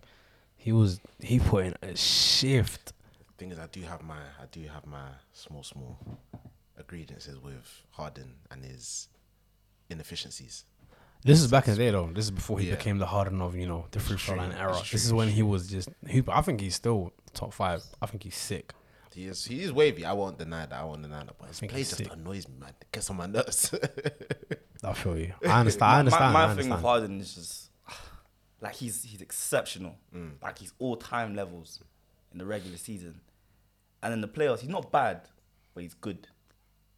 he 0.57 0.73
was, 0.73 1.01
he 1.21 1.39
put 1.39 1.67
in 1.67 1.75
a 1.83 1.97
shift. 1.97 2.93
Thing 3.39 3.51
is, 3.51 3.59
I 3.59 3.67
do 3.69 3.81
have 3.83 4.03
my 4.03 4.19
I 4.41 4.45
do 4.53 4.61
have 4.73 4.87
my 4.87 5.07
small 5.33 5.63
small 5.63 5.99
agreements 6.81 7.29
with 7.29 7.83
Harden 7.91 8.35
and 8.51 8.65
his 8.65 9.09
inefficiencies. 9.89 10.65
This 11.23 11.41
is 11.43 11.51
back 11.51 11.67
in 11.69 11.75
the 11.75 11.79
day, 11.79 11.91
though. 11.91 12.11
This 12.13 12.25
is 12.27 12.31
before 12.31 12.59
he 12.59 12.69
Yeah. 12.71 12.77
became 12.77 12.97
the 12.99 13.07
Harden 13.07 13.43
of 13.43 13.55
you 13.55 13.67
know 13.67 13.87
the 13.91 14.01
free 14.01 14.17
throw 14.17 14.37
line 14.37 14.53
era. 14.53 14.79
it's 14.79 14.91
This 14.91 15.05
is 15.05 15.13
when 15.13 15.29
he 15.29 15.43
was 15.43 15.69
just. 15.69 15.91
He, 16.09 16.23
I 16.29 16.41
think 16.41 16.61
he's 16.61 16.75
still 16.75 17.13
top 17.35 17.53
five. 17.53 17.83
I 18.01 18.07
think 18.07 18.23
he's 18.23 18.37
sick. 18.37 18.73
He 19.15 19.27
is 19.27 19.45
he 19.45 19.61
is 19.63 19.73
wavy. 19.73 20.05
I 20.07 20.13
won't 20.15 20.39
deny 20.39 20.65
that. 20.67 20.73
I 20.81 20.85
won't 20.85 21.03
deny 21.03 21.25
that. 21.25 21.37
But 21.39 21.49
his 21.49 21.59
think 21.61 21.73
play 21.73 21.83
just 21.83 21.97
sick. 21.97 22.11
annoys 22.13 22.49
me, 22.49 22.55
man. 22.59 22.71
It 22.81 22.87
gets 22.93 23.11
on 23.11 23.17
my 23.17 23.27
nerves. 23.27 23.75
I 24.85 24.93
feel 24.95 25.19
you. 25.19 25.35
I 25.47 25.61
understand. 25.61 25.91
I 25.93 25.99
understand. 25.99 26.33
My, 26.33 26.45
I 26.45 26.47
my 26.47 26.55
thing 26.55 26.71
with 26.71 26.73
understand. 26.73 26.83
Harden 26.83 27.21
is 27.21 27.35
just 27.35 27.71
like 28.63 28.75
he's 28.77 29.03
he's 29.03 29.21
exceptional. 29.21 29.97
Mm. 30.15 30.35
Like 30.43 30.59
he's 30.59 30.73
all 30.79 30.97
time 30.97 31.35
levels 31.35 31.81
in 32.33 32.39
the 32.39 32.47
regular 32.47 32.79
season, 32.79 33.21
and 34.03 34.15
in 34.15 34.21
the 34.23 34.29
playoffs 34.29 34.61
he's 34.61 34.71
not 34.71 34.91
bad, 34.91 35.23
but 35.75 35.83
he's 35.83 35.95
good. 35.95 36.29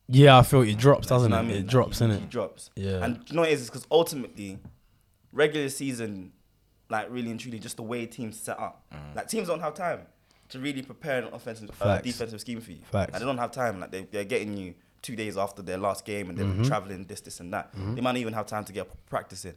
Yeah, 0.09 0.37
I 0.39 0.43
feel 0.43 0.63
it 0.63 0.77
drops, 0.77 1.07
doesn't 1.09 1.31
know 1.31 1.37
it? 1.37 1.41
I 1.41 1.43
mean? 1.43 1.57
It 1.57 1.67
drops, 1.67 2.01
he, 2.01 2.05
innit? 2.07 2.21
He 2.21 2.27
drops. 2.27 2.71
Yeah. 2.77 3.05
And 3.05 3.21
you 3.29 3.35
know 3.37 3.43
what 3.43 3.51
it 3.51 3.55
is? 3.55 3.67
because 3.67 3.87
ultimately, 3.91 4.59
regular 5.33 5.69
season, 5.69 6.33
like 6.91 7.07
really 7.11 7.31
and 7.31 7.41
truly, 7.41 7.59
just 7.59 7.77
the 7.77 7.83
way 7.83 8.05
teams 8.07 8.39
set 8.39 8.59
up. 8.59 8.85
Like 9.15 9.29
teams 9.29 9.49
don't 9.49 9.61
have 9.61 9.75
time 9.75 10.01
to 10.51 10.59
really 10.59 10.83
prepare 10.83 11.23
an 11.23 11.33
offensive, 11.33 11.71
uh, 11.81 11.85
Facts. 11.97 12.05
defensive 12.05 12.41
scheme 12.41 12.61
for 12.61 12.73
you. 12.73 12.81
Facts. 12.91 13.13
Like, 13.13 13.21
they 13.21 13.27
don't 13.27 13.39
have 13.39 13.53
time. 13.53 13.81
Like 13.81 13.91
they, 13.91 14.03
they're 14.11 14.25
getting 14.25 14.55
you 14.57 14.75
two 15.01 15.17
days 15.17 15.39
after 15.39 15.63
their 15.63 15.79
last 15.79 16.05
game, 16.05 16.29
and 16.29 16.37
they're 16.39 16.45
Mm-hmm. 16.47 16.65
traveling 16.65 17.05
this, 17.05 17.21
this, 17.23 17.41
and 17.41 17.53
that. 17.55 17.71
They 17.73 18.01
might 18.03 18.13
not 18.13 18.17
even 18.19 18.35
have 18.35 18.47
time 18.47 18.65
to 18.67 18.73
get 18.73 18.89
practice 19.09 19.45
in. 19.45 19.55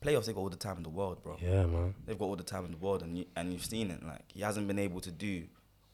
Playoffs, 0.00 0.24
they 0.26 0.32
got 0.32 0.40
all 0.40 0.48
the 0.48 0.56
time 0.56 0.76
in 0.78 0.82
the 0.82 0.88
world, 0.88 1.22
bro. 1.22 1.36
Yeah, 1.40 1.66
man. 1.66 1.94
They've 2.06 2.18
got 2.18 2.24
all 2.24 2.36
the 2.36 2.42
time 2.42 2.64
in 2.64 2.70
the 2.72 2.76
world, 2.78 3.02
and 3.02 3.16
you, 3.18 3.26
and 3.36 3.52
you've 3.52 3.64
seen 3.64 3.90
it. 3.90 4.02
Like 4.04 4.22
he 4.32 4.40
hasn't 4.40 4.66
been 4.66 4.78
able 4.78 5.00
to 5.00 5.10
do 5.10 5.44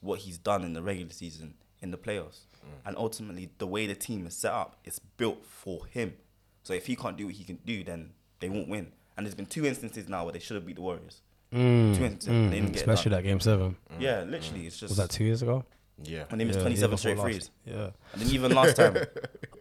what 0.01 0.19
he's 0.19 0.37
done 0.37 0.63
in 0.63 0.73
the 0.73 0.81
regular 0.81 1.11
season 1.11 1.53
in 1.81 1.91
the 1.91 1.97
playoffs, 1.97 2.39
and 2.85 2.95
ultimately 2.97 3.49
the 3.57 3.67
way 3.67 3.85
the 3.87 3.95
team 3.95 4.25
is 4.27 4.35
set 4.35 4.51
up, 4.53 4.77
it's 4.83 4.99
built 4.99 5.45
for 5.45 5.85
him. 5.87 6.13
So 6.63 6.73
if 6.73 6.85
he 6.87 6.95
can't 6.95 7.17
do 7.17 7.25
what 7.25 7.35
he 7.35 7.43
can 7.43 7.57
do, 7.65 7.83
then 7.83 8.11
they 8.39 8.49
won't 8.49 8.67
win. 8.67 8.91
And 9.17 9.25
there's 9.25 9.35
been 9.35 9.45
two 9.45 9.65
instances 9.65 10.07
now 10.07 10.23
where 10.23 10.33
they 10.33 10.39
should 10.39 10.55
have 10.55 10.65
beat 10.65 10.75
the 10.75 10.81
Warriors. 10.81 11.21
Mm, 11.53 11.97
Two 11.97 12.03
instances, 12.05 12.27
and 12.27 12.51
they 12.51 12.57
didn't 12.57 12.69
mm, 12.69 12.73
get 12.73 12.81
especially 12.81 13.09
that 13.09 13.23
game 13.23 13.39
seven. 13.39 13.75
Yeah, 13.99 14.21
literally, 14.23 14.67
it's 14.67 14.77
just 14.79 14.91
Was 14.91 14.97
that 14.97 15.09
two 15.09 15.23
years 15.23 15.41
ago? 15.41 15.65
yeah. 16.03 16.23
when 16.29 16.37
they 16.39 16.45
missed 16.45 16.59
Yeah, 16.59 16.63
27 16.63 16.91
yeah, 16.91 16.95
straight 16.97 17.15
before 17.15 17.29
threes. 17.29 17.51
Yeah. 17.65 17.89
And 18.13 18.21
then 18.21 18.29
even 18.29 18.53
last 18.53 18.75
time, 18.75 18.95
even 18.97 19.07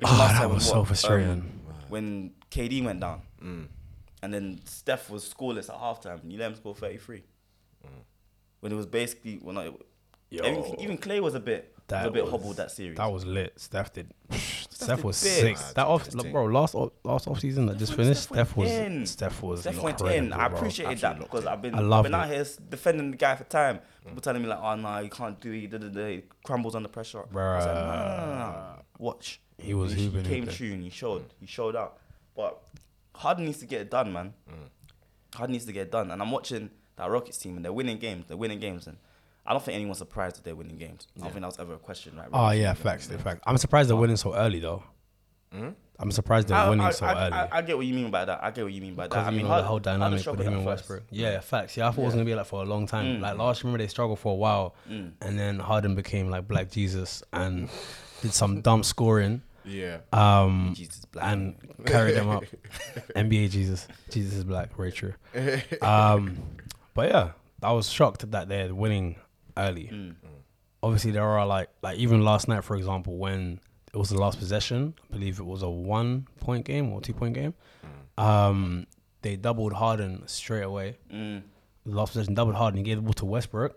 Ah, 0.04 0.18
last 0.18 0.32
that 0.34 0.38
time 0.40 0.54
was 0.54 0.64
what, 0.66 0.72
so 0.72 0.78
um, 0.80 0.84
frustrating. 0.86 1.60
when 1.88 2.32
KD 2.50 2.84
went 2.84 3.00
down, 3.00 3.22
and 3.40 4.34
then 4.34 4.60
Steph 4.66 5.08
was 5.10 5.32
scoreless 5.32 5.68
at 5.70 5.76
halftime, 5.76 6.22
and 6.22 6.30
you 6.32 6.38
let 6.38 6.50
him 6.50 6.56
score 6.56 6.74
33. 6.74 7.22
When 8.60 8.72
it 8.72 8.74
was 8.74 8.86
basically, 8.86 9.38
well, 9.42 9.54
not, 9.54 9.66
even, 9.66 9.78
Yo. 10.30 10.76
even 10.78 10.98
Clay 10.98 11.20
was 11.20 11.34
a 11.34 11.40
bit, 11.40 11.74
that 11.88 12.02
was 12.02 12.08
a 12.08 12.12
bit 12.12 12.24
was- 12.24 12.30
hobbled 12.32 12.56
that 12.56 12.70
series. 12.70 12.96
That 12.98 13.10
was 13.10 13.24
lit. 13.24 13.52
Steph 13.58 13.92
did. 13.94 14.12
Steph 14.30 14.68
Steph 14.70 15.04
was 15.04 15.22
big. 15.22 15.56
sick. 15.56 15.66
Nah, 15.66 15.72
That 15.74 15.86
off, 15.86 16.04
this 16.04 16.14
thing. 16.14 16.30
bro, 16.32 16.44
last 16.44 16.74
off, 16.74 16.92
last 17.02 17.26
off 17.26 17.40
season 17.40 17.66
that 17.66 17.78
just 17.78 17.94
finished, 17.94 18.24
Steph 18.24 18.36
went 18.36 18.48
Steph 18.48 18.56
was 18.56 18.70
in. 18.70 19.06
Steph 19.06 19.42
was 19.42 19.60
Steph 19.62 19.82
went 19.82 20.00
in. 20.02 20.06
incredible, 20.24 20.34
I 20.40 20.48
bro. 20.48 20.58
appreciated 20.58 20.98
that 20.98 21.18
because 21.18 21.46
I've 21.46 21.60
been, 21.62 21.74
I 21.74 21.78
I've 21.78 21.84
loved 21.86 22.04
been 22.04 22.14
out 22.14 22.26
it. 22.28 22.32
here 22.32 22.40
s- 22.42 22.56
defending 22.56 23.10
the 23.10 23.16
guy 23.16 23.34
for 23.36 23.44
time. 23.44 23.80
People 24.04 24.20
telling 24.20 24.42
me 24.42 24.48
like, 24.48 24.60
oh 24.62 24.76
no, 24.76 24.98
you 24.98 25.08
can't 25.10 25.40
do 25.40 25.50
it. 25.52 25.70
Da, 25.70 25.78
da, 25.78 25.88
da. 25.88 26.06
He 26.08 26.22
crumbles 26.44 26.74
under 26.76 26.88
pressure. 26.88 27.20
I 27.20 27.22
was 27.56 27.66
like, 27.66 27.74
nah. 27.74 28.64
Watch. 28.98 29.40
He 29.58 29.74
was 29.74 29.92
he, 29.94 30.04
hooping, 30.04 30.24
he 30.24 30.30
came 30.30 30.40
hooping. 30.44 30.54
true 30.56 30.72
and 30.72 30.82
he 30.84 30.90
showed. 30.90 31.24
He 31.40 31.46
showed 31.46 31.74
out. 31.74 31.98
But 32.36 32.60
Harden 33.14 33.46
needs 33.46 33.58
to 33.58 33.66
get 33.66 33.80
it 33.80 33.90
done, 33.90 34.12
man. 34.12 34.34
Harden 35.34 35.52
needs 35.52 35.64
to 35.66 35.72
get 35.72 35.88
it 35.88 35.90
done. 35.92 36.10
And 36.10 36.22
I'm 36.22 36.30
watching 36.30 36.70
that 36.96 37.10
Rockets 37.10 37.38
team 37.38 37.56
and 37.56 37.64
they're 37.64 37.72
winning 37.72 37.98
games. 37.98 38.26
They're 38.28 38.36
winning 38.36 38.60
games 38.60 38.86
and. 38.86 38.98
I 39.48 39.52
don't 39.52 39.64
think 39.64 39.76
anyone's 39.76 39.96
surprised 39.98 40.36
that 40.36 40.44
they're 40.44 40.54
winning 40.54 40.76
games. 40.76 41.08
I 41.16 41.20
don't 41.20 41.30
think 41.32 41.40
that 41.40 41.46
was 41.46 41.58
ever 41.58 41.74
a 41.74 41.78
question, 41.78 42.14
right? 42.16 42.28
Oh 42.32 42.50
yeah, 42.50 42.74
facts, 42.74 43.06
they 43.06 43.16
fact. 43.16 43.42
I'm 43.46 43.56
surprised 43.56 43.88
they're 43.88 43.96
winning 43.96 44.18
so 44.18 44.34
early 44.34 44.60
though. 44.60 44.82
I'm 46.00 46.12
surprised 46.12 46.48
they're 46.48 46.56
I, 46.58 46.68
winning 46.68 46.84
I, 46.84 46.90
so 46.90 47.06
I, 47.06 47.26
early. 47.26 47.32
I, 47.32 47.58
I 47.58 47.62
get 47.62 47.76
what 47.76 47.86
you 47.86 47.94
mean 47.94 48.10
by 48.10 48.24
that. 48.26 48.40
I 48.44 48.50
get 48.50 48.62
what 48.62 48.72
you 48.74 48.82
mean 48.82 48.94
by 48.94 49.04
that. 49.04 49.10
Because 49.10 49.26
I 49.26 49.30
mean, 49.30 49.48
know 49.48 49.56
the 49.56 49.62
whole 49.62 49.78
Harden 49.78 49.94
dynamic 49.94 50.12
with 50.12 50.20
struggled 50.20 50.46
him 50.46 50.52
and 50.52 50.64
first. 50.64 50.82
Westbrook. 50.82 51.04
Yeah, 51.10 51.40
facts. 51.40 51.76
Yeah, 51.76 51.88
I 51.88 51.90
thought 51.90 52.02
it 52.02 52.04
was 52.04 52.14
gonna 52.14 52.26
be 52.26 52.34
like 52.34 52.46
for 52.46 52.62
a 52.62 52.66
long 52.66 52.86
time. 52.86 53.22
Like 53.22 53.38
last, 53.38 53.64
remember 53.64 53.78
they 53.82 53.88
struggled 53.88 54.18
for 54.18 54.32
a 54.32 54.36
while, 54.36 54.74
and 54.86 55.14
then 55.20 55.58
Harden 55.58 55.94
became 55.94 56.28
like 56.28 56.46
Black 56.46 56.70
Jesus 56.70 57.22
and 57.32 57.70
did 58.20 58.34
some 58.34 58.60
dumb 58.60 58.82
scoring, 58.82 59.40
Yeah. 59.64 59.98
um, 60.12 60.74
Jesus 60.76 61.04
black. 61.06 61.32
and 61.32 61.56
carried 61.86 62.16
them 62.16 62.28
up. 62.28 62.44
NBA 63.16 63.50
Jesus, 63.50 63.88
Jesus 64.10 64.34
is 64.34 64.44
black, 64.44 64.76
very 64.76 64.92
true. 64.92 65.14
Um, 65.82 66.36
but 66.94 67.08
yeah, 67.08 67.30
I 67.62 67.72
was 67.72 67.88
shocked 67.88 68.30
that 68.30 68.48
they're 68.48 68.74
winning 68.74 69.16
early. 69.58 69.90
Mm. 69.92 70.14
Obviously, 70.82 71.10
there 71.10 71.24
are 71.24 71.46
like 71.46 71.68
like 71.82 71.98
even 71.98 72.24
last 72.24 72.48
night, 72.48 72.64
for 72.64 72.76
example, 72.76 73.16
when 73.18 73.60
it 73.92 73.96
was 73.96 74.10
the 74.10 74.18
last 74.18 74.38
possession, 74.38 74.94
I 75.10 75.14
believe 75.14 75.38
it 75.40 75.44
was 75.46 75.62
a 75.62 75.68
one 75.70 76.26
point 76.40 76.64
game 76.64 76.92
or 76.92 77.00
two 77.00 77.12
point 77.12 77.34
game. 77.34 77.54
Um, 78.16 78.86
they 79.22 79.36
doubled 79.36 79.72
Harden 79.72 80.22
straight 80.26 80.62
away. 80.62 80.96
Mm. 81.12 81.42
Last 81.84 82.12
possession, 82.12 82.34
doubled 82.34 82.56
Harden. 82.56 82.78
He 82.78 82.84
gave 82.84 82.96
the 82.96 83.02
ball 83.02 83.12
to 83.14 83.24
Westbrook. 83.24 83.76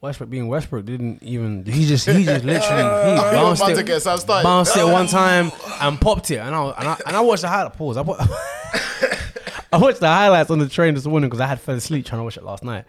Westbrook 0.00 0.30
being 0.30 0.48
Westbrook 0.48 0.84
didn't 0.86 1.22
even. 1.22 1.64
He 1.64 1.84
just 1.86 2.06
he 2.08 2.24
just 2.24 2.44
literally 2.44 2.82
he 2.82 3.18
I'm 3.20 3.34
bounced 3.34 3.68
it, 3.68 3.74
to 3.74 3.82
get 3.82 4.00
some 4.00 4.18
started. 4.18 4.44
bounced 4.44 4.76
it 4.76 4.84
one 4.84 5.06
time 5.20 5.50
and 5.80 6.00
popped 6.00 6.30
it, 6.30 6.38
and 6.38 6.54
I 6.54 6.70
and 6.70 6.88
I, 6.88 6.96
and 7.06 7.16
I 7.16 7.20
watched 7.20 7.42
the 7.42 7.48
highlight. 7.48 7.74
Pause. 7.74 7.96
I, 7.98 8.00
wa- 8.02 8.16
I 9.72 9.76
watched 9.78 10.00
the 10.00 10.08
highlights 10.08 10.50
on 10.50 10.58
the 10.58 10.68
train 10.68 10.94
this 10.94 11.04
morning 11.06 11.28
because 11.28 11.40
I 11.40 11.46
had 11.46 11.60
fell 11.60 11.74
asleep 11.76 12.06
trying 12.06 12.20
to 12.20 12.24
watch 12.24 12.36
it 12.38 12.42
last 12.44 12.64
night, 12.64 12.86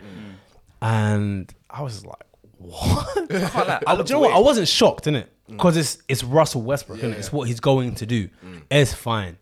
and 0.81 1.53
I 1.69 1.81
was 1.83 2.05
like, 2.05 2.23
"What?" 2.57 3.31
I 3.31 3.81
I 3.87 3.93
I, 3.93 3.95
do 3.95 4.03
you 4.03 4.09
know 4.15 4.19
what? 4.21 4.33
I 4.33 4.39
wasn't 4.39 4.67
shocked, 4.67 5.05
innit? 5.05 5.25
Mm. 5.49 5.51
Because 5.57 5.77
it's 5.77 6.01
it's 6.07 6.23
Russell 6.23 6.61
Westbrook, 6.61 6.99
innit? 6.99 7.17
It's 7.19 7.31
what 7.31 7.47
he's 7.47 7.59
going 7.59 7.95
to 7.95 8.05
do. 8.05 8.29
Mm. 8.45 8.63
It's 8.71 8.93
fine. 8.93 9.37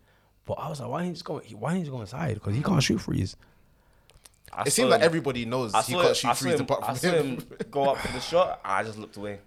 But 0.46 0.54
I 0.54 0.68
was 0.68 0.80
like, 0.80 0.88
why 0.90 0.98
didn't 0.98 1.08
he 1.08 1.12
just 1.14 1.24
go? 1.24 1.40
Why 1.58 1.70
didn't 1.70 1.78
he 1.78 1.82
just 1.84 1.92
go 1.92 2.00
inside? 2.00 2.34
Because 2.34 2.54
he 2.54 2.62
can't 2.62 2.82
shoot 2.82 3.00
threes. 3.00 3.36
I 4.52 4.62
It 4.62 4.64
saw 4.66 4.70
seems 4.70 4.90
like 4.90 5.00
him- 5.00 5.04
everybody 5.06 5.44
knows 5.44 5.72
I 5.74 5.82
he 5.82 5.92
saw 5.92 5.98
can't 5.98 6.08
him- 6.08 6.14
shoot 6.14 6.20
saw 6.28 6.34
threes 6.34 6.54
him- 6.54 6.60
apart 6.62 6.80
I 6.82 6.86
from 6.86 6.96
saw 6.96 7.10
him. 7.12 7.26
him 7.38 7.46
go 7.70 7.84
up 7.84 7.98
for 7.98 8.12
the 8.12 8.20
shot. 8.20 8.60
I 8.64 8.82
just 8.82 8.98
looked 8.98 9.16
away. 9.16 9.38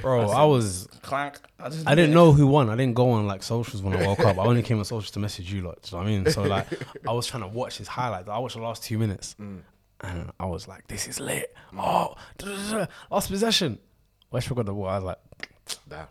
Bro, 0.00 0.30
I 0.30 0.44
was 0.44 0.88
Clank. 1.02 1.38
I, 1.58 1.68
just 1.68 1.86
I 1.86 1.94
didn't 1.94 2.14
know 2.14 2.32
who 2.32 2.46
won. 2.46 2.70
I 2.70 2.76
didn't 2.76 2.94
go 2.94 3.10
on 3.10 3.26
like 3.26 3.42
socials 3.42 3.82
when 3.82 3.94
I 3.94 4.06
woke 4.06 4.20
up. 4.20 4.38
I 4.38 4.42
only 4.44 4.62
came 4.62 4.78
on 4.78 4.84
socials 4.86 5.10
to 5.10 5.18
message 5.18 5.52
you 5.52 5.60
lot. 5.60 5.82
Do 5.82 5.88
you 5.88 5.98
know 5.98 6.04
what 6.04 6.08
I 6.08 6.22
mean? 6.22 6.32
So 6.32 6.42
like 6.44 6.66
I 7.08 7.12
was 7.12 7.26
trying 7.26 7.42
to 7.42 7.48
watch 7.48 7.76
his 7.78 7.88
highlights. 7.88 8.28
I 8.28 8.38
watched 8.38 8.54
the 8.56 8.62
last 8.62 8.82
two 8.84 8.96
minutes. 8.96 9.34
Mm. 9.38 9.58
And 10.04 10.30
I 10.38 10.46
was 10.46 10.68
like, 10.68 10.86
this 10.88 11.08
is 11.08 11.20
lit. 11.20 11.54
Oh, 11.72 11.78
lost 11.78 12.18
da, 12.38 12.78
da. 12.78 12.86
last 13.10 13.28
possession. 13.28 13.78
Westbrook 14.30 14.56
got 14.58 14.66
the 14.66 14.72
ball. 14.72 14.86
I 14.86 14.96
was 14.96 15.04
like, 15.04 15.18
Damn. 15.88 16.08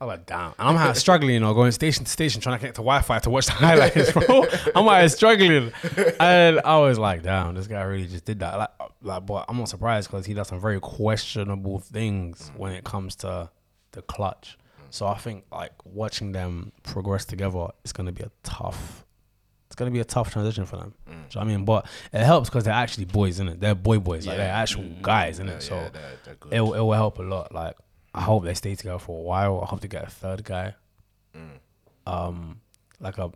I 0.00 0.04
was 0.04 0.08
like, 0.08 0.26
damn. 0.26 0.54
And 0.58 0.68
I'm 0.68 0.76
out 0.76 0.96
struggling, 0.96 1.34
you 1.34 1.40
know, 1.40 1.54
going 1.54 1.70
station 1.72 2.04
to 2.04 2.10
station 2.10 2.40
trying 2.40 2.56
to 2.56 2.58
connect 2.58 2.76
to 2.76 2.80
Wi-Fi 2.80 3.18
to 3.20 3.30
watch 3.30 3.46
the 3.46 3.52
highlights, 3.52 4.12
bro. 4.12 4.46
I'm 4.74 4.84
here 4.84 5.08
struggling. 5.08 5.72
And 6.18 6.60
I 6.64 6.78
was 6.78 6.98
like, 6.98 7.22
damn, 7.22 7.54
this 7.54 7.66
guy 7.66 7.82
really 7.82 8.06
just 8.06 8.24
did 8.24 8.40
that. 8.40 8.58
Like, 8.58 8.70
like 9.02 9.26
but 9.26 9.44
I'm 9.48 9.58
not 9.58 9.68
surprised 9.68 10.10
because 10.10 10.26
he 10.26 10.34
does 10.34 10.48
some 10.48 10.60
very 10.60 10.80
questionable 10.80 11.78
things 11.78 12.50
mm. 12.50 12.58
when 12.58 12.72
it 12.72 12.84
comes 12.84 13.14
to 13.16 13.50
the 13.92 14.02
clutch. 14.02 14.58
So 14.90 15.06
I 15.06 15.18
think 15.18 15.44
like 15.52 15.72
watching 15.84 16.32
them 16.32 16.72
progress 16.82 17.24
together 17.24 17.68
is 17.84 17.92
going 17.92 18.06
to 18.06 18.12
be 18.12 18.22
a 18.22 18.30
tough. 18.42 19.04
It's 19.78 19.80
going 19.80 19.92
to 19.92 19.94
be 19.94 20.00
a 20.00 20.04
tough 20.04 20.32
transition 20.32 20.66
for 20.66 20.74
them. 20.76 20.92
Mm. 21.08 21.12
Do 21.12 21.12
you 21.12 21.16
know 21.16 21.24
what 21.34 21.40
I 21.40 21.44
mean? 21.44 21.64
But 21.64 21.86
it 22.12 22.24
helps 22.24 22.48
because 22.48 22.64
they're 22.64 22.74
actually 22.74 23.04
boys, 23.04 23.38
in 23.38 23.46
it? 23.46 23.60
They're 23.60 23.76
boy 23.76 24.00
boys. 24.00 24.26
Like 24.26 24.36
they're 24.38 24.50
actual 24.50 24.82
mm. 24.82 25.00
guys, 25.02 25.38
in 25.38 25.48
it? 25.48 25.62
So 25.62 25.76
yeah, 25.76 25.88
they're, 25.90 26.02
they're 26.24 26.34
good. 26.34 26.52
it, 26.52 26.60
will- 26.60 26.74
it 26.74 26.80
will 26.80 26.94
help 26.94 27.20
a 27.20 27.22
lot. 27.22 27.54
Like 27.54 27.76
I 28.12 28.22
hope 28.22 28.42
they 28.42 28.54
stay 28.54 28.74
together 28.74 28.98
for 28.98 29.16
a 29.16 29.22
while. 29.22 29.60
I 29.60 29.66
hope 29.66 29.80
they 29.80 29.86
get 29.86 30.02
a 30.02 30.10
third 30.10 30.42
guy. 30.42 30.74
Mm. 31.36 32.12
Um, 32.12 32.60
like 32.98 33.18
a 33.18 33.30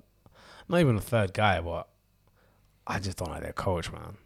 not 0.68 0.80
even 0.80 0.96
a 0.96 1.00
third 1.00 1.32
guy, 1.32 1.60
but 1.60 1.86
I 2.88 2.98
just 2.98 3.18
don't 3.18 3.30
like 3.30 3.42
their 3.42 3.52
coach, 3.52 3.92
man. 3.92 4.16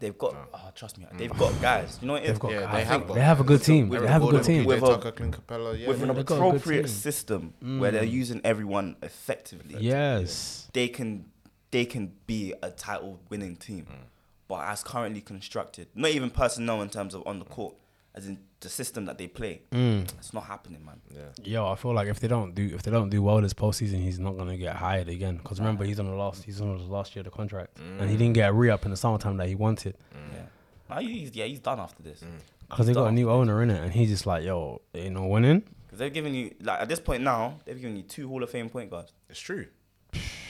They've 0.00 0.16
got. 0.16 0.34
Oh, 0.54 0.70
trust 0.74 0.96
me. 0.96 1.06
They've 1.12 1.30
got 1.30 1.60
guys. 1.60 1.98
You 2.00 2.06
know 2.06 2.14
what? 2.14 2.24
They've 2.24 2.38
got 2.38 2.52
Yeah, 2.52 2.60
guys. 2.60 2.72
they 2.72 2.78
They 2.78 2.84
have 2.84 3.00
have, 3.00 3.08
got 3.08 3.14
they 3.14 3.20
have 3.20 3.40
a 3.40 3.44
good 3.44 3.62
team. 3.62 3.88
With 3.90 4.00
They 4.00 4.08
have 4.08 4.22
a 4.22 4.30
good 4.30 4.44
team. 4.44 4.64
With 4.64 4.82
a- 4.82 4.86
Capela, 4.86 5.78
yeah. 5.78 5.88
With 5.88 6.02
an 6.02 6.08
they've 6.14 6.24
got 6.24 6.36
a 6.36 6.38
good 6.38 6.46
appropriate 6.48 6.82
team. 6.82 6.88
system 6.88 7.54
where 7.78 7.90
they're 7.90 8.04
using 8.04 8.40
everyone 8.44 8.96
effectively. 9.02 9.76
Yes. 9.80 10.68
they 10.72 10.88
can 10.88 11.26
they 11.70 11.84
can 11.84 12.12
be 12.26 12.54
a 12.62 12.70
title 12.70 13.20
winning 13.28 13.56
team. 13.56 13.86
Mm. 13.90 14.06
But 14.48 14.66
as 14.68 14.82
currently 14.82 15.20
constructed, 15.20 15.88
not 15.94 16.10
even 16.10 16.30
personnel 16.30 16.82
in 16.82 16.88
terms 16.88 17.14
of 17.14 17.26
on 17.26 17.38
the 17.38 17.44
mm. 17.44 17.50
court, 17.50 17.74
as 18.14 18.26
in 18.26 18.38
the 18.60 18.68
system 18.68 19.04
that 19.04 19.18
they 19.18 19.26
play, 19.26 19.60
mm. 19.72 20.02
it's 20.18 20.32
not 20.32 20.44
happening, 20.44 20.84
man. 20.84 21.00
Yeah. 21.14 21.22
Yo, 21.44 21.68
I 21.70 21.74
feel 21.74 21.92
like 21.92 22.08
if 22.08 22.20
they 22.20 22.28
don't 22.28 22.54
do 22.54 22.64
if 22.74 22.82
they 22.82 22.90
don't 22.90 23.10
do 23.10 23.22
well 23.22 23.40
this 23.40 23.52
postseason, 23.52 24.02
he's 24.02 24.18
not 24.18 24.36
gonna 24.38 24.56
get 24.56 24.76
hired 24.76 25.08
again. 25.08 25.36
Because 25.36 25.58
remember, 25.58 25.84
he's 25.84 26.00
on 26.00 26.06
the 26.06 26.14
last 26.14 26.44
he's 26.44 26.60
on 26.60 26.78
his 26.78 26.88
last 26.88 27.14
year 27.14 27.20
of 27.20 27.24
the 27.24 27.30
contract, 27.30 27.78
and 27.78 28.08
he 28.08 28.16
didn't 28.16 28.34
get 28.34 28.48
a 28.48 28.52
re 28.52 28.70
up 28.70 28.84
in 28.84 28.90
the 28.90 28.96
summertime 28.96 29.36
that 29.38 29.48
he 29.48 29.54
wanted. 29.54 29.96
Yeah, 30.32 30.42
now 30.88 31.00
he's 31.00 31.34
yeah 31.34 31.44
he's 31.44 31.58
done 31.60 31.80
after 31.80 32.02
this 32.02 32.22
Because 32.68 32.86
they 32.86 32.94
got 32.94 33.06
a 33.06 33.12
new 33.12 33.30
owner 33.30 33.62
in 33.62 33.70
it, 33.70 33.82
and 33.82 33.92
he's 33.92 34.08
just 34.08 34.26
like, 34.26 34.44
yo, 34.44 34.80
ain't 34.94 35.14
no 35.14 35.26
winning. 35.26 35.62
because 35.86 35.98
they're 35.98 36.10
giving 36.10 36.34
you 36.34 36.54
like 36.62 36.80
at 36.80 36.88
this 36.88 37.00
point 37.00 37.22
now 37.22 37.58
they've 37.64 37.80
given 37.80 37.96
you 37.96 38.02
two 38.02 38.28
Hall 38.28 38.42
of 38.42 38.48
Fame 38.50 38.70
point 38.70 38.90
guards, 38.90 39.12
It's 39.28 39.40
true. 39.40 39.66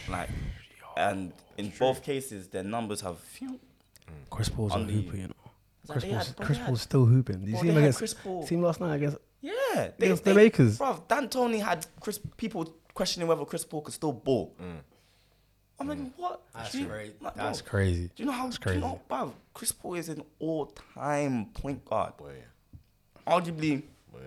like, 0.08 0.28
and 0.97 1.32
in 1.59 1.72
both 1.78 2.03
cases 2.03 2.49
their 2.49 2.64
numbers 2.64 3.01
have. 3.01 3.18
Phew, 3.20 3.49
mm. 3.51 3.59
Chris 4.30 4.49
Paul's 4.49 4.72
a 4.72 4.76
On 4.76 4.86
the- 4.86 4.92
hooper, 4.92 5.16
you 5.16 5.22
know. 5.28 5.34
Like 5.88 5.92
Chris 6.01 6.05
they 6.05 6.11
Paul's, 6.11 6.26
had- 6.26 6.36
bro, 6.36 6.47
Chris 6.47 6.59
they 6.59 6.64
Paul's 6.64 6.82
still 6.82 7.05
hooping. 7.07 7.40
Did 7.40 7.47
you 7.49 7.53
bro, 7.53 7.61
see 7.61 7.66
they 7.66 7.70
him 7.70 7.74
had 7.76 7.82
against 7.84 7.99
Chris 7.99 8.14
Paul. 8.14 8.47
see 8.47 8.55
him 8.57 8.62
last 8.62 8.80
night 8.80 8.94
against 8.97 9.18
Yeah, 9.40 9.53
Against 9.99 10.24
the 10.24 10.34
Lakers. 10.34 10.78
Bro, 10.78 11.05
D'Antoni 11.09 11.62
had 11.62 11.86
Chris 12.01 12.18
people 12.36 12.74
questioning 12.94 13.28
whether 13.28 13.44
Chris 13.44 13.64
Paul 13.64 13.82
could 13.82 13.94
still 13.94 14.12
ball. 14.12 14.55
Mm. 14.61 14.78
I'm 15.78 15.88
like, 15.88 15.99
mm. 15.99 16.11
what? 16.16 16.40
That's 16.55 16.72
Do 16.72 16.78
you- 16.80 16.86
crazy. 16.86 17.12
like, 17.20 17.34
That's 17.34 17.61
bro, 17.62 17.70
crazy. 17.70 18.11
Do 18.16 18.22
you 18.22 18.24
know 18.24 18.32
how? 18.32 18.44
That's 18.47 18.59
Do 18.59 18.61
you 18.70 18.80
crazy. 18.80 18.80
know, 18.80 19.01
bro, 19.09 19.34
Chris 19.55 19.72
Paul 19.72 19.94
is 19.94 20.09
an 20.09 20.22
all-time 20.38 21.47
point 21.55 21.84
guard, 21.84 22.16
Boy, 22.16 22.34
arguably 23.26 23.82
boy. 24.12 24.20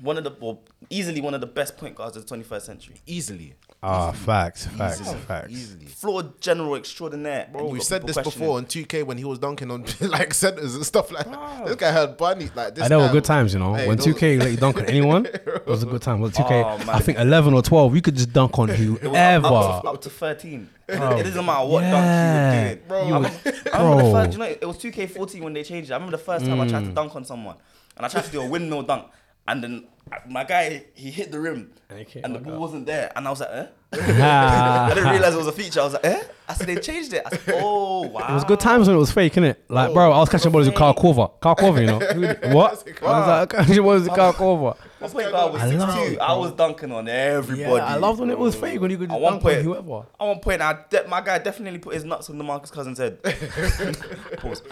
one 0.00 0.18
of 0.18 0.24
the, 0.24 0.32
well, 0.40 0.60
easily 0.90 1.20
one 1.20 1.34
of 1.34 1.40
the 1.40 1.46
best 1.46 1.76
point 1.76 1.94
guards 1.94 2.16
of 2.16 2.26
the 2.26 2.36
21st 2.36 2.62
century. 2.62 2.96
Easily. 3.06 3.54
Ah, 3.84 4.12
facts, 4.12 4.66
facts, 4.66 5.00
Easily. 5.00 5.18
facts. 5.20 5.50
Easily. 5.50 5.86
Floor 5.86 6.22
general 6.40 6.76
extraordinaire. 6.76 7.48
Bro, 7.50 7.62
you 7.66 7.68
we've 7.72 7.82
said 7.82 8.06
this 8.06 8.16
before 8.16 8.58
on 8.58 8.66
2K 8.66 9.04
when 9.04 9.18
he 9.18 9.24
was 9.24 9.40
dunking 9.40 9.72
on 9.72 9.84
like 10.00 10.32
centers 10.34 10.76
and 10.76 10.86
stuff 10.86 11.10
like 11.10 11.26
that. 11.28 11.66
This 11.66 11.74
guy 11.76 11.90
had 11.90 12.16
bunny 12.16 12.48
like 12.54 12.76
this. 12.76 12.84
I 12.84 12.88
know 12.88 13.00
guy 13.00 13.06
were 13.08 13.12
good 13.12 13.24
times, 13.24 13.52
you 13.54 13.58
know. 13.58 13.74
Hey, 13.74 13.88
when 13.88 13.96
those- 13.96 14.06
2K 14.06 14.38
let 14.38 14.50
you 14.52 14.56
dunk 14.56 14.76
on 14.78 14.84
anyone, 14.86 15.26
it 15.26 15.66
was 15.66 15.82
a 15.82 15.86
good 15.86 16.00
time. 16.00 16.20
Well, 16.20 16.30
2K, 16.30 16.64
Oh, 16.64 16.78
man. 16.78 16.90
I 16.90 17.00
think 17.00 17.18
11 17.18 17.54
or 17.54 17.62
12, 17.62 17.94
you 17.96 18.02
could 18.02 18.14
just 18.14 18.32
dunk 18.32 18.56
on 18.58 18.70
It 18.70 18.78
was 18.78 18.90
up- 18.94 19.00
whoever. 19.02 19.46
Up, 19.48 19.82
to, 19.82 19.88
up 19.88 20.00
to 20.02 20.10
13. 20.10 20.68
it 20.88 20.96
doesn't 20.98 21.44
matter 21.44 21.66
what 21.66 21.82
Yeah. 21.82 21.90
dunk 21.90 22.04
you 22.04 22.54
were 22.60 22.74
doing. 22.74 22.86
Bro. 22.86 22.98
I 22.98 23.06
You 23.08 23.14
remember, 23.14 23.38
I 23.72 23.82
remember 23.82 24.02
the 24.04 24.10
Bro. 24.10 24.12
first, 24.12 24.32
you 24.32 24.38
know, 24.38 24.44
it 24.44 24.64
was 24.64 24.76
2K14 24.78 25.40
when 25.42 25.52
they 25.54 25.64
changed 25.64 25.90
it. 25.90 25.94
I 25.94 25.96
remember 25.96 26.16
the 26.16 26.22
first 26.22 26.44
time 26.46 26.60
I 26.60 26.66
Mm. 26.66 26.70
tried 26.70 26.84
to 26.84 26.90
dunk 26.92 27.16
on 27.16 27.24
someone. 27.24 27.56
And 27.96 28.06
I 28.06 28.08
tried 28.08 28.24
to 28.24 28.30
do 28.30 28.40
a 28.42 28.46
windmill 28.48 28.82
dunk. 28.84 29.06
And 29.48 29.62
then 29.62 29.86
uh, 30.10 30.16
my 30.28 30.44
guy, 30.44 30.84
he 30.94 31.10
hit 31.10 31.32
the 31.32 31.40
rim. 31.40 31.72
And 31.90 32.06
And 32.24 32.34
the 32.34 32.38
ball 32.38 32.54
up. 32.54 32.60
wasn't 32.60 32.86
there. 32.86 33.10
And 33.16 33.26
I 33.26 33.30
was 33.30 33.40
like, 33.40 33.50
eh? 33.50 33.66
I 33.92 34.92
didn't 34.94 35.10
realize 35.10 35.34
it 35.34 35.38
was 35.38 35.46
a 35.48 35.52
feature. 35.52 35.80
I 35.80 35.84
was 35.84 35.92
like, 35.94 36.04
eh? 36.06 36.22
I 36.48 36.54
said, 36.54 36.66
they 36.68 36.76
changed 36.76 37.12
it. 37.12 37.22
I 37.26 37.30
said, 37.36 37.54
oh, 37.62 38.06
wow. 38.08 38.26
It 38.30 38.34
was 38.34 38.44
good 38.44 38.60
times 38.60 38.86
when 38.86 38.96
it 38.96 39.00
was 39.00 39.10
fake, 39.10 39.34
innit? 39.34 39.56
Like, 39.68 39.92
bro, 39.92 40.12
I 40.12 40.18
was 40.18 40.28
catching 40.28 40.50
balls 40.52 40.66
with 40.66 40.76
Carl 40.76 40.94
Korver. 40.94 41.30
Carl 41.40 41.56
Korver, 41.56 41.80
you 41.80 41.86
know? 41.86 41.98
What? 42.54 42.84
I 43.02 43.18
was 43.18 43.28
like, 43.28 43.48
catching 43.50 43.82
balls 43.82 44.02
with 44.04 44.14
Carl 44.14 44.32
Korver. 44.32 44.76
My 45.00 45.08
point 45.08 45.30
guard 45.32 45.52
was 45.52 45.62
I 45.62 45.66
6'2". 45.74 45.78
love- 45.78 46.18
I 46.20 46.34
was 46.36 46.52
dunking 46.52 46.92
on 46.92 47.08
everybody. 47.08 47.60
Yeah, 47.60 47.84
I 47.84 47.96
loved 47.96 48.20
when 48.20 48.30
it 48.30 48.38
was 48.38 48.54
fake, 48.54 48.80
when 48.80 48.90
you 48.92 48.98
could 48.98 49.10
just 49.10 49.20
dunk 49.20 49.44
on 49.44 49.54
whoever. 49.64 50.06
At 50.20 50.26
one 50.26 50.38
point, 50.40 50.62
I 50.62 50.78
de- 50.88 51.08
my 51.08 51.20
guy 51.20 51.38
definitely 51.38 51.80
put 51.80 51.94
his 51.94 52.04
nuts 52.04 52.30
on 52.30 52.36
DeMarcus 52.36 52.70
Cousins 52.70 52.98
head. 52.98 53.20
Pause. 54.38 54.62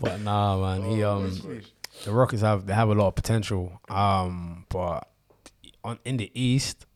But 0.00 0.20
nah, 0.20 0.58
man, 0.78 0.90
he 0.90 1.02
um, 1.04 1.30
the 2.04 2.12
Rockets 2.12 2.42
have 2.42 2.66
they 2.66 2.74
have 2.74 2.88
a 2.88 2.94
lot 2.94 3.08
of 3.08 3.14
potential. 3.14 3.80
Um, 3.88 4.66
but 4.68 5.08
on 5.84 5.98
in 6.04 6.16
the 6.16 6.30
East, 6.34 6.86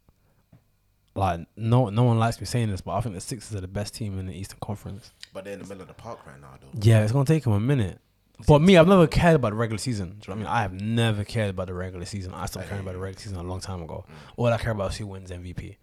like 1.14 1.40
no 1.56 1.88
no 1.88 2.02
one 2.04 2.18
likes 2.18 2.40
me 2.40 2.46
saying 2.46 2.70
this, 2.70 2.80
but 2.80 2.92
I 2.94 3.00
think 3.00 3.14
the 3.14 3.20
Sixers 3.20 3.56
are 3.56 3.60
the 3.60 3.68
best 3.68 3.94
team 3.94 4.18
in 4.18 4.26
the 4.26 4.34
Eastern 4.34 4.58
Conference. 4.60 5.12
But 5.32 5.44
they're 5.44 5.54
in 5.54 5.60
the 5.60 5.66
middle 5.66 5.82
of 5.82 5.88
the 5.88 5.94
park 5.94 6.26
right 6.26 6.40
now, 6.40 6.54
though. 6.60 6.68
Yeah, 6.80 7.02
it's 7.02 7.12
gonna 7.12 7.24
take 7.24 7.44
them 7.44 7.52
a 7.52 7.60
minute. 7.60 7.98
But 8.46 8.60
me, 8.60 8.76
I've 8.76 8.86
never 8.86 9.06
cared 9.06 9.36
about 9.36 9.50
the 9.50 9.56
regular 9.56 9.78
season. 9.78 10.18
Do 10.20 10.30
you 10.32 10.34
know 10.38 10.42
what 10.44 10.50
I 10.50 10.52
mean? 10.52 10.58
I 10.58 10.62
have 10.62 10.72
never 10.74 11.24
cared 11.24 11.48
about 11.50 11.68
the 11.68 11.74
regular 11.74 12.04
season. 12.04 12.34
I 12.34 12.44
stopped 12.46 12.68
caring 12.68 12.82
about 12.82 12.92
the 12.92 12.98
regular 13.00 13.18
season 13.22 13.38
a 13.38 13.42
long 13.42 13.60
time 13.60 13.80
ago. 13.82 14.04
All 14.36 14.46
I 14.46 14.58
care 14.58 14.72
about 14.72 14.90
is 14.92 14.98
who 14.98 15.06
wins 15.06 15.30
MVP. 15.30 15.76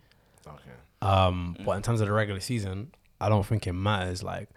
Okay. 0.45 0.59
Um, 1.01 1.55
Mm. 1.59 1.65
but 1.65 1.71
in 1.77 1.81
terms 1.81 1.99
of 1.99 2.07
the 2.07 2.13
regular 2.13 2.39
season, 2.39 2.91
I 3.19 3.27
don't 3.29 3.43
think 3.45 3.65
it 3.65 3.73
matters. 3.73 4.21
Like 4.21 4.49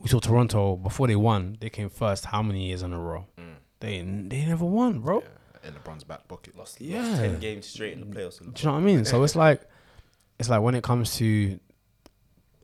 we 0.00 0.08
saw 0.08 0.18
Toronto 0.18 0.74
before 0.74 1.06
they 1.06 1.14
won, 1.14 1.56
they 1.60 1.70
came 1.70 1.88
first. 1.88 2.24
How 2.26 2.42
many 2.42 2.66
years 2.66 2.82
in 2.82 2.92
a 2.92 2.98
row? 2.98 3.26
They 3.80 4.00
they 4.00 4.44
never 4.46 4.64
won, 4.64 5.00
bro. 5.00 5.20
Mm. 5.20 5.24
Yeah. 5.24 5.68
In 5.68 5.74
LeBron's 5.74 6.04
back 6.04 6.28
pocket. 6.28 6.56
Lost, 6.56 6.80
Yeah. 6.80 7.02
lost 7.02 7.20
ten 7.20 7.38
games 7.40 7.66
straight 7.66 7.94
in 7.94 8.00
the 8.00 8.06
playoffs. 8.06 8.38
Do 8.38 8.44
you 8.46 8.52
know 8.66 8.72
what 8.74 8.78
I 8.78 8.82
mean? 8.82 9.04
So 9.06 9.22
it's 9.24 9.34
like, 9.34 9.62
it's 10.38 10.48
like 10.50 10.60
when 10.60 10.74
it 10.74 10.82
comes 10.84 11.16
to 11.16 11.58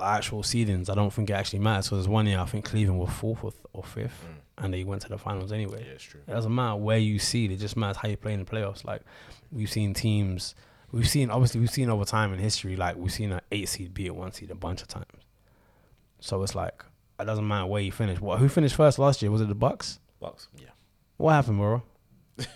actual 0.00 0.42
seedings, 0.42 0.88
I 0.90 0.94
don't 0.94 1.12
think 1.12 1.30
it 1.30 1.34
actually 1.34 1.58
matters. 1.60 1.86
So 1.86 1.96
there's 1.96 2.08
one 2.08 2.26
year 2.26 2.38
I 2.38 2.44
think 2.46 2.64
Cleveland 2.64 2.98
were 3.00 3.06
fourth 3.06 3.42
or, 3.44 3.52
or 3.72 3.82
fifth, 3.84 4.24
and 4.58 4.72
they 4.74 4.84
went 4.84 5.02
to 5.02 5.08
the 5.08 5.18
finals 5.18 5.52
anyway. 5.52 5.80
Mm. 5.82 5.86
Yeah, 5.86 5.92
it's 5.92 6.04
true. 6.04 6.20
It 6.26 6.30
doesn't 6.30 6.54
matter 6.54 6.76
where 6.76 6.98
you 6.98 7.18
seed; 7.18 7.50
it 7.52 7.56
just 7.56 7.76
matters 7.76 7.96
how 7.98 8.08
you 8.08 8.16
play 8.16 8.32
in 8.34 8.40
the 8.40 8.50
playoffs. 8.50 8.84
Like 8.84 9.02
we've 9.50 9.70
seen 9.70 9.94
teams, 9.94 10.54
we've 10.92 11.08
seen 11.08 11.30
obviously 11.30 11.60
we've 11.60 11.70
seen 11.70 11.88
over 11.90 12.04
time 12.04 12.32
in 12.34 12.38
history, 12.38 12.76
like 12.76 12.96
we've 12.96 13.12
seen 13.12 13.32
an 13.32 13.40
eight 13.50 13.68
seed 13.68 13.94
beat 13.94 14.08
a 14.08 14.14
one 14.14 14.32
seed 14.32 14.50
a 14.50 14.54
bunch 14.54 14.82
of 14.82 14.88
times. 14.88 15.06
So 16.20 16.42
it's 16.42 16.54
like 16.54 16.84
it 17.18 17.24
doesn't 17.24 17.46
matter 17.48 17.66
where 17.66 17.82
you 17.82 17.92
finish. 17.92 18.20
What 18.20 18.38
who 18.40 18.48
finished 18.48 18.74
first 18.76 18.98
last 18.98 19.22
year? 19.22 19.30
Was 19.30 19.40
it 19.40 19.48
the 19.48 19.54
Bucks? 19.54 20.00
Bucks. 20.20 20.48
Yeah. 20.58 20.66
What 21.20 21.32
happened, 21.32 21.58
bro? 21.58 21.82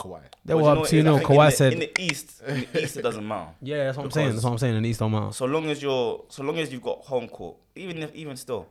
Kawhi. 0.00 0.20
They 0.44 0.54
But 0.54 0.56
were 0.56 0.62
you 0.62 0.64
know 0.64 0.70
up 0.72 0.78
what 0.78 0.88
two 0.88 0.96
it 0.96 1.00
is? 1.00 1.06
I 1.06 1.10
0 1.10 1.16
think 1.18 1.30
in 1.30 1.36
Kawhi 1.36 1.50
the- 1.50 1.56
said, 1.56 1.72
in 1.74 1.78
the 1.80 2.00
East, 2.00 2.42
in 2.46 2.66
the 2.72 2.82
East 2.82 2.96
it 2.96 3.02
doesn't 3.02 3.28
matter. 3.28 3.50
"Yeah, 3.60 3.84
that's 3.84 3.96
what 3.98 4.04
I'm 4.04 4.10
saying. 4.10 4.30
That's 4.32 4.44
what 4.44 4.50
I'm 4.52 4.58
saying." 4.58 4.76
In 4.76 4.82
the 4.82 4.88
East 4.88 5.00
don't 5.00 5.12
matter. 5.12 5.32
So 5.32 5.44
long 5.44 5.68
as 5.68 5.82
you're, 5.82 6.24
so 6.28 6.42
long 6.42 6.58
as 6.58 6.72
you've 6.72 6.82
got 6.82 7.00
home 7.00 7.28
court, 7.28 7.56
even 7.74 8.02
if, 8.02 8.14
even 8.14 8.36
still, 8.36 8.68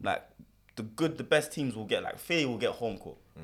like 0.00 0.22
the 0.76 0.84
good, 0.84 1.18
the 1.18 1.24
best 1.24 1.50
teams 1.52 1.74
will 1.74 1.86
get 1.86 2.02
like 2.04 2.18
Philly 2.18 2.46
will 2.46 2.58
get 2.58 2.70
home 2.70 2.98
court, 2.98 3.16
mm. 3.36 3.42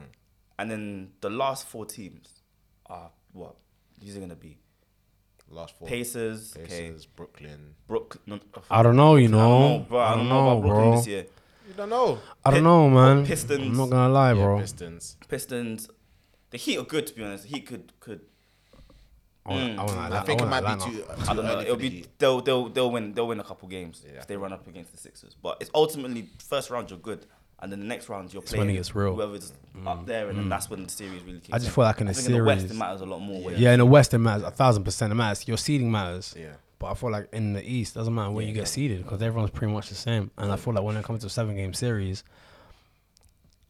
and 0.58 0.70
then 0.70 1.10
the 1.20 1.30
last 1.30 1.66
four 1.66 1.84
teams 1.84 2.42
are 2.86 3.10
what? 3.32 3.56
These 4.00 4.16
are 4.16 4.20
gonna 4.20 4.36
be 4.36 4.56
Last 5.52 5.76
four. 5.76 5.88
Pacers, 5.88 6.54
okay, 6.56 6.66
Pacers, 6.90 7.06
Brooklyn. 7.06 7.74
Brooklyn. 7.88 8.22
No, 8.24 8.38
I 8.70 8.84
don't 8.84 8.94
know, 8.94 9.16
you 9.16 9.26
I 9.26 9.30
know. 9.32 9.38
don't 9.38 9.78
know, 9.80 9.86
bro. 9.88 9.98
I 9.98 10.14
don't 10.14 10.28
know, 10.28 10.48
about 10.50 10.60
Brooklyn 10.62 10.90
bro. 10.90 10.96
this 10.96 11.06
year. 11.08 11.26
You 11.70 11.76
don't 11.76 11.88
know. 11.90 12.18
I 12.44 12.50
don't 12.50 12.64
know, 12.64 12.90
man. 12.90 13.24
Pistons. 13.24 13.60
I'm 13.62 13.76
not 13.76 13.90
gonna 13.90 14.12
lie, 14.12 14.32
Yeah, 14.32 14.42
bro. 14.42 14.58
Pistons. 14.58 15.16
Pistons, 15.28 15.88
the 16.50 16.58
Heat 16.58 16.78
are 16.78 16.84
good 16.84 17.06
to 17.06 17.14
be 17.14 17.22
honest. 17.22 17.44
The 17.44 17.50
Heat 17.50 17.66
could 17.66 17.92
could. 18.00 18.20
I 19.46 19.50
want, 19.52 19.62
Mm. 19.62 19.78
I, 19.78 19.84
want 19.84 20.12
I 20.12 20.20
think 20.22 20.42
it 20.42 20.46
might 20.46 20.60
be 20.78 20.84
too. 20.84 20.98
too 20.98 21.04
I 21.28 21.34
don't 21.34 21.44
know. 21.46 21.52
early 21.54 21.64
It'll 21.64 21.76
be 21.76 22.06
they'll 22.18 22.40
they'll 22.40 22.68
they'll 22.68 22.90
win 22.90 23.14
they'll 23.14 23.28
win 23.28 23.38
a 23.40 23.44
couple 23.44 23.68
games 23.68 24.04
Yeah. 24.04 24.18
if 24.18 24.26
they 24.26 24.36
run 24.36 24.52
up 24.52 24.66
against 24.66 24.90
the 24.92 24.98
Sixers. 24.98 25.34
But 25.40 25.58
it's 25.60 25.70
ultimately 25.74 26.28
first 26.46 26.70
round 26.70 26.90
you're 26.90 26.98
good, 26.98 27.24
and 27.60 27.70
then 27.70 27.78
the 27.80 27.86
next 27.86 28.08
round 28.08 28.32
you're 28.34 28.42
It's 28.42 28.50
when 28.52 28.58
playing 28.62 28.70
it 28.74 28.78
gets 28.80 28.94
real. 28.96 29.14
whoever's 29.14 29.52
up 29.86 30.06
there, 30.06 30.28
and 30.28 30.36
then 30.38 30.48
that's 30.48 30.68
when 30.68 30.82
the 30.82 30.90
series 30.90 31.22
really. 31.22 31.38
Kicks 31.38 31.50
I 31.52 31.58
just 31.58 31.68
in. 31.68 31.74
feel 31.74 31.84
like 31.84 32.00
in 32.00 32.08
I 32.08 32.10
a 32.10 32.14
think 32.14 32.26
in 32.30 32.32
the 32.36 32.44
West 32.44 32.60
series- 32.62 32.72
it 32.72 32.78
matters 32.78 33.00
a 33.00 33.06
lot 33.06 33.20
more. 33.20 33.42
where- 33.44 33.54
Yeah, 33.54 33.72
in 33.72 33.78
the 33.78 33.86
West 33.86 34.12
it 34.12 34.18
matters 34.18 34.42
a 34.42 34.50
thousand 34.50 34.82
percent. 34.84 35.12
It 35.12 35.14
matters. 35.16 35.46
Your 35.46 35.56
seeding 35.56 35.90
matters. 35.90 36.34
Yeah. 36.36 36.54
But 36.80 36.92
I 36.92 36.94
feel 36.94 37.12
like 37.12 37.28
in 37.34 37.52
the 37.52 37.62
East 37.62 37.94
doesn't 37.94 38.14
matter 38.14 38.30
where 38.30 38.44
you 38.44 38.54
get 38.54 38.66
seeded 38.66 39.02
because 39.04 39.20
everyone's 39.20 39.50
pretty 39.50 39.72
much 39.72 39.90
the 39.90 39.94
same. 39.94 40.30
And 40.38 40.50
I 40.50 40.56
feel 40.56 40.72
like 40.72 40.82
when 40.82 40.96
it 40.96 41.04
comes 41.04 41.20
to 41.20 41.26
a 41.26 41.30
seven 41.30 41.54
game 41.54 41.74
series, 41.74 42.24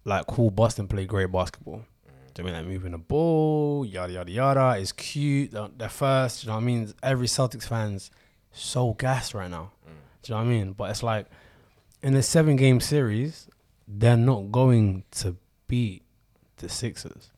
like 0.04 0.28
cool, 0.28 0.50
Boston 0.52 0.86
play 0.86 1.06
great 1.06 1.30
basketball. 1.32 1.78
Mm. 1.78 2.34
Do 2.34 2.42
you 2.42 2.48
know 2.48 2.54
I 2.54 2.62
mean 2.62 2.66
like 2.66 2.72
moving 2.72 2.92
the 2.92 2.98
ball, 2.98 3.84
yada 3.84 4.12
yada 4.12 4.30
yada? 4.30 4.80
It's 4.80 4.92
cute. 4.92 5.50
They're, 5.50 5.68
they're 5.76 5.88
first. 5.88 6.42
Do 6.42 6.46
you 6.46 6.48
know 6.50 6.54
what 6.54 6.62
I 6.62 6.66
mean? 6.66 6.94
Every 7.02 7.26
Celtics 7.26 7.66
fans 7.66 8.12
so 8.52 8.94
gassed 8.94 9.34
right 9.34 9.50
now. 9.50 9.72
Mm. 9.84 9.92
Do 10.22 10.32
you 10.32 10.38
know 10.38 10.44
what 10.44 10.48
I 10.48 10.54
mean? 10.54 10.72
But 10.72 10.90
it's 10.90 11.02
like 11.02 11.26
in 12.04 12.14
a 12.14 12.22
seven 12.22 12.54
game 12.54 12.78
series, 12.78 13.48
they're 13.88 14.16
not 14.16 14.52
going 14.52 15.02
to 15.10 15.36
beat 15.66 16.04
the 16.58 16.68
Sixers. 16.68 17.32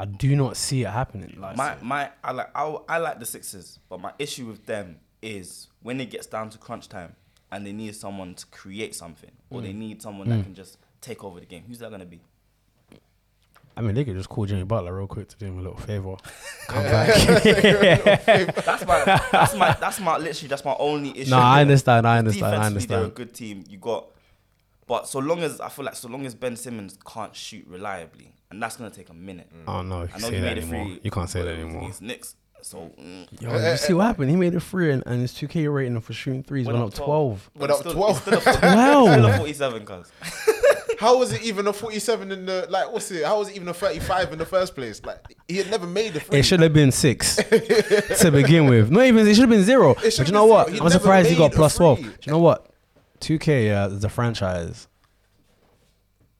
I 0.00 0.04
do 0.06 0.34
not 0.34 0.56
see 0.56 0.82
it 0.82 0.88
happening. 0.90 1.36
Like 1.38 1.56
my 1.56 1.76
my 1.82 2.10
I 2.24 2.32
like 2.32 2.50
I, 2.54 2.76
I 2.88 2.98
like 2.98 3.18
the 3.20 3.26
Sixers, 3.26 3.78
but 3.90 4.00
my 4.00 4.12
issue 4.18 4.46
with 4.46 4.64
them 4.66 4.96
is 5.20 5.68
when 5.82 6.00
it 6.00 6.10
gets 6.10 6.26
down 6.26 6.48
to 6.50 6.58
crunch 6.58 6.88
time 6.88 7.14
and 7.52 7.66
they 7.66 7.72
need 7.72 7.94
someone 7.94 8.34
to 8.34 8.46
create 8.46 8.94
something, 8.94 9.30
or 9.50 9.60
Mm. 9.60 9.64
they 9.64 9.72
need 9.74 10.00
someone 10.00 10.28
that 10.30 10.42
can 10.44 10.54
just 10.54 10.78
take 11.00 11.22
over 11.24 11.38
the 11.40 11.46
game. 11.46 11.64
Who's 11.68 11.80
that 11.80 11.90
gonna 11.90 12.06
be? 12.06 12.20
I 13.76 13.82
mean, 13.82 13.94
they 13.94 14.04
could 14.04 14.16
just 14.16 14.28
call 14.28 14.46
Jimmy 14.46 14.64
Butler 14.64 14.94
real 14.96 15.06
quick 15.06 15.28
to 15.28 15.36
do 15.36 15.46
him 15.46 15.58
a 15.58 15.62
little 15.62 15.76
favor. 15.78 16.16
Come 16.68 16.82
back. 16.84 17.06
That's 18.64 18.86
my 18.86 19.04
that's 19.32 19.54
my 19.54 19.72
that's 19.80 20.00
my 20.00 20.16
literally 20.18 20.48
that's 20.48 20.64
my 20.64 20.76
only 20.78 21.10
issue. 21.18 21.30
no, 21.30 21.38
I 21.38 21.60
understand. 21.62 22.06
I 22.06 22.18
understand. 22.18 22.56
I 22.56 22.66
understand. 22.66 23.00
they're 23.02 23.08
a 23.08 23.12
good 23.12 23.32
team. 23.34 23.64
You 23.68 23.78
got, 23.78 24.06
but 24.90 25.06
so 25.06 25.20
long 25.20 25.38
as 25.44 25.60
I 25.60 25.68
feel 25.68 25.84
like 25.84 25.94
so 25.94 26.08
long 26.08 26.26
as 26.26 26.34
Ben 26.34 26.56
Simmons 26.56 26.98
can't 27.06 27.34
shoot 27.36 27.64
reliably, 27.68 28.34
and 28.50 28.60
that's 28.60 28.76
gonna 28.76 28.90
take 28.90 29.08
a 29.08 29.14
minute. 29.14 29.48
Mm. 29.54 29.62
Oh, 29.68 29.72
I 29.72 29.76
don't 29.76 29.88
know 29.88 30.02
if 30.02 30.12
I 30.12 30.16
you 30.16 30.22
know 30.22 30.28
say 30.30 30.34
he 30.34 30.40
that 30.40 30.46
made 30.48 30.58
it 30.58 30.62
anymore. 30.64 30.84
free. 30.86 31.00
You 31.04 31.10
can't 31.12 31.30
say 31.30 31.42
that 31.42 31.48
it 31.48 31.60
anymore. 31.60 31.82
Against 31.82 32.02
Knicks, 32.02 32.34
so 32.60 32.90
mm, 33.00 33.40
Yo, 33.40 33.50
you 33.52 33.56
eh, 33.56 33.76
see 33.76 33.92
eh, 33.92 33.96
what 33.96 34.02
eh. 34.02 34.06
happened? 34.08 34.30
He 34.30 34.36
made 34.36 34.52
it 34.52 34.60
free, 34.60 34.90
and, 34.90 35.04
and 35.06 35.20
his 35.20 35.32
2K 35.32 35.72
rating 35.72 36.00
for 36.00 36.12
shooting 36.12 36.42
threes 36.42 36.66
went, 36.66 36.76
up 36.78 36.92
12. 36.92 37.50
But 37.54 37.70
Went 37.70 37.86
up 37.86 37.92
12. 37.92 38.10
it's 38.10 38.20
Still 38.20 38.34
a, 38.34 38.40
40 38.40 38.66
Wow. 38.66 39.12
still 39.12 39.26
a 39.26 39.38
forty-seven, 39.38 39.86
cuz. 39.86 40.12
How 40.98 41.18
was 41.18 41.32
it 41.32 41.42
even 41.42 41.68
a 41.68 41.72
47 41.72 42.32
in 42.32 42.46
the 42.46 42.66
like? 42.68 42.92
What's 42.92 43.12
it? 43.12 43.24
How 43.24 43.38
was 43.38 43.48
it 43.48 43.54
even 43.54 43.68
a 43.68 43.74
35 43.74 44.32
in 44.32 44.38
the 44.40 44.44
first 44.44 44.74
place? 44.74 45.00
Like 45.04 45.36
he 45.46 45.58
had 45.58 45.70
never 45.70 45.86
made 45.86 46.14
the. 46.14 46.36
It 46.36 46.42
should 46.42 46.60
have 46.60 46.74
been 46.74 46.90
six 46.90 47.36
to 47.36 48.30
begin 48.32 48.66
with. 48.68 48.90
Not 48.90 49.04
even, 49.04 49.26
it 49.26 49.34
should 49.34 49.42
have 49.42 49.50
been 49.50 49.62
zero. 49.62 49.94
But 49.94 50.18
you 50.18 50.32
know 50.32 50.46
been 50.46 50.50
what? 50.50 50.68
He 50.72 50.80
I'm 50.80 50.90
surprised 50.90 51.30
he 51.30 51.36
got 51.36 51.52
plus 51.52 51.76
12. 51.76 51.98
Do 52.00 52.04
you 52.04 52.32
know 52.32 52.40
what? 52.40 52.69
2K 53.20 53.70
uh, 53.90 53.94
is 53.94 54.04
a 54.04 54.08
franchise. 54.08 54.88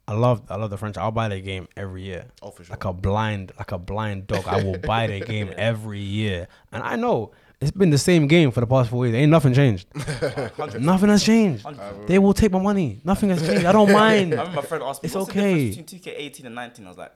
I 0.08 0.14
love 0.14 0.42
I 0.50 0.56
love 0.56 0.70
the 0.70 0.76
franchise. 0.76 1.00
I'll 1.02 1.12
buy 1.12 1.28
their 1.28 1.40
game 1.40 1.68
every 1.76 2.02
year. 2.02 2.26
Oh, 2.42 2.50
for 2.50 2.64
sure. 2.64 2.72
Like 2.72 2.84
a 2.84 2.92
blind, 2.92 3.52
like 3.58 3.70
a 3.70 3.78
blind 3.78 4.26
dog. 4.26 4.44
I 4.46 4.62
will 4.62 4.78
buy 4.78 5.06
their 5.06 5.20
game 5.34 5.52
every 5.56 6.00
year. 6.00 6.48
And 6.72 6.82
I 6.82 6.96
know 6.96 7.30
it's 7.60 7.70
been 7.70 7.90
the 7.90 7.98
same 7.98 8.26
game 8.26 8.50
for 8.50 8.60
the 8.60 8.66
past 8.66 8.90
four 8.90 9.06
years. 9.06 9.14
Ain't 9.16 9.30
nothing 9.30 9.54
changed. 9.54 9.86
nothing 10.80 11.10
has 11.10 11.22
changed. 11.22 11.64
They 12.08 12.18
will 12.18 12.32
take 12.32 12.50
my 12.50 12.58
money. 12.58 13.00
Nothing 13.04 13.28
has 13.30 13.46
changed. 13.46 13.66
I 13.66 13.72
don't 13.72 13.92
mind. 13.92 13.98
I 13.98 14.02
mind. 14.02 14.30
remember 14.32 14.56
my 14.56 14.62
friend 14.62 14.82
asked 14.82 15.02
me, 15.02 15.06
It's 15.06 15.14
"What's 15.14 15.30
okay. 15.30 15.68
the 15.70 15.76
difference 15.76 15.92
between 15.92 16.30
2K18 16.32 16.44
and 16.46 16.54
19?" 16.56 16.84
I 16.86 16.88
was 16.88 16.98
like, 16.98 17.12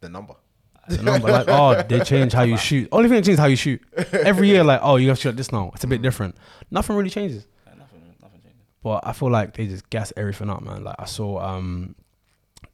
the 0.00 0.08
number. 0.08 0.34
The 0.88 1.02
number, 1.02 1.28
like, 1.32 1.48
oh, 1.48 1.82
they 1.88 1.98
change 2.00 2.32
how 2.32 2.44
you 2.44 2.56
shoot. 2.56 2.88
Only 2.92 3.08
thing 3.08 3.16
that 3.16 3.22
changes 3.24 3.34
is 3.34 3.40
how 3.40 3.46
you 3.46 3.56
shoot. 3.56 3.82
Every 4.12 4.46
year, 4.46 4.62
like, 4.62 4.78
oh, 4.84 4.94
you 4.94 5.08
have 5.08 5.18
to 5.18 5.22
shoot 5.22 5.36
this 5.36 5.50
now. 5.50 5.72
It's 5.74 5.82
a 5.82 5.88
bit 5.88 6.00
different. 6.00 6.36
Nothing 6.70 6.94
really 6.94 7.10
changes. 7.10 7.44
"Yeah, 7.66 7.72
"Nothing, 7.74 8.02
nothing 8.22 8.40
changed." 8.42 8.56
But 8.86 9.04
I 9.04 9.12
feel 9.14 9.30
like 9.30 9.56
they 9.56 9.66
just 9.66 9.90
gas 9.90 10.12
everything 10.16 10.48
up, 10.48 10.62
man. 10.62 10.84
Like 10.84 10.94
I 10.96 11.06
saw 11.06 11.40
um 11.40 11.96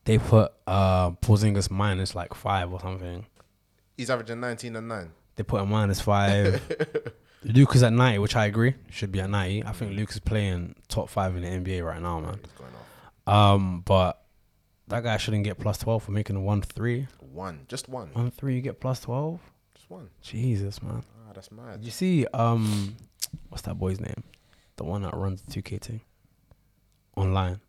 they 0.05 0.19
put 0.19 0.53
uh 0.67 1.13
Porzingis 1.13 1.71
minus 1.71 2.15
like 2.15 2.35
five 2.35 2.71
or 2.71 2.79
something. 2.81 3.25
He's 3.97 4.11
averaging 4.11 4.39
19 4.39 4.77
and 4.77 4.89
9. 4.89 5.11
They 5.37 5.43
put 5.43 5.63
a 5.63 5.65
minus 5.65 6.03
five. 6.03 6.61
Luke 7.45 7.75
is 7.75 7.83
at 7.83 7.95
ninety, 7.95 8.19
which 8.19 8.37
I 8.37 8.45
agree. 8.45 8.75
Should 8.91 9.11
be 9.11 9.21
at 9.21 9.31
ninety. 9.31 9.65
I 9.65 9.73
think 9.73 9.97
Luke 9.97 10.11
is 10.11 10.21
playing 10.21 10.75
top 10.89 11.09
five 11.09 11.35
in 11.35 11.45
the 11.45 11.49
NBA 11.49 11.83
right 11.83 12.03
now, 12.03 12.21
man. 12.21 12.41
He's 12.43 12.53
going 12.53 12.73
off. 12.75 13.35
Um, 13.35 13.81
but 13.81 14.23
that 14.89 15.03
guy 15.05 15.17
shouldn't 15.17 15.45
get 15.45 15.59
plus 15.59 15.79
twelve 15.79 16.03
for 16.03 16.13
making 16.13 16.37
a 16.37 16.41
one 16.43 16.61
three. 16.61 17.09
One. 17.21 17.65
Just 17.69 17.89
one. 17.89 18.11
One 18.13 18.31
three, 18.31 18.57
you 18.57 18.61
get 18.61 18.81
plus 18.81 19.01
twelve. 19.01 19.41
Just 19.75 19.89
one. 19.89 20.11
Jesus, 20.21 20.83
man. 20.83 21.03
Ah, 21.27 21.33
that's 21.33 21.51
mad. 21.51 21.83
You 21.83 21.91
see 21.91 22.27
um 22.35 22.97
what's 23.49 23.63
that 23.63 23.79
boy's 23.79 23.99
name? 23.99 24.23
The 24.77 24.85
one 24.85 25.03
that 25.03 25.14
runs 25.14 25.43
the 25.43 25.51
two 25.51 25.62
K 25.62 25.79
team. 25.79 26.01
Online. 27.16 27.61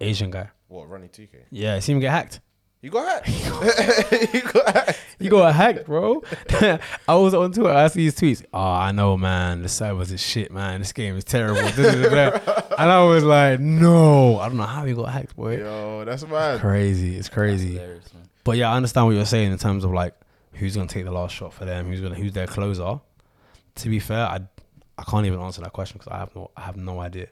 Asian 0.00 0.30
guy. 0.30 0.48
What, 0.68 0.88
running 0.88 1.08
2K? 1.08 1.44
Yeah, 1.50 1.78
see 1.80 1.92
him 1.92 2.00
get 2.00 2.10
hacked. 2.10 2.40
You 2.82 2.90
got 2.90 3.24
hacked. 3.24 4.34
you 4.34 4.42
got 4.42 4.74
hacked. 4.74 5.00
You 5.18 5.30
got 5.30 5.54
hacked, 5.54 5.86
bro. 5.86 6.22
I 7.08 7.14
was 7.14 7.34
on 7.34 7.52
Twitter. 7.52 7.70
I 7.70 7.88
see 7.88 8.04
his 8.04 8.14
tweets. 8.14 8.44
Oh, 8.52 8.60
I 8.60 8.92
know, 8.92 9.16
man. 9.16 9.62
The 9.62 9.68
servers 9.68 10.12
is 10.12 10.20
shit, 10.20 10.52
man. 10.52 10.80
This 10.80 10.92
game 10.92 11.16
is 11.16 11.24
terrible. 11.24 11.60
and 11.60 12.90
I 12.90 13.02
was 13.04 13.24
like, 13.24 13.60
no. 13.60 14.38
I 14.38 14.48
don't 14.48 14.58
know 14.58 14.64
how 14.64 14.84
he 14.84 14.94
got 14.94 15.10
hacked, 15.10 15.36
boy. 15.36 15.58
Yo, 15.58 16.04
that's 16.04 16.26
mad. 16.26 16.60
Crazy. 16.60 17.16
It's 17.16 17.28
crazy. 17.28 17.80
But 18.44 18.56
yeah, 18.58 18.70
I 18.70 18.76
understand 18.76 19.06
what 19.06 19.14
you're 19.14 19.24
saying 19.24 19.52
in 19.52 19.58
terms 19.58 19.84
of 19.84 19.92
like 19.92 20.14
who's 20.52 20.76
gonna 20.76 20.88
take 20.88 21.04
the 21.04 21.10
last 21.10 21.34
shot 21.34 21.52
for 21.52 21.64
them, 21.64 21.86
who's 21.86 22.00
gonna 22.00 22.14
who's 22.14 22.32
their 22.32 22.46
closer. 22.46 23.00
To 23.76 23.88
be 23.88 23.98
fair, 23.98 24.24
I 24.26 24.40
I 24.98 25.02
can't 25.04 25.26
even 25.26 25.40
answer 25.40 25.60
that 25.62 25.72
question 25.72 25.98
because 25.98 26.12
I 26.12 26.18
have 26.18 26.34
no 26.34 26.50
I 26.56 26.62
have 26.62 26.76
no 26.76 27.00
idea, 27.00 27.28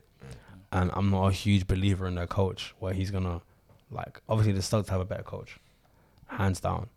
and 0.73 0.91
I'm 0.95 1.11
not 1.11 1.29
a 1.29 1.33
huge 1.33 1.67
believer 1.67 2.07
in 2.07 2.15
their 2.15 2.27
coach 2.27 2.75
where 2.79 2.93
he's 2.93 3.11
gonna 3.11 3.41
like 3.91 4.21
obviously 4.29 4.53
the 4.53 4.61
Stugs 4.61 4.89
have 4.89 5.01
a 5.01 5.05
better 5.05 5.23
coach, 5.23 5.59
hands 6.27 6.61
down, 6.61 6.89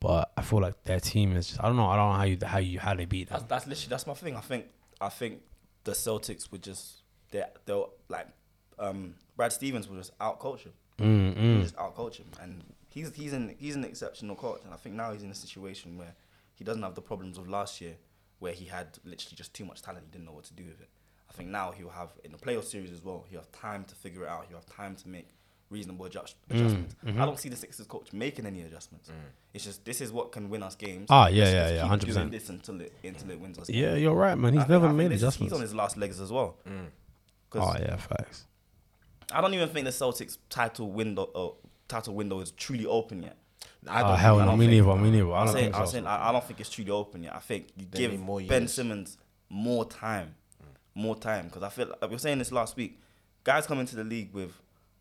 but 0.00 0.32
I 0.36 0.42
feel 0.42 0.60
like 0.60 0.82
their 0.84 1.00
team 1.00 1.36
is 1.36 1.48
just 1.48 1.62
I 1.62 1.66
don't 1.66 1.76
know 1.76 1.86
I 1.86 1.96
don't 1.96 2.10
know 2.10 2.16
how 2.16 2.24
you 2.24 2.38
how 2.44 2.58
you 2.58 2.78
how 2.80 2.94
they 2.94 3.04
beat 3.04 3.28
That's, 3.28 3.42
them. 3.42 3.48
that's 3.48 3.66
literally 3.66 3.90
that's 3.90 4.06
my 4.06 4.14
thing. 4.14 4.36
I 4.36 4.40
think 4.40 4.66
I 5.00 5.08
think 5.08 5.42
the 5.84 5.92
Celtics 5.92 6.50
would 6.50 6.62
just 6.62 7.02
they 7.30 7.44
they'll 7.64 7.90
like 8.08 8.26
um 8.78 9.14
Brad 9.36 9.52
Stevens 9.52 9.88
will 9.88 9.96
just 9.96 10.12
out 10.20 10.38
coach 10.38 10.64
him. 10.64 10.72
Mm, 10.98 11.36
mm. 11.36 11.62
just 11.62 11.78
out 11.78 11.94
coach 11.94 12.16
him, 12.18 12.26
and 12.42 12.64
he's 12.88 13.14
he's 13.14 13.32
an 13.32 13.54
he's 13.58 13.76
an 13.76 13.84
exceptional 13.84 14.34
coach. 14.34 14.60
And 14.64 14.74
I 14.74 14.76
think 14.76 14.96
now 14.96 15.12
he's 15.12 15.22
in 15.22 15.30
a 15.30 15.34
situation 15.34 15.96
where 15.96 16.14
he 16.54 16.64
doesn't 16.64 16.82
have 16.82 16.96
the 16.96 17.02
problems 17.02 17.38
of 17.38 17.48
last 17.48 17.80
year, 17.80 17.94
where 18.38 18.52
he 18.52 18.64
had 18.66 18.98
literally 19.04 19.36
just 19.36 19.52
too 19.54 19.64
much 19.64 19.82
talent. 19.82 20.04
He 20.06 20.10
didn't 20.10 20.26
know 20.26 20.32
what 20.32 20.44
to 20.44 20.54
do 20.54 20.64
with 20.64 20.80
it. 20.80 20.88
I 21.28 21.32
think 21.32 21.50
now 21.50 21.72
he'll 21.72 21.90
have 21.90 22.10
in 22.24 22.32
the 22.32 22.38
playoff 22.38 22.64
series 22.64 22.90
as 22.90 23.02
well. 23.04 23.24
He'll 23.28 23.40
have 23.40 23.52
time 23.52 23.84
to 23.84 23.94
figure 23.94 24.22
it 24.24 24.28
out. 24.28 24.46
He'll 24.48 24.56
have 24.58 24.66
time 24.66 24.96
to 24.96 25.08
make 25.08 25.28
reasonable 25.70 26.06
adjust- 26.06 26.36
Mm, 26.48 26.56
adjustments. 26.56 26.94
mm-hmm. 27.04 27.20
I 27.20 27.26
don't 27.26 27.38
see 27.38 27.50
the 27.50 27.56
Sixers 27.56 27.86
coach 27.86 28.12
making 28.14 28.46
any 28.46 28.62
adjustments. 28.62 29.10
It's 29.52 29.64
just 29.64 29.84
this 29.84 30.00
is 30.00 30.10
what 30.12 30.32
can 30.32 30.48
win 30.48 30.62
us 30.62 30.74
games. 30.74 31.08
Ah, 31.10 31.28
yeah, 31.28 31.44
Let's 31.44 31.52
yeah, 31.52 31.70
yeah, 31.84 31.96
100%. 31.96 32.30
This 32.30 32.48
until 32.48 32.80
it 32.80 32.92
until 33.04 33.30
it 33.30 33.38
wins 33.40 33.58
us. 33.58 33.68
Yeah, 33.68 33.88
games. 33.90 34.00
you're 34.02 34.14
right, 34.14 34.36
man. 34.38 34.54
He's 34.54 34.62
think- 34.62 34.70
never 34.70 34.86
think 34.86 34.96
made 34.96 35.10
this 35.10 35.20
adjustments. 35.22 35.52
He's 35.52 35.56
on 35.58 35.62
his 35.62 35.74
last 35.74 35.96
legs 35.98 36.20
as 36.20 36.32
well. 36.32 36.56
Mm. 36.66 36.86
'Cause 37.50 37.62
Oh 37.76 37.78
yeah, 37.80 37.96
facts. 37.96 38.46
I 39.30 39.40
don't 39.42 39.52
even 39.52 39.68
think 39.68 39.84
the 39.84 39.90
Celtics 39.90 40.38
title 40.48 40.90
window 40.90 41.24
uh, 41.34 41.66
title 41.86 42.14
window 42.14 42.40
is 42.40 42.50
truly 42.52 42.86
open 42.86 43.22
yet. 43.22 43.36
I 43.86 44.02
Oh 44.02 44.08
don't 44.08 44.18
hell 44.18 44.36
I 44.40 44.44
no, 44.44 44.50
don't 44.50 44.58
me 44.58 44.66
think- 44.66 44.86
neither. 44.86 45.00
Me 45.00 45.10
neither. 45.10 45.32
I 45.32 45.44
don't 45.44 45.52
saying, 45.52 45.64
think 45.66 45.76
I'm 45.76 45.86
so. 45.86 45.92
saying 45.92 46.06
I, 46.06 46.28
I 46.28 46.32
don't 46.32 46.44
think 46.44 46.60
it's 46.60 46.70
truly 46.70 46.90
open 46.90 47.22
yet. 47.22 47.34
I 47.34 47.38
think 47.38 47.68
you 47.76 47.86
They 47.90 47.98
give 47.98 48.10
need 48.12 48.20
more 48.20 48.40
Ben 48.40 48.62
years. 48.62 48.72
Simmons 48.72 49.18
more 49.48 49.84
time, 49.84 50.34
more 50.94 51.16
time 51.16 51.46
because 51.46 51.62
I 51.62 51.68
feel 51.68 51.86
like 51.88 52.00
we 52.02 52.08
were 52.08 52.18
saying 52.18 52.38
this 52.38 52.52
last 52.52 52.76
week. 52.76 53.00
Guys 53.44 53.66
come 53.66 53.78
into 53.80 53.96
the 53.96 54.04
league 54.04 54.32
with, 54.34 54.52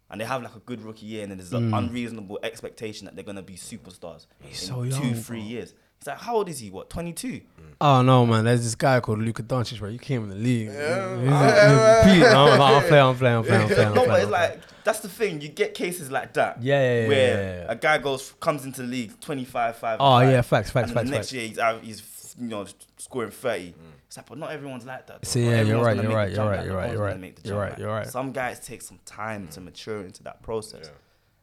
and 0.09 0.21
they 0.21 0.25
have 0.25 0.41
like 0.43 0.55
a 0.55 0.59
good 0.59 0.81
rookie 0.81 1.05
year, 1.07 1.23
and 1.23 1.31
then 1.31 1.37
there's 1.37 1.51
an 1.53 1.73
unreasonable 1.73 2.39
expectation 2.43 3.05
that 3.05 3.15
they're 3.15 3.25
gonna 3.25 3.41
be 3.41 3.55
superstars 3.55 4.25
in 4.41 4.49
Mm. 4.51 4.55
so 4.55 4.83
two, 4.85 5.15
three 5.15 5.39
bro. 5.41 5.47
years. 5.49 5.73
It's 5.97 6.07
like 6.07 6.19
how 6.19 6.35
old 6.35 6.49
is 6.49 6.59
he? 6.59 6.69
What 6.69 6.89
22? 6.89 7.41
Oh 7.79 8.01
no, 8.01 8.25
man! 8.25 8.45
There's 8.45 8.63
this 8.63 8.75
guy 8.75 8.99
called 8.99 9.19
Luka 9.19 9.43
Doncic, 9.43 9.77
bro. 9.79 9.89
You 9.89 9.99
came 9.99 10.23
in 10.23 10.29
the 10.29 10.35
league. 10.35 10.69
He's- 10.69 10.77
he's- 10.77 12.05
Pete, 12.05 12.21
no, 12.23 12.55
no, 12.57 12.63
I'm 12.63 12.83
playing, 12.83 13.05
I'm 13.05 13.15
playing, 13.15 13.35
I'm 13.35 13.43
playing, 13.43 13.61
I'm 13.61 13.67
playing. 13.67 13.87
I'm 13.89 13.93
No, 13.93 14.05
playing, 14.05 14.09
but 14.09 14.17
it's 14.17 14.25
I'm 14.25 14.31
like 14.31 14.61
that's 14.83 14.99
the 15.01 15.09
thing. 15.09 15.41
You 15.41 15.49
get 15.49 15.73
cases 15.73 16.09
like 16.09 16.33
that. 16.33 16.61
Yeah, 16.63 16.79
yeah, 16.79 17.01
yeah, 17.01 17.07
Where 17.07 17.27
yeah, 17.37 17.65
yeah. 17.65 17.71
a 17.71 17.75
guy 17.75 17.97
goes 17.97 18.33
comes 18.39 18.65
into 18.65 18.81
the 18.81 18.87
league 18.87 19.19
25, 19.19 19.75
5. 19.75 19.97
Oh, 19.99 20.03
five, 20.03 20.31
yeah, 20.31 20.41
facts, 20.41 20.71
facts, 20.71 20.89
and 20.89 20.97
then 20.97 21.05
facts, 21.05 21.09
The 21.09 21.15
next 21.15 21.27
facts. 21.27 21.33
year 21.33 21.47
he's 21.49 21.59
out, 21.59 21.83
he's 21.83 22.35
you 22.39 22.47
know 22.47 22.65
scoring 22.97 23.31
30. 23.31 23.75
It's 24.07 24.17
like, 24.17 24.25
but 24.27 24.37
not 24.37 24.51
everyone's 24.51 24.85
like 24.85 25.05
that. 25.07 25.21
though. 25.21 25.27
See, 25.27 25.43
Not 25.43 25.49
yeah, 25.49 25.55
you're 25.57 25.59
everyone's 25.61 25.85
right, 25.85 25.95
gonna 25.97 26.09
you're 26.09 26.17
right, 26.17 26.31
you're 26.31 26.45
right, 26.45 26.65
you're 26.65 26.75
right, 26.75 26.91
you're 26.91 27.01
right, 27.01 27.39
you're 27.43 27.59
right, 27.59 27.77
you're 27.79 27.89
right. 27.89 28.07
Some 28.07 28.31
guys 28.31 28.59
take 28.59 28.81
some 28.81 28.99
time 29.05 29.49
to 29.49 29.59
mm. 29.59 29.65
mature 29.65 30.01
into 30.01 30.23
that 30.23 30.41
process, 30.41 30.89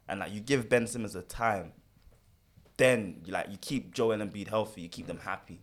and 0.08 0.20
like 0.20 0.32
you 0.32 0.40
give 0.40 0.68
Ben 0.68 0.86
Simmons 0.86 1.12
the 1.12 1.22
time, 1.22 1.72
then 2.76 3.20
you 3.24 3.32
like 3.32 3.50
you 3.50 3.58
keep 3.60 3.94
Joel 3.94 4.18
Embiid 4.18 4.48
healthy, 4.48 4.82
you 4.82 4.88
keep 4.88 5.06
them 5.06 5.18
happy, 5.18 5.60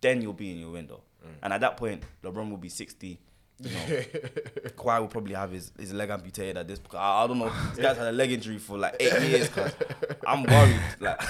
then 0.00 0.22
you'll 0.22 0.32
be 0.32 0.50
in 0.50 0.58
your 0.58 0.70
window. 0.70 1.02
Mm. 1.24 1.30
And 1.42 1.52
at 1.52 1.60
that 1.60 1.76
point, 1.76 2.02
LeBron 2.22 2.50
will 2.50 2.56
be 2.56 2.68
60. 2.68 3.18
You 3.60 3.70
know, 3.70 3.78
Kawhi 4.76 5.00
will 5.00 5.08
probably 5.08 5.34
have 5.34 5.50
his, 5.50 5.72
his 5.78 5.92
leg 5.92 6.10
amputated 6.10 6.56
at 6.58 6.68
this. 6.68 6.80
I, 6.94 7.24
I 7.24 7.26
don't 7.26 7.38
know. 7.38 7.50
This 7.70 7.78
guy's 7.78 7.96
had 7.96 8.06
a 8.06 8.12
leg 8.12 8.30
injury 8.30 8.58
for 8.58 8.78
like 8.78 8.94
eight 9.00 9.20
years. 9.28 9.48
Cause 9.48 9.74
I'm 10.26 10.44
worried. 10.44 10.80
Like 11.00 11.20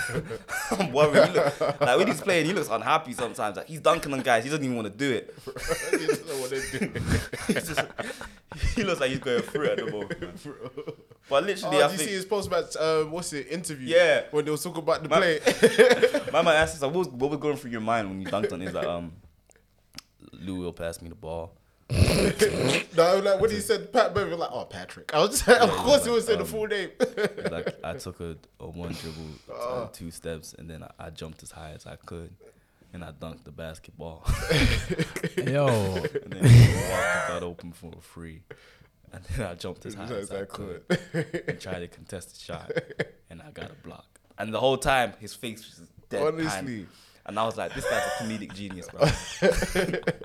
I'm 0.72 0.93
worried. 0.93 1.33
Look, 1.33 1.61
like 1.81 1.99
when 1.99 2.07
he's 2.07 2.20
playing, 2.20 2.45
he 2.47 2.53
looks 2.53 2.68
unhappy 2.68 3.14
sometimes. 3.14 3.57
Like 3.57 3.66
he's 3.68 3.81
dunking 3.81 4.12
on 4.12 4.20
guys. 4.20 4.45
He 4.45 4.51
doesn't 4.51 4.62
even 4.64 4.76
want 4.76 4.89
to 4.93 4.95
do 4.99 5.11
it. 5.11 5.35
you 5.93 6.07
just 6.07 6.26
know 6.26 6.35
what 6.39 6.51
they 6.51 6.61
do. 6.79 6.93
He's 7.47 7.66
just, 7.68 7.87
he 8.74 8.85
looks 8.85 9.01
like 9.01 9.11
he's 9.11 9.20
going 9.20 9.43
through 9.43 9.66
at 9.70 9.76
the 9.79 9.91
moment. 9.91 10.20
man. 10.20 10.55
But 11.31 11.45
literally, 11.45 11.76
Oh, 11.79 11.85
I 11.85 11.89
did 11.89 11.93
you 11.93 11.99
see 11.99 12.05
think 12.05 12.11
his 12.16 12.24
post 12.26 12.51
match? 12.51 12.76
Um, 12.76 13.11
what's 13.11 13.33
it? 13.33 13.47
Interview. 13.49 13.89
Yeah. 13.97 14.22
When 14.31 14.45
they 14.45 14.51
was 14.51 14.62
talking 14.62 14.83
about 14.83 15.03
the 15.03 15.09
Man- 15.09 15.20
play. 15.20 16.31
my 16.33 16.43
man 16.43 16.57
asked 16.57 16.74
us, 16.76 16.83
like, 16.83 16.91
what 16.93 16.99
was, 16.99 17.09
what 17.09 17.31
was 17.31 17.39
going 17.41 17.57
through 17.57 17.70
your 17.70 17.81
mind 17.81 18.09
when 18.09 18.20
you 18.20 18.26
dunked 18.26 18.53
on? 18.53 18.61
He's 18.61 18.72
like, 18.74 18.87
um, 18.87 19.12
Lou 20.33 20.57
will 20.61 20.72
pass 20.72 21.01
me 21.03 21.09
the 21.09 21.14
ball. 21.14 21.53
no, 22.97 23.20
like 23.24 23.41
when 23.41 23.51
he 23.51 23.61
said 23.61 23.93
Pat 23.93 24.14
Beverley, 24.14 24.36
like, 24.36 24.51
oh 24.53 24.64
Patrick. 24.66 25.14
I 25.14 25.20
was 25.20 25.30
just, 25.43 25.49
of 25.61 25.70
he 25.70 25.76
course 25.76 25.99
was 26.01 26.05
he 26.07 26.11
would 26.11 26.22
say 26.24 26.36
like, 26.36 26.39
the 26.39 26.45
um, 26.45 26.51
full 26.51 26.66
name. 26.66 26.91
Like 27.51 27.76
I 27.82 27.95
took 27.99 28.20
a, 28.20 28.36
a 28.61 28.66
one 28.68 28.93
dribble, 28.93 29.22
Oh. 29.51 29.82
uh, 29.84 29.89
two 29.93 30.11
steps, 30.11 30.55
and 30.59 30.68
then 30.68 30.82
I, 30.82 31.07
I 31.07 31.11
jumped 31.11 31.43
as 31.43 31.51
high 31.51 31.70
as 31.74 31.86
I 31.86 31.97
could, 31.97 32.34
and 32.93 33.03
I 33.03 33.12
dunked 33.12 33.45
the 33.45 33.53
basketball. 33.53 34.22
Yo, 35.36 35.66
and 35.66 36.32
then 36.32 36.45
he 36.45 36.74
walked 36.91 37.28
got 37.28 37.43
open 37.43 37.72
for 37.72 37.93
a 37.97 38.01
free, 38.03 38.43
and 39.12 39.24
then 39.24 39.47
I 39.47 39.55
jumped 39.55 39.86
as 39.86 39.95
high 39.95 40.05
As 40.05 40.11
as 40.11 40.30
I 40.30 40.43
I 40.43 40.45
could 40.45 40.82
and 41.47 41.59
tried 41.61 41.80
to 41.80 41.89
contest 41.89 42.34
the 42.34 42.45
shot, 42.45 42.70
and 43.30 43.41
I 43.41 43.51
got 43.51 43.70
a 43.70 43.74
block. 43.86 44.20
And 44.39 44.53
the 44.53 44.61
whole 44.61 44.76
time, 44.78 45.14
his 45.20 45.34
face 45.34 45.64
was 45.66 45.89
dead. 46.11 46.22
Honestly. 46.22 46.86
And 47.29 47.39
I 47.39 47.45
was 47.45 47.59
like, 47.59 47.74
this 47.74 47.85
guy's 47.85 48.03
a 48.07 48.24
comedic 48.24 48.55
genius, 48.55 48.89
bro. 48.89 49.01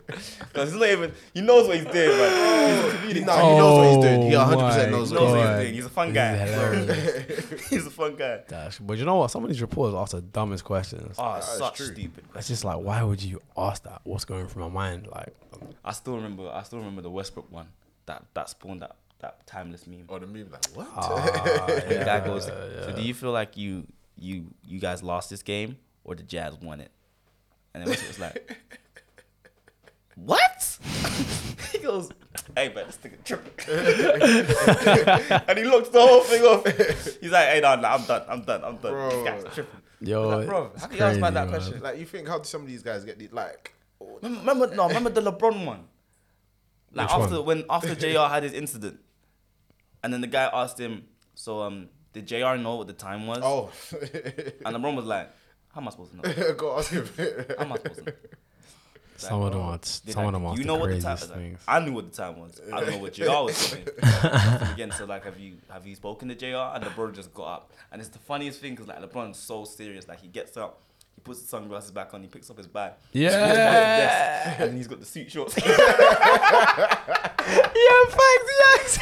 Because 0.53 0.71
he's 0.71 0.79
not 0.79 0.89
even, 0.89 1.11
he 1.33 1.41
knows 1.41 1.67
what 1.67 1.75
he's 1.75 1.85
doing, 1.85 2.17
man. 2.17 2.69
He's 2.69 2.93
a 2.93 2.97
comedic 2.97 3.25
Nah, 3.25 3.35
he 3.41 3.57
knows 3.57 3.77
what 3.77 3.87
he's 3.87 3.97
doing. 4.05 4.21
He 4.29 4.35
Oh 4.35 4.39
100% 4.45 4.91
knows 4.91 5.09
He 5.09 5.15
what 5.15 5.21
knows 5.23 5.31
what 5.31 5.49
he's 5.49 5.59
doing. 5.65 5.73
He's 5.73 5.85
a 5.85 5.89
fun 5.89 6.13
guy. 6.13 6.35
he's 7.69 7.85
a 7.87 7.89
fun 7.89 8.15
guy. 8.15 8.41
Dash. 8.47 8.79
But 8.79 8.97
you 8.97 9.05
know 9.05 9.17
what? 9.17 9.31
Some 9.31 9.43
of 9.43 9.49
these 9.49 9.61
reporters 9.61 9.95
ask 9.95 10.11
the 10.13 10.21
dumbest 10.21 10.63
questions. 10.63 11.15
Oh, 11.19 11.35
it's 11.35 11.57
such 11.57 11.75
true. 11.75 11.87
stupid 11.87 12.23
It's 12.35 12.47
just 12.47 12.63
like, 12.63 12.77
why 12.77 13.03
would 13.03 13.21
you 13.21 13.41
ask 13.57 13.83
that? 13.83 14.01
What's 14.03 14.23
going 14.25 14.47
through 14.47 14.63
my 14.63 14.69
mind? 14.69 15.07
Like, 15.07 15.35
I 15.83 15.91
still 15.91 16.15
remember. 16.15 16.49
I 16.53 16.63
still 16.63 16.79
remember 16.79 17.01
the 17.01 17.11
Westbrook 17.11 17.51
one. 17.51 17.67
That 18.05 18.23
that 18.33 18.49
spawned 18.49 18.81
that 18.81 18.95
that 19.19 19.45
timeless 19.47 19.87
meme. 19.87 20.05
Or 20.07 20.19
the 20.19 20.27
meme, 20.27 20.49
like, 20.51 20.65
what? 20.73 20.87
ah, 20.95 21.65
And 21.67 21.89
the 21.89 21.95
guy 22.05 22.17
yeah, 22.17 22.25
goes, 22.25 22.47
yeah. 22.47 22.85
"So 22.85 22.93
do 22.95 23.01
you 23.01 23.13
feel 23.13 23.31
like 23.31 23.57
you 23.57 23.87
you 24.17 24.45
you 24.65 24.79
guys 24.79 25.01
lost 25.03 25.29
this 25.29 25.41
game 25.41 25.77
or 26.03 26.15
the 26.15 26.23
Jazz 26.23 26.55
won 26.61 26.79
it?" 26.81 26.91
And 27.73 27.81
then 27.83 27.89
Westbrook 27.89 28.09
was 28.09 28.19
like, 28.19 28.57
"What?" 30.15 30.77
he 31.71 31.79
goes, 31.79 32.09
"Hey, 32.55 32.71
man, 32.73 32.85
this 32.87 32.97
nigga 33.03 33.23
tripping." 33.23 33.53
and 35.47 35.57
he 35.57 35.65
looked 35.65 35.91
the 35.91 36.01
whole 36.01 36.21
thing 36.21 36.41
off. 36.43 36.65
He's 37.19 37.31
like, 37.31 37.47
"Hey, 37.49 37.59
no, 37.61 37.75
no, 37.75 37.87
I'm 37.87 38.03
done. 38.05 38.23
I'm 38.27 38.41
done. 38.41 38.63
I'm 38.63 38.77
done. 38.77 38.91
Bro. 38.91 39.09
This 39.09 39.43
guy's 39.43 39.53
tripping." 39.53 39.81
Yo, 40.01 40.27
Like, 40.27 40.47
bro, 40.47 40.71
how 40.77 40.87
can 40.87 40.97
you 40.97 41.03
ask 41.03 41.17
about 41.17 41.33
that 41.33 41.49
man. 41.49 41.53
question? 41.61 41.81
Like, 41.81 41.97
you 41.97 42.05
think, 42.05 42.27
how 42.27 42.37
do 42.37 42.43
some 42.43 42.61
of 42.61 42.67
these 42.67 42.83
guys 42.83 43.05
get 43.05 43.17
the, 43.19 43.29
like, 43.29 43.73
oh, 44.01 44.19
Remember, 44.21 44.39
remember 44.65 44.75
no, 44.75 44.87
remember 44.89 45.09
the 45.09 45.21
LeBron 45.21 45.65
one. 45.65 45.85
Like 46.91 47.07
Which 47.07 47.23
after 47.23 47.35
one? 47.37 47.45
when 47.45 47.63
after 47.69 47.95
J.R. 47.95 48.29
had 48.29 48.43
his 48.43 48.51
incident, 48.53 48.99
and 50.03 50.13
then 50.13 50.19
the 50.21 50.27
guy 50.27 50.49
asked 50.53 50.77
him, 50.79 51.05
"So 51.35 51.61
um, 51.61 51.87
did 52.11 52.27
J.R. 52.27 52.57
know 52.57 52.75
what 52.75 52.87
the 52.87 52.93
time 52.93 53.25
was?" 53.27 53.39
oh. 53.41 53.71
And 54.65 54.75
LeBron 54.75 54.95
was 54.95 55.05
like, 55.05 55.31
"How 55.73 55.81
am 55.81 55.87
I 55.87 55.91
supposed 55.91 56.11
to 56.11 56.17
know? 56.17 56.53
Go 56.57 56.77
ask 56.77 56.91
him. 56.91 57.07
How 57.57 57.63
am 57.65 57.71
I 57.73 57.75
supposed 57.77 57.99
to 57.99 58.05
know?" 58.05 58.11
Some 59.15 59.41
of 59.43 59.51
them 59.53 59.61
are, 59.61 59.77
They're 59.77 60.13
some 60.13 60.25
of 60.25 60.33
them 60.33 60.45
are 60.45 60.51
you 60.53 60.63
the 60.63 60.65
know 60.65 60.75
what 60.75 60.89
the 60.89 60.95
time 60.99 61.15
craziest 61.15 61.21
was? 61.21 61.29
Like, 61.29 61.39
things. 61.39 61.59
I 61.67 61.79
knew 61.79 61.93
what 61.93 62.11
the 62.11 62.17
time 62.17 62.39
was. 62.39 62.59
I 62.73 62.79
don't 62.81 62.89
know 62.91 62.97
what 62.97 63.13
J.R. 63.13 63.43
was 63.45 63.71
doing. 63.71 63.87
Again, 64.73 64.91
so 64.91 65.05
like, 65.05 65.23
have 65.23 65.39
you 65.39 65.53
have 65.71 65.85
you 65.87 65.95
spoken 65.95 66.27
to 66.29 66.35
J.R. 66.35 66.75
And 66.75 66.83
LeBron 66.83 67.13
just 67.15 67.33
got 67.33 67.43
up, 67.47 67.71
and 67.91 68.01
it's 68.01 68.09
the 68.09 68.19
funniest 68.19 68.59
thing 68.59 68.73
because 68.73 68.87
like 68.87 68.99
LeBron's 68.99 69.37
so 69.37 69.63
serious. 69.63 70.07
Like 70.09 70.19
he 70.19 70.27
gets 70.27 70.57
up, 70.57 70.81
he 71.15 71.21
puts 71.21 71.41
the 71.41 71.47
sunglasses 71.47 71.91
back 71.91 72.13
on, 72.13 72.21
he 72.23 72.27
picks 72.27 72.49
up 72.49 72.57
his 72.57 72.67
bag, 72.67 72.93
Yeah. 73.13 73.29
he 73.29 73.35
goes 73.37 73.55
past 73.55 73.55
the 73.55 74.47
desk, 74.49 74.59
and 74.59 74.69
then 74.71 74.77
he's 74.77 74.87
got 74.87 74.99
the 74.99 75.05
suit 75.05 75.31
shorts. 75.31 75.55
Yeah, 75.57 75.63
facts, 78.09 78.51
yes. 78.59 78.99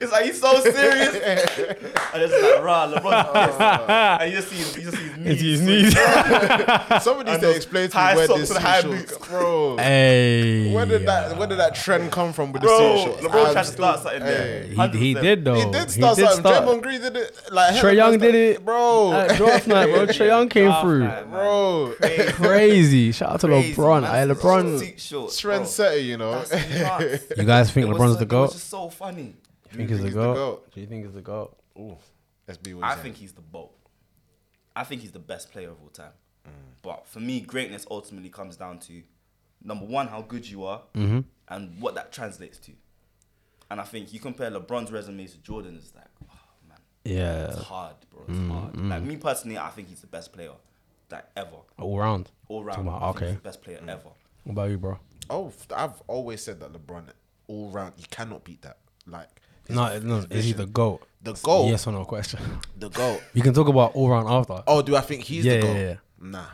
It's 0.00 0.10
like 0.12 0.24
he's 0.24 0.40
so 0.40 0.58
serious. 0.60 1.14
and 1.14 2.22
it's 2.22 2.32
like, 2.42 2.64
rah, 2.64 2.90
LeBron's 2.90 3.28
pissed. 3.48 3.60
Uh. 3.60 4.18
and 4.20 4.30
you 4.32 4.36
just 4.38 4.48
see 4.48 4.56
his, 4.56 4.76
you 4.76 4.82
just 4.84 4.96
see 4.96 5.02
his 5.08 5.16
knees. 5.18 5.30
Into 5.30 5.44
his 5.44 5.60
knees. 5.60 7.02
Somebody 7.02 7.30
And 7.32 7.40
to 7.42 7.54
explain 7.54 7.90
to 7.90 7.96
me 7.98 8.14
where 8.16 8.26
socks 8.26 8.40
this 8.40 8.50
and 8.50 8.58
high 8.60 8.80
suit 8.80 8.90
boots. 9.08 9.28
bro. 9.28 9.76
hey. 9.76 10.72
Where 10.74 10.86
did 10.86 11.06
that 11.06 11.36
Where 11.36 11.46
did 11.46 11.58
that 11.58 11.74
trend 11.74 12.10
come 12.12 12.32
from 12.32 12.52
with 12.52 12.62
the 12.62 12.68
Bro, 12.68 12.78
suit 12.96 13.04
shorts? 13.04 13.22
LeBron 13.26 13.46
I'm 13.46 13.52
tried 13.52 13.62
to 13.64 13.68
start 13.72 14.00
something 14.00 14.20
there. 14.22 14.62
Hey. 14.62 14.68
He, 14.68 14.98
he 14.98 15.14
100%. 15.14 15.20
did 15.22 15.44
though. 15.44 15.54
He 15.54 15.70
did 15.70 15.90
start 15.90 16.16
something. 16.16 16.44
Draymond 16.52 16.82
Green 16.82 17.00
did 17.02 17.16
it. 17.16 17.40
Like 17.52 17.74
Trae 17.76 17.94
Young 17.94 18.18
did 18.18 18.34
it 18.34 18.64
bro. 18.64 19.12
At 19.12 19.36
draft 19.36 19.66
night, 19.66 19.86
bro. 19.86 20.06
Trae 20.06 20.26
Young 20.28 20.48
came 20.48 20.72
through. 20.80 21.08
bro, 21.30 21.94
Crazy. 22.00 22.32
Crazy. 22.32 23.12
Shout 23.12 23.32
out 23.32 23.40
to 23.40 23.48
LeBron. 23.48 24.02
man. 24.02 24.28
Hey, 24.28 24.34
LeBron. 24.34 24.78
Suit 24.78 25.00
shorts, 25.00 25.40
bro. 25.42 25.60
trendsetter, 25.60 26.02
you 26.04 26.16
know. 26.16 26.42
You 27.36 27.44
guys 27.44 27.70
think 27.70 27.86
LeBron's 27.86 28.16
the 28.18 28.24
It 28.24 28.44
It's 28.44 28.54
just 28.54 28.70
so 28.70 28.88
funny. 28.88 29.34
You 29.70 29.76
think 29.76 29.88
he's 29.90 29.98
the 29.98 30.04
he's 30.06 30.14
the 30.14 30.20
goat? 30.20 30.34
GOAT? 30.34 30.72
Do 30.74 30.80
you 30.80 30.86
think 30.86 31.04
he's 31.04 31.14
the 31.14 31.20
goat? 31.22 31.56
Ooh, 31.78 31.96
let's 32.48 32.58
be 32.58 32.74
what 32.74 32.84
I 32.84 32.94
he's 32.94 33.02
think 33.02 33.16
he's 33.16 33.32
the 33.32 33.40
boat. 33.40 33.72
I 34.74 34.84
think 34.84 35.00
he's 35.02 35.12
the 35.12 35.18
best 35.18 35.50
player 35.52 35.70
of 35.70 35.80
all 35.82 35.88
time. 35.88 36.12
Mm. 36.46 36.50
But 36.82 37.06
for 37.06 37.20
me, 37.20 37.40
greatness 37.40 37.86
ultimately 37.90 38.30
comes 38.30 38.56
down 38.56 38.78
to 38.80 39.02
number 39.62 39.84
one, 39.84 40.08
how 40.08 40.22
good 40.22 40.48
you 40.48 40.64
are, 40.64 40.82
Mm-hmm. 40.94 41.20
and 41.48 41.80
what 41.80 41.94
that 41.96 42.12
translates 42.12 42.58
to. 42.58 42.72
And 43.70 43.80
I 43.80 43.84
think 43.84 44.12
you 44.12 44.18
compare 44.20 44.50
LeBron's 44.50 44.90
resume 44.90 45.26
to 45.26 45.38
Jordan's, 45.38 45.84
it's 45.84 45.94
like, 45.94 46.06
oh 46.24 46.68
man, 46.68 46.78
Yeah. 47.04 47.46
it's 47.48 47.58
hard, 47.62 47.94
bro. 48.10 48.24
It's 48.28 48.38
mm, 48.38 48.50
hard. 48.50 48.72
Mm. 48.74 48.88
Like 48.90 49.02
me 49.02 49.16
personally, 49.16 49.58
I 49.58 49.68
think 49.70 49.88
he's 49.88 50.00
the 50.00 50.06
best 50.08 50.32
player 50.32 50.52
that 51.10 51.30
ever, 51.36 51.56
All 51.78 51.98
round. 51.98 52.30
all 52.48 52.64
round. 52.64 52.80
about- 52.88 53.02
I 53.02 53.06
think 53.12 53.16
okay. 53.16 53.26
he's 53.26 53.34
the 53.36 53.42
best 53.42 53.62
player 53.62 53.80
ever. 53.86 54.10
What 54.44 54.52
about 54.52 54.70
you, 54.70 54.78
bro? 54.78 54.98
Oh, 55.28 55.52
I've 55.76 56.00
always 56.08 56.42
said 56.42 56.58
that 56.60 56.72
LeBron, 56.72 57.04
all 57.46 57.70
round, 57.70 57.94
you 57.98 58.04
cannot 58.10 58.42
beat 58.44 58.62
that. 58.62 58.78
Like, 59.06 59.28
his- 59.28 59.39
No, 59.74 59.98
no. 60.00 60.26
Is 60.30 60.44
he 60.44 60.52
the 60.52 60.66
goat? 60.66 61.06
The 61.22 61.34
GOAT? 61.34 61.68
Yes 61.68 61.86
or 61.86 61.92
no 61.92 62.04
question. 62.04 62.40
the 62.78 62.88
goat? 62.88 63.22
You 63.34 63.42
can 63.42 63.52
talk 63.54 63.68
about 63.68 63.92
all 63.94 64.08
round 64.08 64.28
after. 64.28 64.62
Oh, 64.66 64.80
do 64.82 64.96
I 64.96 65.00
think 65.02 65.22
he's 65.24 65.44
Yeah, 65.44 65.56
the 65.56 65.60
goat? 65.62 65.74
yeah, 65.74 65.80
yeah. 65.80 65.96
Nah, 66.18 66.46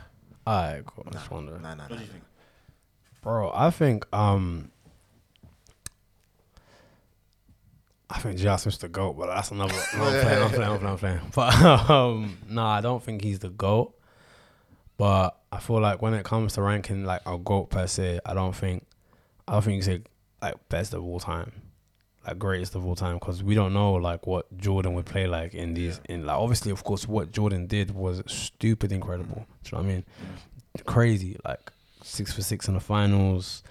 Alright, 0.47 0.85
cool. 0.85 1.05
I 1.07 1.11
just 1.11 1.31
wonder. 1.31 1.57
nah, 1.59 1.73
nah, 1.75 1.83
What 1.87 1.97
do 1.97 2.03
you 2.03 2.09
think? 2.11 2.23
Bro, 3.21 3.51
I 3.53 3.69
think 3.71 4.05
um 4.13 4.71
I 8.09 8.19
think 8.19 8.37
J.R. 8.37 8.57
Smith's 8.57 8.77
the 8.77 8.87
GOAT, 8.87 9.13
but 9.13 9.27
that's 9.27 9.51
another 9.51 9.73
no, 9.73 9.79
I'm 10.03 10.21
playing, 10.23 10.43
I'm 10.43 10.49
playing, 10.51 10.71
I'm 10.71 10.97
playing, 10.97 11.19
I'm 11.19 11.31
playing. 11.31 11.31
But 11.35 11.89
um 11.89 12.37
nah, 12.49 12.69
I 12.75 12.81
don't 12.81 13.03
think 13.03 13.21
he's 13.21 13.39
the 13.39 13.49
GOAT. 13.49 13.93
But 14.97 15.37
I 15.51 15.59
feel 15.59 15.79
like 15.79 16.01
when 16.01 16.13
it 16.13 16.23
comes 16.23 16.53
to 16.53 16.61
ranking 16.61 17.03
like 17.05 17.21
a 17.25 17.37
GOAT 17.37 17.69
per 17.69 17.85
se, 17.87 18.19
I 18.25 18.33
don't 18.33 18.55
think 18.55 18.85
I 19.47 19.53
don't 19.53 19.61
think 19.63 19.75
you 19.77 19.81
say 19.81 20.01
like 20.41 20.55
best 20.69 20.93
of 20.93 21.03
all 21.03 21.19
time. 21.19 21.51
Greatest 22.35 22.75
of 22.75 22.85
all 22.85 22.95
time 22.95 23.15
because 23.15 23.43
we 23.43 23.55
don't 23.55 23.73
know 23.73 23.93
like 23.93 24.27
what 24.27 24.45
Jordan 24.57 24.93
would 24.93 25.05
play 25.05 25.27
like 25.27 25.53
in 25.53 25.73
these 25.73 25.99
in 26.09 26.25
like 26.25 26.37
obviously 26.37 26.71
of 26.71 26.83
course 26.83 27.07
what 27.07 27.31
Jordan 27.31 27.67
did 27.67 27.91
was 27.91 28.21
stupid 28.27 28.91
incredible. 28.91 29.45
Do 29.63 29.69
you 29.69 29.77
know 29.77 29.83
what 29.83 29.89
I 29.89 29.93
mean? 29.93 30.05
Crazy 30.85 31.37
like 31.45 31.71
six 32.03 32.33
for 32.33 32.41
six 32.41 32.67
in 32.67 32.73
the 32.73 32.79
finals 32.79 33.63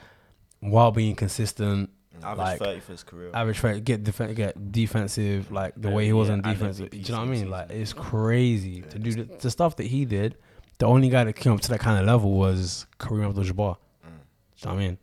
while 0.61 0.91
being 0.91 1.15
consistent. 1.15 1.91
Average 2.23 2.39
like, 2.39 2.59
thirty 2.59 2.81
for 2.81 2.93
his 2.93 3.03
career. 3.03 3.31
Average 3.35 3.63
rate, 3.63 3.85
get 3.85 4.03
def- 4.03 4.35
get 4.35 4.73
defensive 4.73 5.53
like 5.53 5.75
the 5.77 5.91
Yeah, 5.91 5.95
way 5.95 6.07
he 6.07 6.13
was 6.15 6.29
yeah, 6.29 6.35
on 6.35 6.41
and 6.45 6.59
defensive. 6.59 6.91
Do 6.91 6.97
you 6.97 7.05
know 7.13 7.19
what 7.19 7.29
I 7.29 7.31
mean? 7.31 7.51
Like 7.51 7.71
it's 7.71 7.93
crazy 7.93 8.81
to 8.83 8.99
do 8.99 9.13
the, 9.13 9.25
the 9.41 9.51
stuff 9.51 9.77
that 9.77 9.87
he 9.87 10.05
did. 10.07 10.37
The 10.79 10.87
only 10.87 11.09
guy 11.11 11.25
that 11.25 11.35
came 11.35 11.53
up 11.53 11.61
to 11.61 11.69
that 11.71 11.81
kind 11.81 11.99
of 12.01 12.07
level 12.07 12.33
was 12.33 12.87
Kareem 12.99 13.27
Abdul-Jabbar. 13.29 13.77
Mm. 13.77 13.79
Do 14.03 14.09
you 14.09 14.11
know 14.11 14.17
what 14.63 14.69
I 14.73 14.77
mean? 14.77 14.99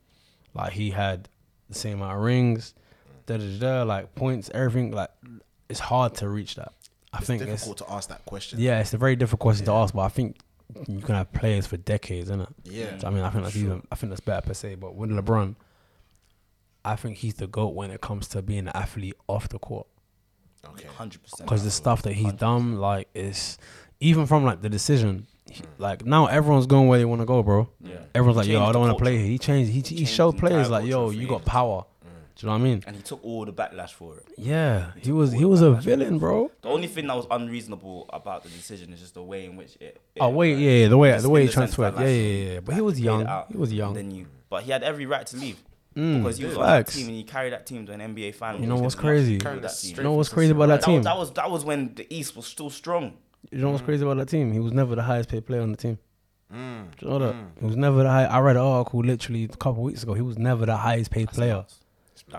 Like 0.55 0.73
he 0.73 0.89
had 0.91 1.29
the 1.69 1.75
same 1.75 1.93
amount 2.01 2.17
of 2.17 2.23
rings, 2.23 2.73
da 3.25 3.37
da 3.37 3.57
da, 3.59 3.83
like 3.83 4.15
points, 4.15 4.49
everything. 4.53 4.91
Like 4.91 5.09
it's 5.69 5.79
hard 5.79 6.15
to 6.15 6.29
reach 6.29 6.55
that. 6.55 6.73
I 7.11 7.19
It's 7.19 7.27
think 7.27 7.41
it's 7.41 7.51
difficult 7.51 7.77
to 7.79 7.91
ask 7.91 8.09
that 8.09 8.25
question. 8.25 8.59
yeah, 8.59 8.79
it's 8.79 8.93
a 8.93 8.97
very 8.97 9.15
difficult 9.15 9.39
question 9.41 9.65
to 9.67 9.71
ask, 9.73 9.93
but 9.93 10.01
I 10.01 10.09
think 10.09 10.37
you 10.87 10.99
can 10.99 11.13
have 11.15 11.31
players 11.31 11.67
for 11.67 11.77
decades, 11.77 12.29
isn't 12.29 12.41
it? 12.41 12.49
Yeah. 12.63 12.97
I 13.03 13.09
mean, 13.11 13.23
I 13.23 13.29
think 13.29 13.43
that's 13.43 13.55
Sure. 13.55 13.63
even 13.65 13.87
I 13.91 13.95
think 13.95 14.09
that's 14.09 14.19
better 14.21 14.41
per 14.47 14.53
se. 14.53 14.75
But 14.75 14.95
with 14.95 15.11
LeBron, 15.11 15.55
I 16.85 16.95
think 16.95 17.17
he's 17.17 17.35
the 17.35 17.47
goat 17.47 17.75
when 17.75 17.91
it 17.91 18.01
comes 18.01 18.27
to 18.29 18.41
being 18.41 18.59
an 18.67 18.69
athlete 18.69 19.15
off 19.27 19.47
the 19.49 19.59
court 19.59 19.87
Okay. 20.65 20.87
Hundred 20.97 21.21
percent. 21.21 21.43
because 21.47 21.63
the 21.63 21.71
stuff 21.71 22.01
that 22.03 22.13
he's 22.13 22.33
done, 22.33 22.77
like, 22.77 23.09
is 23.13 23.57
even 23.99 24.25
from 24.25 24.43
like 24.45 24.61
the 24.61 24.69
decision. 24.69 25.27
he- 25.49 25.59
hmm. 25.61 25.65
like 25.77 26.05
now, 26.05 26.25
everyone's 26.27 26.65
going 26.65 26.87
where 26.87 26.97
they 26.97 27.05
want 27.05 27.21
to 27.21 27.25
go, 27.25 27.43
bro. 27.43 27.69
Yeah. 27.81 27.97
Everyone's 28.15 28.37
like, 28.37 28.47
yo, 28.47 28.63
I 28.63 28.71
don't 28.71 28.81
want 28.81 28.97
to 28.97 29.01
play 29.03 29.17
here. 29.17 29.27
He 29.27 29.37
changed. 29.37 29.69
He 29.71 29.79
he 29.79 29.81
Changed 29.81 30.11
showed 30.13 30.37
players 30.37 30.69
like, 30.69 30.85
yo, 30.85 31.09
you 31.11 31.27
got 31.27 31.43
power. 31.45 31.85
Do 32.35 32.45
you 32.45 32.51
know 32.51 32.57
what 32.57 32.61
I 32.61 32.63
mean? 32.63 32.83
And 32.87 32.95
he 32.95 33.01
took 33.01 33.23
all 33.23 33.45
the 33.45 33.53
backlash 33.53 33.91
for 33.91 34.17
it. 34.17 34.25
Yeah, 34.37 34.91
he 34.95 35.01
took 35.01 35.15
was 35.15 35.31
he 35.31 35.45
was 35.45 35.61
a 35.61 35.71
villain, 35.73 36.17
bro. 36.19 36.51
The 36.61 36.69
only 36.69 36.87
thing 36.87 37.07
that 37.07 37.15
was 37.15 37.27
unreasonable 37.29 38.09
about 38.11 38.43
the 38.43 38.49
decision 38.49 38.91
is 38.91 38.99
just 38.99 39.13
the 39.13 39.23
way 39.23 39.45
in 39.45 39.55
which 39.55 39.75
it. 39.79 40.01
Oh 40.19 40.29
it, 40.29 40.33
wait, 40.33 40.55
like, 40.55 40.63
yeah, 40.63 40.71
yeah, 40.71 40.87
the 40.87 40.97
way 40.97 41.17
the 41.17 41.29
way 41.29 41.45
he 41.45 41.51
transferred, 41.51 41.93
yeah, 41.95 42.07
yeah, 42.07 42.53
yeah. 42.53 42.59
But 42.59 42.75
he 42.75 42.81
was 42.81 42.99
young. 42.99 43.45
He 43.49 43.57
was 43.57 43.71
young. 43.71 43.93
Then 43.93 44.11
you, 44.11 44.27
but 44.49 44.63
he 44.63 44.71
had 44.71 44.83
every 44.83 45.05
right 45.05 45.25
to 45.27 45.37
leave 45.37 45.63
Mm, 45.95 46.23
because 46.23 46.37
he 46.37 46.45
was 46.45 46.57
on 46.57 46.65
that 46.65 46.87
team 46.87 47.07
and 47.07 47.15
he 47.15 47.23
carried 47.23 47.53
that 47.53 47.65
team 47.67 47.85
to 47.85 47.91
an 47.91 47.99
NBA 47.99 48.33
final. 48.35 48.59
You 48.59 48.67
know 48.67 48.75
which 48.75 48.83
what's 48.83 48.95
crazy? 48.95 49.33
much 49.33 49.43
Carried 49.43 49.55
with 49.55 49.63
that 49.63 49.71
that 49.71 49.87
team. 49.87 49.97
You 49.97 50.03
know 50.03 50.13
what's 50.13 50.29
crazy 50.29 50.51
about 50.51 50.67
that 50.67 50.81
That 50.81 50.85
team? 50.87 51.03
that 51.03 51.17
was 51.17 51.31
that 51.33 51.51
was 51.51 51.63
when 51.63 51.93
the 51.93 52.11
East 52.11 52.35
was 52.35 52.47
still 52.47 52.69
strong. 52.69 53.13
You 53.51 53.59
know 53.59 53.69
what's 53.69 53.83
crazy 53.83 54.03
about 54.03 54.17
that 54.17 54.29
team? 54.29 54.51
He 54.51 54.59
was 54.59 54.73
never 54.73 54.95
the 54.95 55.03
highest 55.03 55.29
paid 55.29 55.45
player 55.45 55.61
on 55.61 55.71
the 55.71 55.77
team. 55.77 55.99
Mm. 56.51 56.85
Do 56.97 57.05
you 57.05 57.11
know 57.11 57.19
that? 57.19 57.35
He 57.59 57.65
was 57.65 57.75
never 57.75 58.03
the 58.03 58.09
high. 58.09 58.25
I 58.25 58.39
read 58.39 58.55
an 58.55 58.63
article 58.63 59.01
literally 59.01 59.43
a 59.43 59.47
couple 59.49 59.83
weeks 59.83 60.01
ago. 60.01 60.13
He 60.13 60.21
was 60.21 60.37
never 60.39 60.65
the 60.65 60.77
highest 60.77 61.11
paid 61.11 61.29
player, 61.29 61.53
nuts. 61.53 61.79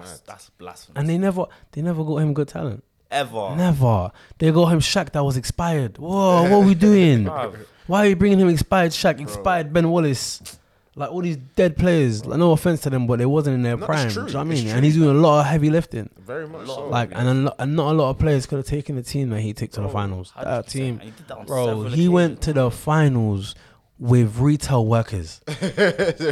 That's 0.03 0.21
that's 0.21 0.51
blasphemous. 0.51 0.99
and 1.01 1.09
they 1.09 1.19
never 1.19 1.47
they 1.73 1.83
never 1.83 2.05
got 2.05 2.17
him 2.17 2.35
good 2.35 2.49
talent. 2.49 2.83
ever. 3.11 3.55
Never. 3.57 4.11
They 4.39 4.51
got 4.51 4.67
him 4.73 4.81
Shaq 4.81 5.13
that 5.13 5.25
was 5.25 5.37
expired. 5.37 5.99
Whoa, 5.99 6.43
what 6.43 6.53
are 6.53 6.61
we 6.67 6.75
doing? 6.89 7.25
Bruv. 7.25 7.57
Why 7.87 8.07
are 8.07 8.09
you 8.09 8.17
bringing 8.17 8.39
him 8.41 8.49
expired 8.49 8.93
Shaq, 8.93 9.21
expired 9.21 9.73
Ben 9.73 9.89
Wallace? 9.91 10.59
Like 10.97 11.11
all 11.11 11.23
these 11.23 11.37
dead 11.57 11.77
players. 11.77 12.25
Like, 12.25 12.39
no 12.39 12.53
offense 12.53 12.81
to 12.83 12.91
them, 12.91 13.09
but 13.09 13.19
they 13.19 13.27
wasn't 13.27 13.57
in 13.57 13.63
their 13.65 13.77
No, 13.77 13.85
it's 13.85 13.87
prime. 13.87 14.09
Do 14.09 14.15
you 14.15 14.21
know 14.21 14.25
what 14.27 14.35
I 14.35 14.41
It's 14.43 14.49
mean? 14.61 14.65
true. 14.69 14.77
And 14.77 14.85
he's 14.85 14.95
doing 14.95 15.11
a 15.17 15.21
lot 15.21 15.41
of 15.41 15.47
heavy 15.47 15.69
lifting. 15.69 16.09
Very 16.19 16.47
much 16.47 16.67
so. 16.69 16.87
Like, 16.89 17.11
and, 17.13 17.29
a 17.29 17.35
lo- 17.35 17.55
and 17.59 17.75
not 17.75 17.91
a 17.91 17.95
lot 17.95 18.11
of 18.11 18.19
players 18.21 18.47
could 18.47 18.59
have 18.59 18.67
taken 18.67 18.95
the 18.95 19.03
team 19.03 19.31
that 19.31 19.41
he 19.41 19.53
took 19.53 19.73
to 19.73 19.81
the 19.81 19.89
finals. 19.89 20.33
That 20.41 20.67
100%. 20.67 20.71
team, 20.71 20.95
And 21.01 21.03
he 21.03 21.11
did 21.11 21.27
that 21.29 21.37
on 21.39 21.47
bro, 21.47 21.67
several 21.67 21.85
he 21.91 22.09
went 22.09 22.41
to 22.43 22.53
the 22.53 22.71
finals 22.71 23.57
with 23.99 24.39
retail 24.39 24.87
workers. 24.87 25.41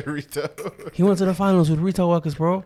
retail. 0.06 0.48
He 0.92 1.02
went 1.02 1.18
to 1.18 1.24
the 1.24 1.34
finals 1.34 1.70
with 1.70 1.80
retail 1.80 2.08
workers, 2.08 2.36
bro. 2.36 2.64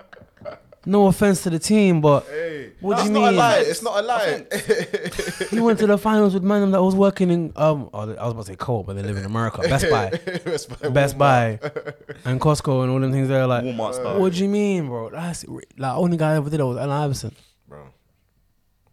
No 0.88 1.08
offense 1.08 1.42
to 1.42 1.50
the 1.50 1.58
team, 1.58 2.00
but 2.00 2.24
Hey, 2.26 2.70
what 2.80 2.94
do 2.94 3.00
it's 3.00 3.08
you 3.08 3.14
not 3.14 3.24
a 3.24 3.26
mean? 3.32 3.36
lie. 3.36 3.58
It's 3.58 3.82
not 3.82 3.98
a 3.98 4.06
lie. 4.06 4.46
He 5.50 5.60
went 5.60 5.78
to 5.80 5.86
the 5.86 5.98
finals 5.98 6.32
with 6.34 6.42
man 6.44 6.70
that 6.70 6.82
was 6.82 6.94
working 6.94 7.30
in 7.30 7.52
um. 7.56 7.90
oh, 7.92 8.00
I 8.02 8.06
was 8.06 8.16
about 8.32 8.36
to 8.36 8.44
say 8.44 8.56
Co-op, 8.56 8.86
but 8.86 8.94
they 8.96 9.02
live 9.02 9.16
in 9.16 9.24
America. 9.24 9.62
Best 9.62 9.90
Buy, 9.90 10.10
Best 10.44 10.68
Buy. 10.80 10.88
Best 10.90 11.18
Buy, 11.18 11.58
and 12.24 12.40
Costco, 12.40 12.82
and 12.84 12.92
all 12.92 13.00
them 13.00 13.10
things. 13.12 13.28
There, 13.28 13.46
like, 13.46 13.64
Walmart 13.64 13.94
stuff. 13.94 14.18
what 14.18 14.32
do 14.32 14.38
you 14.42 14.48
mean, 14.48 14.86
bro? 14.86 15.10
That's 15.10 15.44
like 15.76 15.96
only 15.96 16.16
guy 16.16 16.32
I 16.32 16.36
ever 16.36 16.48
did 16.50 16.60
that 16.60 16.66
was 16.66 16.76
Allen 16.76 16.90
Iverson, 16.90 17.34
Bro, 17.68 17.88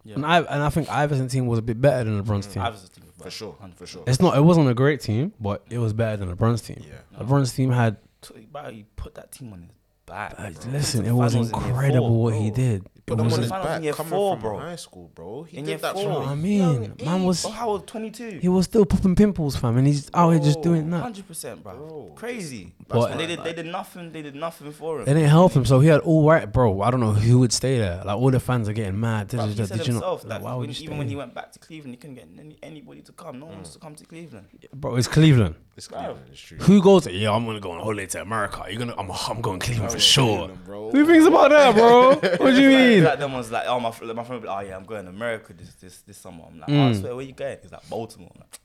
Yeah. 0.04 0.14
and 0.16 0.26
I 0.26 0.38
and 0.40 0.62
I 0.62 0.68
think 0.70 0.88
Iverson 0.90 1.28
team 1.28 1.46
was 1.46 1.58
a 1.58 1.62
bit 1.62 1.80
better 1.80 2.04
than 2.04 2.22
LeBron's 2.22 2.46
team. 2.46 2.62
Iverson's 2.62 2.90
team 2.90 3.04
was 3.06 3.14
for 3.22 3.30
sure. 3.30 3.56
For 3.76 3.86
sure. 3.86 4.02
It's 4.06 4.20
not. 4.20 4.36
It 4.36 4.42
wasn't 4.42 4.68
a 4.68 4.74
great 4.74 5.00
team, 5.00 5.32
but 5.40 5.64
it 5.70 5.78
was 5.78 5.92
better 5.92 6.16
than 6.16 6.34
LeBron's 6.34 6.62
team. 6.62 6.82
Yeah. 6.86 7.22
LeBron's 7.22 7.52
team 7.52 7.70
had. 7.70 7.98
T- 8.22 8.46
Bro, 8.50 8.70
he 8.70 8.84
put 8.96 9.14
that 9.16 9.32
team 9.32 9.52
on 9.52 9.60
his 9.62 9.70
back. 10.06 10.36
bro. 10.36 10.50
listen, 10.70 11.04
it 11.04 11.12
was 11.12 11.34
in 11.34 11.42
incredible 11.42 12.22
what 12.22 12.34
he 12.34 12.50
did. 12.50 12.86
Put 13.06 13.14
It 13.14 13.16
them 13.18 13.26
was 13.26 13.34
on 13.34 13.40
his 13.42 13.50
back 13.50 13.82
year 13.82 13.92
coming 13.92 14.10
four, 14.10 14.34
from 14.36 14.40
bro. 14.40 14.58
high 14.60 14.76
school, 14.76 15.10
bro. 15.14 15.42
He 15.42 15.58
In 15.58 15.64
did 15.64 15.70
year 15.72 15.78
that 15.78 15.92
four. 15.94 16.22
from. 16.22 16.28
I 16.28 16.34
mean, 16.34 16.94
man 17.04 17.24
was 17.24 17.44
Oh, 17.44 17.50
how 17.50 17.68
old? 17.68 17.86
22. 17.86 18.38
he 18.40 18.48
was 18.48 18.64
still 18.64 18.86
popping 18.86 19.14
pimples, 19.14 19.56
fam, 19.56 19.76
and 19.76 19.86
he's 19.86 20.10
out 20.14 20.30
here 20.30 20.40
just 20.40 20.62
doing 20.62 20.88
that. 20.88 21.02
Hundred 21.02 21.28
percent, 21.28 21.62
bro. 21.62 21.74
Bro. 21.76 22.12
Crazy. 22.14 22.72
But- 22.88 23.10
and 23.10 23.20
they 23.20 23.26
did. 23.26 23.44
They 23.44 23.52
did 23.52 23.66
nothing. 23.66 24.10
They 24.10 24.22
did 24.22 24.34
nothing 24.34 24.72
for 24.72 25.00
him. 25.00 25.04
They 25.04 25.12
didn't 25.12 25.28
help 25.28 25.52
him, 25.52 25.66
so 25.66 25.80
he 25.80 25.88
had 25.88 26.00
all 26.00 26.26
right, 26.26 26.50
bro. 26.50 26.80
I 26.80 26.90
don't 26.90 27.00
know 27.00 27.12
who 27.12 27.40
would 27.40 27.52
stay 27.52 27.76
there. 27.78 28.02
Like 28.04 28.16
all 28.16 28.30
the 28.30 28.40
fans 28.40 28.70
are 28.70 28.72
getting 28.72 28.98
mad. 28.98 29.28
Bruv, 29.28 29.48
he 29.48 29.54
Did, 29.54 29.68
said 29.68 29.78
did 29.78 29.86
you 29.86 29.92
himself 29.94 30.22
not? 30.24 30.28
that 30.30 30.34
Like, 30.36 30.44
why 30.44 30.54
would 30.54 30.60
when, 30.60 30.68
you 30.70 30.74
stay? 30.74 30.84
even 30.84 30.96
when 30.98 31.08
he 31.08 31.16
went 31.16 31.34
back 31.34 31.52
to 31.52 31.58
Cleveland, 31.58 31.92
he 31.92 31.96
couldn't 31.98 32.16
get 32.16 32.28
any, 32.38 32.56
anybody 32.62 33.02
to 33.02 33.12
come. 33.12 33.38
No 33.38 33.46
one 33.46 33.56
wants 33.56 33.70
mm. 33.70 33.74
to 33.74 33.78
come 33.80 33.94
to 33.96 34.04
Cleveland. 34.06 34.46
bro, 34.72 34.96
it's 34.96 35.08
Cleveland. 35.08 35.56
It's 35.76 35.88
Cleveland. 35.88 36.20
It's 36.30 36.40
true. 36.40 36.58
Who 36.58 36.80
goes? 36.82 37.06
Yeah, 37.08 37.32
I'm 37.32 37.44
gonna 37.44 37.60
go 37.60 37.72
on 37.72 37.80
a 37.80 37.82
holiday 37.82 38.06
to 38.06 38.22
America. 38.22 38.64
You're 38.70 38.78
gonna? 38.78 38.94
I'm, 38.96 39.10
I'm 39.10 39.40
going 39.42 39.58
to 39.60 39.66
Cleveland 39.66 39.92
for 39.92 39.98
sure. 39.98 40.36
Cleveland, 40.46 40.64
bro. 40.64 40.90
Who 40.92 41.04
thinks 41.06 41.26
about 41.26 41.50
that, 41.50 41.74
bro? 41.74 42.08
what 42.14 42.38
do 42.54 42.62
you 42.62 42.70
Like, 42.70 42.93
mean? 42.94 43.04
Like 43.04 43.18
them 43.18 43.32
ones 43.32 43.50
like, 43.50 43.66
oh 43.66 43.80
my, 43.80 43.90
fr- 43.90 44.04
my 44.04 44.12
friend, 44.14 44.28
would 44.30 44.42
be 44.42 44.48
like, 44.48 44.64
oh 44.64 44.68
yeah, 44.68 44.76
I'm 44.76 44.84
going 44.84 45.04
to 45.04 45.10
America 45.10 45.52
this 45.52 45.74
this 45.74 45.98
this 46.02 46.16
summer. 46.18 46.44
I'm 46.48 46.58
like, 46.60 46.68
Mm. 46.68 46.80
oh, 46.86 46.88
I 46.90 46.92
swear, 46.94 47.16
where 47.16 47.24
you 47.24 47.32
going? 47.32 47.58
He's 47.62 47.72
like 47.72 47.88
Baltimore. 47.88 48.30
I'm 48.34 48.40
like, 48.40 48.60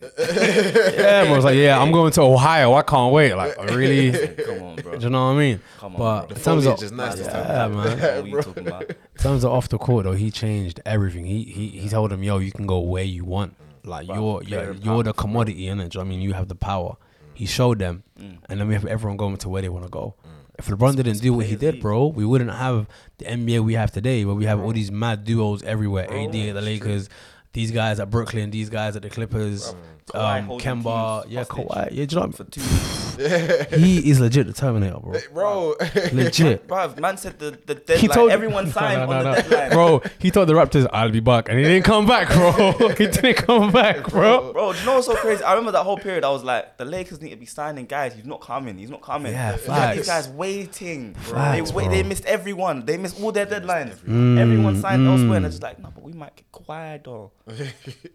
Yeah, 0.18 1.24
bro. 1.26 1.34
It's 1.36 1.44
like, 1.44 1.56
yeah, 1.56 1.78
I'm 1.78 1.92
going 1.92 2.10
to 2.12 2.22
Ohio. 2.22 2.72
I 2.74 2.82
can't 2.82 3.12
wait. 3.12 3.34
Like, 3.34 3.56
really? 3.74 4.10
Do 4.12 4.28
come 4.46 4.62
on, 4.62 4.76
bro. 4.76 4.94
you 4.98 5.10
know 5.10 5.26
what 5.26 5.32
I 5.32 5.38
mean? 5.38 5.60
Come 5.78 5.94
on, 5.96 5.98
but 5.98 6.28
bro. 6.28 6.36
in 6.36 6.42
terms 6.42 6.66
of 6.66 6.74
foliage 6.78 6.82
is 6.84 6.92
nice 6.92 7.14
this 7.16 7.26
yeah, 7.26 7.42
time. 7.42 7.74
man. 7.74 7.98
What 7.98 8.02
are 8.02 8.26
you 8.26 8.42
talking 8.42 8.66
about? 8.66 8.90
In 8.90 8.96
terms 9.18 9.44
of 9.44 9.52
off 9.52 9.68
the 9.68 9.78
court 9.78 10.04
though, 10.04 10.12
he 10.12 10.30
changed 10.30 10.80
everything. 10.86 11.24
He 11.26 11.44
he 11.44 11.68
he 11.68 11.88
told 11.88 12.12
him, 12.12 12.22
"Yo, 12.22 12.38
you 12.38 12.52
can 12.52 12.66
go 12.66 12.78
where 12.80 13.04
you 13.04 13.24
want. 13.24 13.56
Like 13.84 14.06
Bruv, 14.06 14.48
you're 14.48 14.62
you're, 14.64 14.72
you're 14.74 15.02
the 15.02 15.12
commodity, 15.12 15.62
innit? 15.66 15.66
Do 15.66 15.70
you 15.70 15.76
know 15.76 15.88
what 15.88 16.00
I 16.00 16.04
mean, 16.04 16.20
you 16.20 16.32
have 16.34 16.48
the 16.48 16.54
power." 16.54 16.96
He 17.34 17.46
showed 17.46 17.78
them, 17.78 18.02
Mm. 18.20 18.36
and 18.50 18.60
then 18.60 18.68
we 18.68 18.74
have 18.74 18.84
everyone 18.84 19.16
going 19.16 19.38
to 19.38 19.48
where 19.48 19.62
they 19.62 19.70
want 19.70 19.84
to 19.86 19.90
go. 19.90 20.14
If 20.60 20.66
LeBron 20.66 20.94
didn't 20.94 21.20
do 21.20 21.32
what 21.32 21.46
he 21.46 21.56
did, 21.56 21.80
bro, 21.80 22.08
we 22.08 22.26
wouldn't 22.26 22.50
have 22.50 22.86
the 23.16 23.24
NBA 23.24 23.64
we 23.64 23.72
have 23.74 23.90
today, 23.92 24.26
where 24.26 24.34
we 24.34 24.44
have 24.44 24.60
all 24.60 24.74
these 24.74 24.90
mad 24.90 25.24
duos 25.24 25.62
everywhere. 25.62 26.04
AD 26.04 26.36
at 26.36 26.52
the 26.52 26.60
Lakers, 26.60 27.08
these 27.54 27.70
guys 27.70 27.98
at 27.98 28.10
Brooklyn, 28.10 28.50
these 28.50 28.68
guys 28.68 28.94
at 28.94 29.00
the 29.00 29.08
Clippers, 29.08 29.74
um, 30.14 30.48
Kemba, 30.58 31.24
yeah, 31.28 31.44
hostage 31.44 31.66
Kawhi, 31.66 31.88
yeah, 31.92 32.04
do 32.06 32.14
you 32.14 32.20
know 32.20 32.26
what 32.26 32.36
For 32.36 32.44
two, 32.44 32.60
I 32.60 33.76
mean? 33.76 33.80
He 33.80 34.10
is 34.10 34.18
legit 34.20 34.46
the 34.46 34.52
Terminator, 34.52 34.98
bro. 34.98 35.18
Bro, 35.34 35.74
Legit. 36.12 36.66
bro. 36.68 36.94
Man 36.98 37.16
said 37.18 37.38
the 37.38 37.50
the 37.66 37.74
deadline. 37.74 38.30
everyone 38.30 38.64
No, 38.66 38.70
signed 38.70 39.10
no, 39.10 39.16
on 39.16 39.24
no, 39.24 39.34
the 39.34 39.42
no. 39.42 39.48
deadline. 39.48 39.70
bro. 39.70 40.02
He 40.18 40.30
told 40.30 40.48
the 40.48 40.54
Raptors, 40.54 40.86
"I'll 40.92 41.10
be 41.10 41.20
back," 41.20 41.48
and 41.48 41.58
he 41.58 41.64
didn't 41.64 41.84
come 41.84 42.06
back, 42.06 42.28
bro. 42.28 42.72
he 42.98 43.06
didn't 43.08 43.34
come 43.36 43.70
back, 43.72 44.08
bro. 44.08 44.52
Bro, 44.52 44.72
do 44.72 44.78
you 44.78 44.86
know 44.86 44.94
what's 44.94 45.06
so 45.06 45.14
crazy? 45.16 45.42
I 45.44 45.52
remember 45.52 45.72
that 45.72 45.84
whole 45.84 45.98
period. 45.98 46.24
I 46.24 46.30
was 46.30 46.44
like, 46.44 46.78
the 46.78 46.84
Lakers 46.84 47.20
need 47.20 47.30
to 47.30 47.36
be 47.36 47.46
signing 47.46 47.86
guys. 47.86 48.14
He's 48.14 48.24
not 48.24 48.40
coming. 48.40 48.78
He's 48.78 48.90
not 48.90 49.02
coming. 49.02 49.32
Yeah, 49.32 49.52
They 49.52 49.58
facts. 49.58 49.96
These 49.98 50.06
guys 50.06 50.28
waiting. 50.28 51.14
Facts, 51.14 51.70
they 51.70 51.76
wait, 51.76 51.86
bro. 51.86 51.94
They 51.94 52.02
missed 52.02 52.24
everyone. 52.24 52.86
They 52.86 52.96
missed 52.96 53.20
all 53.20 53.32
their 53.32 53.46
deadlines. 53.46 53.96
Mm, 53.98 54.38
everyone 54.38 54.80
signed 54.80 55.02
mm. 55.06 55.10
elsewhere, 55.10 55.36
and 55.36 55.44
they're 55.44 55.50
just 55.50 55.62
like, 55.62 55.78
no, 55.78 55.90
but 55.94 56.02
we 56.02 56.12
might 56.12 56.36
get 56.36 56.50
quiet 56.52 57.04
though. 57.04 57.32
Do 57.48 57.64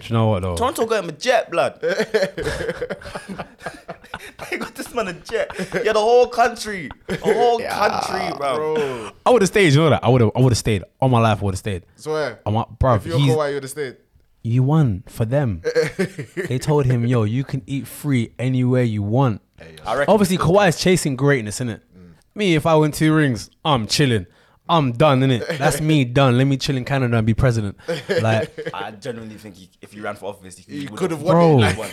you 0.04 0.14
know 0.14 0.28
what 0.28 0.42
though? 0.42 0.56
Toronto 0.56 0.86
got 0.86 1.04
him 1.04 1.10
a 1.10 1.14
jet, 1.14 1.52
blood. 1.52 1.80
they 4.50 4.58
got 4.58 4.74
this 4.76 4.94
man 4.94 5.08
a 5.10 5.14
jet. 5.14 5.52
Yeah, 5.84 5.94
the 5.94 6.00
whole 6.00 6.28
country, 6.28 6.90
the 7.08 7.18
whole 7.18 7.60
country, 7.60 8.38
bro. 8.38 8.76
bro. 8.76 9.12
I 9.26 9.30
would 9.30 9.42
have 9.42 9.50
stayed. 9.50 9.74
You 9.74 9.80
know 9.80 9.90
that? 9.92 10.04
I 10.04 10.10
would 10.10 10.22
have. 10.22 10.32
I 10.36 10.40
would 10.42 10.52
have 10.52 10.58
stayed. 10.58 10.84
All 11.00 11.10
my 11.10 11.20
life, 11.20 11.42
I 11.42 11.46
would 11.46 11.54
have 11.54 11.60
stayed. 11.60 11.86
Swear. 11.96 12.40
I'm 12.46 12.54
like, 12.56 12.68
bro. 12.80 12.96
If 12.96 13.06
you're 13.06 13.20
He's, 13.20 13.34
Kawhi, 13.34 13.54
you'd 13.54 13.64
have 13.64 13.70
stayed. 13.72 13.98
you 14.44 14.64
won 14.64 15.04
for 15.08 15.26
them. 15.26 15.62
they 16.48 16.58
told 16.60 16.86
him, 16.86 17.06
"Yo, 17.06 17.24
you 17.24 17.44
can 17.44 17.62
eat 17.68 17.88
free 17.88 18.34
anywhere 18.40 18.84
you 18.84 19.04
want." 19.04 19.42
I 19.86 19.96
reckon. 19.96 20.12
Obviously, 20.14 20.38
Kawhi 20.38 20.70
is 20.70 20.78
chasing 20.80 21.16
greatness, 21.16 21.60
innit? 21.60 21.82
Mm. 21.98 22.14
Me, 22.36 22.56
if 22.56 22.66
I 22.66 22.76
win 22.76 22.92
two 22.92 23.14
rings, 23.16 23.50
I'm 23.64 23.88
chilling. 23.88 24.26
I'm 24.68 24.94
done, 24.94 25.22
innit? 25.22 25.58
That's 25.58 25.80
me 25.82 26.06
done. 26.06 26.38
Let 26.38 26.46
me 26.46 26.58
chill 26.58 26.76
in 26.78 26.86
Canada 26.86 27.18
and 27.18 27.26
be 27.28 27.34
president. 27.34 27.78
Like, 28.22 28.70
I 28.74 28.92
genuinely 28.92 29.36
think 29.36 29.56
he, 29.56 29.70
if 29.82 29.94
you 29.94 30.02
ran 30.04 30.16
for 30.16 30.26
office, 30.30 30.58
he, 30.58 30.80
He 30.80 30.88
could 30.88 31.12
have 31.12 31.24
Bro. 31.24 31.58
won 31.58 31.60
He 31.64 31.66
it. 31.70 31.78
would 31.78 31.78
won. 31.78 31.90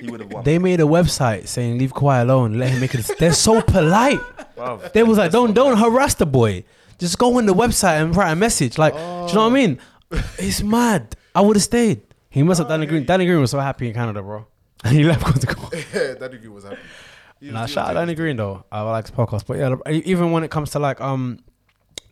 He 0.00 0.10
would 0.10 0.20
have 0.20 0.32
won. 0.32 0.44
they 0.44 0.58
made 0.58 0.80
a 0.80 0.84
website 0.84 1.48
saying 1.48 1.78
leave 1.78 1.92
Kawhi 1.94 2.20
alone, 2.22 2.54
let 2.58 2.70
him 2.70 2.80
make 2.80 2.94
it. 2.94 3.10
They're 3.18 3.32
so 3.32 3.62
polite. 3.76 4.20
Bruv, 4.56 4.92
They 4.92 5.02
was 5.02 5.16
like, 5.18 5.30
don't 5.32 5.48
so 5.48 5.54
don't 5.54 5.74
nice. 5.74 5.82
harass 5.82 6.14
the 6.14 6.26
boy. 6.26 6.64
Just 6.98 7.16
go 7.18 7.38
on 7.38 7.46
the 7.46 7.54
website 7.54 8.02
and 8.02 8.14
write 8.14 8.32
a 8.32 8.36
message. 8.36 8.76
Like, 8.76 8.92
do 8.92 8.98
you 8.98 9.04
know 9.04 9.24
what 9.24 9.36
I 9.38 9.48
mean? 9.48 9.78
It's 10.38 10.62
mad. 10.62 11.16
I 11.34 11.40
would 11.40 11.56
have 11.56 11.62
stayed. 11.62 12.02
He 12.28 12.42
must 12.42 12.58
have 12.58 12.68
Danny 12.68 12.84
Green. 12.84 13.04
Danny 13.06 13.24
Green 13.24 13.40
was 13.40 13.50
so 13.50 13.60
happy 13.60 13.88
in 13.88 13.94
Canada, 13.94 14.20
bro. 14.22 14.46
And 14.84 14.96
he 14.96 15.04
left 15.04 15.24
because 15.24 15.40
to 15.40 15.46
go. 15.46 15.68
Yeah, 15.72 16.14
that 16.14 16.30
nigga 16.32 16.48
was 16.48 16.64
happy. 16.64 16.76
He 17.40 17.46
was- 17.46 17.54
Nah, 17.54 17.66
he 17.66 17.72
shout 17.72 17.88
out 17.88 17.94
Danny 17.94 18.14
Green 18.14 18.36
though. 18.36 18.64
I 18.70 18.82
like 18.82 19.06
his 19.06 19.16
podcast, 19.16 19.46
but 19.46 19.56
yeah, 19.56 19.74
even 20.04 20.30
when 20.30 20.44
it 20.44 20.50
comes 20.50 20.70
to 20.72 20.78
like 20.78 21.00
um 21.00 21.38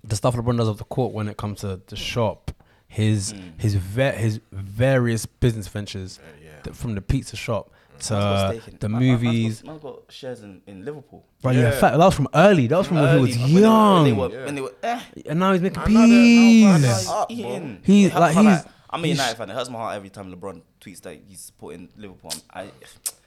the 0.05 0.17
stuff 0.17 0.35
LeBron 0.37 0.57
does 0.59 0.69
off 0.69 0.79
the 0.79 0.85
court 0.85 1.13
when 1.13 1.29
it 1.29 1.37
comes 1.37 1.61
to 1.61 1.81
the 1.87 1.97
shop, 1.97 2.51
his 2.87 3.33
Mm. 3.33 3.61
his 3.61 3.75
ve- 3.75 4.13
his 4.13 4.41
various 4.53 5.27
business 5.27 5.69
ventures, 5.69 6.19
yeah. 6.43 6.51
th- 6.63 6.77
from 6.77 6.95
the 6.95 7.01
pizza 7.03 7.37
shop 7.37 7.71
to 8.01 8.13
Man's 8.15 8.25
got 8.25 8.51
stake 8.63 8.69
in- 8.75 8.79
the 8.81 8.89
man- 8.89 9.01
man's 9.01 9.63
got- 9.63 9.75
movies. 9.75 10.05
Shares 10.11 10.43
in, 10.43 10.63
in 10.67 10.85
Liverpool. 10.85 11.25
Bro, 11.43 11.53
yeah, 11.53 11.61
Yeah. 11.61 11.71
fact, 11.73 11.99
that 11.99 12.05
was 12.05 12.15
from 12.15 12.29
early. 12.35 12.67
That 12.69 12.79
was 12.79 12.87
from 12.87 12.99
when 12.99 13.15
he 13.17 13.21
was 13.21 13.37
Early, 13.37 13.43
when 13.43 13.53
they 13.53 13.55
were- 13.55 13.61
young, 13.61 13.95
When 13.95 14.05
they 14.05 14.13
were, 14.13 14.29
Yeah. 14.31 14.45
when 14.47 14.55
they 14.55 14.61
were 14.61 14.75
eh, 14.83 15.01
and 15.27 15.39
now 15.41 15.53
he's 15.53 15.63
making 15.63 15.79
I 15.79 15.87
know 15.87 15.93
that- 15.93 15.99
how 15.99 16.07
bad 16.07 16.83
peas. 16.83 16.99
he's 16.99 17.09
up, 17.09 17.31
eating. 17.31 17.79
He- 17.85 18.05
It 18.07 18.13
hurts 18.13 18.21
like, 18.37 18.47
he's-. 18.47 18.65
I'm 18.91 19.05
a 19.05 19.07
he's- 19.07 19.19
United 19.19 19.37
fan. 19.37 19.51
It 19.51 19.55
hurts 19.55 19.69
my 19.71 19.79
heart 19.79 19.97
every 19.97 20.09
time 20.11 20.33
LeBron 20.35 20.63
tweets 20.81 21.01
that 21.03 21.21
he's 21.29 21.41
supporting 21.41 21.89
Liverpool. 21.97 22.33
I, 22.55 22.69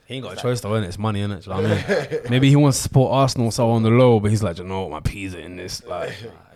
He 0.06 0.16
ain't 0.16 0.24
got 0.24 0.32
a 0.36 0.36
choice 0.42 0.60
though, 0.60 0.70
innit? 0.70 0.88
It's 0.88 0.98
money, 0.98 1.20
innit? 1.20 1.44
Do 1.44 1.50
you 1.50 1.56
know 1.56 1.62
what 1.62 1.88
I 1.88 2.08
mean? 2.10 2.20
Maybe 2.30 2.48
he 2.50 2.56
wants 2.56 2.78
to 2.78 2.82
support 2.82 3.12
Arsenal 3.12 3.50
so 3.52 3.70
on 3.70 3.82
the 3.84 3.88
low, 3.90 4.18
but 4.20 4.30
he's 4.32 4.42
like, 4.42 4.58
you 4.58 4.64
know 4.64 4.82
what, 4.82 4.90
my 4.90 5.00
peas 5.00 5.34
are 5.34 5.38
in 5.38 5.56
this. 5.56 5.80
Like, 5.88 6.12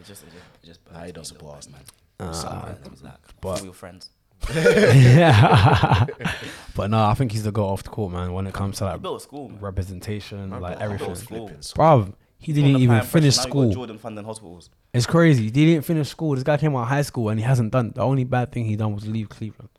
Nah, 0.08 0.12
it 0.12 0.14
just, 0.14 0.22
it 0.22 0.26
just, 0.26 0.44
it 0.62 0.66
just 0.66 0.80
Nah, 0.92 1.04
he 1.04 1.12
don't 1.12 1.22
a 1.22 1.24
support 1.26 1.42
little 1.42 1.54
Arsenal. 1.56 1.78
bit, 1.80 1.92
man. 2.20 2.28
uh, 2.28 2.32
Sometimes 2.32 2.88
he's 2.90 3.02
like, 3.02 3.14
but- 3.40 3.62
we 3.62 3.68
were 3.68 3.74
friends. 3.74 4.10
yeah. 4.54 6.06
but 6.76 6.90
no, 6.90 7.04
I 7.06 7.14
think 7.14 7.32
he's 7.32 7.44
the 7.44 7.52
goat 7.52 7.68
off 7.68 7.82
the 7.82 7.88
court, 7.90 8.12
man. 8.12 8.32
When 8.32 8.46
it 8.46 8.54
comes 8.54 8.78
to 8.78 8.84
like 8.84 9.02
built 9.02 9.20
a 9.20 9.22
school, 9.24 9.48
man. 9.48 9.60
representation, 9.60 10.50
Man, 10.50 10.60
like 10.60 10.74
but 10.74 10.82
I 10.82 10.84
everything. 10.84 11.06
built 11.06 11.18
School. 11.18 11.48
flipping. 11.48 11.62
Bruv, 11.62 12.12
he 12.38 12.52
didn't 12.52 12.76
even 12.76 13.00
finish 13.02 13.36
pressure, 13.36 13.48
now 13.48 13.54
you 13.54 13.62
got 13.64 13.70
school. 13.70 13.72
Jordan 13.72 13.98
funding 13.98 14.24
hospitals. 14.24 14.70
It's 14.92 15.06
crazy. 15.06 15.44
He 15.44 15.50
didn't 15.50 15.84
finish 15.84 16.08
school. 16.08 16.34
This 16.34 16.44
guy 16.44 16.56
came 16.58 16.74
out 16.76 16.82
of 16.82 16.88
high 16.88 17.02
school 17.02 17.28
and 17.30 17.40
he 17.40 17.44
hasn't 17.46 17.72
done. 17.72 17.92
The 17.94 18.02
only 18.02 18.24
bad 18.24 18.52
thing 18.52 18.66
he 18.66 18.76
done 18.76 18.94
was 18.94 19.06
leave 19.06 19.28
Cleveland. 19.28 19.70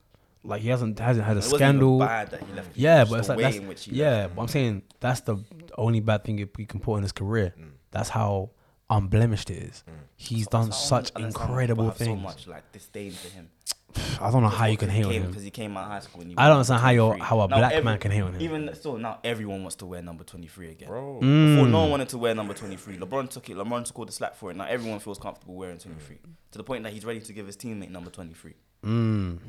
Like 0.44 0.62
he 0.62 0.70
hasn't 0.70 0.98
hasn't 0.99 1.26
had 1.26 1.36
a 1.36 1.40
It 1.40 1.44
wasn't 1.44 1.60
scandal. 1.60 1.99
bad 1.99 2.32
that 2.32 2.41
he 2.41 2.54
left. 2.54 2.76
Yeah, 2.76 3.06
but 3.06 3.20
it's 3.20 3.30
like 3.30 3.38
that's, 3.40 3.58
in 3.58 3.68
which 3.68 3.88
yeah. 3.88 4.10
left. 4.24 4.36
But 4.36 4.41
I'm 4.44 4.48
saying 4.48 4.82
that's 4.99 5.22
the 5.22 5.38
only 5.78 5.99
bad 5.99 6.24
thing 6.24 6.38
you, 6.40 6.49
you 6.58 6.66
can 6.66 6.80
put 6.80 6.95
in 6.98 7.04
his 7.04 7.12
career. 7.12 7.54
That's 7.91 8.10
how 8.10 8.49
unblemished 8.89 9.49
it 9.49 9.64
is. 9.64 9.84
He's 10.15 10.47
done 10.47 10.61
I 10.61 10.64
don't 10.65 10.73
such 10.73 11.11
understand 11.15 11.23
why 11.34 11.39
people 11.39 11.47
incredible 11.49 11.85
have 11.85 11.97
So 11.97 12.05
things. 12.05 12.22
much 12.23 12.47
like 12.47 12.72
disdain 12.72 13.11
for 13.11 13.30
him. 13.30 13.49
I 14.22 14.31
don't 14.31 14.41
know 14.43 14.49
how 14.49 14.65
you 14.65 14.77
can 14.77 14.89
hate 14.89 15.05
on 15.05 15.11
him. 15.11 15.27
because 15.27 15.43
he 15.43 15.49
came 15.51 15.76
out 15.77 15.85
of 15.85 15.91
high 15.91 15.99
school. 15.99 16.22
And 16.22 16.31
he 16.31 16.38
I 16.38 16.47
don't 16.47 16.57
understand 16.57 16.81
how 16.81 16.88
number 16.88 16.95
you're- 16.95 17.09
23. 17.18 17.27
how 17.27 17.39
a 17.41 17.47
Now 17.47 17.57
black 17.57 17.72
every- 17.73 17.84
man 17.85 17.97
can 17.99 18.11
hate 18.11 18.22
on 18.22 18.34
him. 18.34 18.41
Even 18.41 18.76
still, 18.76 18.97
now 18.97 19.19
everyone 19.23 19.61
wants 19.61 19.76
to 19.77 19.85
wear 19.85 20.01
number 20.01 20.23
23 20.23 20.72
again. 20.72 20.89
Bro. 20.89 21.19
Mm. 21.22 21.55
Before, 21.55 21.68
no 21.69 21.80
one 21.81 21.91
wanted 21.91 22.09
to 22.09 22.18
wear 22.18 22.34
number 22.35 22.53
23. 22.53 22.97
LeBron 22.97 23.30
took 23.30 23.49
it. 23.49 23.57
LeBron 23.57 23.85
took 23.85 23.99
all 23.99 24.05
the 24.05 24.11
slack 24.11 24.35
for 24.35 24.51
it. 24.51 24.57
Now 24.57 24.65
everyone 24.65 24.99
feels 24.99 25.18
comfortable 25.19 25.55
wearing 25.55 25.77
23 25.77 26.18
to 26.51 26.57
the 26.57 26.64
point 26.64 26.84
that 26.84 26.93
he's 26.93 27.05
ready 27.05 27.19
to 27.19 27.34
give 27.34 27.45
his 27.45 27.57
teammate 27.57 27.89
number 27.89 28.09
23. 28.09 28.53
Mm. 28.85 29.39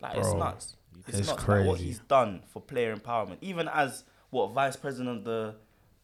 Like 0.00 0.16
it's 0.16 0.32
nuts. 0.34 0.76
It's, 1.06 1.18
it's 1.20 1.28
nuts. 1.28 1.46
Like, 1.48 1.66
what 1.66 1.76
crazy. 1.76 1.84
he's 1.84 1.98
done 2.00 2.42
for 2.48 2.60
player 2.60 2.94
empowerment, 2.96 3.38
even 3.40 3.68
as 3.68 4.04
what 4.30 4.52
vice 4.52 4.76
president 4.76 5.18
of 5.18 5.24
the 5.24 5.54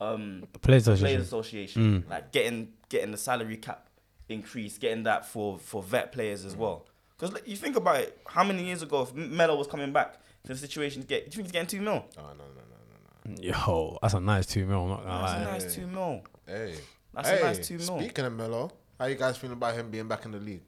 um, 0.01 0.41
The 0.53 0.59
Players 0.59 0.85
Players 0.85 0.99
Association. 1.03 1.21
Association, 1.23 2.03
Mm. 2.03 2.11
like 2.11 2.33
getting 2.33 2.69
getting 2.95 3.11
the 3.17 3.19
salary 3.19 3.57
cap 3.57 3.89
increase, 4.29 4.79
getting 4.79 5.03
that 5.05 5.27
for 5.33 5.59
for 5.59 5.83
vet 5.83 6.13
players 6.13 6.45
as 6.45 6.55
well. 6.57 6.87
Because 7.19 7.31
you 7.47 7.57
think 7.57 7.77
about 7.77 7.97
it, 8.05 8.11
how 8.27 8.45
many 8.45 8.65
years 8.65 8.83
ago 8.83 9.03
if 9.03 9.15
Melo 9.15 9.57
was 9.57 9.67
coming 9.67 9.93
back 9.93 10.11
the 10.45 10.57
situation 10.57 11.03
to 11.03 11.09
get, 11.09 11.21
do 11.21 11.27
you 11.27 11.37
think 11.37 11.47
he's 11.47 11.53
getting 11.53 11.67
two 11.75 11.81
mil? 11.81 12.05
Oh, 12.19 12.23
no, 12.23 12.45
no, 12.57 12.63
no, 12.73 12.77
no, 13.25 13.35
no. 13.37 13.43
Yo, 13.43 13.99
that's 14.03 14.15
a 14.15 14.21
nice 14.21 14.47
two 14.47 14.65
mil. 14.67 14.83
I'm 14.85 14.89
not 14.91 15.05
gonna 15.05 15.23
That's 15.27 15.65
a 15.65 15.67
nice 15.67 15.75
two 15.75 15.87
mil. 15.87 16.23
Hey. 16.47 16.75
That's 17.15 17.29
a 17.31 17.41
nice 17.43 17.67
two 17.69 17.79
mil. 17.79 17.99
Speaking 18.01 18.25
of 18.27 18.33
Melo, 18.35 18.71
how 18.99 19.07
you 19.07 19.15
guys 19.17 19.37
feeling 19.37 19.57
about 19.57 19.75
him 19.75 19.91
being 19.91 20.09
back 20.09 20.25
in 20.27 20.33
the 20.33 20.39
league? 20.39 20.63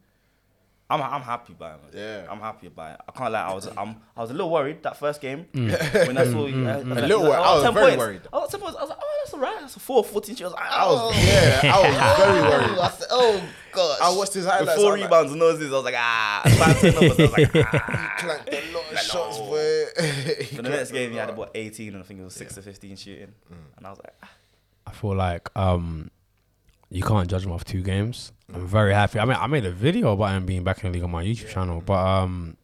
I'm 0.89 1.01
I'm 1.01 1.21
happy 1.21 1.51
about 1.53 1.81
it. 1.91 1.97
Yeah. 1.97 2.31
I'm 2.31 2.39
happy 2.39 2.67
about 2.67 2.91
it. 2.93 3.01
I 3.09 3.11
can't 3.11 3.31
lie. 3.33 3.41
I 3.51 3.53
was 3.53 3.67
I'm, 3.81 3.97
I 4.15 4.21
was 4.21 4.29
a 4.29 4.33
little 4.33 4.49
worried 4.49 4.81
that 4.83 4.95
first 4.97 5.19
game 5.19 5.45
Mm. 5.53 6.07
when 6.07 6.17
I 6.17 6.23
saw 6.25 6.45
you. 6.47 6.65
uh, 6.65 6.77
A 6.77 6.83
little 7.11 7.23
worried. 7.23 7.33
I 7.49 7.53
was 7.55 7.63
10 7.65 7.73
very 7.73 7.85
points. 7.87 7.97
worried. 7.99 8.21
I 8.31 8.37
was 8.37 8.49
10 8.51 8.59
points. 9.39 9.59
I 9.59 9.61
was 9.61 9.61
like, 9.61 9.61
oh, 9.61 9.61
that's 9.61 9.61
alright. 9.61 9.61
That's 9.61 9.75
a 9.75 9.79
4 9.79 10.03
14. 10.03 10.35
She 10.35 10.43
was 10.43 10.53
like, 10.53 10.71
I 10.71 10.85
was, 10.85 10.99
oh. 11.01 11.11
yeah, 11.25 11.61
I 11.73 11.87
was 11.87 12.17
very 12.17 12.41
worried. 12.41 12.79
I 12.79 12.89
said, 12.89 13.07
oh 13.11 13.43
gosh. 13.71 13.99
I 14.01 14.15
watched 14.17 14.33
his 14.33 14.45
highlights. 14.45 14.65
With 14.67 14.75
four 14.75 14.87
I 14.87 14.91
was 14.91 15.01
like, 15.01 15.09
rebounds 15.09 15.31
and 15.31 15.39
noses. 15.39 15.71
I 15.71 15.75
was 15.75 15.85
like, 15.85 15.95
ah. 15.97 16.41
Five, 16.57 16.79
ten 16.81 16.93
numbers. 16.95 17.19
I 17.19 17.23
was 17.23 17.31
like, 17.31 17.51
ah. 17.73 18.15
He 18.17 18.23
clanked 18.23 18.49
a 18.49 18.73
lot 18.73 18.85
of 18.85 18.91
Like, 18.93 19.03
shots, 19.03 19.37
no. 19.39 19.45
boy. 19.45 19.83
So 20.57 20.61
the 20.61 20.69
next 20.69 20.91
game, 20.91 21.11
he 21.11 21.17
had 21.17 21.29
about 21.29 21.51
18, 21.55 21.93
and 21.93 22.03
I 22.03 22.05
think 22.05 22.19
it 22.19 22.23
was 22.23 22.33
6 22.33 22.55
to 22.55 22.61
15 22.61 22.95
shooting. 22.95 23.33
And 23.77 23.85
I 23.85 23.89
was 23.89 23.99
like, 23.99 24.13
ah. 24.23 24.29
I 24.87 24.91
feel 24.91 25.15
like 25.15 25.49
um, 25.57 26.09
you 26.89 27.03
can't 27.03 27.29
judge 27.29 27.45
him 27.45 27.51
off 27.51 27.65
two 27.65 27.81
games. 27.81 28.31
I'm 28.53 28.65
very 28.65 28.93
happy. 28.93 29.19
I 29.19 29.25
mean, 29.25 29.37
I 29.39 29.47
made 29.47 29.65
a 29.65 29.71
video 29.71 30.13
about 30.13 30.35
him 30.35 30.45
being 30.45 30.63
back 30.63 30.83
in 30.83 30.91
the 30.91 30.93
league 30.95 31.03
on 31.03 31.11
my 31.11 31.23
YouTube 31.23 31.49
channel, 31.49 31.81
but 31.85 31.97
um, 32.05 32.55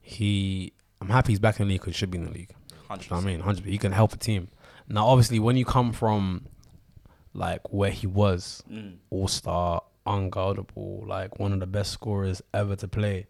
he, 0.00 0.72
I'm 1.00 1.10
happy 1.10 1.32
he's 1.32 1.38
back 1.40 1.60
in 1.60 1.66
the 1.66 1.72
league 1.74 1.80
because 1.82 1.94
he 1.94 1.98
should 1.98 2.10
be 2.10 2.18
in 2.18 2.24
the 2.24 2.30
league. 2.30 2.54
100%. 2.88 3.10
know 3.10 3.16
what 3.16 3.22
I 3.24 3.26
mean, 3.26 3.40
hundred. 3.40 3.66
He 3.66 3.76
can 3.78 3.92
help 3.92 4.12
a 4.12 4.16
team. 4.16 4.48
Now, 4.88 5.06
obviously, 5.06 5.38
when 5.38 5.56
you 5.56 5.64
come 5.64 5.92
from 5.92 6.46
like 7.32 7.72
where 7.72 7.90
he 7.90 8.06
was, 8.06 8.62
Mm. 8.70 8.96
all 9.10 9.28
star, 9.28 9.82
unguardable, 10.06 11.06
like 11.06 11.38
one 11.38 11.52
of 11.52 11.60
the 11.60 11.66
best 11.66 11.90
scorers 11.90 12.42
ever 12.52 12.76
to 12.76 12.86
play, 12.88 13.26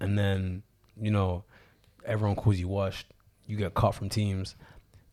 and 0.00 0.18
then 0.18 0.62
you 1.00 1.10
know 1.10 1.44
everyone 2.04 2.36
calls 2.36 2.58
you 2.58 2.68
washed. 2.68 3.06
You 3.46 3.56
get 3.56 3.74
cut 3.74 3.94
from 3.94 4.08
teams. 4.08 4.56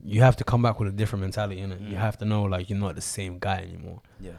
You 0.06 0.22
have 0.22 0.36
to 0.38 0.44
come 0.44 0.62
back 0.62 0.80
with 0.80 0.90
a 0.90 0.92
different 0.92 1.22
mentality 1.22 1.60
in 1.62 1.72
it. 1.72 1.80
You 1.82 1.96
Mm. 1.96 2.00
have 2.00 2.18
to 2.20 2.26
know 2.26 2.44
like 2.44 2.70
you're 2.70 2.80
not 2.80 2.96
the 2.96 3.02
same 3.02 3.38
guy 3.40 3.58
anymore, 3.60 4.02
Yeah. 4.20 4.32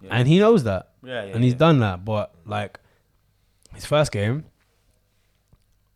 Yeah. 0.00 0.08
and 0.12 0.26
he 0.28 0.38
knows 0.38 0.64
that, 0.64 0.90
yeah, 1.02 1.24
yeah. 1.24 1.34
and 1.34 1.44
he's 1.44 1.52
yeah. 1.52 1.58
done 1.58 1.78
that. 1.80 2.04
But 2.04 2.34
like 2.46 2.80
his 3.74 3.84
first 3.86 4.10
game, 4.12 4.44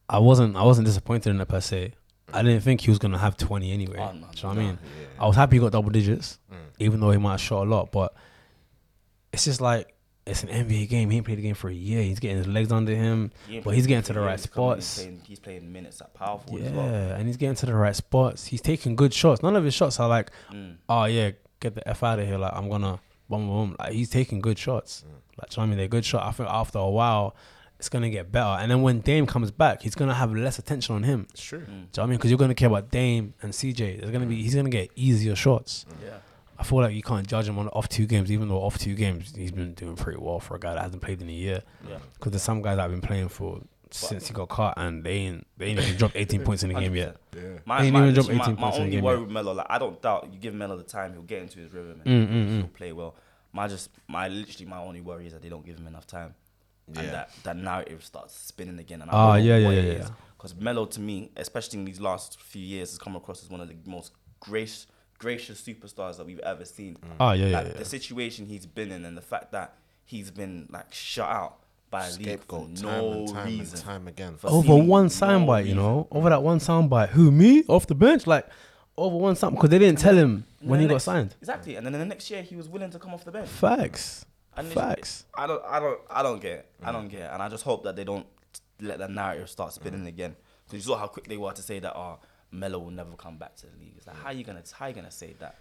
I 0.09 0.19
wasn't 0.19 0.57
I 0.57 0.63
wasn't 0.63 0.87
disappointed 0.87 1.31
in 1.31 1.41
it 1.41 1.49
per 1.49 1.61
se. 1.61 1.95
I 2.33 2.43
didn't 2.43 2.63
think 2.63 2.81
he 2.83 2.91
was 2.91 2.99
gonna 2.99 3.19
have 3.19 3.37
20 3.37 3.71
anyway. 3.73 3.99
Oh, 3.99 4.13
no, 4.13 4.13
Do 4.13 4.17
you 4.17 4.43
know 4.43 4.49
what 4.49 4.49
I 4.49 4.55
mean? 4.55 4.79
Yeah. 5.01 5.07
I 5.23 5.27
was 5.27 5.37
happy 5.37 5.57
he 5.57 5.61
got 5.61 5.73
double 5.73 5.91
digits, 5.91 6.39
Mm. 6.53 6.57
even 6.81 7.01
though 7.01 7.11
he 7.11 7.19
might 7.19 7.33
have 7.33 7.41
shot 7.41 7.67
a 7.67 7.69
lot. 7.71 7.93
But 7.93 8.15
it's 9.33 9.45
just 9.45 9.61
like 9.61 9.93
it's 10.27 10.43
an 10.43 10.49
NBA 10.49 10.89
game. 10.89 11.09
He 11.11 11.19
ain't 11.19 11.27
played 11.27 11.39
the 11.39 11.43
game 11.43 11.55
for 11.55 11.69
a 11.71 11.75
year. 11.75 12.03
He's 12.03 12.19
getting 12.19 12.39
his 12.39 12.49
legs 12.49 12.73
under 12.73 12.93
him, 12.95 13.31
He 13.49 13.61
but 13.61 13.75
he's 13.75 13.87
getting 13.87 14.03
to 14.05 14.13
the 14.13 14.21
right 14.21 14.39
to 14.39 14.49
come 14.49 14.73
in, 14.73 14.81
spots. 14.81 14.97
He's 14.99 15.05
playing, 15.07 15.23
he's 15.27 15.39
playing 15.39 15.73
minutes 15.73 16.01
at 16.01 16.15
powerful 16.15 16.59
Yeah, 16.59 16.67
as 16.67 16.73
well. 16.73 16.85
and 17.13 17.27
he's 17.29 17.37
getting 17.37 17.55
to 17.57 17.67
the 17.67 17.75
right 17.75 17.95
spots. 17.95 18.47
He's 18.47 18.61
taking 18.61 18.97
good 18.97 19.15
shots. 19.15 19.43
None 19.43 19.55
of 19.55 19.63
his 19.65 19.75
shots 19.75 20.01
are 20.01 20.09
like, 20.09 20.31
Mm. 20.53 20.77
oh 20.89 21.05
yeah, 21.05 21.31
get 21.61 21.75
the 21.77 21.89
f 21.89 22.03
out 22.03 22.19
of 22.19 22.27
here. 22.27 22.39
Like 22.39 22.53
I'm 22.55 22.69
gonna 22.69 22.99
boom 23.31 23.47
boom. 23.47 23.77
Like 23.79 23.93
he's 23.93 24.11
taking 24.11 24.41
good 24.41 24.59
shots. 24.59 25.05
Like 25.39 25.53
you 25.57 25.61
know 25.61 25.63
what 25.63 25.67
I 25.67 25.67
mean, 25.69 25.79
they're 25.79 25.87
good 25.89 26.05
shot. 26.05 26.25
I 26.27 26.33
think 26.33 26.49
after 26.51 26.79
a 26.79 26.91
while, 26.91 27.37
it's 27.79 27.89
gonna 27.89 28.11
get 28.11 28.33
better. 28.33 28.61
And 28.61 28.71
then 28.71 28.83
when 28.83 29.01
Dame 29.01 29.27
comes 29.27 29.51
back, 29.51 29.83
he's 29.83 29.95
gonna 29.95 30.15
have 30.15 30.35
less 30.35 30.59
attention 30.59 30.95
on 30.95 31.03
him. 31.03 31.27
It's 31.31 31.43
true. 31.43 31.61
Mm. 31.61 31.67
Do 31.67 31.73
you 31.73 31.75
know 31.77 31.85
what 31.93 31.99
I 31.99 32.07
mean? 32.07 32.17
Because 32.19 32.31
you're 32.31 32.39
gonna 32.39 32.55
care 32.55 32.69
about 32.69 32.91
Dame 32.91 33.35
and 33.43 33.53
CJ. 33.53 34.01
There's 34.01 34.11
gonna 34.11 34.27
be 34.27 34.43
he's 34.43 34.55
gonna 34.55 34.71
get 34.71 34.91
easier 34.97 35.35
shots. 35.37 35.87
Yeah. 36.03 36.17
I 36.59 36.63
feel 36.63 36.81
like 36.81 36.95
you 36.95 37.03
can't 37.03 37.27
judge 37.27 37.47
him 37.49 37.59
on 37.59 37.69
off 37.69 37.87
two 37.89 38.07
games, 38.07 38.33
even 38.33 38.49
though 38.49 38.63
off 38.63 38.79
two 38.79 38.95
games 38.95 39.35
he's 39.37 39.53
been 39.53 39.75
doing 39.75 39.95
pretty 39.95 40.19
well 40.19 40.41
for 40.41 40.57
a 40.57 40.59
guy 40.59 40.73
that 40.75 40.83
hasn't 40.83 41.03
played 41.03 41.21
in 41.21 41.29
a 41.29 41.33
year. 41.33 41.63
Yeah. 41.87 41.99
Because 42.15 42.33
there's 42.33 42.43
some 42.43 42.63
guys 42.63 42.77
that 42.77 42.83
have 42.83 42.91
been 42.91 43.03
playing 43.03 43.29
for 43.29 43.61
since 43.91 44.27
he 44.29 44.35
got 44.35 44.49
caught 44.49 44.75
and 44.79 45.05
they 45.05 45.13
ain't 45.13 45.47
they 45.59 45.67
ain't 45.67 45.79
even 45.81 45.97
dropped 45.97 46.17
18 46.17 46.43
points 46.43 46.63
in 46.63 46.73
the 46.73 46.75
game 46.81 46.95
yet. 46.97 47.17
Yeah. 47.35 47.43
My, 47.67 47.83
Ain't 47.83 47.93
my, 47.93 48.03
even 48.03 48.15
dropped 48.15 48.31
18 48.31 48.39
my, 48.39 48.49
my 48.49 48.55
points 48.55 48.77
in 48.79 48.81
the 48.81 48.85
only 48.85 48.91
game 48.97 49.05
worry 49.05 49.17
yet. 49.17 49.23
with 49.23 49.31
Melo, 49.31 49.53
like 49.53 49.67
I 49.69 49.79
don't 49.79 50.01
doubt 50.03 50.29
you 50.33 50.39
give 50.41 50.55
Melo 50.55 50.77
the 50.77 50.83
time, 50.83 51.13
he'll 51.13 51.23
get 51.23 51.43
into 51.43 51.59
his 51.61 51.73
rhythm 51.73 52.01
and 52.05 52.29
Mm, 52.29 52.33
mm, 52.33 52.57
he'll 52.57 52.67
mm. 52.67 52.73
play 52.73 52.93
well. 52.93 53.15
My 53.53 53.69
just 53.69 53.91
my 54.09 54.29
literally 54.29 54.67
my 54.67 54.79
only 54.79 55.03
worry 55.03 55.27
is 55.27 55.35
that 55.35 55.43
they 55.43 55.49
don't 55.51 55.65
give 55.65 55.77
him 55.79 55.87
enough 55.87 56.07
time, 56.07 56.35
Yeah. 56.93 57.01
and 57.01 57.09
that 57.11 57.31
that 57.43 57.57
narrative 57.57 58.05
starts 58.05 58.35
spinning 58.35 58.79
again. 58.79 59.03
And 59.03 59.11
I 59.11 59.15
Ah, 59.15 59.35
yeah, 59.37 59.57
yeah, 59.57 59.71
yeah, 59.71 59.93
yeah. 59.93 60.09
Because 60.37 60.55
Melo 60.55 60.87
to 60.87 61.01
me, 61.01 61.31
especially 61.37 61.81
in 61.81 61.85
these 61.85 62.01
last 62.01 62.41
few 62.41 62.63
years, 62.63 62.91
has 62.91 62.99
come 62.99 63.17
across 63.17 63.43
as 63.43 63.51
one 63.51 63.61
of 63.61 63.69
the 63.69 63.77
most 63.85 64.13
gracious 64.41 64.87
gracious 65.19 65.61
superstars 65.61 66.19
that 66.19 66.27
we've 66.27 66.39
ever 66.41 66.65
seen. 66.65 66.97
Oh 67.19 67.33
yeah, 67.33 67.47
yeah, 67.47 67.57
like 67.57 67.67
yeah. 67.67 67.73
yeah. 67.73 67.79
the 67.79 67.85
situation 67.85 68.47
he's 68.47 68.67
been 68.67 68.93
in 68.93 69.05
and 69.05 69.17
the 69.17 69.23
fact 69.23 69.53
that 69.53 69.75
he's 70.05 70.31
been 70.31 70.69
like 70.71 70.93
shut 70.93 71.29
out 71.29 71.59
by 71.91 72.07
a 72.07 72.13
league 72.13 72.45
for 72.45 72.67
no 72.83 73.27
time 73.27 73.47
reason. 73.47 73.77
and 73.77 73.85
time 73.85 74.09
again. 74.09 74.37
For 74.37 74.49
Over 74.49 74.77
one 74.77 75.05
no 75.05 75.09
soundbite, 75.09 75.67
you 75.67 75.75
know, 75.75 76.07
over 76.11 76.31
that 76.31 76.43
one 76.43 76.59
soundbite. 76.59 77.11
Who 77.11 77.31
me 77.31 77.65
off 77.69 77.87
the 77.87 77.95
bench? 77.95 78.27
Like 78.27 78.47
over 78.97 79.17
one 79.17 79.37
sound 79.37 79.55
because 79.57 79.71
they 79.71 79.79
didn't 79.79 79.99
tell 79.99 80.17
him 80.17 80.45
when 80.61 80.81
he 80.81 80.87
the 80.87 80.95
got 80.95 81.03
signed. 81.03 81.35
Exactly, 81.41 81.77
and 81.77 81.87
then 81.87 81.93
the 81.93 82.05
next 82.05 82.31
year 82.31 82.43
he 82.43 82.57
was 82.57 82.69
willing 82.69 82.91
to 82.91 82.99
come 82.99 83.15
off 83.15 83.25
the 83.25 83.31
bench. 83.31 83.49
Facts, 83.49 84.25
And 84.57 84.69
facts. 84.69 85.27
I 85.35 85.47
don't, 85.47 85.63
I 85.67 85.81
don't, 85.81 86.01
I 86.11 86.23
don't 86.23 86.41
get 86.41 86.53
it. 86.53 86.67
I 86.83 86.93
don't 86.93 87.09
mm. 87.09 87.11
get 87.11 87.21
it, 87.21 87.31
and 87.33 87.43
I 87.43 87.49
just 87.49 87.65
hope 87.65 87.85
that 87.85 87.97
they 87.97 88.05
don't 88.05 88.27
let 88.81 88.99
that 88.99 89.11
narrative 89.11 89.51
start 89.51 89.73
spinning 89.73 90.05
mm. 90.05 90.09
again. 90.09 90.37
Because 90.65 90.87
you 90.87 90.93
saw 90.93 90.99
how 90.99 91.07
quick 91.07 91.29
they 91.29 91.37
were 91.37 91.53
to 91.53 91.63
say 91.63 91.79
that, 91.79 91.95
oh, 91.97 92.19
Melo 92.51 92.79
will 92.79 92.91
never 92.91 93.15
come 93.17 93.37
back 93.37 93.57
to 93.57 93.67
the 93.67 93.79
league. 93.79 93.95
It's 93.97 94.07
like, 94.07 94.17
how 94.17 94.31
you 94.31 94.45
gonna, 94.45 94.63
how 94.73 94.87
you 94.87 94.95
gonna 94.95 95.11
say 95.11 95.35
that? 95.41 95.57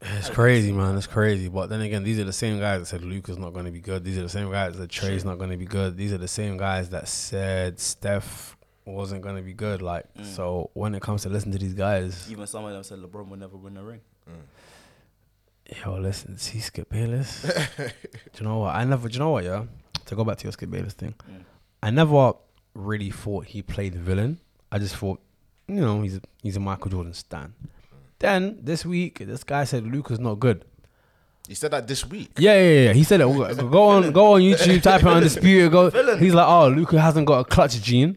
It's 0.00 0.30
crazy, 0.30 0.72
man. 0.72 0.96
It's 0.96 1.06
crazy. 1.06 1.48
But 1.48 1.68
then 1.68 1.80
again, 1.80 2.04
these 2.04 2.20
are 2.20 2.24
the 2.24 2.32
same 2.32 2.60
guys 2.60 2.80
that 2.80 2.86
said 2.86 3.02
Luka's 3.02 3.36
not 3.36 3.52
going 3.52 3.64
to 3.64 3.72
be 3.72 3.80
good. 3.80 4.04
These 4.04 4.16
are 4.18 4.22
the 4.22 4.28
same 4.28 4.48
guys 4.50 4.78
that 4.78 4.88
Trae's 4.90 5.24
not 5.24 5.38
going 5.38 5.50
to 5.50 5.56
be 5.56 5.64
good. 5.64 5.96
These 5.96 6.12
are 6.12 6.18
the 6.18 6.28
same 6.28 6.56
guys 6.56 6.90
that 6.90 7.08
said 7.08 7.80
Steph 7.80 8.56
wasn't 8.84 9.22
going 9.22 9.34
to 9.34 9.42
be 9.42 9.54
good. 9.54 9.82
Like, 9.82 10.06
mm. 10.14 10.24
so 10.24 10.70
when 10.74 10.94
it 10.94 11.02
comes 11.02 11.22
to 11.22 11.28
listening 11.28 11.58
to 11.58 11.64
these 11.64 11.74
guys, 11.74 12.30
Even 12.30 12.46
some 12.46 12.64
of 12.64 12.72
them 12.72 12.84
said 12.84 13.00
LeBron 13.00 13.28
will 13.28 13.38
never 13.38 13.56
win 13.56 13.76
a 13.76 13.82
ring. 13.82 14.00
Yo, 15.84 15.96
listen, 15.98 16.38
see 16.38 16.60
Skip 16.60 16.88
Bayless. 16.88 17.42
do 17.76 17.84
you 18.38 18.44
know 18.44 18.58
what? 18.58 18.74
I 18.74 18.84
never, 18.84 19.08
do 19.08 19.12
you 19.12 19.18
know 19.18 19.30
what, 19.30 19.44
yeah? 19.44 19.64
To 20.06 20.14
go 20.16 20.24
back 20.24 20.38
to 20.38 20.44
your 20.44 20.52
Skip 20.52 20.70
Bayless 20.70 20.94
thing, 20.94 21.14
Mm. 21.30 21.44
I 21.82 21.90
never 21.90 22.32
really 22.74 23.10
thought 23.10 23.46
he 23.46 23.62
played 23.62 23.92
the 23.92 24.00
villain. 24.00 24.40
I 24.72 24.78
just 24.78 24.96
thought, 24.96 25.20
you 25.68 25.80
know, 25.80 26.02
he's 26.02 26.16
a, 26.16 26.20
he's 26.42 26.56
a 26.56 26.60
Michael 26.60 26.90
Jordan 26.90 27.14
stan. 27.14 27.54
Then 28.18 28.58
this 28.62 28.84
week, 28.84 29.18
this 29.20 29.44
guy 29.44 29.64
said 29.64 29.86
Luka's 29.86 30.18
not 30.18 30.40
good. 30.40 30.64
He 31.46 31.54
said 31.54 31.70
that 31.70 31.86
this 31.86 32.04
week. 32.04 32.32
Yeah, 32.38 32.60
yeah, 32.60 32.80
yeah. 32.86 32.92
He 32.94 33.04
said 33.04 33.20
it. 33.20 33.24
Go 33.26 33.84
on, 33.84 34.10
go 34.10 34.34
on 34.34 34.40
YouTube, 34.40 34.82
type 34.82 35.02
in 35.02 35.08
undisputed. 35.08 35.70
Go. 35.72 35.88
Villain. 35.90 36.18
He's 36.18 36.34
like, 36.34 36.46
oh, 36.48 36.68
Luka 36.68 37.00
hasn't 37.00 37.26
got 37.26 37.40
a 37.40 37.44
clutch 37.44 37.80
gene. 37.80 38.16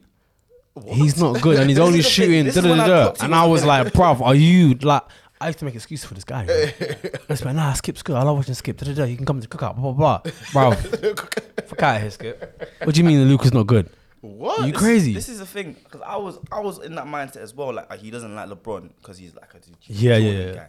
He's 0.87 1.17
not 1.19 1.41
good, 1.41 1.59
and 1.59 1.69
he's 1.69 1.79
only 1.79 1.99
is 1.99 2.05
the 2.05 2.11
thing, 2.25 2.45
shooting. 2.45 2.63
Da, 2.63 2.75
da, 2.75 2.87
da, 2.87 3.11
da. 3.11 3.23
And 3.25 3.35
I 3.35 3.45
was 3.45 3.63
like, 3.63 3.87
bruv, 3.93 4.21
are 4.21 4.35
you 4.35 4.73
like? 4.75 5.03
I 5.41 5.47
used 5.47 5.59
to 5.59 5.65
make 5.65 5.75
excuses 5.75 6.05
for 6.05 6.13
this 6.13 6.23
guy. 6.23 6.43
you 6.43 6.47
know. 6.47 7.09
I 7.13 7.19
was 7.29 7.43
like, 7.43 7.55
nah, 7.55 7.73
Skip's 7.73 8.03
good. 8.03 8.15
I 8.15 8.23
love 8.23 8.37
watching 8.37 8.53
Skip. 8.53 8.77
Da, 8.77 8.85
da, 8.85 8.93
da. 8.93 9.03
You 9.05 9.17
can 9.17 9.25
come 9.25 9.39
to 9.41 9.47
the 9.47 9.53
cookout. 9.57 9.75
Blah 9.75 9.91
blah 9.91 10.19
blah. 10.19 10.31
Bruv, 10.51 10.75
fuck 11.67 11.83
out 11.83 11.95
of 11.97 12.01
here, 12.01 12.11
Skip. 12.11 12.71
What 12.83 12.95
do 12.95 13.01
you 13.01 13.05
mean 13.07 13.27
Luka's 13.27 13.53
not 13.53 13.67
good? 13.67 13.89
What? 14.21 14.65
You 14.65 14.71
This- 14.71 14.81
crazy? 14.81 15.13
This 15.13 15.29
is 15.29 15.39
the 15.39 15.45
thing 15.45 15.75
because 15.83 16.01
I 16.05 16.15
was 16.17 16.37
I 16.51 16.59
was 16.59 16.79
in 16.79 16.95
that 16.95 17.05
mindset 17.05 17.37
as 17.37 17.53
well. 17.55 17.73
Like, 17.73 17.87
uh, 17.91 17.97
he 17.97 18.11
doesn't 18.11 18.33
like 18.35 18.49
LeBron 18.49 18.91
because 18.97 19.17
he's 19.17 19.33
like 19.35 19.53
a 19.55 19.59
Yeah, 19.87 20.17
yeah, 20.17 20.31
yeah. 20.45 20.53
guy. 20.53 20.67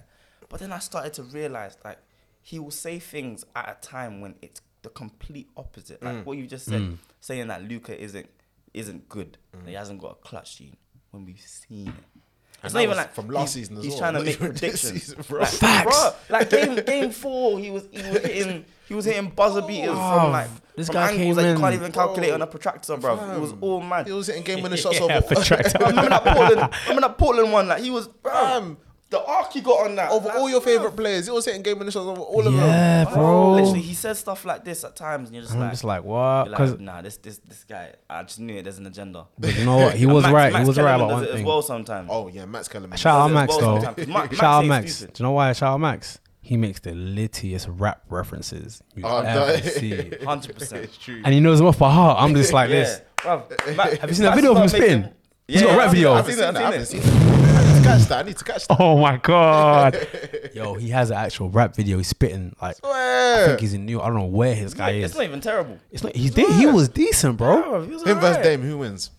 But 0.48 0.60
then 0.60 0.72
I 0.72 0.78
started 0.78 1.12
to 1.14 1.22
realize 1.22 1.76
like 1.84 1.98
he 2.40 2.58
will 2.58 2.70
say 2.70 2.98
things 2.98 3.44
at 3.54 3.68
a 3.68 3.86
time 3.86 4.20
when 4.20 4.34
it's 4.42 4.60
the 4.82 4.88
complete 4.88 5.48
opposite. 5.56 6.02
Like 6.02 6.16
mm. 6.16 6.24
what 6.24 6.38
you 6.38 6.46
just 6.46 6.64
said, 6.64 6.80
Mm. 6.80 6.98
saying 7.20 7.48
that 7.48 7.62
Luka 7.62 8.00
isn't 8.02 8.28
isn't 8.74 9.08
good. 9.08 9.36
that 9.52 9.68
He 9.68 9.74
hasn't 9.74 10.00
got 10.00 10.12
a 10.12 10.14
clutch 10.14 10.56
gene 10.58 10.76
when 11.10 11.26
we've 11.26 11.38
seen 11.40 11.88
it. 11.88 12.21
It's 12.64 12.72
that 12.72 12.78
not 12.78 12.82
even 12.84 12.96
like 12.96 13.14
from 13.14 13.28
last 13.28 13.54
he's- 13.54 13.68
season 13.68 13.78
as 13.78 13.84
He's 13.84 13.92
well, 13.92 13.98
trying 14.00 14.12
to 14.14 14.18
not 14.20 14.26
make 14.26 14.34
even 14.36 14.52
this 14.52 14.60
predictions. 14.60 15.02
season, 15.02 15.24
bro. 15.28 15.40
Like, 15.40 15.48
Facts. 15.48 15.84
bro, 16.00 16.12
like 16.38 16.50
game 16.50 16.74
game 16.86 17.10
four, 17.10 17.58
he 17.58 17.70
was 17.70 17.84
he 17.90 17.98
was 18.02 18.22
hitting 18.22 18.64
he 18.88 18.94
was 18.94 19.04
hitting 19.04 19.30
buzzer 19.30 19.62
beaters 19.62 19.90
Bruv, 19.90 20.14
from 20.16 20.26
oh, 20.26 20.30
like 20.30 20.48
this 20.76 20.86
from 20.86 20.94
guy 20.94 21.10
angles 21.12 21.18
came 21.18 21.34
that 21.36 21.52
you 21.52 21.58
can't 21.58 21.74
even 21.74 21.92
calculate 21.92 22.28
Bro, 22.30 22.34
on 22.34 22.42
a 22.42 22.46
protractor, 22.46 22.96
bro. 22.96 23.34
It 23.34 23.40
was 23.40 23.54
all 23.60 23.80
mad. 23.80 24.06
He 24.06 24.12
was 24.12 24.26
hitting 24.26 24.42
game 24.42 24.62
winning 24.62 24.78
shots 24.82 24.98
Yeah, 25.00 25.18
over, 25.18 25.34
for 25.34 25.42
track 25.42 25.66
I 25.80 25.88
remember 25.88 26.08
that 26.10 26.24
Portland. 26.24 26.72
remember 26.88 27.08
that 27.08 27.18
Portland 27.18 27.52
one. 27.52 27.68
Like 27.68 27.82
he 27.82 27.90
was, 27.90 28.08
bro. 28.08 28.76
Fam. 29.12 29.20
The 29.20 29.26
arc 29.26 29.52
he 29.52 29.60
got 29.60 29.86
on 29.86 29.94
that 29.96 30.10
over 30.10 30.28
like, 30.28 30.36
all 30.38 30.48
your 30.50 30.60
bro. 30.60 30.72
favorite 30.72 30.96
players. 30.96 31.26
He 31.26 31.32
was 31.32 31.44
hitting 31.44 31.62
game 31.62 31.78
winning 31.78 31.92
shots 31.92 32.06
over 32.06 32.20
all 32.20 32.38
of 32.40 32.44
them. 32.52 32.56
Yeah, 32.56 33.04
Bro, 33.04 33.14
bro. 33.14 33.52
Literally, 33.52 33.80
he 33.80 33.94
says 33.94 34.18
stuff 34.18 34.44
like 34.44 34.64
this 34.64 34.84
at 34.84 34.96
times, 34.96 35.28
and 35.28 35.34
you're 35.36 35.42
just 35.42 35.52
And 35.54 35.62
I'm 35.62 35.66
like, 35.68 35.72
just 35.74 35.84
like, 35.84 36.04
what? 36.04 36.44
Because 36.50 36.70
like, 36.72 36.80
nah, 36.80 37.02
this 37.02 37.16
this 37.18 37.38
this 37.38 37.64
guy. 37.64 37.92
I 38.08 38.22
just 38.22 38.40
knew 38.40 38.56
it. 38.56 38.62
There's 38.64 38.78
an 38.78 38.86
agenda. 38.86 39.26
but 39.38 39.54
you 39.56 39.64
know 39.64 39.76
what? 39.76 39.94
He 39.94 40.06
was 40.16 40.22
Max- 40.24 40.34
right. 40.34 40.52
Max 40.52 40.62
he 40.64 40.68
was 40.68 40.78
right 40.78 40.94
about 40.94 41.10
one 41.10 41.24
thing. 41.26 41.34
as 41.38 41.42
well 41.42 41.62
sometimes. 41.62 42.08
Oh 42.10 42.28
yeah, 42.28 42.44
Max 42.46 42.68
Kellerman. 42.68 42.96
Shout 42.98 43.20
out 43.20 43.30
Max 43.32 43.52
as 43.54 43.60
well 43.62 43.74
though. 43.76 43.82
sometimes. 43.84 44.08
Ma- 44.08 44.18
Max 44.24 44.36
Shout 44.36 44.44
out 44.44 44.66
Max. 44.66 44.94
stupid. 44.96 45.14
Do 45.14 45.22
you 45.22 45.26
know 45.28 45.32
why? 45.32 45.52
Shout 45.52 45.74
out 45.74 45.80
Max. 45.80 46.18
He 46.44 46.56
makes 46.56 46.80
the 46.80 46.90
littiest 46.90 47.68
rap 47.80 48.02
references 48.08 48.82
you 48.96 49.04
Oh, 49.06 49.18
ever 49.20 49.52
no. 49.52 49.56
see, 49.60 50.10
Hundred 50.24 50.56
percent. 50.58 50.84
It's 50.84 50.96
true. 50.98 51.22
and 51.24 51.32
he 51.32 51.38
knows 51.38 51.58
them 51.58 51.68
off 51.68 51.78
by 51.78 51.92
heart. 51.92 52.18
I'm 52.20 52.34
just 52.34 52.52
like 52.52 52.68
Yeah, 52.70 52.76
this. 52.82 53.00
bruv. 53.18 53.76
Ma- 53.76 53.84
Have 53.84 54.08
you 54.10 54.14
seen 54.16 54.24
that 54.24 54.34
video 54.34 54.50
of 54.52 54.56
him 54.58 54.68
started 54.68 54.84
spitting? 54.86 55.00
making- 55.02 55.16
He's 55.48 55.62
got 55.62 55.74
a 55.74 55.76
rap 55.78 55.86
I've 55.88 55.92
seen 55.92 56.36
video. 56.36 56.60
I 56.60 56.68
I've 56.68 56.86
seen 56.88 57.00
it. 57.04 57.61
Seen 57.62 57.82
that. 57.82 57.86
I 57.86 57.92
I've 57.92 57.98
haven't 57.98 58.00
seen 58.00 58.00
seen 58.00 58.02
it. 58.02 58.08
that. 58.08 58.08
I 58.08 58.08
need 58.08 58.08
to 58.08 58.08
catch 58.08 58.08
that. 58.08 58.18
I 58.18 58.22
need 58.22 58.36
to 58.38 58.44
catch 58.44 58.68
that. 58.68 58.76
Oh 58.80 58.98
my 58.98 59.16
god, 59.18 60.08
yo, 60.54 60.74
he 60.74 60.88
has 60.90 61.10
an 61.10 61.16
actual 61.16 61.50
rap 61.50 61.74
video. 61.76 61.98
He's 61.98 62.08
spitting 62.08 62.54
like 62.60 62.76
I 62.84 63.44
think 63.46 63.60
he's 63.60 63.74
in 63.74 63.86
New. 63.86 64.00
I 64.00 64.06
don't 64.06 64.16
know 64.16 64.24
where 64.26 64.54
his 64.54 64.74
guy 64.74 64.90
is. 64.92 65.06
It's 65.10 65.14
not 65.14 65.24
even 65.24 65.40
terrible. 65.40 65.78
It's 65.90 66.02
not. 66.02 66.14
He's 66.16 66.32
de- 66.32 66.50
he 66.54 66.66
was 66.66 66.88
decent, 66.88 67.36
bro. 67.36 67.62
Bro, 67.62 67.82
he 67.86 67.92
was 67.92 68.02
Him 68.02 68.14
versus 68.18 68.36
alright. 68.36 68.42
Dame. 68.44 68.62
Who 68.62 68.78
wins? 68.78 69.10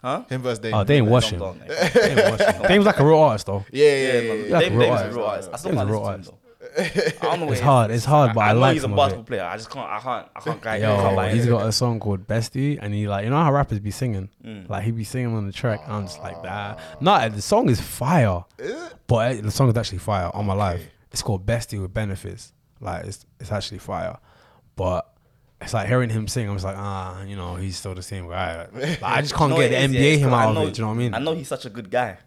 Huh? 0.00 0.24
Him 0.28 0.42
versus 0.42 0.58
Dame. 0.58 0.74
Oh, 0.74 0.82
they 0.84 0.96
ain't 0.96 1.04
Don't- 1.06 1.12
watching. 1.12 1.38
don't- 1.38 1.58
They 1.68 2.10
ain't 2.26 2.40
watching. 2.40 2.62
Dame's 2.62 2.86
like 2.86 2.98
a 2.98 3.04
real 3.06 3.18
artist 3.18 3.46
though. 3.46 3.64
Yeah, 3.70 3.84
yeah, 3.84 3.94
Yeah, 3.94 4.12
yeah. 4.20 4.28
man. 4.34 4.36
yeah, 4.36 4.42
Like 4.42 4.50
yeah. 4.50 4.56
a 4.56 4.60
Dame 4.70 4.78
real 4.78 4.88
Dame's 4.96 5.00
a 5.00 5.16
real 5.18 5.24
artist. 5.26 5.50
I 5.52 5.56
still 5.56 5.70
Dame's 5.70 5.80
a 5.80 5.84
can't 5.84 5.90
real 5.90 6.00
listen 6.02 6.22
to 6.24 6.30
him, 6.30 6.36
though. 6.41 6.41
I 6.78 7.12
don't 7.22 7.40
know. 7.40 7.52
It's 7.52 7.60
hard. 7.60 7.90
he. 7.90 7.96
It's 7.96 8.04
hard, 8.04 8.34
but 8.34 8.40
I 8.40 8.52
know 8.52 8.60
like 8.60 8.72
he's 8.74 8.82
a 8.82 8.84
some 8.84 8.92
of 8.92 8.96
basketball 8.96 9.24
player. 9.24 9.42
I 9.44 9.56
just 9.56 9.70
can't. 9.70 9.90
I 9.90 9.98
can't. 10.00 10.28
I 10.34 10.40
can't. 10.40 10.60
guide 10.60 10.82
him. 10.82 10.90
I 10.90 10.94
can't 10.96 11.10
Yo, 11.10 11.16
buy 11.16 11.30
he's 11.30 11.40
into 11.44 11.58
got 11.58 11.66
a 11.66 11.72
song 11.72 12.00
called 12.00 12.26
Bestie, 12.26 12.78
and 12.80 12.94
he 12.94 13.08
like 13.08 13.24
you 13.24 13.30
know 13.30 13.36
how 13.42 13.52
rappers 13.52 13.78
be 13.80 13.90
singing, 13.90 14.28
Mm. 14.44 14.68
like 14.68 14.84
he 14.84 14.90
be 14.90 15.04
singing 15.04 15.34
on 15.36 15.46
the 15.46 15.52
track. 15.52 15.80
I'm 15.86 16.06
just 16.06 16.20
like 16.20 16.42
that. 16.42 16.78
Nah, 17.00 17.28
the 17.28 17.42
song 17.42 17.68
is 17.68 17.80
fire, 17.80 18.44
but 19.06 19.38
uh, 19.38 19.40
the 19.42 19.50
song 19.50 19.68
is 19.68 19.76
actually 19.76 19.98
fire 19.98 20.30
on 20.34 20.46
my 20.46 20.54
life. 20.54 20.82
It's 21.10 21.22
called 21.22 21.44
Bestie 21.44 21.80
with 21.80 21.92
Benefits. 21.92 22.52
Like 22.80 23.04
it's 23.04 23.26
it's 23.40 23.52
actually 23.52 23.78
fire, 23.78 24.18
but. 24.76 25.08
It's 25.64 25.72
like 25.74 25.86
hearing 25.86 26.10
him 26.10 26.26
sing. 26.26 26.48
I'm 26.48 26.56
just 26.56 26.64
like, 26.64 26.74
ah, 26.76 27.22
you 27.22 27.36
know, 27.36 27.54
he's 27.54 27.76
still 27.76 27.94
the 27.94 28.02
same 28.02 28.26
guy. 28.28 28.66
Like, 28.72 29.00
I 29.00 29.20
just 29.20 29.32
can't 29.36 29.50
No, 29.50 29.58
get 29.58 29.68
the 29.68 29.80
is, 29.80 29.92
NBA 29.92 29.94
yeah, 29.94 30.16
him 30.16 30.28
cool. 30.30 30.34
I 30.34 30.44
out 30.46 30.56
of 30.56 30.68
it. 30.68 30.74
Do 30.74 30.78
you 30.80 30.84
know 30.84 30.88
what 30.88 30.94
I 30.94 30.98
mean? 30.98 31.14
I 31.14 31.18
know 31.20 31.34
he's 31.36 31.46
such 31.46 31.64
a 31.66 31.70
good 31.70 31.88
guy. 31.88 32.18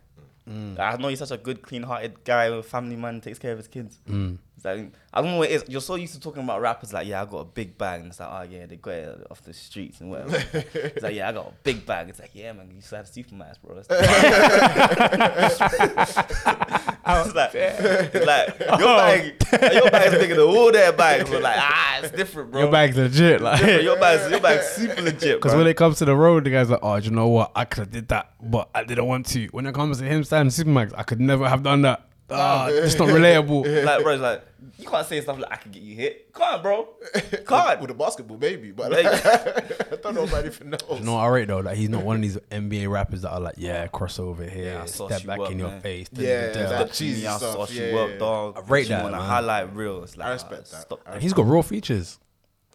Mm. 0.49 0.79
I 0.79 0.95
know 0.97 1.07
he's 1.07 1.19
such 1.19 1.31
a 1.31 1.37
good, 1.37 1.61
clean-hearted 1.61 2.23
guy, 2.23 2.45
a 2.45 2.61
family 2.61 2.95
man, 2.95 3.21
takes 3.21 3.39
care 3.39 3.51
of 3.51 3.57
his 3.57 3.67
kids. 3.67 3.99
Mm. 4.07 4.37
It's 4.55 4.63
like, 4.63 4.91
I 5.13 5.21
don't 5.21 5.31
know 5.31 5.37
what 5.39 5.49
it 5.49 5.53
is. 5.53 5.65
You're 5.67 5.81
so 5.81 5.95
used 5.95 6.13
to 6.13 6.19
talking 6.19 6.43
about 6.43 6.61
rappers 6.61 6.93
like, 6.93 7.07
yeah, 7.07 7.21
I 7.21 7.25
got 7.25 7.39
a 7.39 7.45
big 7.45 7.77
bag, 7.77 8.01
and 8.01 8.09
it's 8.09 8.19
like, 8.19 8.29
oh 8.31 8.43
yeah, 8.49 8.65
they 8.65 8.77
got 8.77 8.93
it 8.93 9.27
off 9.29 9.43
the 9.43 9.53
streets 9.53 9.99
and 9.99 10.11
whatever. 10.11 10.41
it's 10.53 11.03
like, 11.03 11.15
yeah, 11.15 11.29
I 11.29 11.33
got 11.33 11.47
a 11.47 11.53
big 11.63 11.85
bag. 11.85 12.09
It's 12.09 12.19
like, 12.19 12.31
yeah, 12.33 12.53
man, 12.53 12.71
you 12.73 12.81
to 12.81 12.95
have 12.95 13.05
Supermax, 13.05 13.55
bro. 13.61 13.77
It's 13.77 13.89
like, 13.89 13.99
it's 17.05 18.25
like 18.25 18.59
your 18.79 18.87
bag, 18.97 19.73
your 19.73 19.91
bag's 19.91 20.17
bigger 20.17 20.35
than 20.35 20.45
all 20.45 20.71
their 20.71 20.93
bags. 20.93 21.29
But 21.29 21.41
like, 21.41 21.57
ah, 21.57 21.99
it's 22.01 22.15
different, 22.15 22.51
bro. 22.51 22.61
Your 22.61 22.71
bag's 22.71 22.97
legit, 22.97 23.41
like. 23.41 23.61
Your 23.83 23.99
bag's 23.99 24.31
your 24.31 24.39
bag's 24.39 24.67
super 24.67 25.01
legit, 25.01 25.37
Because 25.37 25.53
when 25.53 25.67
it 25.67 25.75
comes 25.75 25.97
to 25.97 26.05
the 26.05 26.15
road, 26.15 26.45
the 26.45 26.51
guy's 26.51 26.69
like, 26.69 26.79
oh, 26.81 26.99
do 26.99 27.05
you 27.05 27.11
know 27.11 27.27
what? 27.27 27.51
I 27.55 27.65
could 27.65 27.79
have 27.79 27.91
did 27.91 28.07
that, 28.07 28.31
but 28.41 28.69
I 28.73 28.83
didn't 28.83 29.05
want 29.05 29.25
to. 29.27 29.47
When 29.47 29.65
it 29.65 29.75
comes 29.75 29.99
to 29.99 30.05
him 30.05 30.23
standing 30.23 30.51
Supermax, 30.51 30.93
I 30.97 31.03
could 31.03 31.19
never 31.19 31.49
have 31.49 31.63
done 31.63 31.81
that. 31.81 32.07
Ah, 32.29 32.67
it's 32.71 32.97
not 32.97 33.09
relatable. 33.09 33.85
like, 33.85 34.03
bro, 34.03 34.13
it's 34.13 34.21
like 34.21 34.43
you 34.79 34.87
can't 34.87 35.05
say 35.07 35.21
stuff 35.21 35.37
like 35.37 35.51
I 35.51 35.55
can 35.57 35.71
get 35.71 35.83
you 35.83 35.95
hit. 35.95 36.33
Can't, 36.33 36.61
bro. 36.63 36.87
Can't. 37.47 37.79
With 37.81 37.91
a 37.91 37.93
basketball, 37.93 38.37
maybe, 38.37 38.71
but 38.71 38.91
Like- 38.91 39.05
I 39.05 39.95
don't 40.01 40.15
know 40.15 40.23
about 40.23 40.43
anything 40.43 40.73
else. 40.73 40.99
You 40.99 41.05
know 41.05 41.13
what 41.13 41.19
I 41.21 41.27
rate 41.27 41.47
though? 41.47 41.59
Like 41.59 41.77
he's 41.77 41.89
not 41.89 42.03
one 42.03 42.15
of 42.17 42.21
these 42.23 42.37
NBA 42.51 42.89
rappers 42.89 43.21
that 43.21 43.31
are 43.31 43.39
like, 43.39 43.55
yeah, 43.57 43.87
crossover 43.87 44.49
here, 44.49 44.73
Yeah, 44.73 44.85
step 44.85 45.23
back 45.25 45.39
up, 45.39 45.51
in 45.51 45.59
your 45.59 45.71
face. 45.81 46.07
Yeah, 46.13 46.47
da, 46.47 46.53
da, 46.53 46.59
da. 46.63 46.69
that 46.69 46.93
Cheesy 46.93 47.13
cheesy 47.15 47.27
I 47.27 47.37
stuff, 47.37 47.53
sauce 47.53 47.71
you 47.73 47.83
yeah, 47.85 47.95
up, 47.99 48.09
yeah. 48.09 48.17
dog. 48.17 48.57
I 48.57 48.61
rate 48.71 48.81
You 48.83 48.89
that, 48.89 49.03
wanna 49.03 49.17
man. 49.17 49.25
highlight 49.27 49.75
real. 49.75 50.03
It's 50.03 50.17
like, 50.17 50.27
I 50.27 50.31
respect 50.31 50.53
ah, 50.73 50.75
that. 50.77 50.81
Stop 50.81 50.99
I 51.05 51.11
that. 51.13 51.21
He's 51.21 51.33
got 51.33 51.45
real 51.45 51.61
features. 51.63 52.19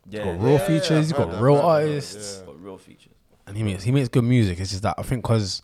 yeah, 0.09 0.25
He's 0.25 0.33
got 0.37 0.43
real 0.45 0.53
Yeah, 0.53 0.59
features. 0.67 1.07
He's 1.07 1.13
I've 1.13 1.19
got 1.19 1.41
real 1.43 1.57
that, 1.57 1.65
artists, 1.65 2.39
yeah. 2.41 2.47
got 2.47 2.63
real 2.63 2.79
features. 2.79 3.13
and 3.49 3.57
he 3.57 3.63
makes 3.65 3.83
he 3.83 3.91
makes 3.91 4.09
good 4.09 4.25
music. 4.25 4.61
It's 4.61 4.71
just 4.71 4.83
that 4.85 4.95
I 4.97 5.03
think 5.03 5.23
because 5.23 5.61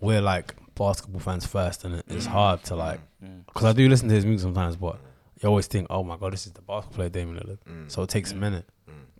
we're 0.00 0.20
like 0.22 0.54
basketball 0.76 1.20
fans 1.20 1.46
first, 1.46 1.84
and 1.84 2.02
it's 2.08 2.26
hard 2.26 2.62
to 2.64 2.74
like 2.76 3.00
Mm. 3.24 3.46
because 3.46 3.64
I 3.64 3.72
do 3.72 3.88
listen 3.88 4.08
to 4.08 4.14
his 4.14 4.26
music 4.26 4.44
sometimes, 4.44 4.76
but 4.76 4.98
you 5.40 5.48
always 5.48 5.66
think, 5.66 5.86
oh 5.90 6.02
my 6.02 6.16
god, 6.16 6.32
this 6.32 6.46
is 6.46 6.52
the 6.52 6.62
basketball 6.62 6.96
player 6.96 7.08
Damian 7.08 7.38
Lillard. 7.38 7.58
Mm. 7.68 7.90
So 7.90 8.02
it 8.02 8.10
takes 8.10 8.32
a 8.32 8.34
mm. 8.34 8.40
minute 8.40 8.66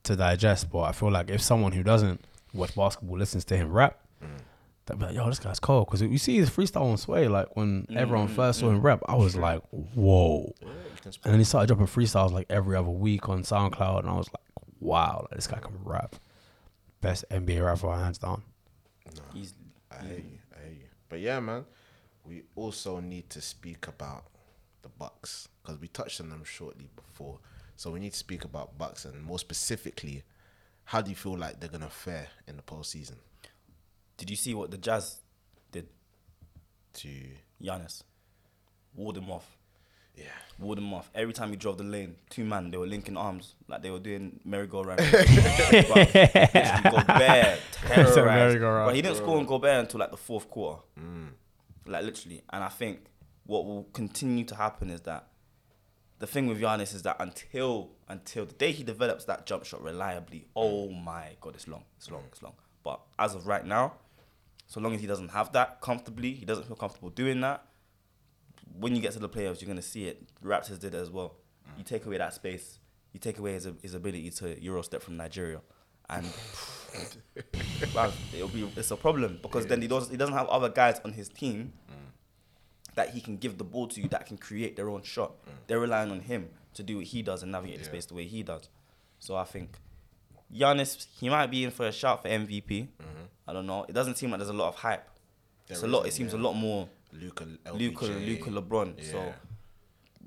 to 0.05 0.17
digest. 0.17 0.71
But 0.71 0.83
I 0.83 0.93
feel 0.93 1.11
like 1.11 1.31
if 1.31 1.41
someone 1.43 1.73
who 1.73 1.83
doesn't 1.83 2.25
watch 2.53 2.75
basketball 2.75 3.19
listens 3.19 3.45
to 3.47 3.57
him 3.57 3.73
rap, 3.73 4.01
they'll 4.87 4.97
be 4.97 5.07
like, 5.07 5.15
yo, 5.15 5.29
this 5.29 5.39
guy's 5.39 5.61
cold. 5.61 5.87
Because 5.87 6.03
you 6.03 6.19
see 6.19 6.37
his 6.37 6.51
freestyle 6.51 6.91
on 6.91 6.97
Sway, 6.97 7.29
like 7.29 7.57
when 7.57 7.87
everyone 7.95 8.29
first 8.29 8.61
saw 8.61 8.71
him 8.71 8.81
rap, 8.81 9.03
I 9.07 9.15
was 9.15 9.37
like, 9.37 9.63
whoa. 9.71 10.55
And 11.05 11.33
then 11.33 11.39
he 11.39 11.45
started 11.45 11.67
dropping 11.67 11.87
freestyles 11.87 12.33
like 12.33 12.47
every 12.49 12.77
other 12.77 12.89
week 12.89 13.29
on 13.29 13.43
SoundCloud, 13.43 14.01
and 14.01 14.09
I 14.09 14.15
was 14.15 14.29
like, 14.29 14.67
wow, 14.81 15.27
like, 15.31 15.37
this 15.37 15.47
guy 15.47 15.59
can 15.59 15.77
rap. 15.85 16.17
Best 17.01 17.25
NBA 17.31 17.65
rapper, 17.65 17.95
hands 17.95 18.19
down. 18.19 18.43
Easily. 19.35 19.61
I 19.91 20.05
hear 20.05 20.17
you. 20.17 20.39
I 20.57 20.65
hear 20.65 20.73
you. 20.73 20.89
But 21.09 21.21
yeah, 21.21 21.41
man, 21.41 21.65
we 22.25 22.43
also 22.57 23.01
need 23.01 23.29
to 23.31 23.41
speak 23.41 23.87
about 23.89 24.25
the 24.83 24.89
Bucks 24.89 25.49
because 25.63 25.81
we 25.81 25.89
touched 25.89 26.21
on 26.21 26.29
them 26.31 26.43
shortly 26.45 26.89
before. 26.97 27.39
So 27.77 27.91
we 27.91 28.01
need 28.01 28.13
to 28.13 28.19
speak 28.19 28.45
about 28.45 28.79
Bucks 28.79 29.05
and 29.05 29.23
more 29.23 29.39
specifically, 29.39 30.23
how 30.85 31.01
do 31.01 31.11
you 31.11 31.17
feel 31.17 31.37
like 31.37 31.61
they're 31.61 31.69
gonna 31.69 31.91
fare 31.91 32.29
in 32.47 32.57
the 32.57 32.63
postseason? 32.63 33.17
Did 34.17 34.31
you 34.31 34.37
see 34.37 34.55
what 34.55 34.71
the 34.71 34.79
Jazz 34.79 35.19
did? 35.73 35.89
To 36.95 37.09
Giannis 37.63 38.03
walled 38.95 39.19
him 39.19 39.31
off. 39.31 39.57
yeah, 40.17 40.25
Walled 40.61 40.79
him 40.79 40.95
off. 40.95 41.11
Every 41.15 41.33
time 41.35 41.51
he 41.51 41.57
drove 41.57 41.79
the 41.79 41.85
lane, 41.85 42.15
two 42.31 42.45
man, 42.45 42.71
they 42.71 42.77
were 42.77 42.87
linking 42.87 43.17
arms 43.17 43.55
like 43.67 43.83
they 43.83 43.91
were 43.91 43.99
doing 43.99 44.39
merry-go-round. 44.45 45.01
Gobert 45.01 45.27
terrorized. 47.83 48.61
But 48.61 48.95
he 48.95 49.03
didn't 49.03 49.17
score 49.17 49.39
on 49.39 49.47
Gobert 49.47 49.81
until 49.81 49.99
like 50.01 50.13
the 50.13 50.17
fourth 50.17 50.49
quarter. 50.49 50.81
Mm. 51.01 51.31
Like 51.87 52.05
literally. 52.05 52.43
And 52.51 52.65
I 52.65 52.69
think 52.69 53.07
what 53.45 53.65
will 53.65 53.85
continue 53.93 54.45
to 54.45 54.55
happen 54.55 54.91
is 54.91 55.03
that 55.03 55.29
the 56.19 56.27
thing 56.27 56.47
with 56.47 56.61
Giannis 56.61 56.95
is 56.95 57.03
that 57.03 57.17
until 57.19 57.91
until 58.09 58.47
the 58.47 58.55
day 58.55 58.73
he 58.73 58.83
develops 58.83 59.25
that 59.27 59.47
jump 59.47 59.65
shot 59.65 59.83
reliably, 59.83 60.47
oh 60.55 60.91
my 60.91 61.37
god, 61.41 61.55
it's 61.55 61.69
long, 61.69 61.85
it's 61.97 62.11
long, 62.11 62.23
it's 62.29 62.43
long. 62.43 62.55
But 62.83 63.01
as 63.19 63.35
of 63.35 63.47
right 63.47 63.65
now, 63.65 63.95
so 64.67 64.81
long 64.81 64.95
as 64.95 65.01
he 65.01 65.07
doesn't 65.07 65.31
have 65.31 65.53
that 65.53 65.81
comfortably, 65.81 66.33
he 66.33 66.45
doesn't 66.45 66.67
feel 66.67 66.77
comfortable 66.77 67.11
doing 67.11 67.41
that. 67.41 67.67
When 68.79 68.95
you 68.95 69.03
get 69.03 69.13
to 69.13 69.19
the 69.19 69.29
playoffs, 69.29 69.61
you're 69.61 69.69
gonna 69.69 69.83
see 69.83 70.07
it. 70.07 70.23
Raptors 70.43 70.79
did 70.79 70.95
it 70.95 70.99
as 70.99 71.11
well. 71.11 71.37
You 71.77 71.85
take 71.85 72.07
away 72.07 72.19
that 72.19 72.35
space, 72.35 72.79
you 73.13 73.21
take 73.21 73.39
away 73.39 73.55
his 73.55 73.69
his 73.83 73.95
ability 73.95 74.31
to 74.31 74.63
Euro 74.63 74.83
step 74.83 75.03
from 75.03 75.17
Nigeria, 75.17 75.61
and 76.11 76.27
bruv, 77.93 78.13
it'll 78.35 78.49
be 78.49 78.69
it's 78.77 78.91
a 78.91 78.97
problem 78.97 79.39
because 79.43 79.67
then 79.67 79.83
he 79.83 79.89
doesn't 79.89 80.11
he 80.11 80.17
doesn't 80.17 80.35
have 80.35 80.49
other 80.49 80.69
guys 80.69 81.01
on 81.05 81.13
his 81.13 81.29
team 81.29 81.73
that 82.95 83.11
he 83.11 83.21
can 83.21 83.37
give 83.37 83.59
the 83.59 83.65
ball 83.65 83.89
to 83.89 84.09
that 84.09 84.27
can 84.27 84.39
create 84.39 84.77
their 84.77 84.89
own 84.89 85.03
shot. 85.03 85.33
They're 85.67 85.81
relying 85.81 86.11
on 86.11 86.21
him 86.21 86.51
to 86.75 86.83
do 86.83 86.97
what 86.99 87.07
he 87.07 87.23
does 87.23 87.43
and 87.43 87.53
navigate 87.53 87.79
the 87.79 87.85
space 87.85 88.07
the 88.07 88.15
way 88.15 88.25
he 88.25 88.43
does. 88.43 88.69
So 89.19 89.37
I 89.37 89.45
think 89.45 89.79
Giannis, 90.55 91.07
he 91.19 91.29
might 91.29 91.49
be 91.49 91.65
in 91.65 91.71
for 91.71 91.87
a 91.87 91.93
shout 91.93 92.23
for 92.23 92.29
MVP. 92.29 92.69
Mm-hmm. 92.69 93.25
I 93.47 93.53
don't 93.53 93.67
know. 93.67 93.85
It 93.89 93.93
doesn't 93.93 94.17
seem 94.17 94.31
like 94.31 94.39
there's 94.39 94.51
a 94.51 94.55
lot 94.55 94.69
of 94.69 94.77
hype. 94.77 95.09
It's 95.69 95.83
a 95.83 95.89
lot. 95.89 96.07
It 96.07 96.13
seems 96.13 96.33
yeah. 96.33 96.41
a 96.41 96.43
lot 96.43 96.53
more 96.55 96.89
Luka, 97.13 97.47
Luka. 97.75 98.05
Luka, 98.05 98.51
LeBron. 98.51 99.11
So 99.11 99.33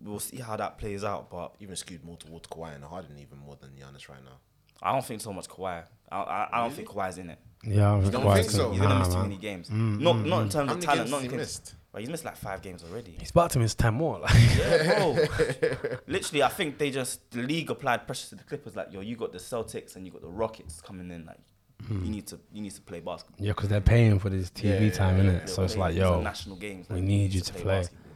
we'll 0.03 0.19
see 0.19 0.37
how 0.37 0.55
that 0.57 0.77
plays 0.77 1.03
out. 1.03 1.29
But 1.29 1.55
Even 1.59 1.75
skewed 1.75 2.03
more 2.03 2.17
towards 2.17 2.47
Kawhi 2.47 2.75
and 2.75 2.83
Harden 2.83 3.17
even 3.19 3.37
more 3.37 3.55
than 3.59 3.71
Giannis 3.71 4.09
right 4.09 4.23
now. 4.23 4.39
I 4.81 4.91
don't 4.93 5.05
think 5.05 5.21
so 5.21 5.33
much 5.33 5.47
Kawhi. 5.47 5.83
I 6.11 6.15
I, 6.17 6.49
I 6.51 6.61
don't 6.63 6.73
think 6.73 6.87
Kawhi's 6.87 7.17
in 7.17 7.29
it. 7.29 7.39
Yeah, 7.63 7.95
I 7.95 8.09
don't 8.09 8.21
quite 8.21 8.41
think 8.41 8.51
so? 8.51 8.71
He's 8.71 8.79
gonna 8.81 8.93
Nah, 8.93 8.99
miss 8.99 9.07
too 9.09 9.13
man. 9.15 9.23
many 9.29 9.37
games. 9.37 9.69
Mm, 9.69 9.99
not 9.99 10.15
mm, 10.15 10.25
not 10.27 10.39
mm. 10.39 10.43
in 10.43 10.49
terms 10.49 10.53
How 10.55 10.61
of 10.61 10.67
many 10.69 10.81
talent. 10.85 10.99
games 11.01 11.11
Not 11.11 11.17
has 11.17 11.23
in 11.25 11.29
he 11.31 11.37
terms, 11.37 11.39
missed? 11.41 11.75
But 11.91 12.01
he's 12.01 12.09
missed 12.09 12.25
like 12.25 12.37
five 12.37 12.61
games 12.61 12.83
already. 12.89 13.15
He's 13.19 13.31
about 13.31 13.49
to 13.51 13.59
miss 13.59 13.73
ten 13.73 13.93
more. 13.95 14.19
Like, 14.19 14.33
Yeah, 14.57 14.99
bro. 14.99 15.97
Literally, 16.07 16.43
I 16.43 16.49
think 16.49 16.77
they 16.77 16.91
just 16.91 17.29
the 17.31 17.41
league 17.41 17.69
applied 17.71 18.05
pressure 18.05 18.29
to 18.29 18.35
the 18.35 18.43
Clippers. 18.43 18.75
Like, 18.75 18.93
yo, 18.93 19.01
you 19.01 19.15
got 19.15 19.31
the 19.31 19.39
Celtics 19.39 19.95
and 19.95 20.05
you 20.05 20.11
got 20.11 20.21
the 20.21 20.27
Rockets 20.29 20.79
coming 20.81 21.09
in. 21.11 21.25
Like, 21.25 21.39
hmm. 21.87 22.05
you 22.05 22.11
need 22.11 22.27
to 22.27 22.39
you 22.53 22.61
need 22.61 22.73
to 22.73 22.81
play 22.81 22.99
basketball. 22.99 23.43
yeah, 23.45 23.53
because 23.53 23.69
they're 23.69 23.81
paying 23.81 24.19
for 24.19 24.29
this 24.29 24.51
TV 24.51 24.85
Yeah, 24.85 24.89
time, 24.91 25.17
yeah, 25.17 25.23
innit? 25.23 25.39
yeah. 25.41 25.45
So 25.47 25.63
it's 25.63 25.73
Play 25.73 25.81
like, 25.81 25.93
these 25.93 26.01
yo, 26.01 26.21
national 26.21 26.55
games. 26.57 26.87
we 26.89 26.95
like, 26.97 27.03
need 27.05 27.33
you 27.33 27.41
to 27.41 27.53
play. 27.53 27.79
basketball. 27.79 28.06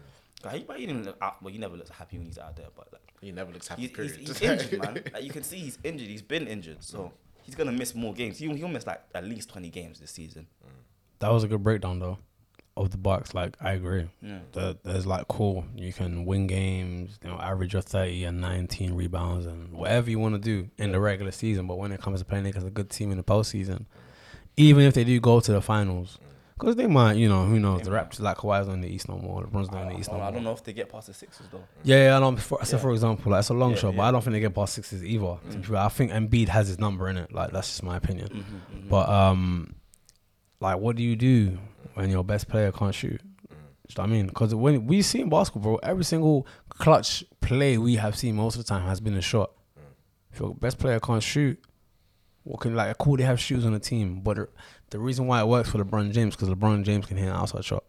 Like, 0.43 0.55
he, 0.55 0.63
but 0.63 0.79
he 0.79 0.85
didn't 0.85 1.05
look 1.05 1.17
out. 1.21 1.41
Well, 1.41 1.51
he 1.51 1.59
never 1.59 1.75
looks 1.75 1.89
happy 1.89 2.17
when 2.17 2.25
he's 2.25 2.37
out 2.37 2.55
there. 2.55 2.67
But 2.75 2.89
like, 2.91 3.13
He 3.21 3.31
never 3.31 3.51
looks 3.51 3.67
happy. 3.67 3.81
he's, 3.81 3.89
he's, 3.89 4.37
period. 4.37 4.61
he's 4.61 4.71
injured, 4.71 4.81
man. 4.83 5.03
Like, 5.13 5.23
you 5.23 5.31
can 5.31 5.43
see 5.43 5.57
he's 5.57 5.77
injured. 5.83 6.07
He's 6.07 6.21
been 6.21 6.47
injured, 6.47 6.83
so 6.83 6.97
mm. 6.99 7.11
he's 7.43 7.55
gonna 7.55 7.71
miss 7.71 7.95
more 7.95 8.13
games. 8.13 8.37
He'll, 8.37 8.55
he'll 8.55 8.67
miss 8.67 8.87
like 8.87 9.01
at 9.13 9.23
least 9.23 9.49
twenty 9.49 9.69
games 9.69 9.99
this 9.99 10.11
season. 10.11 10.47
that 11.19 11.31
was 11.31 11.43
a 11.43 11.47
good 11.47 11.63
breakdown 11.63 11.99
though 11.99 12.17
of 12.77 12.91
the 12.91 12.97
Bucks. 12.97 13.33
Like, 13.33 13.57
I 13.61 13.73
agree. 13.73 14.07
Yeah. 14.21 14.39
The, 14.53 14.77
there's 14.83 15.05
like 15.05 15.27
cool. 15.27 15.65
You 15.75 15.93
can 15.93 16.25
win 16.25 16.47
games, 16.47 17.19
you 17.23 17.29
know, 17.29 17.37
average 17.37 17.75
of 17.75 17.85
thirty 17.85 18.23
and 18.23 18.41
nineteen 18.41 18.93
rebounds 18.93 19.45
and 19.45 19.71
whatever 19.73 20.09
you 20.09 20.19
want 20.19 20.35
to 20.35 20.41
do 20.41 20.69
in 20.77 20.91
the 20.91 20.99
regular 20.99 21.31
season. 21.31 21.67
But 21.67 21.77
when 21.77 21.91
it 21.91 22.01
comes 22.01 22.19
to 22.19 22.25
playing 22.25 22.45
against 22.45 22.67
a 22.67 22.71
good 22.71 22.89
team 22.89 23.11
in 23.11 23.17
the 23.17 23.23
postseason, 23.23 23.85
even 24.57 24.83
if 24.85 24.93
they 24.93 25.03
do 25.03 25.19
go 25.19 25.39
to 25.39 25.51
the 25.51 25.61
finals, 25.61 26.17
mm. 26.21 26.30
Because 26.61 26.75
they 26.77 26.87
might, 26.87 27.13
you 27.17 27.27
know, 27.27 27.43
who 27.45 27.59
knows? 27.59 27.81
The 27.81 27.91
Raptors 27.91 28.19
like 28.21 28.37
Kawhi's 28.37 28.67
in 28.67 28.81
the 28.81 28.87
East 28.87 29.09
no 29.09 29.17
more. 29.17 29.43
LeBron's 29.43 29.71
not 29.71 29.81
in 29.87 29.89
the 29.93 29.99
East 29.99 30.11
no 30.11 30.17
more. 30.19 30.27
I 30.27 30.31
don't 30.31 30.43
know 30.43 30.51
if 30.53 30.63
they 30.63 30.73
get 30.73 30.87
past 30.89 31.07
the 31.07 31.13
Sixers 31.13 31.47
though. 31.51 31.63
Yeah, 31.83 32.05
yeah, 32.05 32.15
I 32.17 32.19
know. 32.19 32.35
For, 32.37 32.61
I 32.61 32.63
said 32.65 32.77
Yeah. 32.77 32.81
for 32.83 32.91
example, 32.93 33.31
like 33.31 33.39
it's 33.39 33.49
a 33.49 33.53
long 33.53 33.71
Yeah, 33.71 33.77
shot, 33.77 33.95
but 33.95 33.97
yeah. 33.97 34.01
Mm. 34.03 34.07
I 34.07 34.11
don't 34.11 34.21
think 34.23 34.33
they 34.33 34.39
get 34.39 34.53
past 34.55 34.73
Sixers 34.75 35.03
either. 35.03 35.37
be. 35.69 35.75
I 35.75 35.89
think 35.89 36.11
Embiid 36.11 36.47
has 36.49 36.67
his 36.67 36.79
number 36.79 37.09
in 37.09 37.17
it. 37.17 37.33
Like 37.33 37.51
that's 37.51 37.67
just 37.67 37.83
my 37.83 37.97
opinion. 37.97 38.29
Mm-hmm, 38.29 38.87
But 38.89 39.09
um, 39.09 39.75
like, 40.59 40.77
what 40.77 40.95
do 40.95 41.03
you 41.03 41.15
do 41.15 41.57
when 41.95 42.09
your 42.09 42.23
best 42.23 42.47
player 42.47 42.71
can't 42.71 42.93
shoot? 42.95 43.19
I 43.97 44.05
mean? 44.05 44.27
Because 44.27 44.55
when 44.55 44.85
we 44.87 45.01
see 45.01 45.19
in 45.19 45.29
basketball, 45.29 45.73
bro, 45.73 45.75
every 45.83 46.05
single 46.05 46.47
clutch 46.69 47.25
play 47.41 47.77
we 47.77 47.95
have 47.97 48.15
seen 48.17 48.35
most 48.37 48.55
of 48.55 48.63
the 48.63 48.69
time 48.69 48.85
has 48.87 49.01
been 49.01 49.15
a 49.15 49.21
shot. 49.21 49.51
If 50.31 50.39
your 50.39 50.55
best 50.55 50.77
player 50.77 50.99
can't 51.01 51.21
shoot, 51.21 51.59
what 52.43 52.61
can 52.61 52.73
like 52.73 52.97
cool 52.97 53.17
they 53.17 53.23
have 53.23 53.39
shoes 53.39 53.65
on 53.65 53.73
the 53.73 53.79
team, 53.79 54.21
but 54.21 54.49
the, 54.91 54.97
the 54.97 54.99
reason 54.99 55.25
why 55.27 55.41
it 55.41 55.47
works 55.47 55.69
for 55.69 55.83
LeBron 55.83 56.11
James 56.11 56.35
because 56.35 56.49
LeBron 56.49 56.83
James 56.83 57.05
can 57.07 57.17
hit 57.17 57.27
an 57.27 57.33
outside 57.33 57.65
shot, 57.65 57.83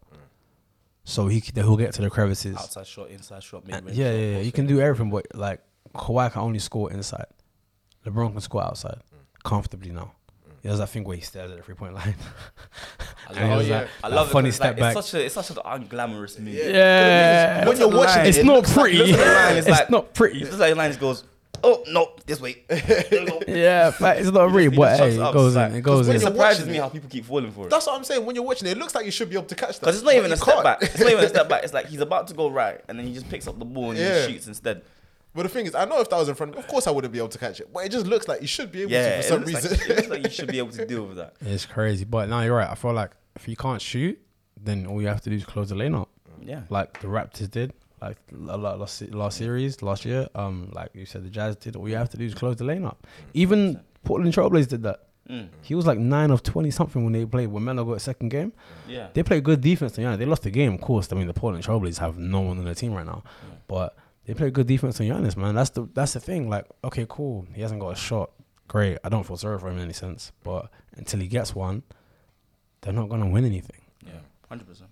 so 1.04 1.26
he 1.28 1.42
he'll 1.54 1.76
get 1.76 1.92
to 1.94 2.02
the 2.02 2.10
crevices. 2.10 2.56
Outside 2.56 2.86
shot, 2.86 3.10
inside 3.10 3.42
shot, 3.42 3.66
mid 3.66 3.84
range. 3.84 3.98
yeah, 3.98 4.12
yeah, 4.12 4.36
yeah. 4.36 4.42
You 4.42 4.52
can 4.52 4.66
do 4.66 4.80
everything, 4.80 5.10
but 5.10 5.26
like 5.34 5.60
Kawhi 5.94 6.32
can 6.32 6.40
only 6.42 6.58
score 6.58 6.90
inside. 6.90 7.26
LeBron 8.06 8.32
can 8.32 8.40
score 8.40 8.62
outside 8.64 8.98
comfortably 9.44 9.90
now. 9.90 10.12
He 10.62 10.68
does 10.68 10.78
that 10.78 10.90
thing 10.90 11.02
where 11.02 11.16
he 11.16 11.22
stares 11.22 11.50
at 11.50 11.56
the 11.56 11.62
three 11.64 11.74
point 11.74 11.92
line. 11.94 12.14
I 13.28 13.32
love, 13.32 13.36
he 13.36 13.44
oh, 13.44 13.58
does 13.58 13.68
yeah. 13.68 13.80
that- 13.80 13.88
I 14.04 14.10
that 14.10 14.14
love 14.16 14.28
it. 14.28 14.32
funny 14.32 14.50
'cause, 14.50 14.60
like, 14.60 14.68
step 14.74 14.78
back. 14.78 14.96
It's 14.96 15.06
such 15.08 15.20
a 15.20 15.24
it's 15.24 15.34
such 15.34 15.50
an 15.50 15.56
unglamorous 15.56 16.38
move. 16.38 16.54
Yeah, 16.54 17.66
When 17.68 17.76
you're 17.78 17.88
watching 17.88 18.26
it's 18.26 18.38
it, 18.38 18.40
it 18.42 18.46
not 18.46 18.56
looks 18.58 18.76
like- 18.76 18.84
pretty. 18.92 18.98
like 19.12 19.16
the 19.20 19.24
line 19.34 19.56
is 19.56 19.66
it's 19.66 19.90
not 19.90 20.14
pretty. 20.14 20.42
It's 20.42 20.56
like 20.58 20.70
the 20.70 20.74
line 20.76 20.90
just 20.90 21.00
goes, 21.00 21.24
oh 21.64 21.84
no, 21.88 22.12
this 22.26 22.40
way. 22.40 22.62
Yeah, 23.46 23.90
fact, 23.90 24.20
it's 24.20 24.30
not 24.30 24.50
pretty, 24.50 24.70
He 24.70 24.76
but 24.76 24.96
just 24.98 25.00
hey, 25.00 25.14
it 25.28 25.32
goes 25.32 25.56
in. 25.56 25.74
It 25.74 25.80
goes 25.82 26.06
when 26.06 26.16
It 26.16 26.20
surprises 26.20 26.66
me 26.68 26.76
how 26.76 26.88
people 26.88 27.08
keep 27.08 27.24
falling 27.24 27.50
for 27.52 27.66
it. 27.66 27.70
That's 27.70 27.86
what 27.86 27.96
I'm 27.96 28.04
saying. 28.04 28.24
When 28.24 28.34
you're 28.34 28.44
watching 28.44 28.68
it, 28.68 28.72
it 28.72 28.78
looks 28.78 28.94
like 28.94 29.04
you 29.04 29.10
should 29.10 29.28
be 29.30 29.36
able 29.36 29.46
to 29.46 29.54
catch 29.54 29.78
that. 29.78 29.80
Because 29.80 29.96
it's 29.96 30.04
not 30.04 30.10
but 30.12 30.16
even 30.18 30.32
a 30.32 30.36
step 30.36 30.62
back. 30.62 30.78
It's 30.82 30.98
not 31.00 31.12
even 31.12 31.24
a 31.24 31.28
step 31.28 31.48
back. 31.50 31.64
It's 31.64 31.72
like 31.74 31.86
he's 31.86 32.00
about 32.00 32.28
to 32.28 32.34
go 32.34 32.48
right, 32.50 32.80
and 32.88 32.98
then 32.98 33.06
he 33.06 33.12
just 33.14 33.28
picks 33.28 33.46
up 33.48 33.58
the 33.58 33.64
ball 33.64 33.90
and 33.90 33.98
Yeah. 33.98 34.26
he 34.26 34.32
shoots 34.34 34.46
instead. 34.46 34.82
But 35.34 35.44
the 35.44 35.48
thing 35.48 35.64
is, 35.66 35.74
I 35.74 35.86
know 35.86 36.00
if 36.00 36.10
that 36.10 36.18
was 36.18 36.28
in 36.28 36.34
front 36.34 36.50
of 36.50 36.56
me, 36.56 36.62
of 36.62 36.68
course 36.68 36.86
I 36.86 36.90
wouldn't 36.90 37.12
be 37.12 37.18
able 37.18 37.28
to 37.30 37.38
catch 37.38 37.58
it. 37.60 37.72
But 37.72 37.86
it 37.86 37.90
just 37.92 38.06
looks 38.06 38.28
like 38.28 38.42
you 38.42 38.46
should 38.46 38.70
be 38.70 38.82
able 38.82 38.92
Yeah, 38.92 39.08
to 39.08 39.18
it 39.18 39.22
for 39.22 39.28
some 39.28 39.44
reason. 39.44 39.70
like, 39.70 39.80
it 39.88 39.96
looks 39.96 40.08
like 40.08 40.24
you 40.24 40.30
should 40.30 40.48
be 40.48 40.58
able 40.58 40.72
to 40.72 40.86
deal 40.86 41.06
with 41.06 41.16
that. 41.16 41.34
It's 41.40 41.64
crazy, 41.64 42.04
but 42.04 42.28
now 42.28 42.42
you're 42.42 42.56
right. 42.56 42.68
I 42.70 42.74
feel 42.74 42.92
like 42.92 43.12
if 43.36 43.48
you 43.48 43.56
can't 43.56 43.80
shoot, 43.80 44.20
then 44.62 44.86
all 44.86 45.00
you 45.00 45.08
have 45.08 45.22
to 45.22 45.30
do 45.30 45.36
is 45.36 45.44
close 45.44 45.70
the 45.70 45.74
lane 45.74 45.94
up, 45.94 46.10
Yeah. 46.40 46.62
like 46.68 47.00
the 47.00 47.06
Raptors 47.08 47.50
did, 47.50 47.72
like 48.02 48.18
la- 48.32 48.56
la- 48.56 48.74
last 48.74 49.02
last 49.12 49.38
series 49.38 49.80
last 49.82 50.04
year. 50.04 50.28
Um, 50.34 50.70
like 50.72 50.90
you 50.94 51.06
said, 51.06 51.24
the 51.24 51.30
Jazz 51.30 51.56
did. 51.56 51.76
All 51.76 51.88
you 51.88 51.96
have 51.96 52.10
to 52.10 52.16
do 52.16 52.24
is 52.24 52.34
close 52.34 52.56
the 52.56 52.64
lane 52.64 52.84
up. 52.84 53.06
Even 53.34 53.80
Portland 54.04 54.34
Trailblazers 54.34 54.68
did 54.68 54.82
that. 54.82 55.00
Mm. 55.30 55.48
He 55.62 55.74
was 55.76 55.86
like 55.86 55.98
nine 55.98 56.30
of 56.32 56.42
twenty 56.42 56.70
something 56.72 57.04
when 57.04 57.12
they 57.12 57.24
played. 57.24 57.46
When 57.48 57.62
Melo 57.64 57.84
got 57.84 57.92
a 57.92 58.00
second 58.00 58.30
game, 58.30 58.52
Yeah. 58.88 59.08
they 59.14 59.22
played 59.22 59.44
good 59.44 59.60
defense. 59.60 59.96
And 59.96 60.04
yeah, 60.04 60.16
they 60.16 60.24
lost 60.24 60.42
the 60.42 60.50
game, 60.50 60.74
of 60.74 60.80
course. 60.80 61.12
I 61.12 61.16
mean, 61.16 61.28
the 61.28 61.32
Portland 61.34 61.64
Trailblazers 61.64 61.98
have 61.98 62.18
no 62.18 62.40
one 62.40 62.58
on 62.58 62.64
their 62.64 62.74
team 62.74 62.92
right 62.92 63.06
now, 63.06 63.22
but 63.68 63.96
they 64.26 64.34
play 64.34 64.50
good 64.50 64.66
defense 64.66 65.00
on 65.00 65.06
Giannis, 65.06 65.36
man. 65.36 65.54
That's 65.54 65.70
the 65.70 65.88
that's 65.94 66.14
the 66.14 66.20
thing. 66.20 66.48
Like, 66.50 66.66
okay, 66.84 67.06
cool. 67.08 67.46
He 67.54 67.62
hasn't 67.62 67.80
got 67.80 67.90
a 67.90 67.96
shot. 67.96 68.30
Great. 68.66 68.98
I 69.04 69.08
don't 69.08 69.24
feel 69.24 69.36
sorry 69.36 69.58
for 69.60 69.68
him 69.68 69.76
in 69.76 69.84
any 69.84 69.92
sense, 69.92 70.32
but 70.42 70.70
until 70.96 71.20
he 71.20 71.28
gets 71.28 71.54
one, 71.54 71.82
they're 72.80 72.92
not 72.92 73.08
gonna 73.08 73.28
win 73.28 73.44
anything. 73.44 73.80
Yeah. 74.04 74.20
Hundred 74.48 74.66
percent. 74.66 74.90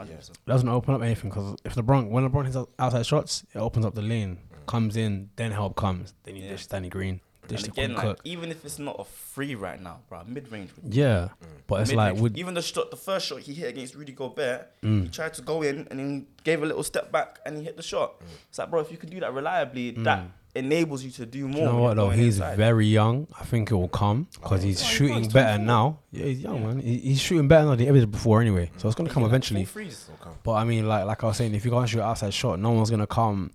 It 0.00 0.30
doesn't 0.46 0.68
open 0.68 0.94
up 0.94 1.02
anything 1.02 1.30
because 1.30 1.56
if 1.64 1.74
LeBron 1.74 2.08
when 2.10 2.28
LeBron 2.28 2.44
hits 2.44 2.56
outside 2.78 3.04
shots, 3.06 3.44
it 3.54 3.58
opens 3.58 3.84
up 3.84 3.94
the 3.94 4.02
lane, 4.02 4.38
mm. 4.52 4.66
comes 4.66 4.96
in, 4.96 5.30
then 5.36 5.52
help 5.52 5.76
comes. 5.76 6.14
Then 6.24 6.36
you 6.36 6.42
Yeah. 6.44 6.50
dish 6.50 6.66
Danny 6.66 6.88
Green, 6.88 7.20
dish 7.48 7.64
And 7.64 7.72
the 7.74 7.80
again, 7.82 7.94
like, 7.94 8.04
cook. 8.04 8.20
even 8.24 8.50
if 8.50 8.64
it's 8.64 8.78
not 8.78 8.96
a 8.98 9.04
free 9.04 9.54
right 9.54 9.80
now, 9.80 10.00
bro, 10.08 10.22
mid 10.26 10.50
range. 10.52 10.70
Yeah, 10.84 11.28
mm. 11.42 11.46
but 11.66 11.80
it's 11.82 11.92
like 11.92 12.16
would 12.16 12.36
even 12.38 12.54
the 12.54 12.62
shot, 12.62 12.90
the 12.90 12.96
first 12.96 13.26
shot 13.26 13.40
he 13.40 13.54
hit 13.54 13.68
against 13.68 13.94
Rudy 13.94 14.12
Gobert, 14.12 14.70
Mm. 14.82 15.02
he 15.04 15.08
tried 15.08 15.34
to 15.34 15.42
go 15.42 15.62
in 15.62 15.86
and 15.90 15.98
then 15.98 16.10
he 16.20 16.26
gave 16.44 16.62
a 16.62 16.66
little 16.66 16.82
step 16.84 17.10
back 17.10 17.40
and 17.44 17.56
he 17.58 17.64
hit 17.64 17.76
the 17.76 17.82
shot. 17.82 18.20
Mm. 18.20 18.24
It's 18.50 18.58
like, 18.58 18.70
bro, 18.70 18.80
if 18.80 18.90
you 18.92 18.96
can 18.98 19.10
do 19.10 19.20
that 19.20 19.32
reliably, 19.32 19.90
that 19.92 20.26
enables 20.58 21.02
you 21.04 21.10
to 21.12 21.26
do 21.26 21.48
more. 21.48 21.54
Mm. 21.54 21.58
You 21.60 21.64
know 21.72 21.80
what 21.82 21.94
though? 21.96 22.10
He's 22.10 22.36
inside. 22.36 22.56
very 22.56 22.86
young. 22.86 23.26
I 23.38 23.44
think 23.44 23.70
it 23.70 23.74
will 23.74 23.88
come 23.88 24.28
because 24.34 24.62
he's 24.62 24.80
Oh, 24.82 24.84
shooting 24.84 25.22
young, 25.24 25.28
better 25.32 25.62
now. 25.62 26.00
Yeah, 26.12 26.24
he's 26.26 26.40
young, 26.40 26.66
man. 26.66 26.78
He, 26.80 26.98
he's 26.98 27.20
shooting 27.20 27.48
better 27.48 27.66
than 27.68 27.78
he 27.78 27.88
ever 27.88 27.98
did 28.00 28.10
before 28.10 28.40
anyway. 28.40 28.70
So 28.76 28.88
it's 28.88 28.94
gonna 28.94 29.10
come 29.10 29.22
Like, 29.22 29.30
eventually. 29.30 29.64
full 29.64 29.82
freeze. 29.82 30.10
But 30.42 30.52
I 30.52 30.64
mean, 30.64 30.86
like 30.88 31.04
like 31.06 31.24
I 31.24 31.28
was 31.28 31.36
saying, 31.36 31.54
if 31.54 31.64
you 31.64 31.70
can't 31.70 31.88
shoot 31.88 32.00
outside 32.02 32.32
shot, 32.34 32.58
no 32.60 32.70
one's 32.70 32.90
gonna 32.90 33.06
come 33.06 33.50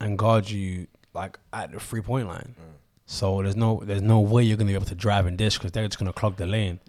and 0.00 0.18
guard 0.18 0.48
you 0.50 0.86
like 1.14 1.38
at 1.52 1.72
the 1.72 1.80
three 1.80 2.00
point 2.02 2.28
line. 2.28 2.54
So 3.06 3.42
there's 3.42 3.56
no 3.56 3.82
there's 3.84 4.02
no 4.02 4.20
way 4.20 4.42
you're 4.44 4.56
gonna 4.56 4.68
be 4.68 4.74
able 4.74 4.86
to 4.86 4.94
drive 4.94 5.26
and 5.26 5.36
dish 5.36 5.58
because 5.58 5.72
they're 5.72 5.86
just 5.86 5.98
gonna 5.98 6.12
clog 6.12 6.36
the 6.36 6.46
lane 6.46 6.80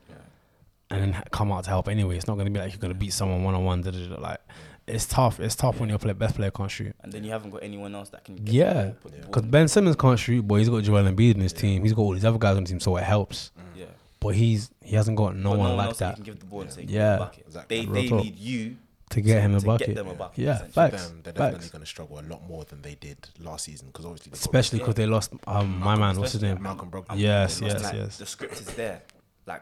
and 0.89 1.01
then 1.13 1.23
come 1.31 1.51
out 1.51 1.63
to 1.63 1.69
help 1.69 1.87
anyway. 1.87 2.15
It's 2.17 2.27
not 2.27 2.37
gonna 2.37 2.49
be 2.51 2.59
like 2.59 2.71
you're 2.71 2.79
gonna 2.79 2.93
beat 2.93 3.13
someone 3.13 3.43
one 3.43 3.55
on 3.55 3.63
one. 3.65 3.81
Like 4.19 4.39
it's 4.87 5.05
tough. 5.05 5.39
It's 5.39 5.55
tough 5.55 5.79
when 5.79 5.89
your 5.89 5.97
play, 5.99 6.13
best 6.13 6.35
player 6.35 6.51
can't 6.51 6.69
shoot. 6.71 6.95
And 7.01 7.11
then 7.11 7.23
you 7.23 7.31
haven't 7.31 7.51
got 7.51 7.63
anyone 7.63 7.95
else 7.95 8.09
that 8.09 8.23
can. 8.25 8.35
Get 8.35 8.53
Yeah, 8.53 8.73
the 8.73 8.83
ball, 8.83 8.93
put 9.01 9.11
the 9.11 9.17
ball 9.19 9.25
because. 9.27 9.41
Ben 9.43 9.67
Simmons 9.67 9.95
can't 9.95 10.19
shoot, 10.19 10.47
but 10.47 10.55
he's 10.55 10.69
got 10.69 10.83
Joel 10.83 11.03
Embiid 11.03 11.35
in 11.35 11.41
his 11.41 11.53
team. 11.53 11.83
He's 11.83 11.93
got 11.93 12.01
all 12.01 12.13
these 12.13 12.25
other 12.25 12.37
guys 12.37 12.57
on 12.57 12.63
the 12.63 12.69
team, 12.69 12.79
so 12.79 12.95
it 12.97 13.03
helps. 13.03 13.51
Yeah. 13.75 13.85
But 14.19 14.35
he's 14.35 14.71
he 14.81 14.95
hasn't 14.95 15.17
got 15.17 15.35
no 15.35 15.51
But 15.51 15.59
one 15.59 15.75
like 15.77 15.97
that 15.97 16.15
can 16.15 16.23
give 16.23 16.39
the 16.39 16.45
ball 16.45 16.61
and 16.61 16.71
say, 16.71 16.83
Yeah. 16.87 17.13
yeah, 17.13 17.17
bucket. 17.17 17.43
Exactly. 17.47 17.85
They 17.85 17.85
they 18.07 18.09
need 18.09 18.35
you 18.37 18.77
to 19.09 19.21
get 19.21 19.41
him 19.41 19.53
a 19.55 19.59
to 19.59 19.65
bucket. 19.65 19.87
get 19.87 19.95
them 19.97 20.07
a 20.07 20.13
bucket. 20.15 20.39
Yeah, 20.39 20.55
essentially. 20.55 20.73
facts. 20.73 21.07
them, 21.09 21.19
they're 21.23 21.33
definitely 21.33 21.69
going 21.69 21.81
to 21.83 21.85
struggle 21.87 22.19
a 22.19 22.23
lot 22.23 22.47
more 22.47 22.63
than 22.63 22.81
they 22.81 22.95
did 22.95 23.17
last 23.39 23.65
season 23.65 23.87
because 23.87 24.05
obviously 24.05 24.31
Especially 24.33 24.79
because 24.79 24.95
they 24.95 25.05
lost 25.05 25.33
um 25.45 25.77
my 25.79 25.95
man. 25.95 26.17
What's 26.17 26.31
his 26.31 26.41
name? 26.41 26.61
Malcolm 26.61 26.89
Brogdon. 26.89 27.17
Yes, 27.19 27.61
It's 27.61 27.73
yes, 27.73 27.83
like 27.83 27.93
yes. 27.95 28.17
The 28.17 28.25
script 28.25 28.53
is 28.53 28.65
there. 28.75 29.01
Like 29.45 29.61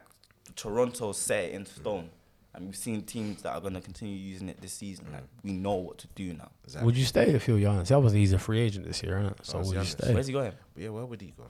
Toronto 0.55 1.11
set 1.11 1.45
it 1.45 1.51
in 1.53 1.65
stone. 1.65 2.09
And 2.53 2.65
we've 2.65 2.75
seen 2.75 3.01
teams 3.03 3.43
that 3.43 3.53
are 3.53 3.61
going 3.61 3.75
to 3.75 3.81
continue 3.81 4.15
using 4.15 4.49
it 4.49 4.59
this 4.59 4.73
season. 4.73 5.07
Like 5.11 5.23
mm. 5.23 5.27
we 5.43 5.53
know 5.53 5.75
what 5.75 5.97
to 5.99 6.07
do 6.15 6.33
now. 6.33 6.49
Exactly. 6.65 6.85
Would 6.85 6.97
you 6.97 7.05
stay 7.05 7.29
if 7.29 7.47
you're 7.47 7.57
Giannis? 7.57 7.95
Obviously, 7.95 8.19
he's 8.19 8.33
a 8.33 8.39
free 8.39 8.59
agent 8.59 8.85
this 8.85 9.01
year, 9.03 9.19
isn't 9.19 9.31
it? 9.31 9.45
So 9.45 9.57
Oh, 9.57 9.61
would 9.61 9.67
you 9.73 9.79
Giannis. 9.81 9.85
stay? 9.85 10.13
Where's 10.13 10.27
he 10.27 10.33
going? 10.33 10.51
But 10.73 10.83
yeah, 10.83 10.89
where 10.89 11.05
would 11.05 11.21
he 11.21 11.33
go? 11.37 11.45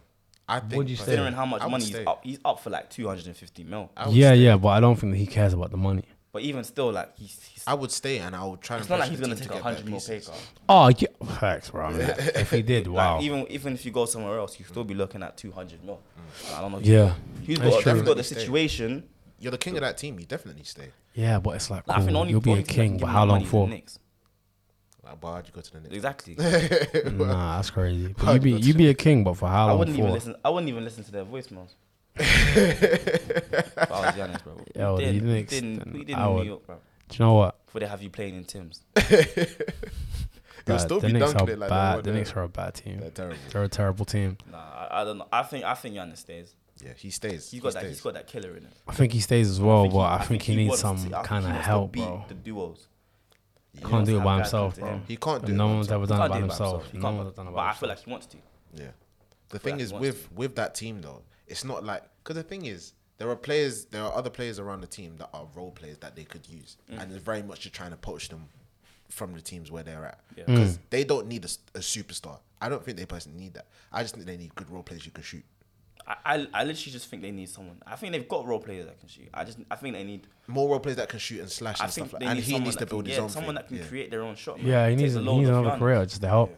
I 0.48 0.60
think. 0.60 0.74
Would 0.74 0.90
you 0.90 0.96
stay? 0.96 1.06
Considering 1.06 1.34
how 1.34 1.46
much 1.46 1.62
I 1.62 1.66
would 1.66 1.72
money 1.72 1.86
he's 1.86 1.94
stay. 1.96 2.06
up, 2.06 2.24
he's 2.24 2.40
up 2.46 2.60
for 2.60 2.70
like 2.70 2.90
250 2.90 3.64
mil. 3.64 3.90
I 3.98 4.08
would 4.08 4.16
Yeah, 4.16 4.30
stay. 4.30 4.36
yeah, 4.42 4.58
but 4.58 4.70
I 4.70 4.80
don't 4.80 4.96
think 4.96 5.14
that 5.14 5.18
he 5.18 5.26
cares 5.28 5.54
about 5.54 5.72
the 5.72 5.78
money. 5.78 6.04
But 6.34 6.44
even 6.44 6.64
still, 6.64 6.92
like 6.94 7.18
he's, 7.18 7.42
he's 7.44 7.64
I 7.68 7.74
would 7.74 7.92
stay 7.92 8.20
and 8.20 8.34
I 8.34 8.46
would 8.46 8.62
try. 8.62 8.78
it's 8.78 8.88
not 8.88 9.00
like 9.00 9.10
he's 9.10 9.20
gonna 9.20 9.36
take 9.36 9.52
a 9.52 9.62
hundred 9.62 9.86
mil 9.86 10.00
pay 10.00 10.22
cut. 10.22 10.42
Oh, 10.70 10.90
yeah, 10.98 11.08
facts, 11.40 11.72
bro. 11.72 11.88
I 11.88 11.92
mean, 11.92 12.02
if 12.36 12.52
he 12.52 12.62
did, 12.62 12.88
wow. 12.88 13.16
Like 13.16 13.26
even 13.26 13.48
even 13.50 13.74
if 13.74 13.86
you 13.86 13.92
go 13.92 14.06
somewhere 14.06 14.38
else, 14.38 14.58
you'd 14.58 14.70
still 14.70 14.86
be 14.86 14.94
looking 14.94 15.24
at 15.24 15.36
200 15.36 15.84
mil. 15.84 16.00
I 16.56 16.62
don't 16.62 16.72
know. 16.72 16.80
yeah, 16.80 17.16
He's 17.42 17.58
That's 17.60 17.76
got, 17.76 17.84
true. 17.84 17.94
he's 17.96 18.02
got 18.04 18.18
the 18.18 18.24
Stay. 18.24 18.36
situation. 18.36 19.10
You're 19.42 19.52
the 19.52 19.58
king 19.58 19.76
of 19.76 19.82
that 19.82 19.98
team. 19.98 20.20
You 20.20 20.26
definitely 20.26 20.64
stay. 20.64 20.90
yeah, 21.14 21.40
but 21.40 21.52
it's 21.56 21.70
like 21.70 21.88
Like, 21.88 21.98
I 21.98 22.00
think 22.02 22.08
the 22.08 22.12
cool. 22.14 22.22
only 22.22 22.32
you'll 22.32 22.42
be 22.42 22.52
a 22.52 22.54
only 22.54 22.64
that 22.64 22.70
can 22.70 22.76
king, 22.84 22.92
give 22.94 23.02
but 23.02 23.08
him 23.08 23.14
how 23.14 23.26
that 23.26 23.32
long 23.32 23.42
is 23.42 23.48
the 23.48 23.52
for? 23.52 23.68
Knicks. 23.68 24.00
Like, 25.04 25.24
why 25.24 25.36
would 25.38 25.48
you 25.48 25.54
go 25.54 25.62
to 25.62 25.72
the 25.74 25.80
Knicks? 25.82 25.96
Exactly. 25.96 26.36
Nah, 27.12 27.56
that's 27.58 27.70
crazy. 27.72 28.14
But 28.18 28.24
How'd 28.26 28.44
you 28.46 28.52
you 28.52 28.60
be 28.60 28.66
you 28.68 28.74
be 28.76 28.90
a 28.90 28.94
king, 28.94 29.24
but 29.24 29.34
for 29.36 29.50
how 29.50 29.62
long? 29.62 29.68
I 29.68 29.72
long 29.72 29.80
wouldn't 29.80 29.98
even 29.98 30.10
for? 30.10 30.14
listen. 30.14 30.36
I 30.46 30.50
wouldn't 30.50 30.70
even 30.70 30.84
listen 30.84 31.04
to 31.06 31.12
their 31.12 31.26
voicemails. 31.26 31.70
if 32.18 33.78
I 33.78 33.90
was 33.90 34.16
Giannis, 34.16 34.44
bro. 34.44 34.58
Yo, 34.76 34.98
the 34.98 35.04
did, 35.06 35.22
we 35.24 35.28
Knicks, 35.34 35.50
didn't, 35.52 35.80
then 35.80 35.94
we 35.94 36.04
didn't 36.06 36.20
I 36.22 36.28
in 36.28 36.34
would- 36.34 36.44
New 36.44 36.50
York, 36.50 36.66
bro. 36.68 36.76
Do 37.10 37.16
you 37.18 37.26
know 37.26 37.34
what? 37.34 37.66
Before 37.66 37.80
they 37.82 37.88
have 37.88 38.02
you 38.04 38.10
playing 38.10 38.36
in 38.36 38.44
Tim's. 38.46 38.84
He'll 38.96 39.06
Bad. 40.66 40.78
still 40.82 41.00
the 41.00 41.08
be 41.08 41.14
Knicks 41.14 41.34
dunking 41.34 41.50
are 41.50 41.52
it 41.54 41.60
like 41.60 41.70
bad. 41.70 41.98
they 41.98 42.02
The 42.04 42.10
were 42.12 42.18
Knicks 42.18 42.34
are 42.36 42.44
a 42.44 42.50
bad 42.50 42.74
team. 42.76 43.00
They're 43.00 43.10
terrible. 43.10 43.38
They're 43.52 43.64
a 43.64 43.68
terrible 43.70 44.06
team. 44.06 44.38
Nah, 44.52 44.58
I, 44.58 45.02
I 45.02 45.04
don't 45.04 45.18
know. 45.18 45.28
I 45.34 45.44
think 45.44 45.66
I 45.66 45.74
think 45.74 45.96
Giannis 45.96 46.18
stays. 46.20 46.54
Yeah, 46.84 46.94
he 46.98 47.10
stays. 47.10 47.32
He's 47.34 47.52
he 47.52 47.60
got 47.60 47.74
that. 47.74 47.80
stays. 47.80 47.92
He's 47.92 48.02
got 48.02 48.14
that 48.16 48.28
killer 48.28 48.52
in 48.58 48.64
him. 48.64 48.72
I 48.88 48.94
think 48.94 49.14
he 49.14 49.20
stays 49.20 49.50
as 49.50 49.60
well, 49.62 49.88
but 49.90 50.00
I 50.00 50.24
think 50.24 50.42
he, 50.42 50.56
needs 50.56 50.70
wants 50.70 50.82
to 50.82 50.88
some 50.88 50.98
see- 50.98 51.14
I 51.14 51.18
think 51.18 51.26
kind 51.28 51.46
of 51.46 51.52
he 51.52 51.54
wants 51.54 51.66
to 51.66 51.70
help, 51.70 51.92
beat 51.92 52.04
bro. 52.04 52.26
The 52.28 52.34
duos. 52.34 52.88
He 53.74 53.80
Can't 53.86 54.06
do 54.06 54.20
it 54.20 54.24
by 54.24 54.36
himself, 54.38 54.78
bro. 54.78 54.90
him. 54.90 55.04
He 55.08 55.16
can't 55.16 55.46
do 55.46 55.54
no 55.54 55.66
it. 55.66 55.68
by 55.70 55.74
one's 55.76 55.88
himself. 55.88 56.04
ever 56.04 56.08
done 56.08 56.26
it 56.26 56.30
by 56.30 56.40
himself. 56.40 56.94
No 56.94 57.12
one's 57.12 57.24
but, 57.30 57.36
done 57.38 57.48
it 57.48 57.52
but 57.56 57.60
I 57.62 57.74
feel 57.74 57.90
like 57.90 58.00
he 58.00 58.12
wants 58.12 58.26
to. 58.28 58.38
Yeah. 58.76 58.88
The 59.50 59.60
thing 59.60 59.80
is 59.80 59.94
with 59.94 60.30
with 60.34 60.56
that 60.56 60.76
team 60.76 61.02
though, 61.02 61.22
it's 61.48 61.64
not 61.64 61.84
like 61.84 62.04
because 62.24 62.36
the 62.36 62.44
thing 62.44 62.66
is 62.66 62.94
there 63.18 63.30
are 63.30 63.36
players, 63.36 63.86
there 63.86 64.02
are 64.04 64.14
other 64.14 64.30
players 64.30 64.60
around 64.60 64.82
the 64.82 64.88
team 64.88 65.16
that 65.18 65.30
are 65.34 65.46
role 65.56 65.72
players 65.72 65.98
that 66.00 66.16
they 66.16 66.24
could 66.24 66.48
use, 66.50 66.78
Mm. 66.92 67.02
and 67.02 67.12
it's 67.14 67.24
very 67.24 67.44
much 67.44 67.62
just 67.62 67.76
trying 67.76 67.92
to 67.92 67.98
poach 67.98 68.30
them 68.30 68.46
from 69.10 69.34
the 69.34 69.42
teams 69.42 69.70
where 69.72 69.84
they're 69.84 70.06
at 70.06 70.20
Yeah. 70.36 70.46
because 70.48 70.80
they 70.90 71.04
don't 71.04 71.28
need 71.28 71.46
a 71.46 71.80
superstar. 71.80 72.40
I 72.62 72.68
don't 72.70 72.84
think 72.84 72.98
they 72.98 73.06
personally 73.06 73.40
need 73.40 73.54
that. 73.56 73.68
I 73.92 74.02
just 74.04 74.16
think 74.16 74.26
they 74.26 74.38
need 74.38 74.54
good 74.56 74.70
role 74.70 74.84
players 74.84 75.06
you 75.06 75.12
can 75.12 75.24
shoot. 75.24 75.44
I, 76.26 76.36
I, 76.36 76.48
I 76.54 76.64
literally 76.64 76.92
just 76.92 77.08
think 77.08 77.22
they 77.22 77.32
need 77.32 77.50
someone. 77.50 77.78
I 77.86 77.96
think 77.96 78.12
they've 78.14 78.28
got 78.28 78.46
role 78.46 78.60
players 78.60 78.86
that 78.86 79.00
can 79.00 79.08
shoot. 79.10 79.30
I 79.34 79.44
just 79.44 79.60
I 79.70 79.76
think 79.76 79.96
they 79.96 80.04
need. 80.04 80.28
More 80.48 80.70
role 80.70 80.80
players 80.80 80.98
that 80.98 81.10
can 81.10 81.20
shoot 81.20 81.40
and 81.42 81.50
slash 81.50 81.80
I 81.80 81.86
and 81.86 81.94
think 81.94 82.08
stuff 82.08 82.14
like 82.14 82.20
they 82.22 82.28
And 82.28 82.40
he 82.40 82.60
needs 82.60 82.76
to 82.76 82.80
that 82.80 82.86
can 82.90 82.96
build 82.98 83.08
his 83.08 83.16
get 83.16 83.24
own 83.24 83.30
someone 83.30 83.56
thing. 83.56 83.64
that 83.64 83.68
can 83.70 83.78
yeah. 83.78 83.84
create 83.86 84.12
their 84.12 84.22
own 84.24 84.36
shot. 84.36 84.58
man. 84.58 84.68
Yeah, 84.68 84.90
he 84.90 84.96
needs 84.96 85.14
the 85.14 85.22
he 85.22 85.38
needs 85.38 85.50
another 85.50 85.70
Giannis. 85.70 85.80
career 85.80 86.06
just 86.06 86.22
to 86.22 86.28
help. 86.28 86.56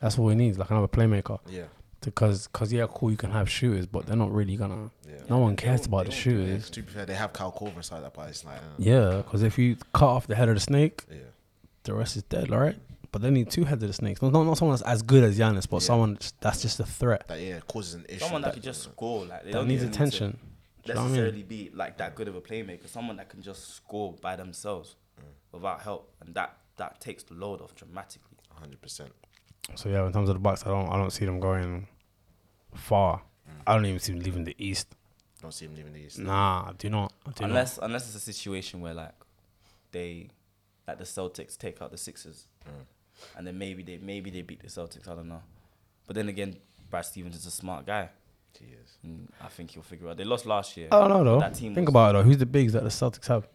That's 0.00 0.16
what 0.16 0.30
he 0.30 0.36
needs, 0.36 0.58
like 0.58 0.70
another 0.70 0.88
playmaker. 0.88 1.38
yeah, 1.48 1.64
Because, 2.02 2.46
cause 2.46 2.72
yeah, 2.72 2.86
cool, 2.88 3.10
you 3.10 3.16
can 3.16 3.32
have 3.32 3.50
shooters, 3.50 3.86
but 3.86 4.06
they're 4.06 4.16
not 4.16 4.32
really 4.32 4.56
gonna. 4.56 4.90
Yeah. 5.08 5.16
No 5.28 5.38
one 5.38 5.56
cares 5.56 5.86
about 5.86 6.04
the 6.04 6.10
won't 6.10 6.14
shooters. 6.22 6.70
To 6.70 6.82
be 6.82 6.90
fair, 6.92 7.04
they 7.04 7.14
have 7.14 7.32
Kyle 7.32 7.52
Korver 7.52 7.76
inside 7.78 8.04
that, 8.04 8.14
but 8.14 8.28
it's 8.28 8.44
like, 8.44 8.58
uh, 8.58 8.60
Yeah, 8.78 9.16
because 9.18 9.42
if 9.42 9.58
you 9.58 9.76
cut 9.92 10.06
off 10.08 10.26
the 10.28 10.36
head 10.36 10.48
of 10.48 10.54
the 10.54 10.60
snake, 10.60 11.04
yeah, 11.10 11.16
the 11.82 11.94
rest 11.94 12.16
is 12.16 12.22
dead, 12.22 12.48
right? 12.50 12.76
But 13.10 13.22
they 13.22 13.30
need 13.30 13.50
two 13.50 13.64
heads 13.64 13.82
of 13.82 13.88
the 13.88 13.92
snakes. 13.94 14.20
Not, 14.20 14.32
not, 14.32 14.44
not 14.44 14.58
someone 14.58 14.76
that's 14.76 14.86
as 14.88 15.02
good 15.02 15.24
as 15.24 15.38
Giannis, 15.38 15.68
but 15.68 15.76
Yeah. 15.82 15.86
someone 15.86 16.18
that's 16.40 16.60
just 16.62 16.78
a 16.80 16.84
threat 16.84 17.26
that 17.28 17.40
yeah 17.40 17.60
causes 17.60 17.94
an 17.94 18.04
issue. 18.08 18.18
Someone 18.20 18.42
that 18.42 18.52
can 18.54 18.62
just 18.62 18.82
score. 18.82 19.24
Like 19.24 19.44
they 19.44 19.50
that 19.52 19.58
don't 19.58 19.68
needs 19.68 19.82
even 19.82 19.90
need 19.92 19.96
attention. 19.96 20.32
to 20.32 20.36
Do 20.36 20.42
you 20.88 20.94
know 20.94 21.00
what 21.00 21.06
I 21.06 21.08
mean? 21.08 21.12
necessarily 21.16 21.42
be 21.42 21.70
like 21.74 21.96
that 21.98 22.14
good 22.14 22.28
of 22.28 22.34
a 22.36 22.40
playmaker. 22.42 22.86
Someone 22.88 23.16
that 23.16 23.28
can 23.30 23.40
just 23.42 23.74
score 23.74 24.12
by 24.20 24.36
themselves 24.36 24.96
Mm. 25.18 25.22
without 25.52 25.80
help, 25.82 26.12
and 26.20 26.34
that 26.34 26.56
that 26.76 27.00
takes 27.00 27.22
the 27.24 27.34
load 27.34 27.60
off 27.62 27.74
dramatically. 27.74 28.36
hundred 28.54 28.80
percent. 28.82 29.10
So 29.74 29.88
yeah, 29.88 30.06
in 30.06 30.12
terms 30.12 30.28
of 30.28 30.34
the 30.34 30.40
Bucks, 30.40 30.64
I 30.66 30.70
don't, 30.70 30.88
I 30.88 30.96
don't 30.96 31.10
see 31.10 31.24
them 31.24 31.40
going 31.40 31.86
far. 32.74 33.22
Mm. 33.48 33.52
I 33.66 33.74
don't 33.74 33.86
even 33.86 33.98
see 34.00 34.12
them 34.12 34.22
leaving 34.22 34.44
the 34.44 34.54
East. 34.58 34.94
Don't 35.42 35.52
see 35.52 35.66
them 35.66 35.76
leaving 35.76 35.92
the 35.92 36.00
East. 36.00 36.18
Nah, 36.18 36.68
I 36.68 36.72
do 36.78 36.88
not. 36.90 37.12
Do 37.36 37.44
Unless 37.44 37.78
unless 37.78 38.06
it's 38.06 38.16
a 38.16 38.20
situation 38.32 38.80
where 38.80 38.94
like 38.94 39.14
they 39.92 40.28
like 40.86 40.98
the 40.98 41.04
Celtics 41.04 41.56
take 41.56 41.80
out 41.82 41.90
the 41.90 41.98
Sixers, 41.98 42.46
Mm. 42.66 42.84
And 43.36 43.46
then 43.46 43.58
maybe 43.58 43.82
they 43.82 43.98
maybe 43.98 44.30
they 44.30 44.42
beat 44.42 44.60
the 44.60 44.68
Celtics. 44.68 45.08
I 45.08 45.14
don't 45.14 45.28
know. 45.28 45.42
But 46.06 46.16
then 46.16 46.28
again, 46.28 46.56
Brad 46.90 47.04
Stevens 47.04 47.36
is 47.36 47.46
a 47.46 47.50
smart 47.50 47.86
guy. 47.86 48.08
He 48.58 48.66
is. 48.66 48.96
And 49.04 49.28
I 49.40 49.48
think 49.48 49.70
he'll 49.72 49.82
figure 49.82 50.08
out. 50.08 50.16
They 50.16 50.24
lost 50.24 50.46
last 50.46 50.76
year. 50.76 50.88
I 50.90 51.00
don't 51.00 51.10
know 51.10 51.24
though. 51.24 51.40
That 51.40 51.54
team 51.54 51.74
Think 51.74 51.86
was- 51.88 51.92
about 51.92 52.10
it 52.10 52.18
though. 52.18 52.22
Who's 52.24 52.38
the 52.38 52.46
bigs 52.46 52.72
that 52.72 52.82
the 52.82 52.88
Celtics 52.88 53.26
have? 53.28 53.46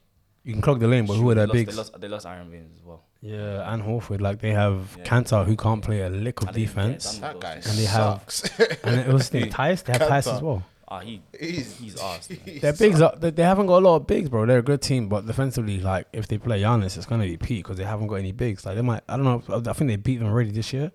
You 0.45 0.51
can 0.53 0.61
clog 0.61 0.79
the 0.81 0.87
lane, 0.87 1.05
but 1.05 1.13
who 1.15 1.29
are 1.29 1.31
Shoot, 1.31 1.35
their 1.35 1.47
they 1.47 1.53
lost, 1.53 1.53
bigs? 1.53 1.71
They 1.71 1.77
lost, 1.77 2.01
they 2.01 2.07
lost 2.09 2.25
Aron 2.25 2.51
Baynes 2.51 2.71
as 2.77 2.83
well. 2.83 3.03
Yeah, 3.21 3.73
and 3.73 3.81
Horford. 3.81 4.19
Like 4.21 4.39
they 4.39 4.51
have 4.51 4.95
Yeah. 4.97 5.03
Kanter, 5.05 5.45
who 5.45 5.55
can't 5.55 5.81
play 5.81 6.01
a 6.01 6.09
lick 6.09 6.41
of 6.41 6.49
I 6.49 6.51
didn't 6.51 6.65
get 6.67 6.75
defense, 6.75 7.11
done 7.17 7.21
That 7.21 7.39
guy 7.39 7.53
And 7.53 7.77
they 7.77 7.85
have- 7.85 8.23
sucks. 8.29 8.59
and 8.83 8.99
it 8.99 9.07
was 9.07 9.29
the 9.29 9.47
Tice. 9.49 9.81
They 9.83 9.93
have 9.93 10.07
Tice 10.07 10.27
Kanter. 10.27 10.35
as 10.35 10.41
well. 10.41 10.63
Ah, 10.87 10.99
he 10.99 11.21
he's 11.39 11.77
he's 11.79 11.95
arsed. 11.95 12.29
man. 12.45 12.59
Their 12.61 12.73
bigs 12.73 13.01
are 13.01 13.15
they, 13.17 13.31
they 13.31 13.43
haven't 13.43 13.67
got 13.67 13.77
a 13.77 13.85
lot 13.85 13.95
of 13.95 14.07
bigs, 14.07 14.29
bro. 14.29 14.45
They're 14.45 14.59
a 14.59 14.63
good 14.63 14.81
team, 14.81 15.07
but 15.09 15.25
defensively, 15.25 15.79
like 15.79 16.07
if 16.13 16.27
they 16.27 16.37
play 16.37 16.61
Giannis, 16.61 16.97
it's 16.97 17.05
gonna 17.05 17.23
be 17.25 17.37
Pete 17.37 17.63
because 17.63 17.77
they 17.77 17.83
haven't 17.85 18.07
got 18.07 18.15
any 18.15 18.31
bigs. 18.33 18.65
Like 18.65 18.75
they 18.75 18.81
might, 18.81 19.01
I 19.07 19.17
don't 19.17 19.25
know. 19.25 19.61
I 19.69 19.73
think 19.73 19.89
they 19.89 19.95
beat 19.95 20.17
them 20.17 20.27
already 20.27 20.51
this 20.51 20.73
year. 20.73 20.91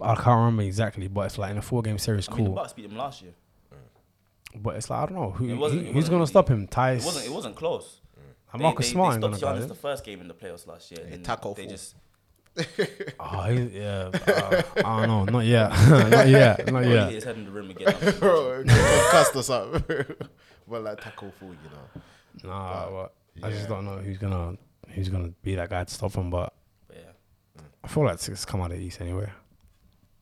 I 0.00 0.14
can't 0.14 0.26
remember 0.38 0.62
exactly, 0.62 1.08
but 1.08 1.22
it's 1.26 1.38
like 1.38 1.50
in 1.50 1.58
a 1.58 1.62
four 1.62 1.82
game 1.82 1.98
series, 1.98 2.28
I 2.28 2.34
mean, 2.34 2.44
the 2.44 2.48
cool. 2.50 2.54
Bucks 2.56 2.72
beat 2.72 2.88
them 2.88 2.96
last 2.96 3.22
year. 3.22 3.32
But 4.56 4.76
it's 4.76 4.88
like 4.88 5.02
I 5.02 5.06
don't 5.06 5.14
know 5.20 5.30
who, 5.30 5.48
It 5.48 5.54
wasn't- 5.54 5.82
who- 5.82 5.88
it 5.88 5.92
who's 5.92 6.04
gonna 6.08 6.18
really- 6.20 6.26
stop 6.28 6.48
him. 6.48 6.66
Tice. 6.66 7.02
It 7.02 7.06
wasn't. 7.06 7.26
It 7.26 7.32
wasn't 7.32 7.56
close. 7.56 8.00
And 8.52 8.60
They- 8.60 8.62
Marcus 8.64 8.86
they, 8.86 8.92
Smart 8.92 9.20
they 9.20 9.26
ain't 9.26 9.36
stopped 9.36 9.58
Giannis 9.60 9.68
the 9.68 9.74
first 9.74 10.04
game 10.04 10.20
in 10.22 10.28
the 10.28 10.34
playoffs 10.34 10.66
last 10.66 10.90
year. 10.90 11.04
Yeah, 11.06 11.14
and 11.16 11.24
tackle 11.24 11.52
they 11.54 11.64
fool. 11.64 11.70
just 11.72 11.94
Oh, 13.20 13.42
he, 13.44 13.78
yeah. 13.78 14.10
uh, 14.26 14.62
I 14.76 15.06
don't 15.06 15.08
know. 15.08 15.24
Not 15.24 15.44
yet. 15.44 15.70
not 15.90 16.28
yet. 16.28 16.58
Not 16.58 16.66
probably 16.68 16.88
hit 16.88 16.94
yet. 16.94 17.12
his 17.12 17.24
head 17.24 17.36
in 17.36 17.44
the 17.44 17.50
rim 17.50 17.70
again. 17.70 17.94
bro, 18.18 18.64
concussed 18.64 19.36
or 19.36 19.42
something. 19.42 20.04
well, 20.66 20.82
like 20.82 21.00
Tacko 21.00 21.32
Fall, 21.32 21.50
you 21.50 21.70
know. 21.70 22.48
Nah, 22.50 22.90
but 22.90 23.14
I 23.42 23.50
just 23.50 23.68
don't 23.68 23.84
know 23.84 23.98
who's 23.98 24.18
gonna 24.18 24.56
who's 24.88 25.08
gonna 25.08 25.32
be 25.42 25.54
that 25.54 25.70
guy 25.70 25.84
to 25.84 25.92
stop 25.92 26.14
him. 26.14 26.30
But 26.30 26.52
But 26.88 26.96
yeah. 26.96 27.62
I 27.84 27.88
feel 27.88 28.04
like 28.04 28.14
it's 28.14 28.44
come 28.44 28.60
out 28.60 28.72
of 28.72 28.78
the 28.78 28.84
East 28.84 29.00
anyway. 29.00 29.30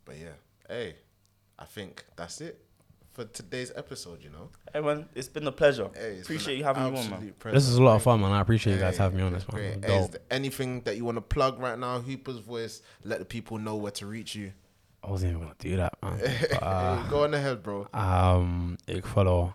But 0.05 0.17
yeah, 0.19 0.37
hey, 0.69 0.97
I 1.59 1.65
think 1.65 2.05
that's 2.17 2.41
it 2.41 2.66
for 3.17 3.25
today's 3.25 3.73
episode. 3.75 4.23
You 4.23 4.31
know, 4.31 4.51
Hey 4.73 4.81
man, 4.81 5.09
it's 5.15 5.29
been 5.29 5.47
a 5.47 5.53
pleasure. 5.53 5.89
hey, 5.95 6.21
Appreciate 6.21 6.59
you 6.59 6.65
having 6.65 6.93
me 6.93 7.01
on, 7.01 7.11
man. 7.11 7.35
pleasure. 7.39 7.55
This 7.57 7.67
is 7.67 7.77
a 7.79 7.83
lot 7.83 7.97
of 7.97 8.03
fun, 8.03 8.21
man. 8.21 8.31
I 8.33 8.41
appreciate 8.43 8.75
you 8.75 8.79
guys 8.81 8.97
Hey, 8.99 9.03
having 9.05 9.19
me 9.19 9.25
on 9.25 9.33
this, 9.33 9.51
man. 9.51 9.83
Hey, 9.83 9.99
is 9.99 10.09
there 10.11 10.21
anything 10.31 10.83
that 10.83 10.97
you 10.97 11.05
want 11.05 11.17
to 11.17 11.23
plug 11.23 11.59
right 11.59 11.79
now? 11.79 11.99
Hooper's 12.01 12.39
voice. 12.39 12.83
Let 13.05 13.19
the 13.21 13.25
people 13.25 13.59
know 13.59 13.77
where 13.77 13.93
to 13.93 14.07
reach 14.07 14.35
you. 14.35 14.53
I 15.03 15.11
wasn't 15.11 15.31
even 15.33 15.43
gonna 15.45 15.55
do 15.59 15.77
that, 15.77 15.95
man. 16.03 16.19
But, 16.51 16.63
uh, 16.63 17.03
go 17.09 17.25
on 17.25 17.33
ahead, 17.35 17.63
bro. 17.63 17.89
um, 17.95 18.77
you 18.87 19.01
can 19.01 19.11
follow 19.11 19.55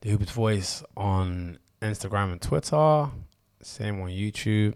the 0.00 0.10
Hooper's 0.10 0.30
Voice 0.30 0.82
on 0.96 1.58
Instagram 1.80 2.32
and 2.32 2.40
Twitter. 2.40 3.10
Same 3.62 4.00
on 4.00 4.08
YouTube, 4.08 4.74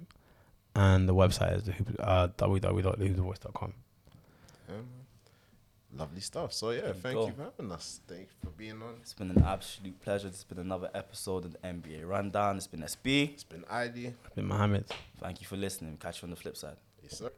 and 0.75 1.09
the 1.09 1.15
website 1.15 1.57
is 1.57 1.63
the 1.65 1.73
Hooper, 1.73 1.95
uh, 2.01 2.29
www.thehoopersvoice.com. 2.39 3.73
Um, 4.69 4.89
lovely 5.97 6.21
stuff. 6.21 6.53
So 6.53 6.71
yeah, 6.71 6.93
thank 6.93 7.15
go. 7.15 7.27
you 7.27 7.33
for 7.33 7.45
having 7.45 7.73
us. 7.73 8.01
Thank 8.07 8.23
you 8.23 8.27
for 8.45 8.51
being 8.51 8.83
on. 8.83 8.95
It's 9.01 9.15
been 9.15 9.31
an 9.31 9.43
absolute 9.43 10.01
pleasure. 10.01 10.29
It's 10.29 10.45
been 10.45 10.59
another 10.59 10.91
episode 10.95 11.45
of 11.45 11.53
the 11.53 11.59
NBA 11.59 12.07
Rundown. 12.07 12.57
It's 12.57 12.67
been 12.67 12.81
SB. 12.81 13.33
It's 13.33 13.45
been 13.45 13.65
ID. 13.71 14.09
I've 14.25 14.35
been 14.35 14.47
Mohammed. 14.47 14.87
Thank 15.21 15.41
you 15.41 15.47
for 15.47 15.57
listening. 15.57 15.97
Catch 16.01 16.23
you 16.23 16.27
on 16.27 16.31
the 16.31 16.37
flip 16.37 16.57
side. 16.57 16.77
Yes, 17.03 17.19
sir. 17.19 17.31